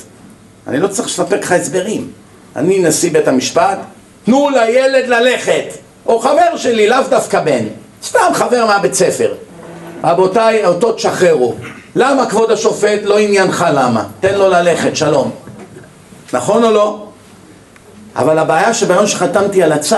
[0.67, 2.11] אני לא צריך לספק לך הסברים.
[2.55, 3.79] אני נשיא בית המשפט,
[4.25, 5.65] תנו לילד ללכת.
[6.05, 7.65] או חבר שלי, לאו דווקא בן.
[8.03, 9.33] סתם חבר מהבית ספר.
[10.03, 11.55] רבותיי, אותו תשחררו.
[11.95, 12.99] למה כבוד השופט?
[13.03, 14.03] לא עניינך למה.
[14.19, 15.31] תן לו ללכת, שלום.
[16.33, 17.05] נכון או לא?
[18.15, 19.95] אבל הבעיה שביום שחתמתי על הצו,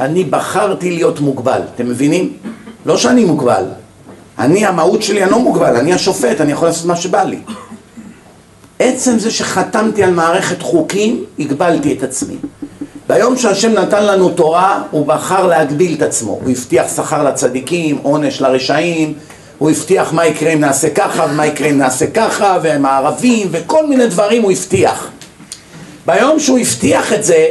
[0.00, 1.60] אני בחרתי להיות מוגבל.
[1.74, 2.32] אתם מבינים?
[2.86, 3.64] לא שאני מוגבל.
[4.38, 5.76] אני, המהות שלי, אני לא מוגבל.
[5.76, 7.38] אני השופט, אני יכול לעשות מה שבא לי.
[8.78, 12.36] עצם זה שחתמתי על מערכת חוקים, הגבלתי את עצמי.
[13.08, 16.32] ביום שהשם נתן לנו תורה, הוא בחר להגביל את עצמו.
[16.32, 19.14] הוא הבטיח שכר לצדיקים, עונש לרשעים,
[19.58, 23.86] הוא הבטיח מה יקרה אם נעשה ככה, ומה יקרה אם נעשה ככה, והם הערבים, וכל
[23.86, 25.08] מיני דברים הוא הבטיח.
[26.06, 27.46] ביום שהוא הבטיח את זה,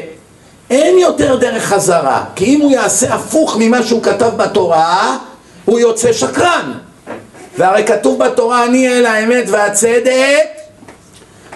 [0.69, 2.23] אין יותר דרך חזרה.
[2.35, 5.17] כי אם הוא יעשה הפוך ממה שהוא כתב בתורה,
[5.65, 6.71] הוא יוצא שקרן.
[7.57, 10.47] והרי כתוב בתורה, אני אל האמת והצדק,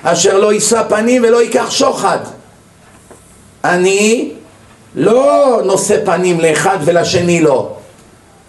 [0.03, 2.19] אשר לא יישא פנים ולא ייקח שוחד.
[3.63, 4.31] אני
[4.95, 7.69] לא נושא פנים לאחד ולשני לא,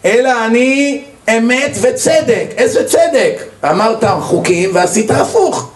[0.05, 2.47] אלא אני אמת וצדק.
[2.57, 3.43] איזה צדק?
[3.65, 5.71] אמרת חוקים ועשית הפוך.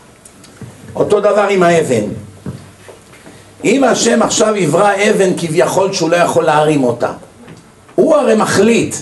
[0.96, 2.04] אותו דבר עם האבן.
[3.64, 7.12] אם השם עכשיו יברא אבן כביכול שהוא לא יכול להרים אותה,
[7.94, 8.96] הוא הרי מחליט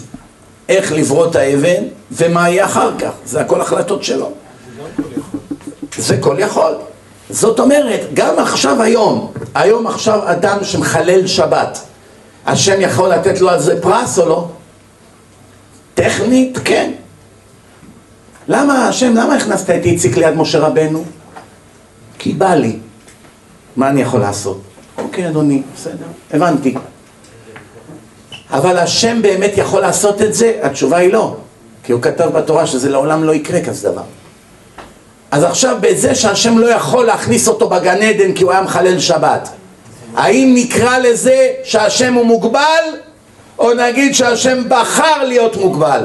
[0.69, 4.33] איך לברוא את האבן ומה יהיה אחר כך, זה הכל החלטות שלו.
[5.97, 6.75] זה כל יכול.
[7.31, 11.79] זאת אומרת, גם עכשיו היום, היום עכשיו אדם שמחלל שבת,
[12.47, 14.49] השם יכול לתת לו על זה פרס או לא?
[15.95, 16.93] טכנית, כן.
[18.49, 21.05] למה השם, למה הכנסת את איציק ליד משה רבנו?
[22.19, 22.79] כי בא לי.
[23.77, 24.61] מה אני יכול לעשות?
[24.99, 26.75] אוקיי, אדוני, בסדר, הבנתי.
[28.51, 30.59] אבל השם באמת יכול לעשות את זה?
[30.63, 31.37] התשובה היא לא.
[31.85, 34.03] כי הוא כתב בתורה שזה לעולם לא יקרה כזה דבר.
[35.33, 39.49] אז עכשיו בזה שהשם לא יכול להכניס אותו בגן עדן כי הוא היה מחלל שבת,
[40.17, 42.85] האם נקרא לזה שהשם הוא מוגבל,
[43.59, 46.05] או נגיד שהשם בחר להיות מוגבל?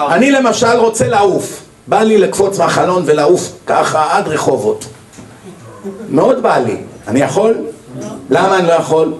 [0.00, 4.84] אני למשל רוצה לעוף, בא לי לקפוץ מהחלון ולעוף ככה עד רחובות.
[6.08, 6.76] מאוד בא לי.
[7.08, 7.54] אני יכול?
[8.30, 9.12] למה אני לא יכול?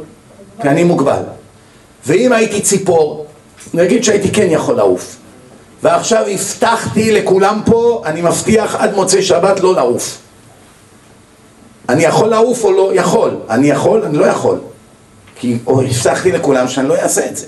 [0.63, 1.23] כי אני מוגבל.
[2.07, 3.27] ואם הייתי ציפור,
[3.75, 5.17] נגיד שהייתי כן יכול לעוף.
[5.87, 10.19] ועכשיו הבטחתי לכולם פה, אני מבטיח עד מוצאי שבת לא לעוף.
[11.89, 12.91] אני יכול לעוף או לא?
[12.95, 13.37] יכול.
[13.51, 14.03] אני יכול?
[14.05, 14.59] אני לא יכול.
[15.37, 17.47] כי הבטחתי לכולם שאני לא אעשה את זה.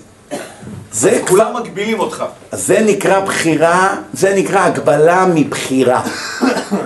[0.93, 2.25] זה כולם מגבילים אותך.
[2.53, 6.03] זה נקרא בחירה, זה נקרא הגבלה מבחירה.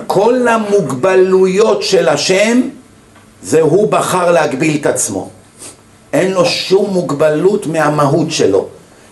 [0.07, 2.61] כל המוגבלויות של השם,
[3.43, 5.31] זה הוא בחר להגביל את עצמו.
[6.13, 8.69] אין לו שום מוגבלות מהמהות שלו.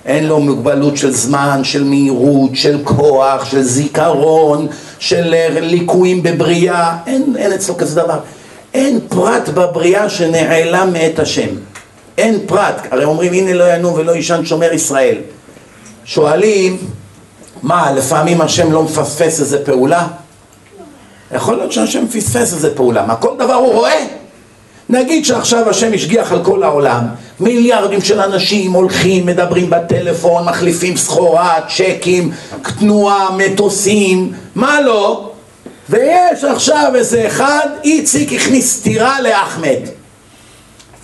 [0.07, 4.67] אין לו מוגבלות של זמן, של מהירות, של כוח, של זיכרון,
[4.99, 8.19] של אה, ליקויים בבריאה, אין, אין אצלו כזה דבר.
[8.75, 11.49] אין פרט בבריאה שנעלם מאת השם.
[12.19, 12.87] אין פרט.
[12.91, 15.17] הרי אומרים הנה לא ינום ולא יישן שומר ישראל.
[16.05, 16.79] שואלים,
[17.62, 20.07] מה, לפעמים השם לא מפספס איזה פעולה?
[21.35, 23.07] יכול להיות שהשם פספס איזה פעולה.
[23.07, 24.07] מה, כל דבר הוא רואה?
[24.91, 27.05] נגיד שעכשיו השם השגיח על כל העולם,
[27.41, 32.33] מיליארדים של אנשים הולכים, מדברים בטלפון, מחליפים סחורה, צ'קים,
[32.78, 35.31] תנועה, מטוסים, מה לא?
[35.91, 39.81] ויש עכשיו איזה אחד, איציק הכניס סטירה לאחמד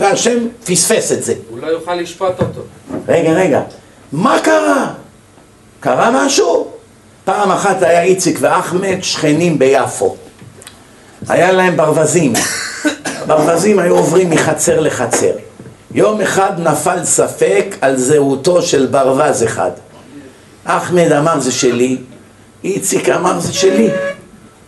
[0.01, 1.35] והשם פספס את זה.
[1.51, 2.61] הוא לא יוכל לשפוט אותו.
[3.09, 3.61] רגע, רגע,
[4.13, 4.93] מה קרה?
[5.81, 6.69] קרה משהו?
[7.25, 10.17] פעם אחת היה איציק ואחמד שכנים ביפו.
[11.29, 12.33] היה להם ברווזים.
[13.27, 15.33] ברווזים היו עוברים מחצר לחצר.
[15.95, 19.71] יום אחד נפל ספק על זהותו של ברווז אחד.
[20.65, 21.97] אחמד אמר זה שלי,
[22.65, 23.89] איציק אמר זה שלי.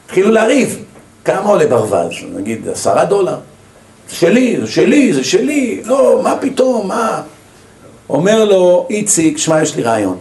[0.04, 0.78] התחילו לריב.
[1.24, 2.14] כמה עולה ברווז?
[2.34, 3.36] נגיד עשרה דולר.
[4.08, 5.80] שלי, זה שלי, זה שלי.
[5.84, 7.22] לא, מה פתאום, מה?
[8.10, 10.18] אומר לו איציק, שמע, יש לי רעיון.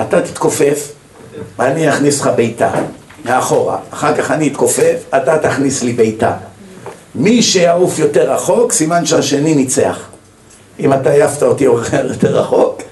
[0.00, 0.92] אתה תתכופף,
[1.58, 2.70] ואני אכניס לך בעיטה
[3.24, 3.78] מאחורה.
[3.90, 6.36] אחר כך אני אתכופף, אתה תכניס לי בעיטה.
[7.14, 9.98] מי שיעוף יותר רחוק, סימן שהשני ניצח.
[10.80, 12.82] אם אתה העפת אותי יותר רחוק,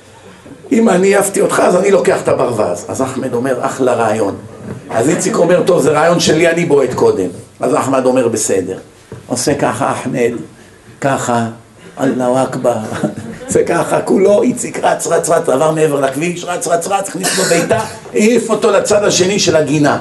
[0.73, 2.85] אם אני העפתי אותך, אז אני לוקח את הברווז.
[2.89, 4.37] אז אחמד אומר, אחלה רעיון.
[4.91, 7.29] אז איציק אומר, טוב, זה רעיון שלי, אני בועט קודם.
[7.61, 8.79] אז אחמד אומר, בסדר.
[9.27, 10.33] עושה ככה אחמד,
[11.01, 11.47] ככה,
[12.01, 12.77] אללהו אכבר.
[13.49, 17.45] זה ככה, כולו, איציק רץ, רץ, רץ, עבר מעבר לכביש, רץ, רץ, רץ, הכניס לו
[17.45, 17.81] בעיטה,
[18.13, 19.99] העיף אותו לצד השני של הגינה.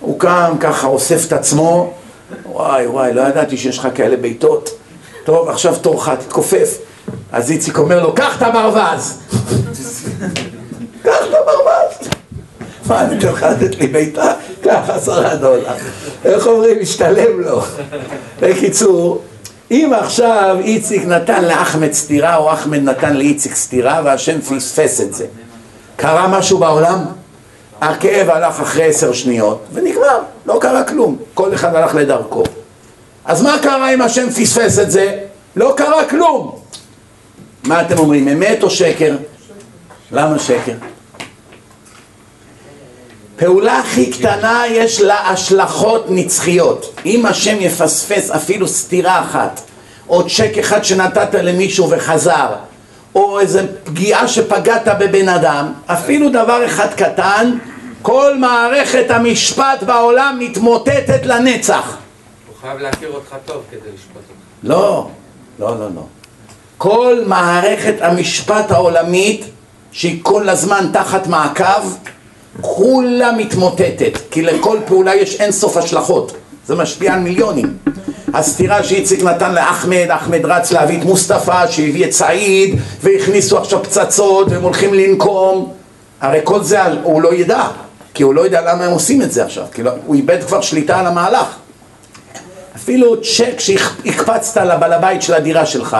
[0.00, 1.92] הוא קם, ככה אוסף את עצמו,
[2.56, 4.70] וואי וואי, לא ידעתי שיש לך כאלה בעיטות.
[5.24, 6.78] טוב, עכשיו תורך, תתכופף.
[7.32, 9.18] אז איציק אומר לו, קח את הברווז!
[11.02, 12.08] קח את הברווז!
[12.86, 14.32] מה, אני אתן לך לתת לי בעיטה?
[14.60, 15.72] קח עשרה דולר.
[16.24, 17.60] איך אומרים, משתלם לו.
[18.40, 19.22] בקיצור,
[19.70, 25.26] אם עכשיו איציק נתן לאחמד סטירה, או אחמד נתן לאיציק סטירה, והשם פספס את זה,
[25.96, 27.04] קרה משהו בעולם?
[27.80, 31.16] הכאב הלך אחרי עשר שניות, ונגמר, לא קרה כלום.
[31.34, 32.42] כל אחד הלך לדרכו.
[33.24, 35.18] אז מה קרה אם השם פספס את זה?
[35.56, 36.58] לא קרה כלום.
[37.64, 39.16] מה אתם אומרים, אמת או שקר?
[40.12, 40.72] למה שקר?
[43.36, 47.00] פעולה הכי קטנה יש לה השלכות נצחיות.
[47.06, 49.60] אם השם יפספס אפילו סתירה אחת,
[50.08, 52.48] או צ'ק אחד שנתת למישהו וחזר,
[53.16, 57.58] או איזו פגיעה שפגעת בבן אדם, אפילו דבר אחד קטן,
[58.02, 61.96] כל מערכת המשפט בעולם מתמוטטת לנצח.
[62.48, 64.40] הוא חייב להכיר אותך טוב כדי לשפוט אותך.
[64.62, 65.08] לא,
[65.58, 66.02] לא, לא, לא.
[66.78, 69.44] כל מערכת המשפט העולמית,
[69.92, 71.94] שהיא כל הזמן תחת מעקב,
[72.60, 76.32] כולה מתמוטטת, כי לכל פעולה יש אינסוף השלכות.
[76.66, 77.76] זה משפיע על מיליונים.
[78.34, 84.48] הסתירה שאיציק נתן לאחמד, אחמד רץ להביא את מוסטפא, שהביא את סעיד, והכניסו עכשיו פצצות,
[84.50, 85.72] והם הולכים לנקום.
[86.20, 87.68] הרי כל זה הוא לא ידע,
[88.14, 90.60] כי הוא לא יודע למה הם עושים את זה עכשיו, כי לא, הוא איבד כבר
[90.60, 91.46] שליטה על המהלך.
[92.76, 95.96] אפילו צ'ק שהקפצת לבעל הבית של הדירה שלך,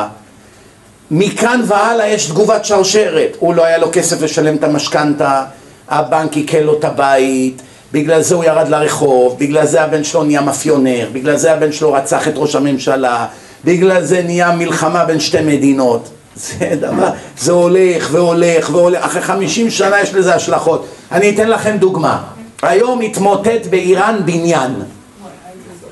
[1.10, 3.36] מכאן והלאה יש תגובת שרשרת.
[3.38, 5.44] הוא לא היה לו כסף לשלם את המשכנתה,
[5.88, 7.62] הבנק עיקל לו את הבית,
[7.96, 11.92] בגלל זה הוא ירד לרחוב, בגלל זה הבן שלו נהיה מאפיונר, בגלל זה הבן שלו
[11.92, 13.26] רצח את ראש הממשלה,
[13.64, 16.08] בגלל זה נהיה מלחמה בין שתי מדינות.
[16.36, 20.86] זה דבר, זה הולך והולך והולך, אחרי חמישים שנה יש לזה השלכות.
[21.12, 22.22] אני אתן לכם דוגמה.
[22.62, 24.72] היום התמוטט באיראן בניין.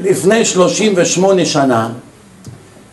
[0.00, 1.89] לפני 38 שנה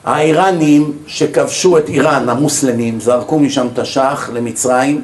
[0.04, 5.02] האיראנים שכבשו את איראן, המוסלמים, זרקו משם את השח למצרים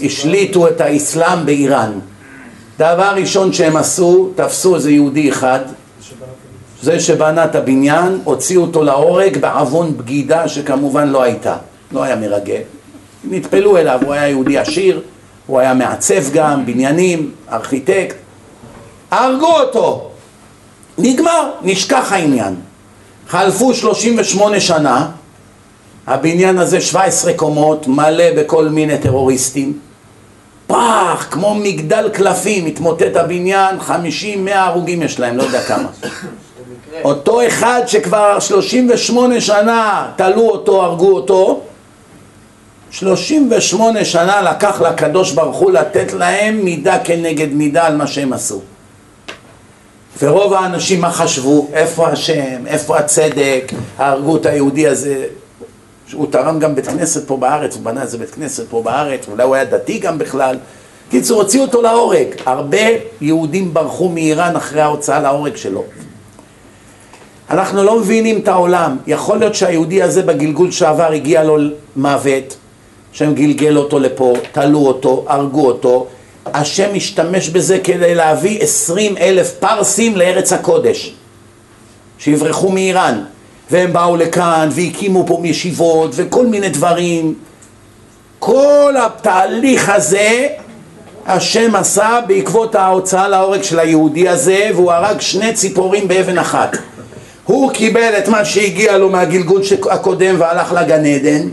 [0.00, 1.92] והשליטו את האסלאם באיראן.
[2.78, 5.60] דבר ראשון שהם עשו, תפסו איזה יהודי אחד,
[6.82, 11.56] זה שבנה את הבניין, הוציאו אותו להורג בעוון בגידה שכמובן לא הייתה,
[11.92, 12.60] לא היה מרגל.
[13.24, 15.00] נטפלו אליו, הוא היה יהודי עשיר,
[15.46, 18.16] הוא היה מעצב גם, בניינים, ארכיטקט.
[19.10, 20.10] הרגו אותו,
[20.98, 22.54] נגמר, נשכח העניין.
[23.28, 25.08] חלפו 38 שנה,
[26.06, 29.78] הבניין הזה 17 קומות, מלא בכל מיני טרוריסטים.
[30.66, 33.90] פח, כמו מגדל קלפים, התמוטט הבניין, 50-100
[34.50, 35.88] הרוגים יש להם, לא יודע כמה.
[37.04, 41.60] אותו אחד שכבר 38 שנה תלו אותו, הרגו אותו,
[42.90, 48.60] 38 שנה לקח לקדוש ברוך הוא לתת להם מידה כנגד מידה על מה שהם עשו.
[50.22, 51.68] ורוב האנשים מה חשבו?
[51.72, 52.66] איפה השם?
[52.66, 53.72] איפה הצדק?
[53.98, 55.24] הרגו את היהודי הזה.
[56.12, 59.42] הוא תרם גם בית כנסת פה בארץ, הוא בנה איזה בית כנסת פה בארץ, אולי
[59.42, 60.56] הוא היה דתי גם בכלל.
[61.10, 62.26] קיצור, הוציאו אותו להורג.
[62.46, 62.78] הרבה
[63.20, 65.84] יהודים ברחו מאיראן אחרי ההוצאה להורג שלו.
[67.50, 68.96] אנחנו לא מבינים את העולם.
[69.06, 71.56] יכול להיות שהיהודי הזה בגלגול שעבר הגיע לו
[71.96, 72.56] מוות,
[73.12, 76.06] שהם גלגל אותו לפה, תלו אותו, הרגו אותו,
[76.46, 81.14] השם משתמש בזה כדי להביא עשרים אלף פרסים לארץ הקודש
[82.18, 83.24] שיברחו מאיראן
[83.70, 87.34] והם באו לכאן והקימו פה ישיבות וכל מיני דברים
[88.38, 90.48] כל התהליך הזה
[91.26, 96.76] השם עשה בעקבות ההוצאה להורג של היהודי הזה והוא הרג שני ציפורים באבן אחת
[97.44, 101.48] הוא קיבל את מה שהגיע לו מהגלגול הקודם והלך לגן עדן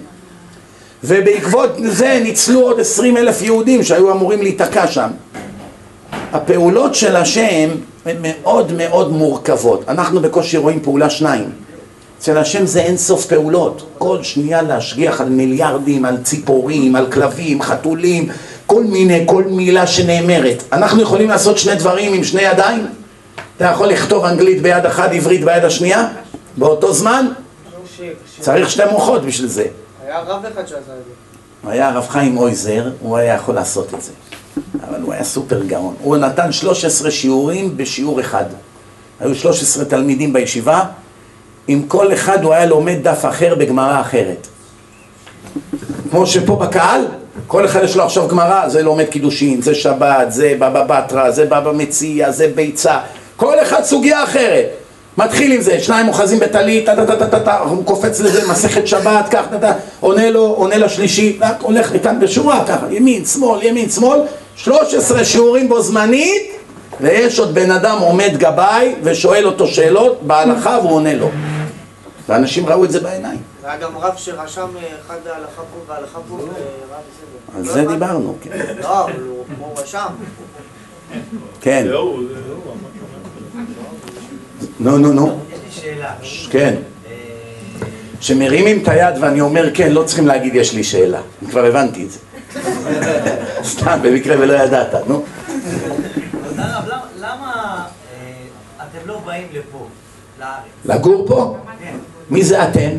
[1.03, 5.09] ובעקבות זה ניצלו עוד עשרים אלף יהודים שהיו אמורים להיתקע שם.
[6.33, 7.69] הפעולות של השם
[8.05, 9.83] הן מאוד מאוד מורכבות.
[9.88, 11.49] אנחנו בקושי רואים פעולה שניים.
[12.19, 13.89] אצל השם זה אין סוף פעולות.
[13.98, 18.30] כל שנייה להשגיח על מיליארדים, על ציפורים, על כלבים, חתולים,
[18.65, 20.64] כל מיני, כל מילה שנאמרת.
[20.73, 22.88] אנחנו יכולים לעשות שני דברים עם שני ידיים?
[23.57, 26.07] אתה יכול לכתוב אנגלית ביד אחת, עברית ביד השנייה?
[26.57, 27.27] באותו זמן?
[28.39, 29.65] צריך שתי מוחות בשביל זה.
[30.06, 30.85] היה רב אחד שעשה את
[31.64, 31.69] זה.
[31.69, 34.11] היה הרב חיים אויזר, הוא היה יכול לעשות את זה.
[34.89, 35.95] אבל הוא היה סופר גאון.
[36.01, 38.45] הוא נתן 13 שיעורים בשיעור אחד.
[39.19, 40.83] היו 13 תלמידים בישיבה,
[41.72, 44.48] עם כל אחד הוא היה לומד דף אחר בגמרא אחרת.
[46.11, 47.01] כמו שפה בקהל,
[47.48, 51.45] כל אחד יש לו עכשיו גמרא, זה לומד קידושין, זה שבת, זה בבא בתרא, זה
[51.45, 52.98] בבא מציע, זה ביצה,
[53.35, 54.65] כל אחד סוגיה אחרת.
[55.17, 58.88] מתחיל עם זה, שניים אוחזים בטלית, טה טה טה טה טה, הוא קופץ לזה, מסכת
[58.88, 63.89] שבת, כך טה טה, עונה לו, עונה לשלישי, הולך איתן בשורה, ככה, ימין, שמאל, ימין,
[63.89, 64.19] שמאל,
[64.56, 66.51] 13 שיעורים בו זמנית,
[67.01, 71.30] ויש עוד בן אדם עומד גבאי ושואל אותו שאלות בהלכה והוא עונה לו.
[72.30, 73.40] ואנשים ראו את זה בעיניים.
[73.61, 77.56] והיה גם רב שרשם אה, אחד ההלכה פה וההלכה פה, בסדר.
[77.56, 77.85] על לא זה.
[77.85, 78.75] דיברנו, כן.
[78.82, 80.08] לא, אבל הוא כמו רשם.
[81.61, 81.88] כן.
[84.80, 85.27] נו, נו, נו.
[85.27, 86.14] יש לי שאלה.
[86.49, 86.75] כן.
[88.19, 91.22] כשמרימים את היד ואני אומר כן, לא צריכים להגיד יש לי שאלה.
[91.41, 92.19] אני כבר הבנתי את זה.
[93.72, 95.24] סתם, במקרה ולא ידעת, נו.
[96.58, 96.82] למה-
[97.19, 97.83] למה
[98.14, 98.32] אה,
[98.77, 99.88] אתם לא באים לפה,
[100.40, 100.49] לארץ?
[100.85, 101.58] לגור פה?
[101.80, 101.95] כן.
[102.30, 102.90] מי זה אתם?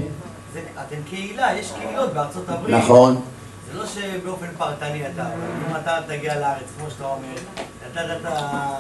[0.55, 2.75] זה- אתם קהילה, יש קהילות בארצות הברית.
[2.77, 3.21] נכון.
[3.73, 5.23] זה לא שבאופן פרטני אתה,
[5.71, 7.37] אם אתה תגיע לארץ, כמו שאתה אומר,
[7.91, 8.71] נתת את ה...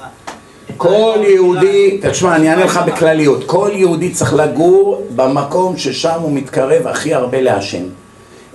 [0.76, 6.86] כל יהודי, תשמע, אני אענה לך בכלליות, כל יהודי צריך לגור במקום ששם הוא מתקרב
[6.86, 7.82] הכי הרבה להשם.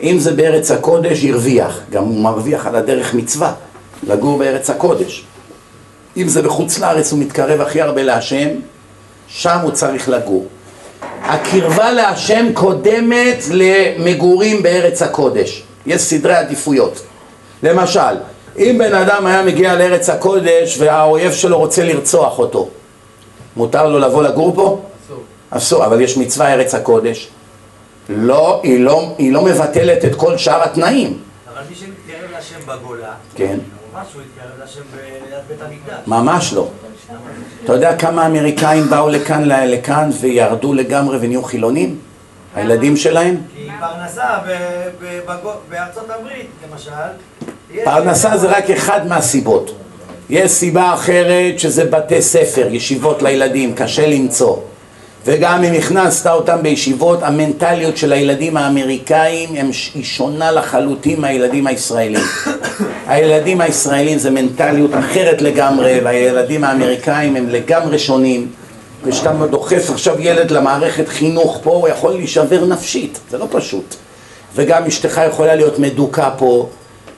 [0.01, 3.53] אם זה בארץ הקודש, הרוויח, גם הוא מרוויח על הדרך מצווה,
[4.03, 5.25] לגור בארץ הקודש.
[6.17, 8.47] אם זה בחוץ לארץ, הוא מתקרב הכי הרבה להשם,
[9.27, 10.45] שם הוא צריך לגור.
[11.27, 15.63] הקרבה להשם קודמת למגורים בארץ הקודש.
[15.85, 17.01] יש סדרי עדיפויות.
[17.63, 17.99] למשל,
[18.57, 22.69] אם בן אדם היה מגיע לארץ הקודש והאויב שלו רוצה לרצוח אותו,
[23.55, 24.81] מותר לו לבוא לגור פה?
[25.05, 25.23] אסור.
[25.49, 27.29] אסור, אבל יש מצווה ארץ הקודש.
[28.09, 31.19] לא, היא לא, היא לא מבטלת את כל שאר התנאים.
[31.53, 33.57] אבל מי שמתקרב להשם בגולה, כן.
[33.93, 34.81] ממש הוא יתקרב להשם
[35.29, 36.07] ליד בית המקדש.
[36.07, 36.67] ממש לא.
[37.63, 41.97] אתה יודע כמה אמריקאים באו לכאן, לכאן וירדו לגמרי ונהיו חילונים?
[42.55, 43.37] הילדים שלהם?
[43.55, 44.37] כי פרנסה
[45.69, 46.91] בארצות הברית, למשל,
[47.83, 49.75] פרנסה זה רק אחד מהסיבות.
[50.29, 54.57] יש סיבה אחרת שזה בתי ספר, ישיבות לילדים, קשה למצוא.
[55.25, 59.49] וגם אם הכנסת אותם בישיבות, המנטליות של הילדים האמריקאים
[59.93, 62.23] היא שונה לחלוטין מהילדים הישראלים.
[63.07, 68.47] הילדים הישראלים זה מנטליות אחרת לגמרי, והילדים האמריקאים הם לגמרי שונים.
[69.03, 73.95] וכשאתה דוחף עכשיו ילד למערכת חינוך פה, הוא יכול להישבר נפשית, זה לא פשוט.
[74.55, 76.69] וגם אשתך יכולה להיות מדוכא פה.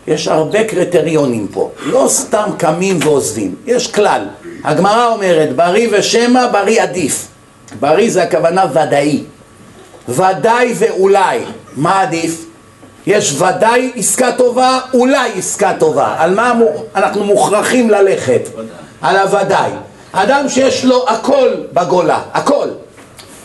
[0.07, 4.21] יש הרבה קריטריונים פה, לא סתם קמים ועוזבים, יש כלל.
[4.63, 7.27] הגמרא אומרת, בריא ושמא, בריא עדיף.
[7.79, 9.23] בריא זה הכוונה ודאי.
[10.09, 11.39] ודאי ואולי.
[11.75, 12.45] מה עדיף?
[13.07, 16.15] יש ודאי עסקה טובה, אולי עסקה טובה.
[16.17, 16.53] על מה
[16.95, 18.41] אנחנו מוכרחים ללכת?
[19.01, 19.71] על הוודאי.
[20.11, 22.67] אדם שיש לו הכל בגולה, הכל.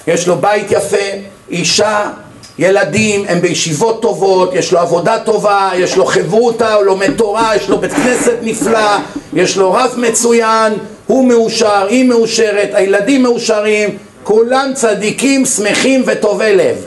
[0.07, 1.07] יש לו בית יפה,
[1.51, 2.11] אישה,
[2.59, 7.69] ילדים, הם בישיבות טובות, יש לו עבודה טובה, יש לו חברותא, הוא לומד תורה, יש
[7.69, 8.97] לו בית כנסת נפלא,
[9.33, 10.73] יש לו רב מצוין,
[11.07, 16.87] הוא מאושר, היא מאושרת, הילדים מאושרים, כולם צדיקים, שמחים וטובי לב.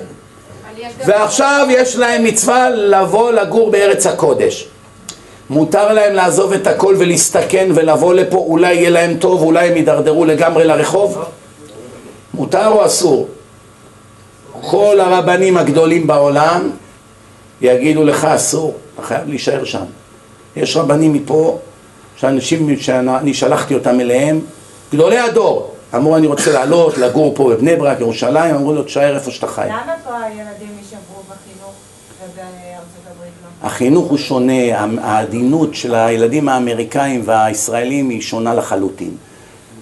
[1.05, 4.67] ועכשיו יש להם מצווה לבוא לגור בארץ הקודש.
[5.49, 10.25] מותר להם לעזוב את הכל ולהסתכן ולבוא לפה, אולי יהיה להם טוב, אולי הם יידרדרו
[10.25, 11.17] לגמרי לרחוב?
[12.33, 13.27] מותר או אסור?
[14.61, 16.69] כל הרבנים הגדולים בעולם
[17.61, 19.83] יגידו לך אסור, אתה חייב להישאר שם.
[20.55, 21.59] יש רבנים מפה,
[22.17, 24.39] שאנשים שאני שלחתי אותם אליהם,
[24.93, 29.31] גדולי הדור, אמרו אני רוצה לעלות, לגור פה בבני ברק, ירושלים, אמרו לו תשאר איפה
[29.31, 29.67] שאתה חי.
[29.67, 31.73] למה פה הילדים יישמרו בחינוך
[32.23, 33.67] ובארצות הברית לא?
[33.67, 39.11] החינוך הוא שונה, העדינות של הילדים האמריקאים והישראלים היא שונה לחלוטין.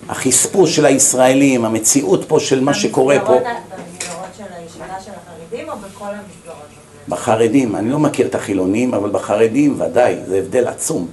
[0.10, 5.74] החספוס של הישראלים, המציאות פה של מה שקורה פה, במסגרות של הישיבה של החרדים או
[5.78, 6.68] בכל המסגרות?
[7.10, 11.08] בחרדים, אני לא מכיר את החילונים, אבל בחרדים ודאי, זה הבדל עצום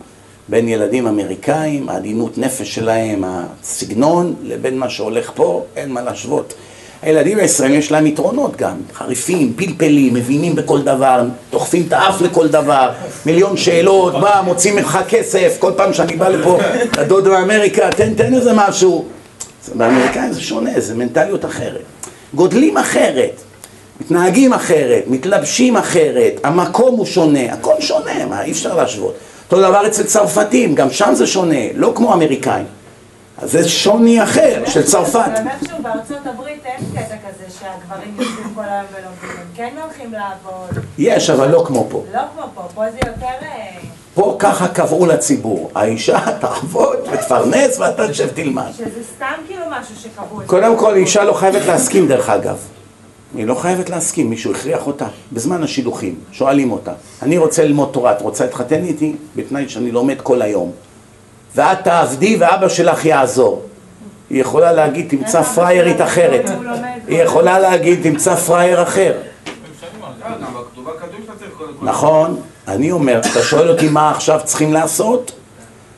[0.50, 6.54] בין ילדים אמריקאים, העדינות נפש שלהם, הסגנון, לבין מה שהולך פה, אין מה להשוות.
[7.02, 12.48] הילדים הישראלים יש להם יתרונות גם, חריפים, פלפלים, מבינים בכל דבר, דוחפים את האף לכל
[12.48, 12.90] דבר,
[13.26, 16.58] מיליון שאלות, בא, מוצאים ממך כסף, כל פעם שאני בא לפה,
[16.92, 19.04] הדוד מאמריקה, תן, תן איזה משהו.
[19.74, 21.82] באמריקאים זה שונה, זה מנטליות אחרת.
[22.34, 23.40] גודלים אחרת,
[24.00, 29.14] מתנהגים אחרת, מתלבשים אחרת, המקום הוא שונה, הכל שונה, מה, אי אפשר להשוות.
[29.52, 32.66] אותו דבר אצל צרפתים, גם שם זה שונה, לא כמו אמריקאים.
[33.38, 35.30] אז זה שוני אחר של צרפת.
[35.36, 40.12] גם איכשהו בארצות הברית אין קטע כזה שהגברים יושבים כל היום ולומדים, הם כן הולכים
[40.12, 42.04] לעבוד, יש, אבל לא כמו פה.
[42.14, 43.26] לא כמו פה, פה זה יותר...
[43.42, 43.70] אה,
[44.14, 48.70] פה ככה קבעו לציבור, האישה תעבוד ותפרנס ואתה תשב תלמד.
[48.78, 50.40] שזה סתם כאילו משהו שקבעו.
[50.46, 52.58] קודם כל, אישה לא חייבת להסכים דרך אגב.
[53.34, 55.06] היא לא חייבת להסכים, מישהו הכריח אותה.
[55.32, 56.92] בזמן השידוכים, שואלים אותה,
[57.22, 59.16] אני רוצה ללמוד תורה, את רוצה להתחתן איתי?
[59.36, 60.72] בתנאי שאני לומד כל היום.
[61.56, 63.62] ואת תעבדי ואבא שלך יעזור.
[64.30, 66.50] היא יכולה להגיד, תמצא פריירית אחרת.
[67.08, 69.12] היא יכולה להגיד, תמצא פרייר אחר.
[71.82, 75.32] נכון, אני אומר, אתה שואל אותי מה עכשיו צריכים לעשות?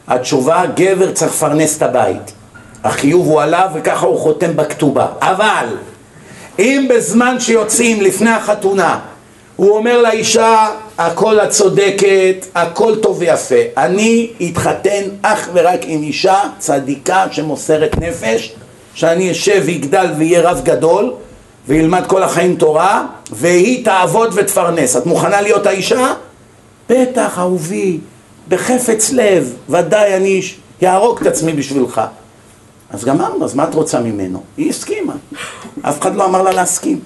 [0.09, 2.33] התשובה, גבר צריך לפרנס את הבית.
[2.85, 5.07] החיוב הוא עליו וככה הוא חותם בכתובה.
[5.21, 5.67] אבל
[6.59, 8.99] אם בזמן שיוצאים לפני החתונה
[9.57, 13.55] הוא אומר לאישה, הכל את צודקת, הכל טוב ויפה.
[13.77, 18.55] אני אתחתן אך ורק עם אישה צדיקה שמוסרת נפש,
[18.95, 21.13] שאני אשב ויגדל ויהיה רב גדול
[21.69, 24.97] וילמד כל החיים תורה, והיא תעבוד ותפרנס.
[24.97, 26.13] את מוכנה להיות האישה?
[26.89, 27.99] בטח, אהובי,
[28.49, 30.43] בחפץ לב, ודאי אני
[30.83, 32.01] יהרוג את עצמי בשבילך.
[32.93, 34.43] אז גמרנו, אז מה את רוצה ממנו?
[34.57, 35.13] היא הסכימה.
[35.83, 37.01] אף אחד לא אמר לה להסכים.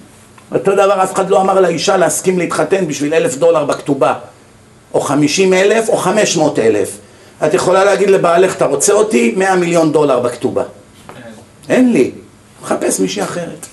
[0.55, 4.13] אותו דבר, אף אחד לא אמר לאישה להסכים להתחתן בשביל אלף דולר בכתובה.
[4.93, 6.97] או חמישים אלף או חמש מאות אלף.
[7.45, 9.33] את יכולה להגיד לבעלך, אתה רוצה אותי?
[9.37, 10.63] מאה מיליון דולר בכתובה.
[11.69, 12.11] אין לי.
[12.63, 13.65] מחפש מישהי אחרת.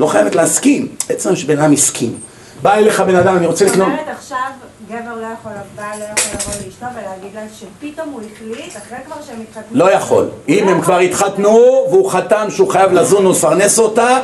[0.00, 0.88] לא חייבת להסכים.
[1.08, 2.18] עצם שבן אדם הסכים.
[2.62, 3.88] בא אליך בן אדם, אני רוצה זאת לקנות...
[3.88, 4.38] אומרת עכשיו
[4.88, 9.16] גבר לא יכול, בעל לא יכול לבוא לאשתו ולהגיד לה שפתאום הוא החליט, אחרי כבר
[9.26, 9.78] שהם התחתנו.
[9.78, 10.28] לא יכול.
[10.48, 14.18] אם הם כבר התחתנו והוא חתם שהוא חייב לזון ולפרנס אותה,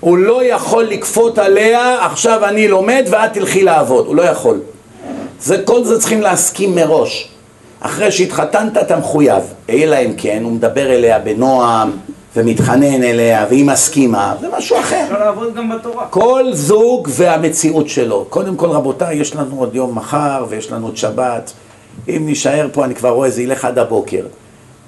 [0.00, 4.06] הוא לא יכול לכפות עליה, עכשיו אני לומד ואת תלכי לעבוד.
[4.06, 4.60] הוא לא יכול.
[5.40, 7.28] זה, כל זה צריכים להסכים מראש.
[7.80, 9.42] אחרי שהתחתנת אתה מחויב.
[9.70, 11.90] אלא אם כן, הוא מדבר אליה בנועם
[12.36, 15.02] ומתחנן אליה והיא מסכימה, זה משהו אחר.
[15.04, 16.06] אפשר לעבוד גם בתורה.
[16.06, 18.26] כל זוג והמציאות שלו.
[18.30, 21.52] קודם כל רבותיי, יש לנו עוד יום מחר ויש לנו את שבת.
[22.08, 24.26] אם נישאר פה, אני כבר רואה, זה ילך עד הבוקר.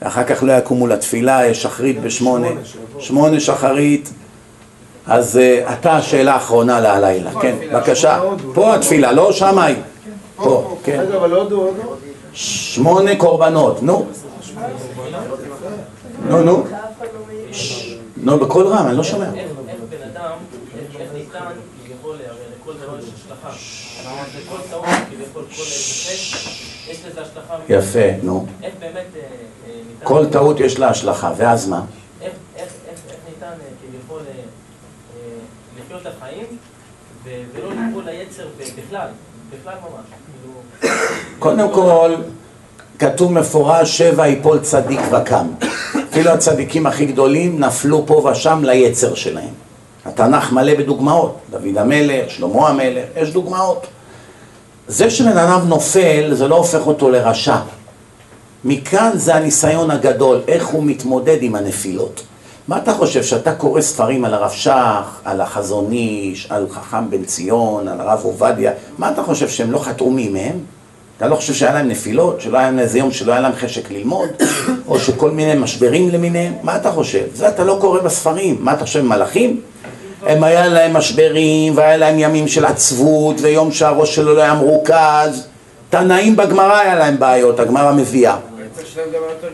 [0.03, 2.49] ואחר כך לא יקומו לתפילה, יש שחרית בשמונה.
[2.99, 4.11] שמונה שחרית.
[5.07, 7.31] אז uh, אתה השאלה האחרונה להלילה.
[7.41, 8.21] כן, בבקשה.
[8.55, 9.75] פה התפילה, לא שמאי.
[10.37, 11.05] פה, כן.
[11.09, 11.97] רגע, אבל עוד עוד עוד.
[12.33, 14.07] שמונה קורבנות, נו.
[16.29, 16.65] נו, נו.
[18.23, 19.35] נו, בקול רם, אני לא שומע.
[19.35, 19.51] איך
[19.91, 20.33] בן אדם,
[20.99, 21.53] איך ניתן
[21.85, 23.51] כביכול, הרי לכל דבר יש השלכה.
[24.33, 26.49] זה כל טעות, כביכול, כל defect,
[26.91, 27.57] יש לזה השלכה.
[27.69, 28.47] יפה, נו.
[28.63, 29.27] איך באמת אה, אה,
[29.89, 30.07] ניתן...
[30.07, 31.85] כל טעות יש לה השלכה, ואז מה?
[32.21, 32.33] איך
[33.29, 34.21] ניתן אה, כביכול
[35.79, 36.47] לחיות את החיים
[37.25, 39.09] ולא ליפול ליצר בכלל,
[39.51, 40.07] בכלל ממש.
[40.43, 40.91] כאילו,
[41.39, 42.15] קודם כל,
[42.99, 45.47] כתוב מפורש, שבע יפול צדיק וקם.
[46.11, 49.55] אפילו הצדיקים הכי גדולים נפלו פה ושם ליצר שלהם.
[50.05, 51.37] התנ"ך מלא בדוגמאות.
[51.51, 53.87] דוד המלך, שלמה המלך, יש דוגמאות.
[54.89, 57.57] זה שבן אדם נופל, זה לא הופך אותו לרשע.
[58.65, 62.23] מכאן זה הניסיון הגדול, איך הוא מתמודד עם הנפילות.
[62.69, 67.25] מה אתה חושב, שאתה קורא ספרים על הרב שך, על החזון איש, על חכם בן
[67.25, 70.59] ציון, על הרב עובדיה, מה אתה חושב, שהם לא חטאו מימיהם?
[71.19, 72.41] אתה לא חושב שהיה להם נפילות?
[72.41, 74.29] שלא היה להם איזה יום שלא היה להם חשק ללמוד?
[74.89, 76.53] או שכל מיני משברים למיניהם?
[76.63, 77.25] מה אתה חושב?
[77.35, 78.57] זה אתה לא קורא בספרים.
[78.61, 79.61] מה אתה חושב, מלאכים?
[80.27, 85.47] הם היה להם משברים, והיה להם ימים של עצבות, ויום שהראש שלו לא היה מרוכז.
[85.91, 88.37] תנאים בגמרא היה להם בעיות, הגמרא מביאה.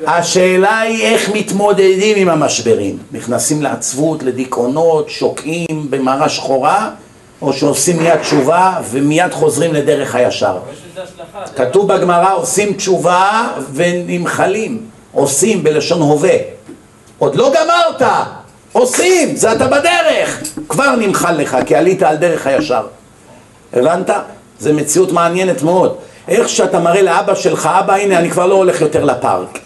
[0.07, 2.99] השאלה היא איך מתמודדים עם המשברים.
[3.12, 6.91] נכנסים לעצבות, לדיכאונות, שוקעים במערה שחורה,
[7.43, 10.59] או שעושים מיד תשובה ומיד חוזרים לדרך הישר.
[11.05, 11.65] השלכה.
[11.65, 14.94] כתוב בגמרא עושים תשובה ונמחלים.
[15.15, 16.36] עושים בלשון הווה.
[17.18, 18.10] עוד לא גמרת,
[18.73, 20.42] עושים, זה אתה בדרך.
[20.68, 22.86] כבר נמחל לך, כי עלית על דרך הישר.
[23.73, 24.10] הבנת?
[24.58, 25.97] זו מציאות מעניינת מאוד.
[26.28, 29.58] איך שאתה מראה לאבא שלך, אבא הנה אני כבר לא הולך יותר לפארק.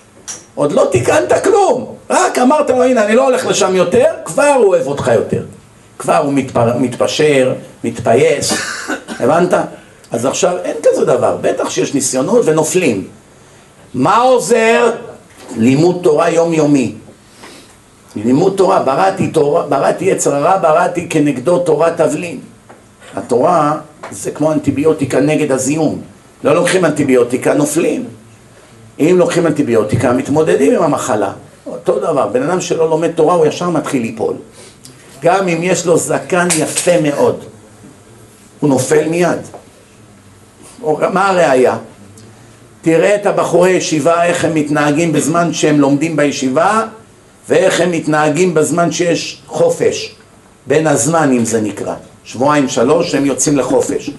[0.54, 4.66] עוד לא תיקנת כלום, רק אמרת לו הנה אני לא הולך לשם יותר, כבר הוא
[4.66, 5.42] אוהב אותך יותר.
[5.98, 6.76] כבר הוא מתפר...
[6.78, 7.52] מתפשר,
[7.84, 8.52] מתפייס,
[9.20, 9.54] הבנת?
[10.10, 13.06] אז עכשיו אין כזה דבר, בטח שיש ניסיונות ונופלים.
[13.94, 14.90] מה עוזר?
[15.56, 16.94] לימוד תורה יומיומי.
[18.16, 22.40] לימוד תורה, בראתי תורה, בראתי יצר הרע, בראתי כנגדו תורת תבלין.
[23.14, 23.78] התורה
[24.10, 26.00] זה כמו אנטיביוטיקה נגד הזיהום.
[26.44, 28.04] לא לוקחים אנטיביוטיקה, נופלים.
[29.00, 31.32] אם לוקחים אנטיביוטיקה, מתמודדים עם המחלה.
[31.66, 34.34] אותו דבר, בן אדם שלא לומד תורה, הוא ישר מתחיל ליפול.
[35.22, 37.44] גם אם יש לו זקן יפה מאוד,
[38.60, 39.38] הוא נופל מיד.
[41.12, 41.76] מה הראיה?
[42.82, 46.84] תראה את הבחורי ישיבה, איך הם מתנהגים בזמן שהם לומדים בישיבה,
[47.48, 50.14] ואיך הם מתנהגים בזמן שיש חופש.
[50.66, 51.94] בין הזמנים זה נקרא.
[52.24, 54.10] שבועיים שלוש הם יוצאים לחופש.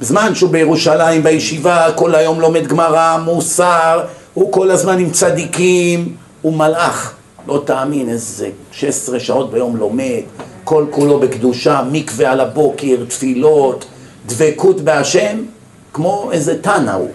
[0.00, 4.04] בזמן שהוא בירושלים בישיבה, כל היום לומד גמרא, מוסר,
[4.34, 7.14] הוא כל הזמן עם צדיקים, הוא מלאך.
[7.46, 10.20] לא תאמין איזה 16 שעות ביום לומד,
[10.64, 13.84] כל כולו בקדושה, מקווה על הבוקר, תפילות,
[14.26, 15.36] דבקות בהשם,
[15.92, 17.10] כמו איזה תנא הוא.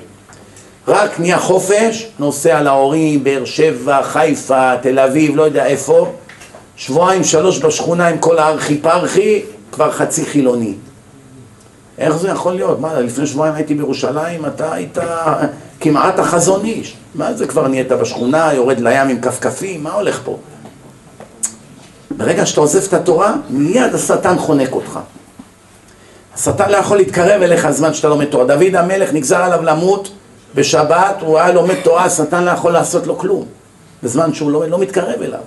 [0.87, 6.11] רק נהיה חופש, נוסע להורים, באר שבע, חיפה, תל אביב, לא יודע איפה,
[6.75, 10.73] שבועיים שלוש בשכונה עם כל הארכי פרחי, כבר חצי חילוני.
[11.97, 12.79] איך זה יכול להיות?
[12.79, 14.97] מה, לפני שבועיים הייתי בירושלים, אתה היית
[15.79, 16.95] כמעט החזון איש.
[17.15, 20.37] מה זה כבר נהיית בשכונה, יורד לים עם כפכפים, מה הולך פה?
[22.17, 24.99] ברגע שאתה עוזב את התורה, מיד השטן חונק אותך.
[26.35, 28.45] השטן לא יכול להתקרב אליך זמן שאתה לומד תורה.
[28.45, 30.11] דוד המלך נגזר עליו למות
[30.55, 33.45] בשבת, הוא היה לומד תורה, השטן לא יכול לעשות לו כלום.
[34.03, 35.39] בזמן שהוא לא, לא מתקרב אליו.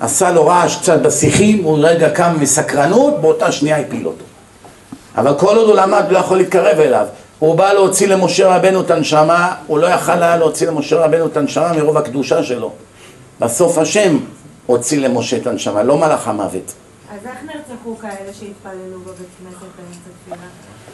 [0.00, 4.24] עשה לו רעש קצת בשיחים, הוא רגע קם מסקרנות, באותה שנייה הפיל אותו.
[5.16, 7.06] אבל כל עוד הוא למד, הוא לא יכול להתקרב אליו.
[7.38, 11.36] הוא בא להוציא למשה רבנו את הנשמה, הוא לא יכל היה להוציא למשה רבנו את
[11.36, 12.72] הנשמה מרוב הקדושה שלו.
[13.40, 14.18] בסוף השם
[14.66, 16.72] הוציא למשה את הנשמה, לא מלאך המוות.
[17.12, 17.38] אז איך
[18.32, 20.36] שהתפללו כנסת?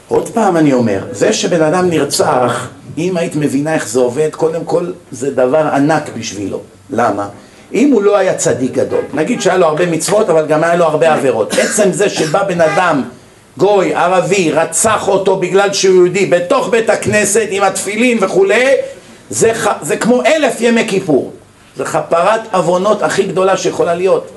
[0.08, 2.68] עוד פעם אני אומר, זה שבן אדם נרצח,
[2.98, 6.60] אם היית מבינה איך זה עובד, קודם כל זה דבר ענק בשבילו.
[6.90, 7.28] למה?
[7.74, 10.84] אם הוא לא היה צדיק גדול, נגיד שהיה לו הרבה מצוות אבל גם היה לו
[10.84, 13.02] הרבה עבירות, עצם זה שבא בן אדם,
[13.58, 18.66] גוי, ערבי, רצח אותו בגלל שהוא יהודי בתוך בית הכנסת עם התפילין וכולי,
[19.30, 21.32] זה, ח- זה כמו אלף ימי כיפור,
[21.76, 24.30] זה כפרת עוונות הכי גדולה שיכולה להיות,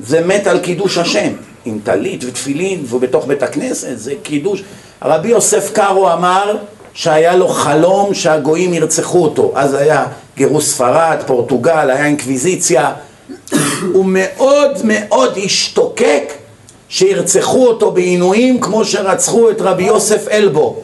[0.00, 1.32] זה מת על קידוש השם,
[1.66, 4.62] עם טלית ותפילין והוא בתוך בית הכנסת, זה קידוש.
[5.02, 6.56] רבי יוסף קארו אמר
[6.94, 12.92] שהיה לו חלום שהגויים ירצחו אותו, אז היה גירוש ספרד, פורטוגל, היה אינקוויזיציה,
[13.92, 16.32] הוא מאוד מאוד השתוקק
[16.88, 20.76] שירצחו אותו בעינויים כמו שרצחו את רבי יוסף אלבו,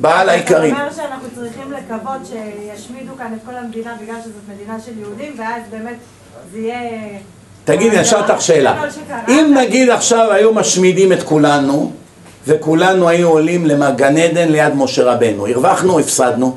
[0.00, 0.74] בעל העיקרים.
[0.74, 5.34] אתה אומר שאנחנו צריכים לקוות שישמידו כאן את כל המדינה בגלל שזאת מדינה של יהודים,
[5.38, 5.96] ואז באמת
[6.52, 6.80] זה יהיה...
[7.66, 8.82] תגידי, אני אשאל אותך שאלה.
[9.28, 11.92] אם נגיד עכשיו היו משמידים את כולנו,
[12.46, 16.56] וכולנו היינו עולים למגן עדן ליד משה רבנו, הרווחנו או הפסדנו?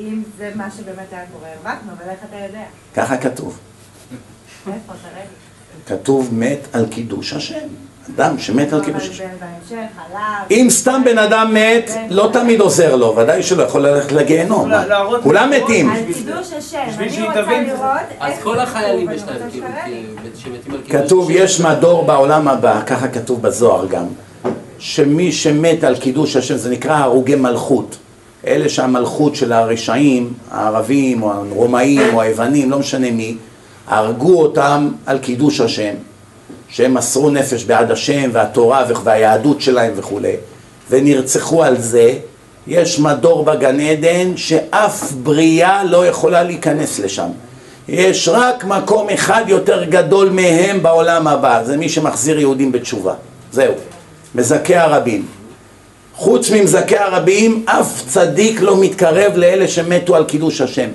[0.00, 2.64] אם זה מה שבאמת היה קורה, הרווחנו, אבל איך אתה יודע?
[2.94, 3.58] ככה כתוב.
[5.86, 7.68] כתוב מת על קידוש השם.
[8.16, 9.76] אדם שמת על קידוש אבל השם.
[10.50, 14.70] אם סתם בן אדם מת, לא תמיד עוזר לו, ודאי שלא יכול ללכת לגיהנום.
[14.70, 14.84] מה?
[15.22, 15.90] כולם מתים.
[15.90, 17.42] על קידוש השם, אני רוצה.
[17.60, 19.66] לראות אז כל החיילים כתוב, יש להם כאילו.
[19.84, 21.30] כאילו, שמתים על קידוש כתוב.
[21.30, 24.04] יש מדור בעולם הבא, ככה כתוב בזוהר גם,
[24.78, 27.96] שמי שמת על קידוש השם זה נקרא הרוגי מלכות.
[28.46, 33.36] אלה שהמלכות של הרשעים, הערבים או הרומאים או היוונים, לא משנה מי,
[33.86, 35.94] הרגו אותם על קידוש השם,
[36.72, 40.36] שהם מסרו נפש בעד השם והתורה והיהדות שלהם וכולי,
[40.90, 42.14] ונרצחו על זה,
[42.66, 47.28] יש מדור בגן עדן שאף בריאה לא יכולה להיכנס לשם.
[47.88, 53.14] יש רק מקום אחד יותר גדול מהם בעולם הבא, זה מי שמחזיר יהודים בתשובה.
[53.52, 53.72] זהו.
[54.34, 55.26] מזכה הרבים.
[56.14, 60.88] חוץ ממזכה הרבים, אף צדיק לא מתקרב לאלה שמתו על קידוש השם.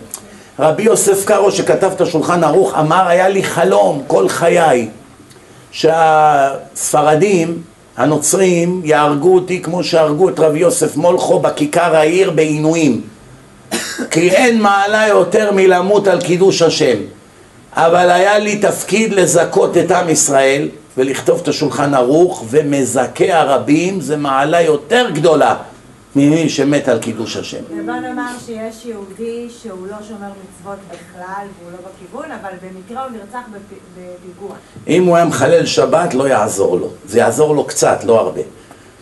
[0.59, 4.89] רבי יוסף קארו שכתב את השולחן ערוך אמר, היה לי חלום כל חיי
[5.77, 7.61] שהספרדים,
[7.97, 13.01] הנוצרים, יהרגו אותי כמו שהרגו את רבי יוסף מולכו בכיכר העיר בעינויים.
[14.11, 16.97] כי אין מעלה יותר מלמות על קידוש השם.
[17.73, 24.17] אבל היה לי תפקיד לזכות את עם ישראל ולכתוב את השולחן ערוך ומזכה הרבים זה
[24.17, 25.55] מעלה יותר גדולה
[26.15, 27.57] ממי שמת על קידוש השם.
[27.69, 33.11] ובוא נאמר שיש יהודי שהוא לא שומר מצוות בכלל והוא לא בכיוון, אבל במקרה הוא
[33.11, 34.55] נרצח בפ- בפיגוע.
[34.87, 38.41] אם הוא היה מחלל שבת לא יעזור לו, זה יעזור לו קצת, לא הרבה.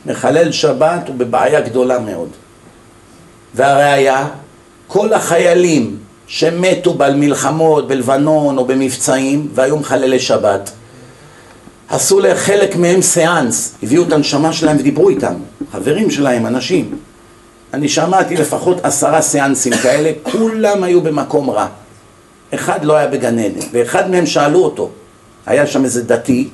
[0.06, 2.30] מחלל שבת הוא בבעיה גדולה מאוד.
[3.56, 4.28] והראיה,
[4.88, 10.72] כל החיילים שמתו במלחמות בלבנון או במבצעים והיו מחללי שבת,
[11.90, 15.34] עשו לחלק מהם סיאנס, הביאו את הנשמה שלהם ודיברו איתם,
[15.72, 16.98] חברים שלהם, אנשים.
[17.74, 21.68] אני שמעתי לפחות עשרה סיאנסים כאלה, כולם היו במקום רע.
[22.54, 24.90] אחד לא היה בגן עדן, ואחד מהם שאלו אותו,
[25.46, 26.50] היה שם איזה דתי,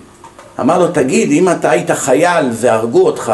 [0.60, 3.34] אמר לו, תגיד, אם אתה היית חייל והרגו אותך,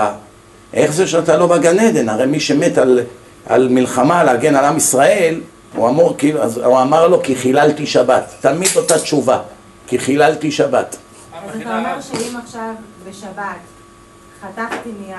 [0.74, 2.10] איך זה שאתה לא בגן עדן?
[2.10, 3.00] הרי מי שמת על,
[3.46, 5.40] על מלחמה להגן על עם ישראל,
[5.76, 8.34] הוא אמר, כאילו, הוא אמר לו, כי חיללתי שבת.
[8.40, 9.40] תמיד אותה תשובה,
[9.88, 10.96] כי חיללתי שבת.
[11.48, 12.74] אז אתה אומר שאם עכשיו
[13.10, 13.60] בשבת
[14.42, 15.18] חתכתי נייר,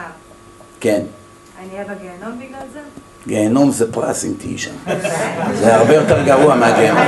[0.81, 1.03] כן,
[1.59, 2.81] אני אהיה בגיהנום בגלל זה?
[3.27, 4.75] גיהנום זה פרס אם תהיי שם.
[5.55, 7.03] זה הרבה יותר גרוע מהגיהנום.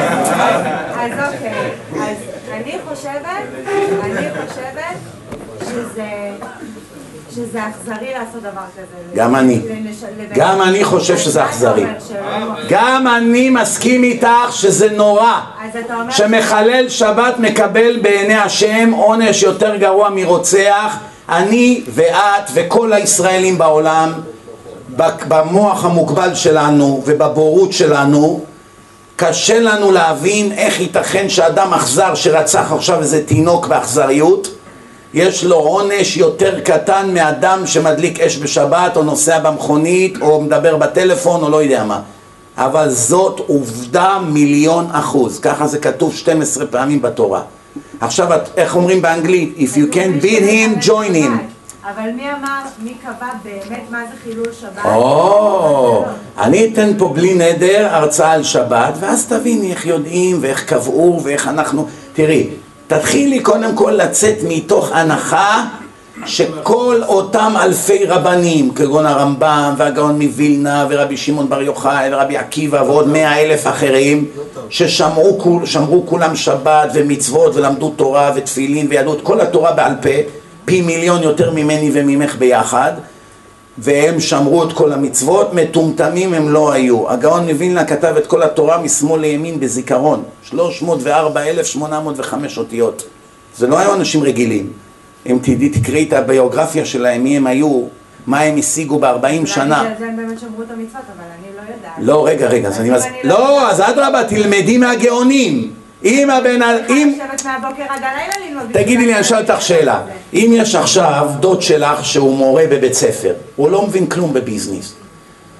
[0.95, 2.17] אז אוקיי, אז
[2.51, 3.25] אני חושבת,
[4.03, 4.97] אני חושבת
[5.65, 6.09] שזה,
[7.35, 9.15] שזה אכזרי לעשות דבר כזה.
[9.15, 9.61] גם אני.
[10.35, 11.85] גם אני חושב שזה אכזרי.
[12.69, 15.41] גם אני מסכים איתך שזה נורא.
[16.11, 20.97] שמחלל שבת מקבל בעיני השם עונש יותר גרוע מרוצח.
[21.29, 24.13] אני ואת וכל הישראלים בעולם,
[25.29, 28.41] במוח המוגבל שלנו ובבורות שלנו,
[29.17, 34.49] קשה לנו להבין איך ייתכן שאדם אכזר שרצח עכשיו איזה תינוק באכזריות,
[35.15, 41.43] יש לו עונש יותר קטן מאדם שמדליק אש בשבת או נוסע במכונית או מדבר בטלפון
[41.43, 42.01] או לא יודע מה.
[42.57, 45.39] אבל זאת עובדה מיליון אחוז.
[45.41, 47.43] ככה זה כתוב 12 פעמים בתורה.
[48.01, 49.55] עכשיו את- איך אומרים באנגלית?
[49.59, 51.31] If you can beat him join him.
[51.85, 54.85] אבל מי אמר, מי קבע באמת מה זה חילול שבת?
[54.85, 56.05] או,
[56.39, 61.49] אני אתן פה בלי נדר הרצאה על שבת, ואז תביני איך יודעים ואיך קבעו ואיך
[61.49, 61.87] אנחנו...
[62.13, 62.47] תראי,
[62.91, 65.65] תתחילי קודם כל לצאת מתוך הנחה
[66.27, 73.09] שכל אותם אלפי רבנים, כגון הרמב"ם והגאון מווילנה ורבי שמעון בר יוחאי ורבי עקיבא ועוד
[73.09, 74.25] מאה אלף אחרים
[74.71, 80.31] ששמרו כול- שמרו כולם שבת ומצוות ולמדו תורה ותפילין וידעו את כל התורה בעל פה
[80.65, 82.93] פי מיליון יותר ממני וממך ביחד
[83.79, 87.11] והם שמרו את כל המצוות, מטומטמים הם לא היו.
[87.11, 93.03] הגאון מווילנה כתב את כל התורה משמאל לימין בזיכרון, 304,805 אותיות.
[93.57, 94.73] זה לא היו אנשים רגילים.
[95.27, 97.83] אם תדעי, תקראי את הביוגרפיה שלהם, מי הם היו,
[98.27, 99.07] מה הם השיגו ב-40
[99.47, 99.81] שנה.
[99.81, 101.93] אולי בגלל זה הם באמת שמרו את המצוות, אבל אני לא יודעת.
[101.99, 102.91] לא, רגע, רגע, אז אני...
[102.91, 105.71] מז- לא לא, אז אדרבה, תלמדי מהגאונים.
[106.05, 106.63] אם הבן...
[106.89, 107.19] אם...
[108.73, 110.01] תגידי לי, אני אשאל אותך שאלה.
[110.35, 114.95] אם יש עכשיו דוד שלך שהוא מורה בבית ספר, הוא לא מבין כלום בביזנס.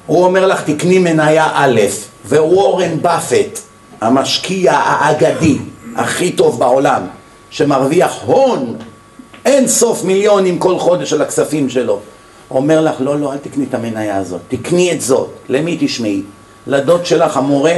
[0.07, 1.81] הוא אומר לך, תקני מניה א',
[2.29, 3.59] ווורן באפט,
[4.01, 5.59] המשקיע האגדי
[5.97, 7.03] הכי טוב בעולם,
[7.51, 8.77] שמרוויח הון,
[9.45, 11.99] אין סוף מיליונים כל חודש על הכספים שלו,
[12.51, 15.29] אומר לך, לא, לא, אל תקני את המניה הזאת, תקני את זאת.
[15.49, 16.23] למי תשמעי?
[16.67, 17.75] לדוד שלך המורה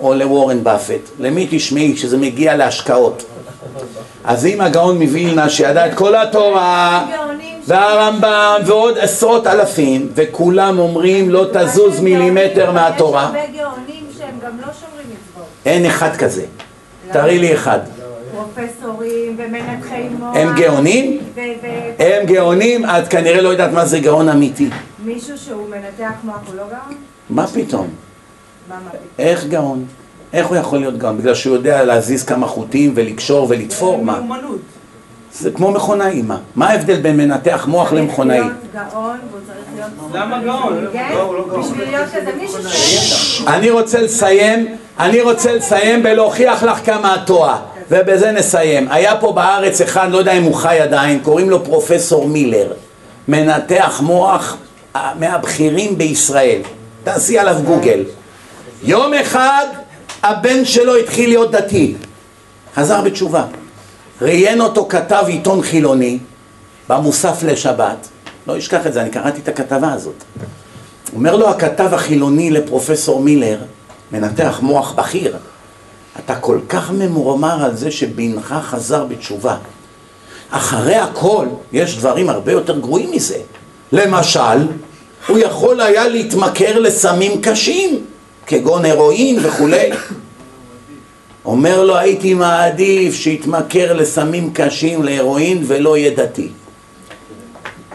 [0.00, 1.10] או לוורן באפט?
[1.18, 3.24] למי תשמעי כשזה מגיע להשקעות?
[4.24, 7.06] אז אם הגאון מווילנה שידע את כל התורה
[7.66, 13.40] והרמב"ם ועוד עשרות אלפים וכולם אומרים לא תזוז מילימטר מהתורה לא.
[15.66, 16.44] אין אחד כזה
[17.12, 17.78] תראי לי אחד
[18.34, 20.36] פרופסורים ומנתחי מוח.
[20.36, 21.20] הם גאונים?
[21.98, 24.70] הם גאונים את כנראה לא יודעת מה זה גאון אמיתי
[25.04, 26.96] ומישהו שהוא מנתח מוח הוא לא גאון?
[27.30, 27.88] מה פתאום?
[29.18, 29.84] איך גאון?
[30.32, 31.18] איך הוא יכול להיות גאון?
[31.18, 34.04] בגלל שהוא יודע להזיז כמה חוטים ולקשור ולתפור?
[34.04, 34.20] מה?
[34.20, 34.60] מיומנות.
[35.32, 36.38] זה כמו מכונאי מה?
[36.56, 38.40] מה ההבדל בין מנתח מוח למכונאי?
[38.40, 39.90] להיות גאון והוא צריך להיות...
[40.12, 40.86] למה גאון?
[40.92, 41.08] כן?
[41.14, 41.62] לא, לא.
[43.46, 47.58] אני רוצה לסיים, אני רוצה לסיים בלהוכיח לך כמה את טועה
[47.90, 48.88] ובזה נסיים.
[48.90, 52.72] היה פה בארץ אחד, לא יודע אם הוא חי עדיין, קוראים לו פרופסור מילר,
[53.28, 54.56] מנתח מוח
[54.96, 56.60] אה, מהבכירים בישראל.
[57.04, 58.04] תעשי עליו גוגל.
[58.82, 59.66] יום אחד
[60.22, 61.94] הבן שלו התחיל להיות דתי,
[62.76, 63.44] חזר בתשובה.
[64.22, 66.18] ראיין אותו כתב עיתון חילוני
[66.88, 68.08] במוסף לשבת,
[68.46, 70.24] לא אשכח את זה, אני קראתי את הכתבה הזאת.
[71.14, 73.58] אומר לו הכתב החילוני לפרופסור מילר,
[74.12, 75.36] מנתח מוח בכיר,
[76.18, 79.56] אתה כל כך ממורמר על זה שבנך חזר בתשובה.
[80.50, 83.38] אחרי הכל, יש דברים הרבה יותר גרועים מזה.
[83.92, 84.66] למשל,
[85.28, 88.04] הוא יכול היה להתמכר לסמים קשים,
[88.50, 89.90] כגון הרואין וכולי.
[91.44, 96.48] אומר לו, הייתי מעדיף שיתמכר לסמים קשים, להרואין, ולא יהיה דתי.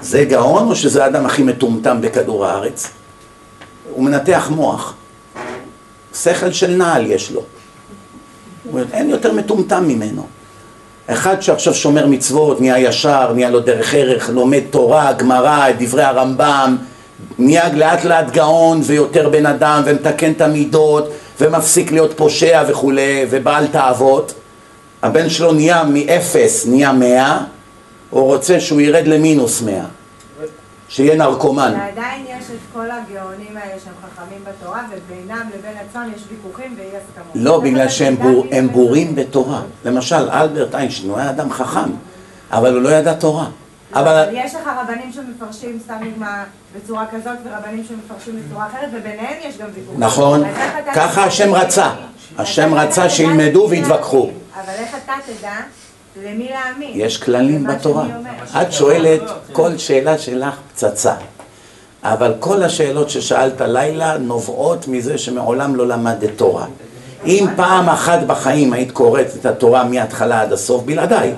[0.01, 2.89] זה גאון או שזה האדם הכי מטומטם בכדור הארץ?
[3.91, 4.93] הוא מנתח מוח.
[6.15, 7.41] שכל של נעל יש לו.
[8.71, 10.27] הוא יודע, אין יותר מטומטם ממנו.
[11.07, 16.77] אחד שעכשיו שומר מצוות, נהיה ישר, נהיה לו דרך ערך, לומד תורה, גמרא, דברי הרמב"ם,
[17.39, 21.09] נהיה לאט לאט גאון ויותר בן אדם ומתקן את המידות
[21.41, 24.33] ומפסיק להיות פושע וכולי ובעל תאוות.
[25.01, 27.39] הבן שלו נהיה מאפס, נהיה מאה,
[28.09, 29.85] הוא רוצה שהוא ירד למינוס מאה,
[30.89, 31.73] שיהיה נרקומן.
[31.77, 36.85] ועדיין יש את כל הגאונים האלה שהם חכמים בתורה, ובינם לבין עצמם יש ויכוחים ואי
[36.85, 37.35] הסכמות.
[37.35, 39.61] לא, בגלל שהם בור, בורים בתורה.
[39.85, 41.89] למשל, אלברט איינשטיין הוא היה אדם חכם,
[42.51, 43.47] אבל הוא לא ידע תורה.
[43.95, 46.43] אבל אבל יש לך רבנים שמפרשים סתם דוגמה
[46.75, 49.99] בצורה כזאת, ורבנים שמפרשים בצורה אחרת, וביניהם יש גם ויכוחים.
[50.03, 50.43] נכון,
[50.95, 51.89] ככה השם רצה.
[52.37, 54.29] השם רצה שילמדו ויתווכחו.
[54.55, 55.55] אבל איך אתה תדע
[56.23, 56.91] למי להאמין?
[56.93, 58.05] יש כללים בתורה.
[58.61, 61.15] את שואלת, כל שאלה שלך פצצה.
[62.03, 66.65] אבל כל השאלות ששאלת לילה נובעות מזה שמעולם לא למדת תורה.
[67.25, 71.33] אם פעם אחת בחיים היית קוראת את התורה מההתחלה עד הסוף, בלעדיי.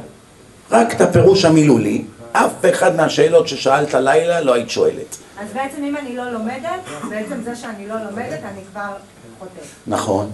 [0.71, 2.03] רק את הפירוש המילולי,
[2.45, 5.17] אף אחד מהשאלות ששאלת לילה לא היית שואלת.
[5.41, 8.89] אז בעצם אם אני לא לומדת, בעצם זה שאני לא לומדת, אני כבר
[9.39, 9.63] חוטאת.
[9.87, 10.31] נכון.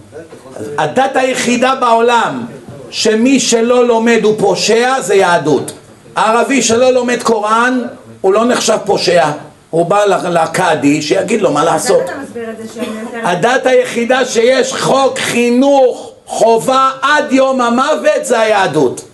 [0.78, 2.46] הדת היחידה בעולם
[2.90, 5.72] שמי שלא לומד הוא פושע זה יהדות.
[6.16, 7.82] ערבי שלא לומד קוראן
[8.22, 9.32] הוא לא נחשב פושע.
[9.70, 12.02] הוא בא לקאדי שיגיד לו מה לעשות.
[13.24, 19.06] הדת היחידה שיש חוק חינוך חובה עד יום המוות זה היהדות.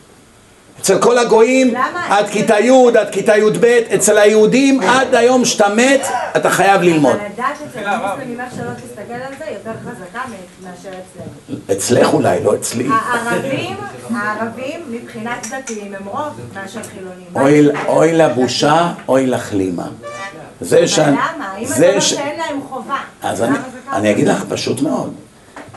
[0.82, 1.74] אצל כל הגויים,
[2.10, 6.02] עד כיתה י', עד כיתה י"ב, אצל היהודים, עד היום שאתה מת,
[6.38, 7.16] אתה חייב ללמוד.
[7.16, 11.60] אבל הדת אצל המוסלמים, איך שלא תסתכל על זה, יותר חזקה מ- מאשר אצלנו.
[11.72, 12.88] אצלך אולי, לא אצלי.
[12.92, 13.76] הערבים,
[14.16, 17.72] הערבים מבחינת דתיים הם רוב מאשר חילונים.
[17.88, 19.88] אוי, לבושה, אוי לכלימה.
[20.62, 21.00] זה אבל ש...
[21.00, 21.16] למה?
[21.60, 22.10] אם אתה זה אומר ש...
[22.10, 23.44] שאין להם חובה, אז?
[23.94, 25.14] אני אגיד לך פשוט מאוד.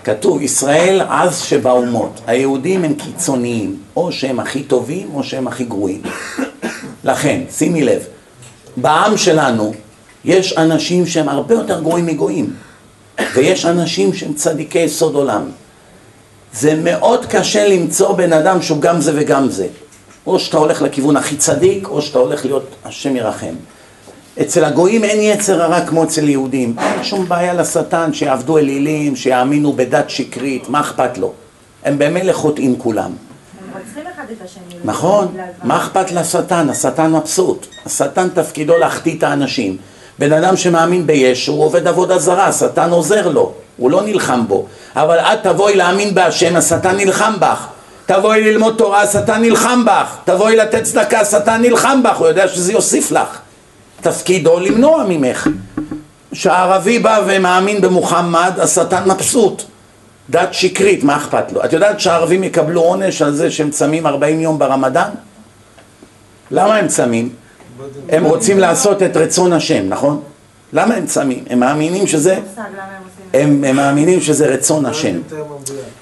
[0.05, 2.21] כתוב, ישראל עז שבאומות.
[2.27, 6.03] היהודים הם קיצוניים, או שהם הכי טובים או שהם הכי גרועים.
[7.05, 8.03] לכן, שימי לב,
[8.77, 9.73] בעם שלנו
[10.25, 12.53] יש אנשים שהם הרבה יותר גרועים מגויים,
[13.35, 15.51] ויש אנשים שהם צדיקי יסוד עולם.
[16.53, 19.67] זה מאוד קשה למצוא בן אדם שהוא גם זה וגם זה.
[20.27, 23.55] או שאתה הולך לכיוון הכי צדיק, או שאתה הולך להיות השם ירחם.
[24.41, 26.75] אצל הגויים אין יצר הרע כמו אצל יהודים.
[26.78, 31.33] אין שום בעיה לשטן שיעבדו אלילים, שיאמינו בדת שקרית, מה אכפת לו?
[31.85, 33.11] הם במילא חוטאים כולם.
[34.44, 34.81] השני.
[34.85, 36.69] נכון, מה אכפת לשטן?
[36.70, 37.67] השטן מבסוט.
[37.86, 39.77] השטן תפקידו להחטיא את האנשים.
[40.19, 44.67] בן אדם שמאמין בישו, הוא עובד עבודה זרה, השטן עוזר לו, הוא לא נלחם בו.
[44.97, 47.67] אבל את תבואי להאמין בהשם, השטן נלחם בך.
[48.07, 50.17] תבואי ללמוד תורה, השטן נלחם בך.
[50.25, 53.42] תבואי לתת צדקה, השטן נלחם בך, הוא יודע שזה יוסיף לך.
[54.03, 55.49] תפקידו למנוע ממך.
[56.33, 59.63] כשהערבי בא ומאמין במוחמד, השטן מבסוט.
[60.31, 61.65] דת שקרית, מה אכפת לו?
[61.65, 65.11] את יודעת שהערבים יקבלו עונש על זה שהם צמים 40 יום ברמדאן?
[66.51, 67.29] למה הם צמים?
[68.09, 70.23] הם רוצים לעשות את רצון השם, נכון?
[70.73, 71.45] למה הם צמים?
[71.51, 72.35] הם מאמינים שזה...
[72.35, 72.43] למה
[72.97, 73.03] הם
[73.35, 75.21] הם, הם מאמינים שזה רצון השם.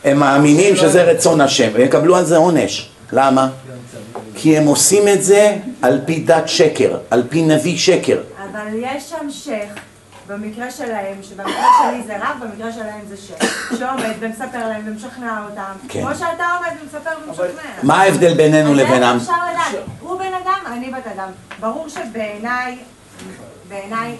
[0.04, 2.90] הם מאמינים שזה רצון השם, והם יקבלו על זה עונש.
[3.12, 3.48] למה?
[4.42, 8.18] כי הם עושים את זה על פי דת שקר, על פי נביא שקר.
[8.38, 9.70] אבל יש שם שייח,
[10.26, 15.88] במקרה שלהם, שבמקרה שלי זה רב, במקרה שלהם זה שייח, שעומד ומספר להם ומשכנע אותם,
[15.88, 16.00] כן.
[16.00, 17.46] כמו שאתה עומד ומספר ומשכנע.
[17.82, 19.18] מה ההבדל בינינו לבינם?
[19.20, 19.82] אפשר לדעת?
[20.00, 21.28] הוא בן אדם, אני בת אדם.
[21.60, 22.76] ברור שבעיניי,
[23.68, 24.16] בעיניי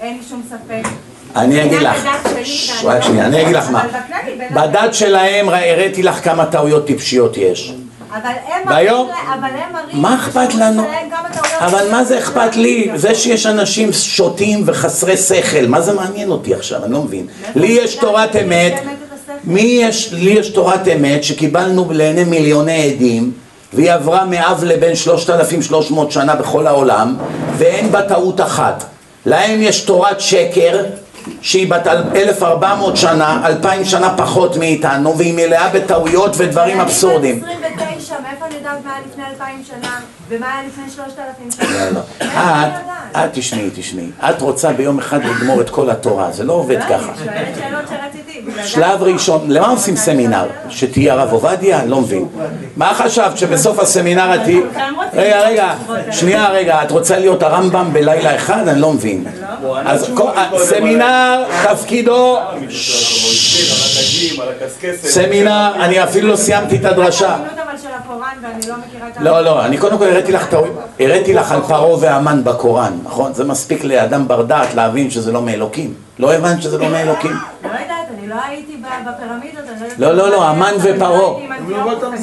[0.00, 0.88] אין לי שום ספק.
[1.36, 2.06] אני אגיד לך,
[2.84, 3.86] רק שנייה, אני אגיד לך מה.
[4.54, 7.74] בדת שלהם הראיתי לך כמה טעויות טיפשיות יש.
[8.66, 9.10] והיום,
[9.92, 10.82] מה אכפת לנו?
[11.58, 12.90] אבל מה זה אכפת לי?
[12.94, 16.84] זה שיש אנשים שוטים וחסרי שכל, מה זה מעניין אותי עכשיו?
[16.84, 17.26] אני לא מבין.
[17.54, 18.74] לי יש תורת אמת,
[19.44, 23.32] מי יש, לי יש תורת אמת שקיבלנו לעיני מיליוני עדים
[23.72, 27.16] והיא עברה מאב לבן 3,300 שנה בכל העולם
[27.56, 28.84] ואין בה טעות אחת.
[29.26, 30.84] להם יש תורת שקר
[31.40, 37.44] שהיא בת 1,400 שנה, 2,000 שנה פחות מאיתנו והיא מלאה בטעויות ודברים אבסורדים.
[37.44, 41.84] 29 מאיפה אני יודעת מה היה לפני אלפיים שנה, ומה היה לפני שלושת אלפים שנה?
[41.84, 42.00] לא, לא.
[42.20, 42.68] אה,
[43.10, 44.10] את, את תשמעי, תשמעי.
[44.20, 47.12] את רוצה ביום אחד לגמור את כל התורה, זה לא עובד לא, ככה.
[48.64, 50.46] שלב ראשון, למה עושים סמינר?
[50.68, 51.84] שתהיה הרב עובדיה?
[51.84, 52.28] לא מבין.
[52.76, 54.60] מה חשבת, שבסוף הסמינר את תהיי...
[55.14, 55.74] רגע, רגע,
[56.10, 58.68] שנייה, רגע, את רוצה להיות הרמב"ם בלילה אחד?
[58.68, 59.24] אני לא מבין.
[59.84, 60.12] אז
[60.56, 62.38] סמינר, תפקידו...
[65.02, 67.36] סמינר, אני אפילו לא סיימתי את הדרשה.
[68.12, 69.22] הקוראן ואני לא מכירה את ה...
[69.22, 70.46] לא, לא, אני קודם כל הראיתי לך,
[71.00, 73.34] הראיתי לך על פרעה והמן בקוראן, נכון?
[73.34, 75.94] זה מספיק לאדם בר דעת להבין שזה לא מאלוקים.
[76.18, 77.30] לא הבנת שזה לא מאלוקים?
[77.30, 77.86] לא יודעת,
[78.18, 79.98] אני לא הייתי ב- בפירמידות, אני לא יודעת...
[79.98, 81.36] לא, לא, לא, המן לא ופרעה.
[81.58, 81.70] אני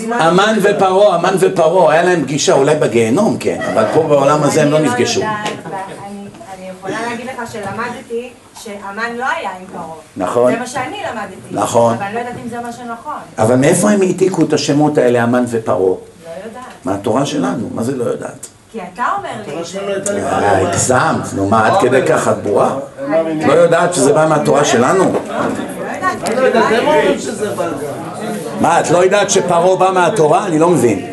[0.09, 4.61] לא- המן ופרעה, המן ופרעה, היה להם פגישה אולי בגיהנום, כן, אבל פה בעולם הזה
[4.61, 5.22] הם לא אני נפגשו.
[5.22, 8.30] אני יכולה להגיד לך שלמדתי
[8.64, 9.86] שהמן לא היה עם פרעה.
[10.18, 10.52] נכון.
[10.52, 11.36] זה מה שאני למדתי.
[11.52, 11.94] נכון.
[11.94, 13.14] אבל אני לא יודעת אם זה מה שנכון.
[13.38, 15.80] אבל מאיפה הם העתיקו את השמות האלה, המן ופרעה?
[15.80, 15.86] לא
[16.46, 16.64] יודעת.
[16.86, 18.48] מהתורה שלנו, מה זה לא יודעת?
[18.72, 20.28] כי אתה אומר לי את זה.
[20.28, 22.76] אה, הגזמת, נו מה, עד כדי ככה את בורה?
[23.48, 25.04] לא יודעת שזה בא מהתורה שלנו?
[25.04, 27.28] לא לא הייתי.
[28.62, 30.46] מה, את לא יודעת שפרעה בא מהתורה?
[30.46, 31.06] אני לא מבין.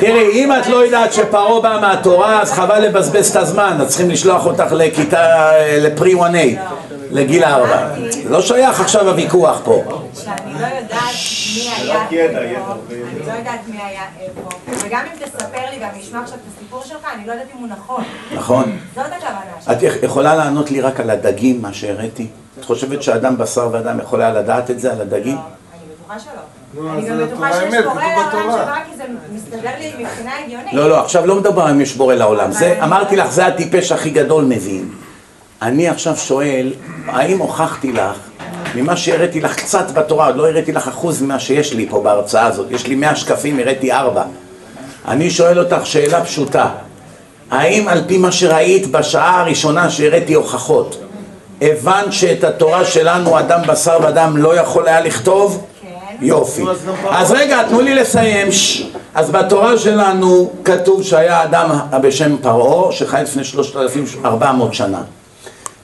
[0.00, 4.10] תראי, אם את לא יודעת שפרעה בא מהתורה, אז חבל לבזבז את הזמן, אז צריכים
[4.10, 5.50] לשלוח אותך לכיתה,
[5.80, 6.58] לפרי 1A,
[7.14, 7.88] לגיל הארבע.
[8.30, 9.82] לא שייך עכשיו הוויכוח פה.
[10.14, 11.02] שאני לא יודעת
[11.56, 14.48] מי היה איפה, אני לא יודעת מי היה איפה,
[14.86, 17.68] וגם אם תספר לי ואני אשמע עכשיו את הסיפור שלך, אני לא יודעת אם הוא
[17.68, 18.04] נכון.
[18.34, 18.78] נכון?
[18.94, 19.74] זאת הכוונה שלי.
[19.74, 22.26] את יכ- יכולה לענות לי רק על הדגים, מה שהראיתי?
[22.60, 25.36] את חושבת שאדם בשר ואדם יכול היה לדעת את זה, על הדגים?
[25.36, 25.44] אני
[25.94, 26.90] בטוחה שלא.
[26.92, 28.52] אני גם בטוחה שיש בורא לעולם.
[28.52, 30.72] שבא כי זה מסתדר לי מבחינה הגיונית.
[30.72, 32.52] לא, לא, עכשיו לא מדבר אם יש בורא לעולם.
[32.52, 34.88] זה, אמרתי לך, זה הטיפש הכי גדול מבין.
[35.64, 36.72] אני עכשיו שואל,
[37.06, 38.16] האם הוכחתי לך,
[38.74, 42.46] ממה שהראיתי לך קצת בתורה, עוד לא הראיתי לך אחוז ממה שיש לי פה בהרצאה
[42.46, 44.22] הזאת, יש לי מאה שקפים, הראיתי ארבע.
[45.08, 46.68] אני שואל אותך שאלה פשוטה,
[47.50, 51.00] האם על פי מה שראית בשעה הראשונה שהראיתי הוכחות,
[51.62, 55.64] הבנת שאת התורה שלנו אדם בשר ודם לא יכול היה לכתוב?
[55.82, 55.88] כן,
[56.20, 56.62] יופי.
[57.10, 58.52] אז רגע, תנו לי לסיים.
[58.52, 58.82] ש-
[59.14, 61.70] אז בתורה שלנו כתוב שהיה אדם
[62.02, 65.02] בשם פרעה שחי לפני 3,400 שנה.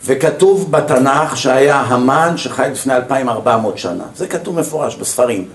[0.05, 4.05] וכתוב בתנ"ך שהיה המן שחי לפני 2,400 שנה.
[4.17, 5.49] זה כתוב מפורש בספרים.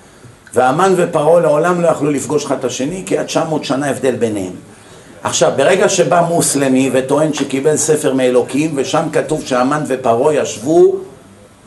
[0.53, 4.53] והמן ופרעה לעולם לא יכלו לפגוש אחד את השני כי היה 900 שנה הבדל ביניהם.
[5.23, 10.95] עכשיו, ברגע שבא מוסלמי וטוען שקיבל ספר מאלוקים ושם כתוב שהמן ופרעה ישבו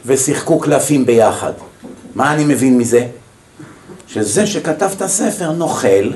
[0.06, 1.52] ושיחקו קלפים ביחד.
[2.14, 3.06] מה אני מבין מזה?
[4.06, 6.10] שזה שכתב את הספר נוכל,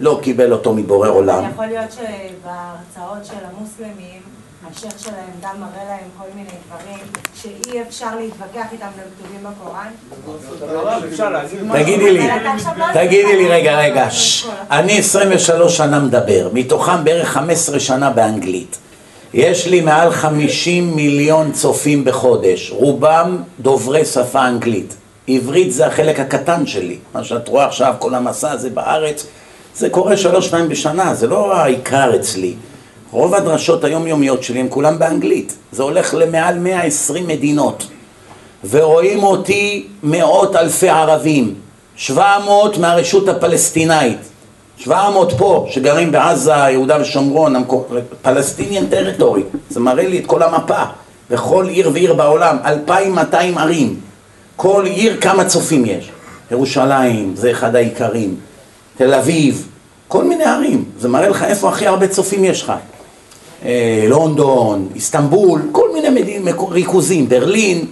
[0.00, 1.44] לא קיבל אותו מבורא עולם.
[1.52, 4.20] יכול להיות שבהרצאות של המוסלמים,
[4.68, 6.98] השייח שלהם גם מראה להם כל מיני דברים
[7.34, 9.90] שאי אפשר להתווכח איתם והם כתובים בקוראן?
[11.72, 12.28] תגידי לי,
[12.76, 13.78] לא תגידי לי רגע.
[13.78, 14.08] רגע,
[14.70, 18.78] אני 23 שנה מדבר, מתוכם בערך 15 שנה באנגלית.
[19.34, 24.94] יש לי מעל 50 מיליון צופים בחודש, רובם דוברי שפה אנגלית.
[25.28, 29.26] עברית זה החלק הקטן שלי, מה שאת רואה עכשיו, כל המסע הזה בארץ,
[29.76, 32.54] זה קורה שלוש פעמים בשנה, זה לא העיקר אצלי.
[33.12, 37.86] רוב הדרשות היומיומיות שלי הם כולם באנגלית, זה הולך למעל 120 מדינות.
[38.70, 41.54] ורואים אותי מאות אלפי ערבים,
[41.96, 44.18] 700 מהרשות הפלסטינאית,
[44.76, 47.64] 700 פה, שגרים בעזה, יהודה ושומרון,
[48.22, 50.82] פלסטיניאן טריטורי, זה מראה לי את כל המפה,
[51.30, 54.00] בכל עיר ועיר בעולם, 2,200 ערים,
[54.56, 56.10] כל עיר כמה צופים יש,
[56.50, 58.36] ירושלים, זה אחד העיקרים,
[58.96, 59.68] תל אביב,
[60.08, 62.72] כל מיני ערים, זה מראה לך איפה הכי הרבה צופים יש לך.
[63.64, 67.84] אה, לונדון, איסטנבול, כל מיני מדינים, ריכוזים, ברלין,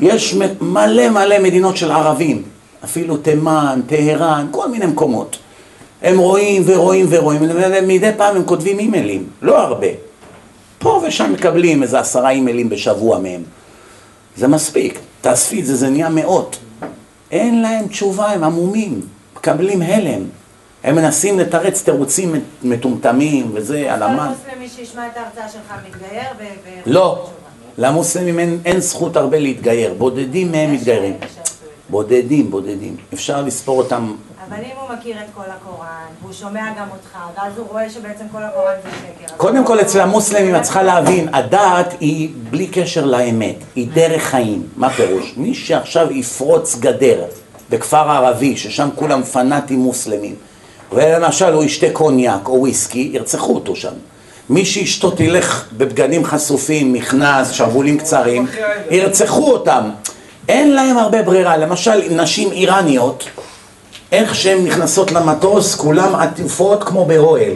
[0.00, 2.42] יש מלא מלא מדינות של ערבים,
[2.84, 5.38] אפילו תימן, טהרן, כל מיני מקומות.
[6.02, 9.86] הם רואים ורואים ורואים, ומדי פעם הם כותבים אימיילים, לא הרבה.
[10.78, 13.42] פה ושם מקבלים איזה עשרה אימיילים בשבוע מהם.
[14.36, 16.58] זה מספיק, תאספי את זה, זה נהיה מאות.
[17.30, 19.00] אין להם תשובה, הם עמומים,
[19.36, 20.22] מקבלים הלם.
[20.84, 24.32] הם מנסים לתרץ תירוצים מטומטמים וזה, על כל המן.
[24.46, 26.42] מוסלמי שישמע את ההרצאה שלך מתגייר ו...
[26.86, 27.30] לא,
[27.78, 31.16] למוסלמים אין, אין זכות הרבה להתגייר, בודדים מהם מתגיירים.
[31.90, 32.96] בודדים, בודדים.
[33.14, 34.14] אפשר לספור אותם,
[34.48, 38.24] אבל אם הוא מכיר את כל הקוראן, והוא שומע גם אותך, ואז הוא רואה שבעצם
[38.32, 39.34] כל הקוראן זה שקר.
[39.36, 44.66] קודם כל אצל המוסלמים את צריכה להבין, הדת היא בלי קשר לאמת, היא דרך חיים.
[44.76, 45.34] מה פירוש?
[45.36, 47.24] מי שעכשיו יפרוץ גדר
[47.70, 50.34] בכפר ערבי, ששם כולם פנאטים מוסלמים,
[50.94, 53.92] ולמשל הוא ישתה קוניאק או וויסקי, ירצחו אותו שם.
[54.50, 58.46] מי שאשתו תלך בבגדים חשופים, מכנס, שרוולים קצרים,
[58.90, 59.90] ירצחו אותם.
[60.48, 61.56] אין להם הרבה ברירה.
[61.56, 63.24] למשל, נשים איראניות,
[64.12, 67.52] איך שהן נכנסות למטוס, כולם עטופות כמו באוהל.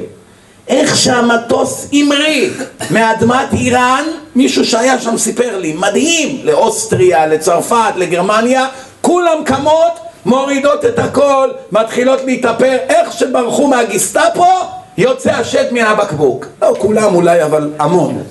[0.68, 2.50] איך שהמטוס המריא
[2.90, 4.04] מאדמת איראן,
[4.36, 8.66] מישהו שהיה שם סיפר לי, מדהים, לאוסטריה, לצרפת, לגרמניה,
[9.00, 14.44] כולם קמות, מורידות את הכל, מתחילות להתאפר, איך שברחו מהגיסטאפו,
[14.98, 16.46] יוצא השד מן הבקבוק.
[16.62, 18.22] לא כולם אולי, אבל המון.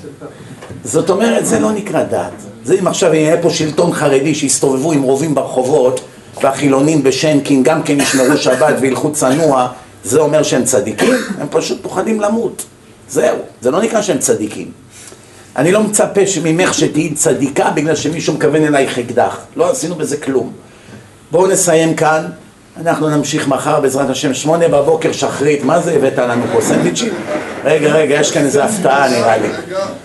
[0.83, 2.31] זאת אומרת, זה לא נקרא דת.
[2.63, 5.99] זה אם עכשיו יהיה פה שלטון חרדי שיסתובבו עם רובים ברחובות
[6.41, 9.67] והחילונים בשנקין גם כן ישמרו שבת וילכו צנוע,
[10.03, 11.13] זה אומר שהם צדיקים?
[11.39, 12.65] הם פשוט פוחדים למות.
[13.09, 14.71] זהו, זה לא נקרא שהם צדיקים.
[15.55, 19.37] אני לא מצפה ממך שתהיי צדיקה בגלל שמישהו מכוון אלייך אקדח.
[19.55, 20.51] לא עשינו בזה כלום.
[21.31, 22.25] בואו נסיים כאן,
[22.81, 27.13] אנחנו נמשיך מחר בעזרת השם, שמונה בבוקר שחרית, מה זה הבאת לנו פה, סנדוויצ'ים?
[27.63, 29.47] רגע, רגע, יש כאן איזה הפתעה נראה לי.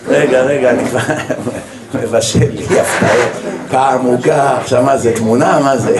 [0.07, 0.99] רגע, רגע, אני כבר
[2.01, 3.31] מבשל לי הפתעות.
[3.71, 5.59] פעם עוגה, עכשיו מה זה, תמונה?
[5.59, 5.99] מה זה?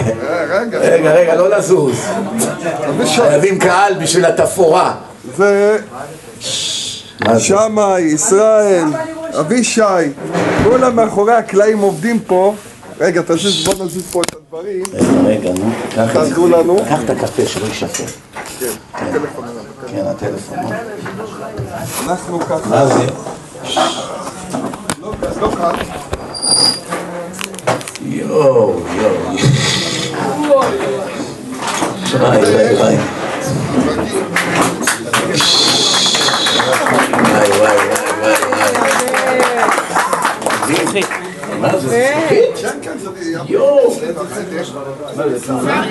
[0.74, 2.06] רגע, רגע, לא לזוז.
[3.16, 4.94] חייבים קהל בשביל התפאורה.
[5.36, 5.78] זה
[7.38, 8.84] שמאי, ישראל,
[9.40, 9.80] אבישי,
[10.64, 12.54] כולם מאחורי הקלעים עובדים פה.
[13.02, 14.82] רגע, תזיז, בוא נזיז פה את הדברים.
[15.26, 16.12] רגע, נו, קח את זה.
[16.12, 16.76] תעזרו לנו.
[16.88, 18.10] קח את הקפה שלא יישפט.
[18.58, 19.44] כן, הטלפון
[19.90, 20.58] כן, הטלפון.
[22.04, 22.68] אנחנו ככה...
[22.68, 23.06] מה זה?
[25.02, 25.74] לא לא כאן.
[28.02, 29.14] יואו, יואו.
[30.48, 30.76] וואי,
[32.10, 32.76] וואי, וואי.
[32.76, 32.96] וואי,
[37.58, 37.76] וואי,
[40.70, 41.31] וואי, וואי.
[41.60, 42.12] מה זה?
[42.18, 42.58] זכוכית?
[42.62, 43.08] כן, כן, זה...
[43.46, 43.94] יואו.
[45.16, 45.84] מה זה, תמונה?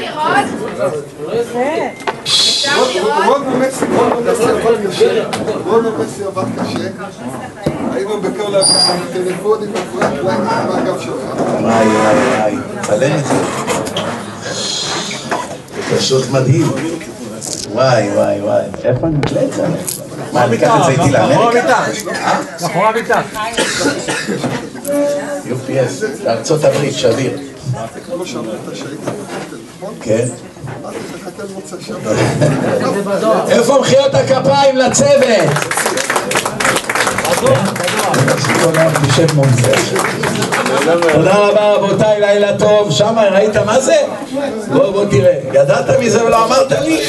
[3.25, 5.23] רודו מסי, רודו מסי עבד קשה.
[5.65, 6.87] רודו מסי עבד קשה.
[7.93, 11.41] היינו בכל הטלפונים מאחורי הקלעים מהגב שלך.
[11.41, 12.55] וואי, וואי, וואי.
[12.81, 13.33] צלם את זה.
[15.89, 16.67] זה פשוט מדהים.
[17.71, 18.63] וואי, וואי, וואי.
[18.83, 19.65] איפה אני מקלט את זה?
[20.33, 21.83] מה, אני אקח את זה איתי לאמריקה?
[22.61, 23.21] מאחורי המיטה.
[25.45, 27.37] UPS, לארצות הברית, שביר.
[30.01, 30.27] כן.
[33.49, 35.49] איפה מחיאות הכפיים לצוות?
[41.13, 42.91] תודה רבה רבותיי, לילה טוב.
[42.91, 43.95] שמה ראית מה זה?
[44.71, 45.39] בוא בוא תראה.
[45.53, 47.01] ידעת מזה ולא אמרת לי?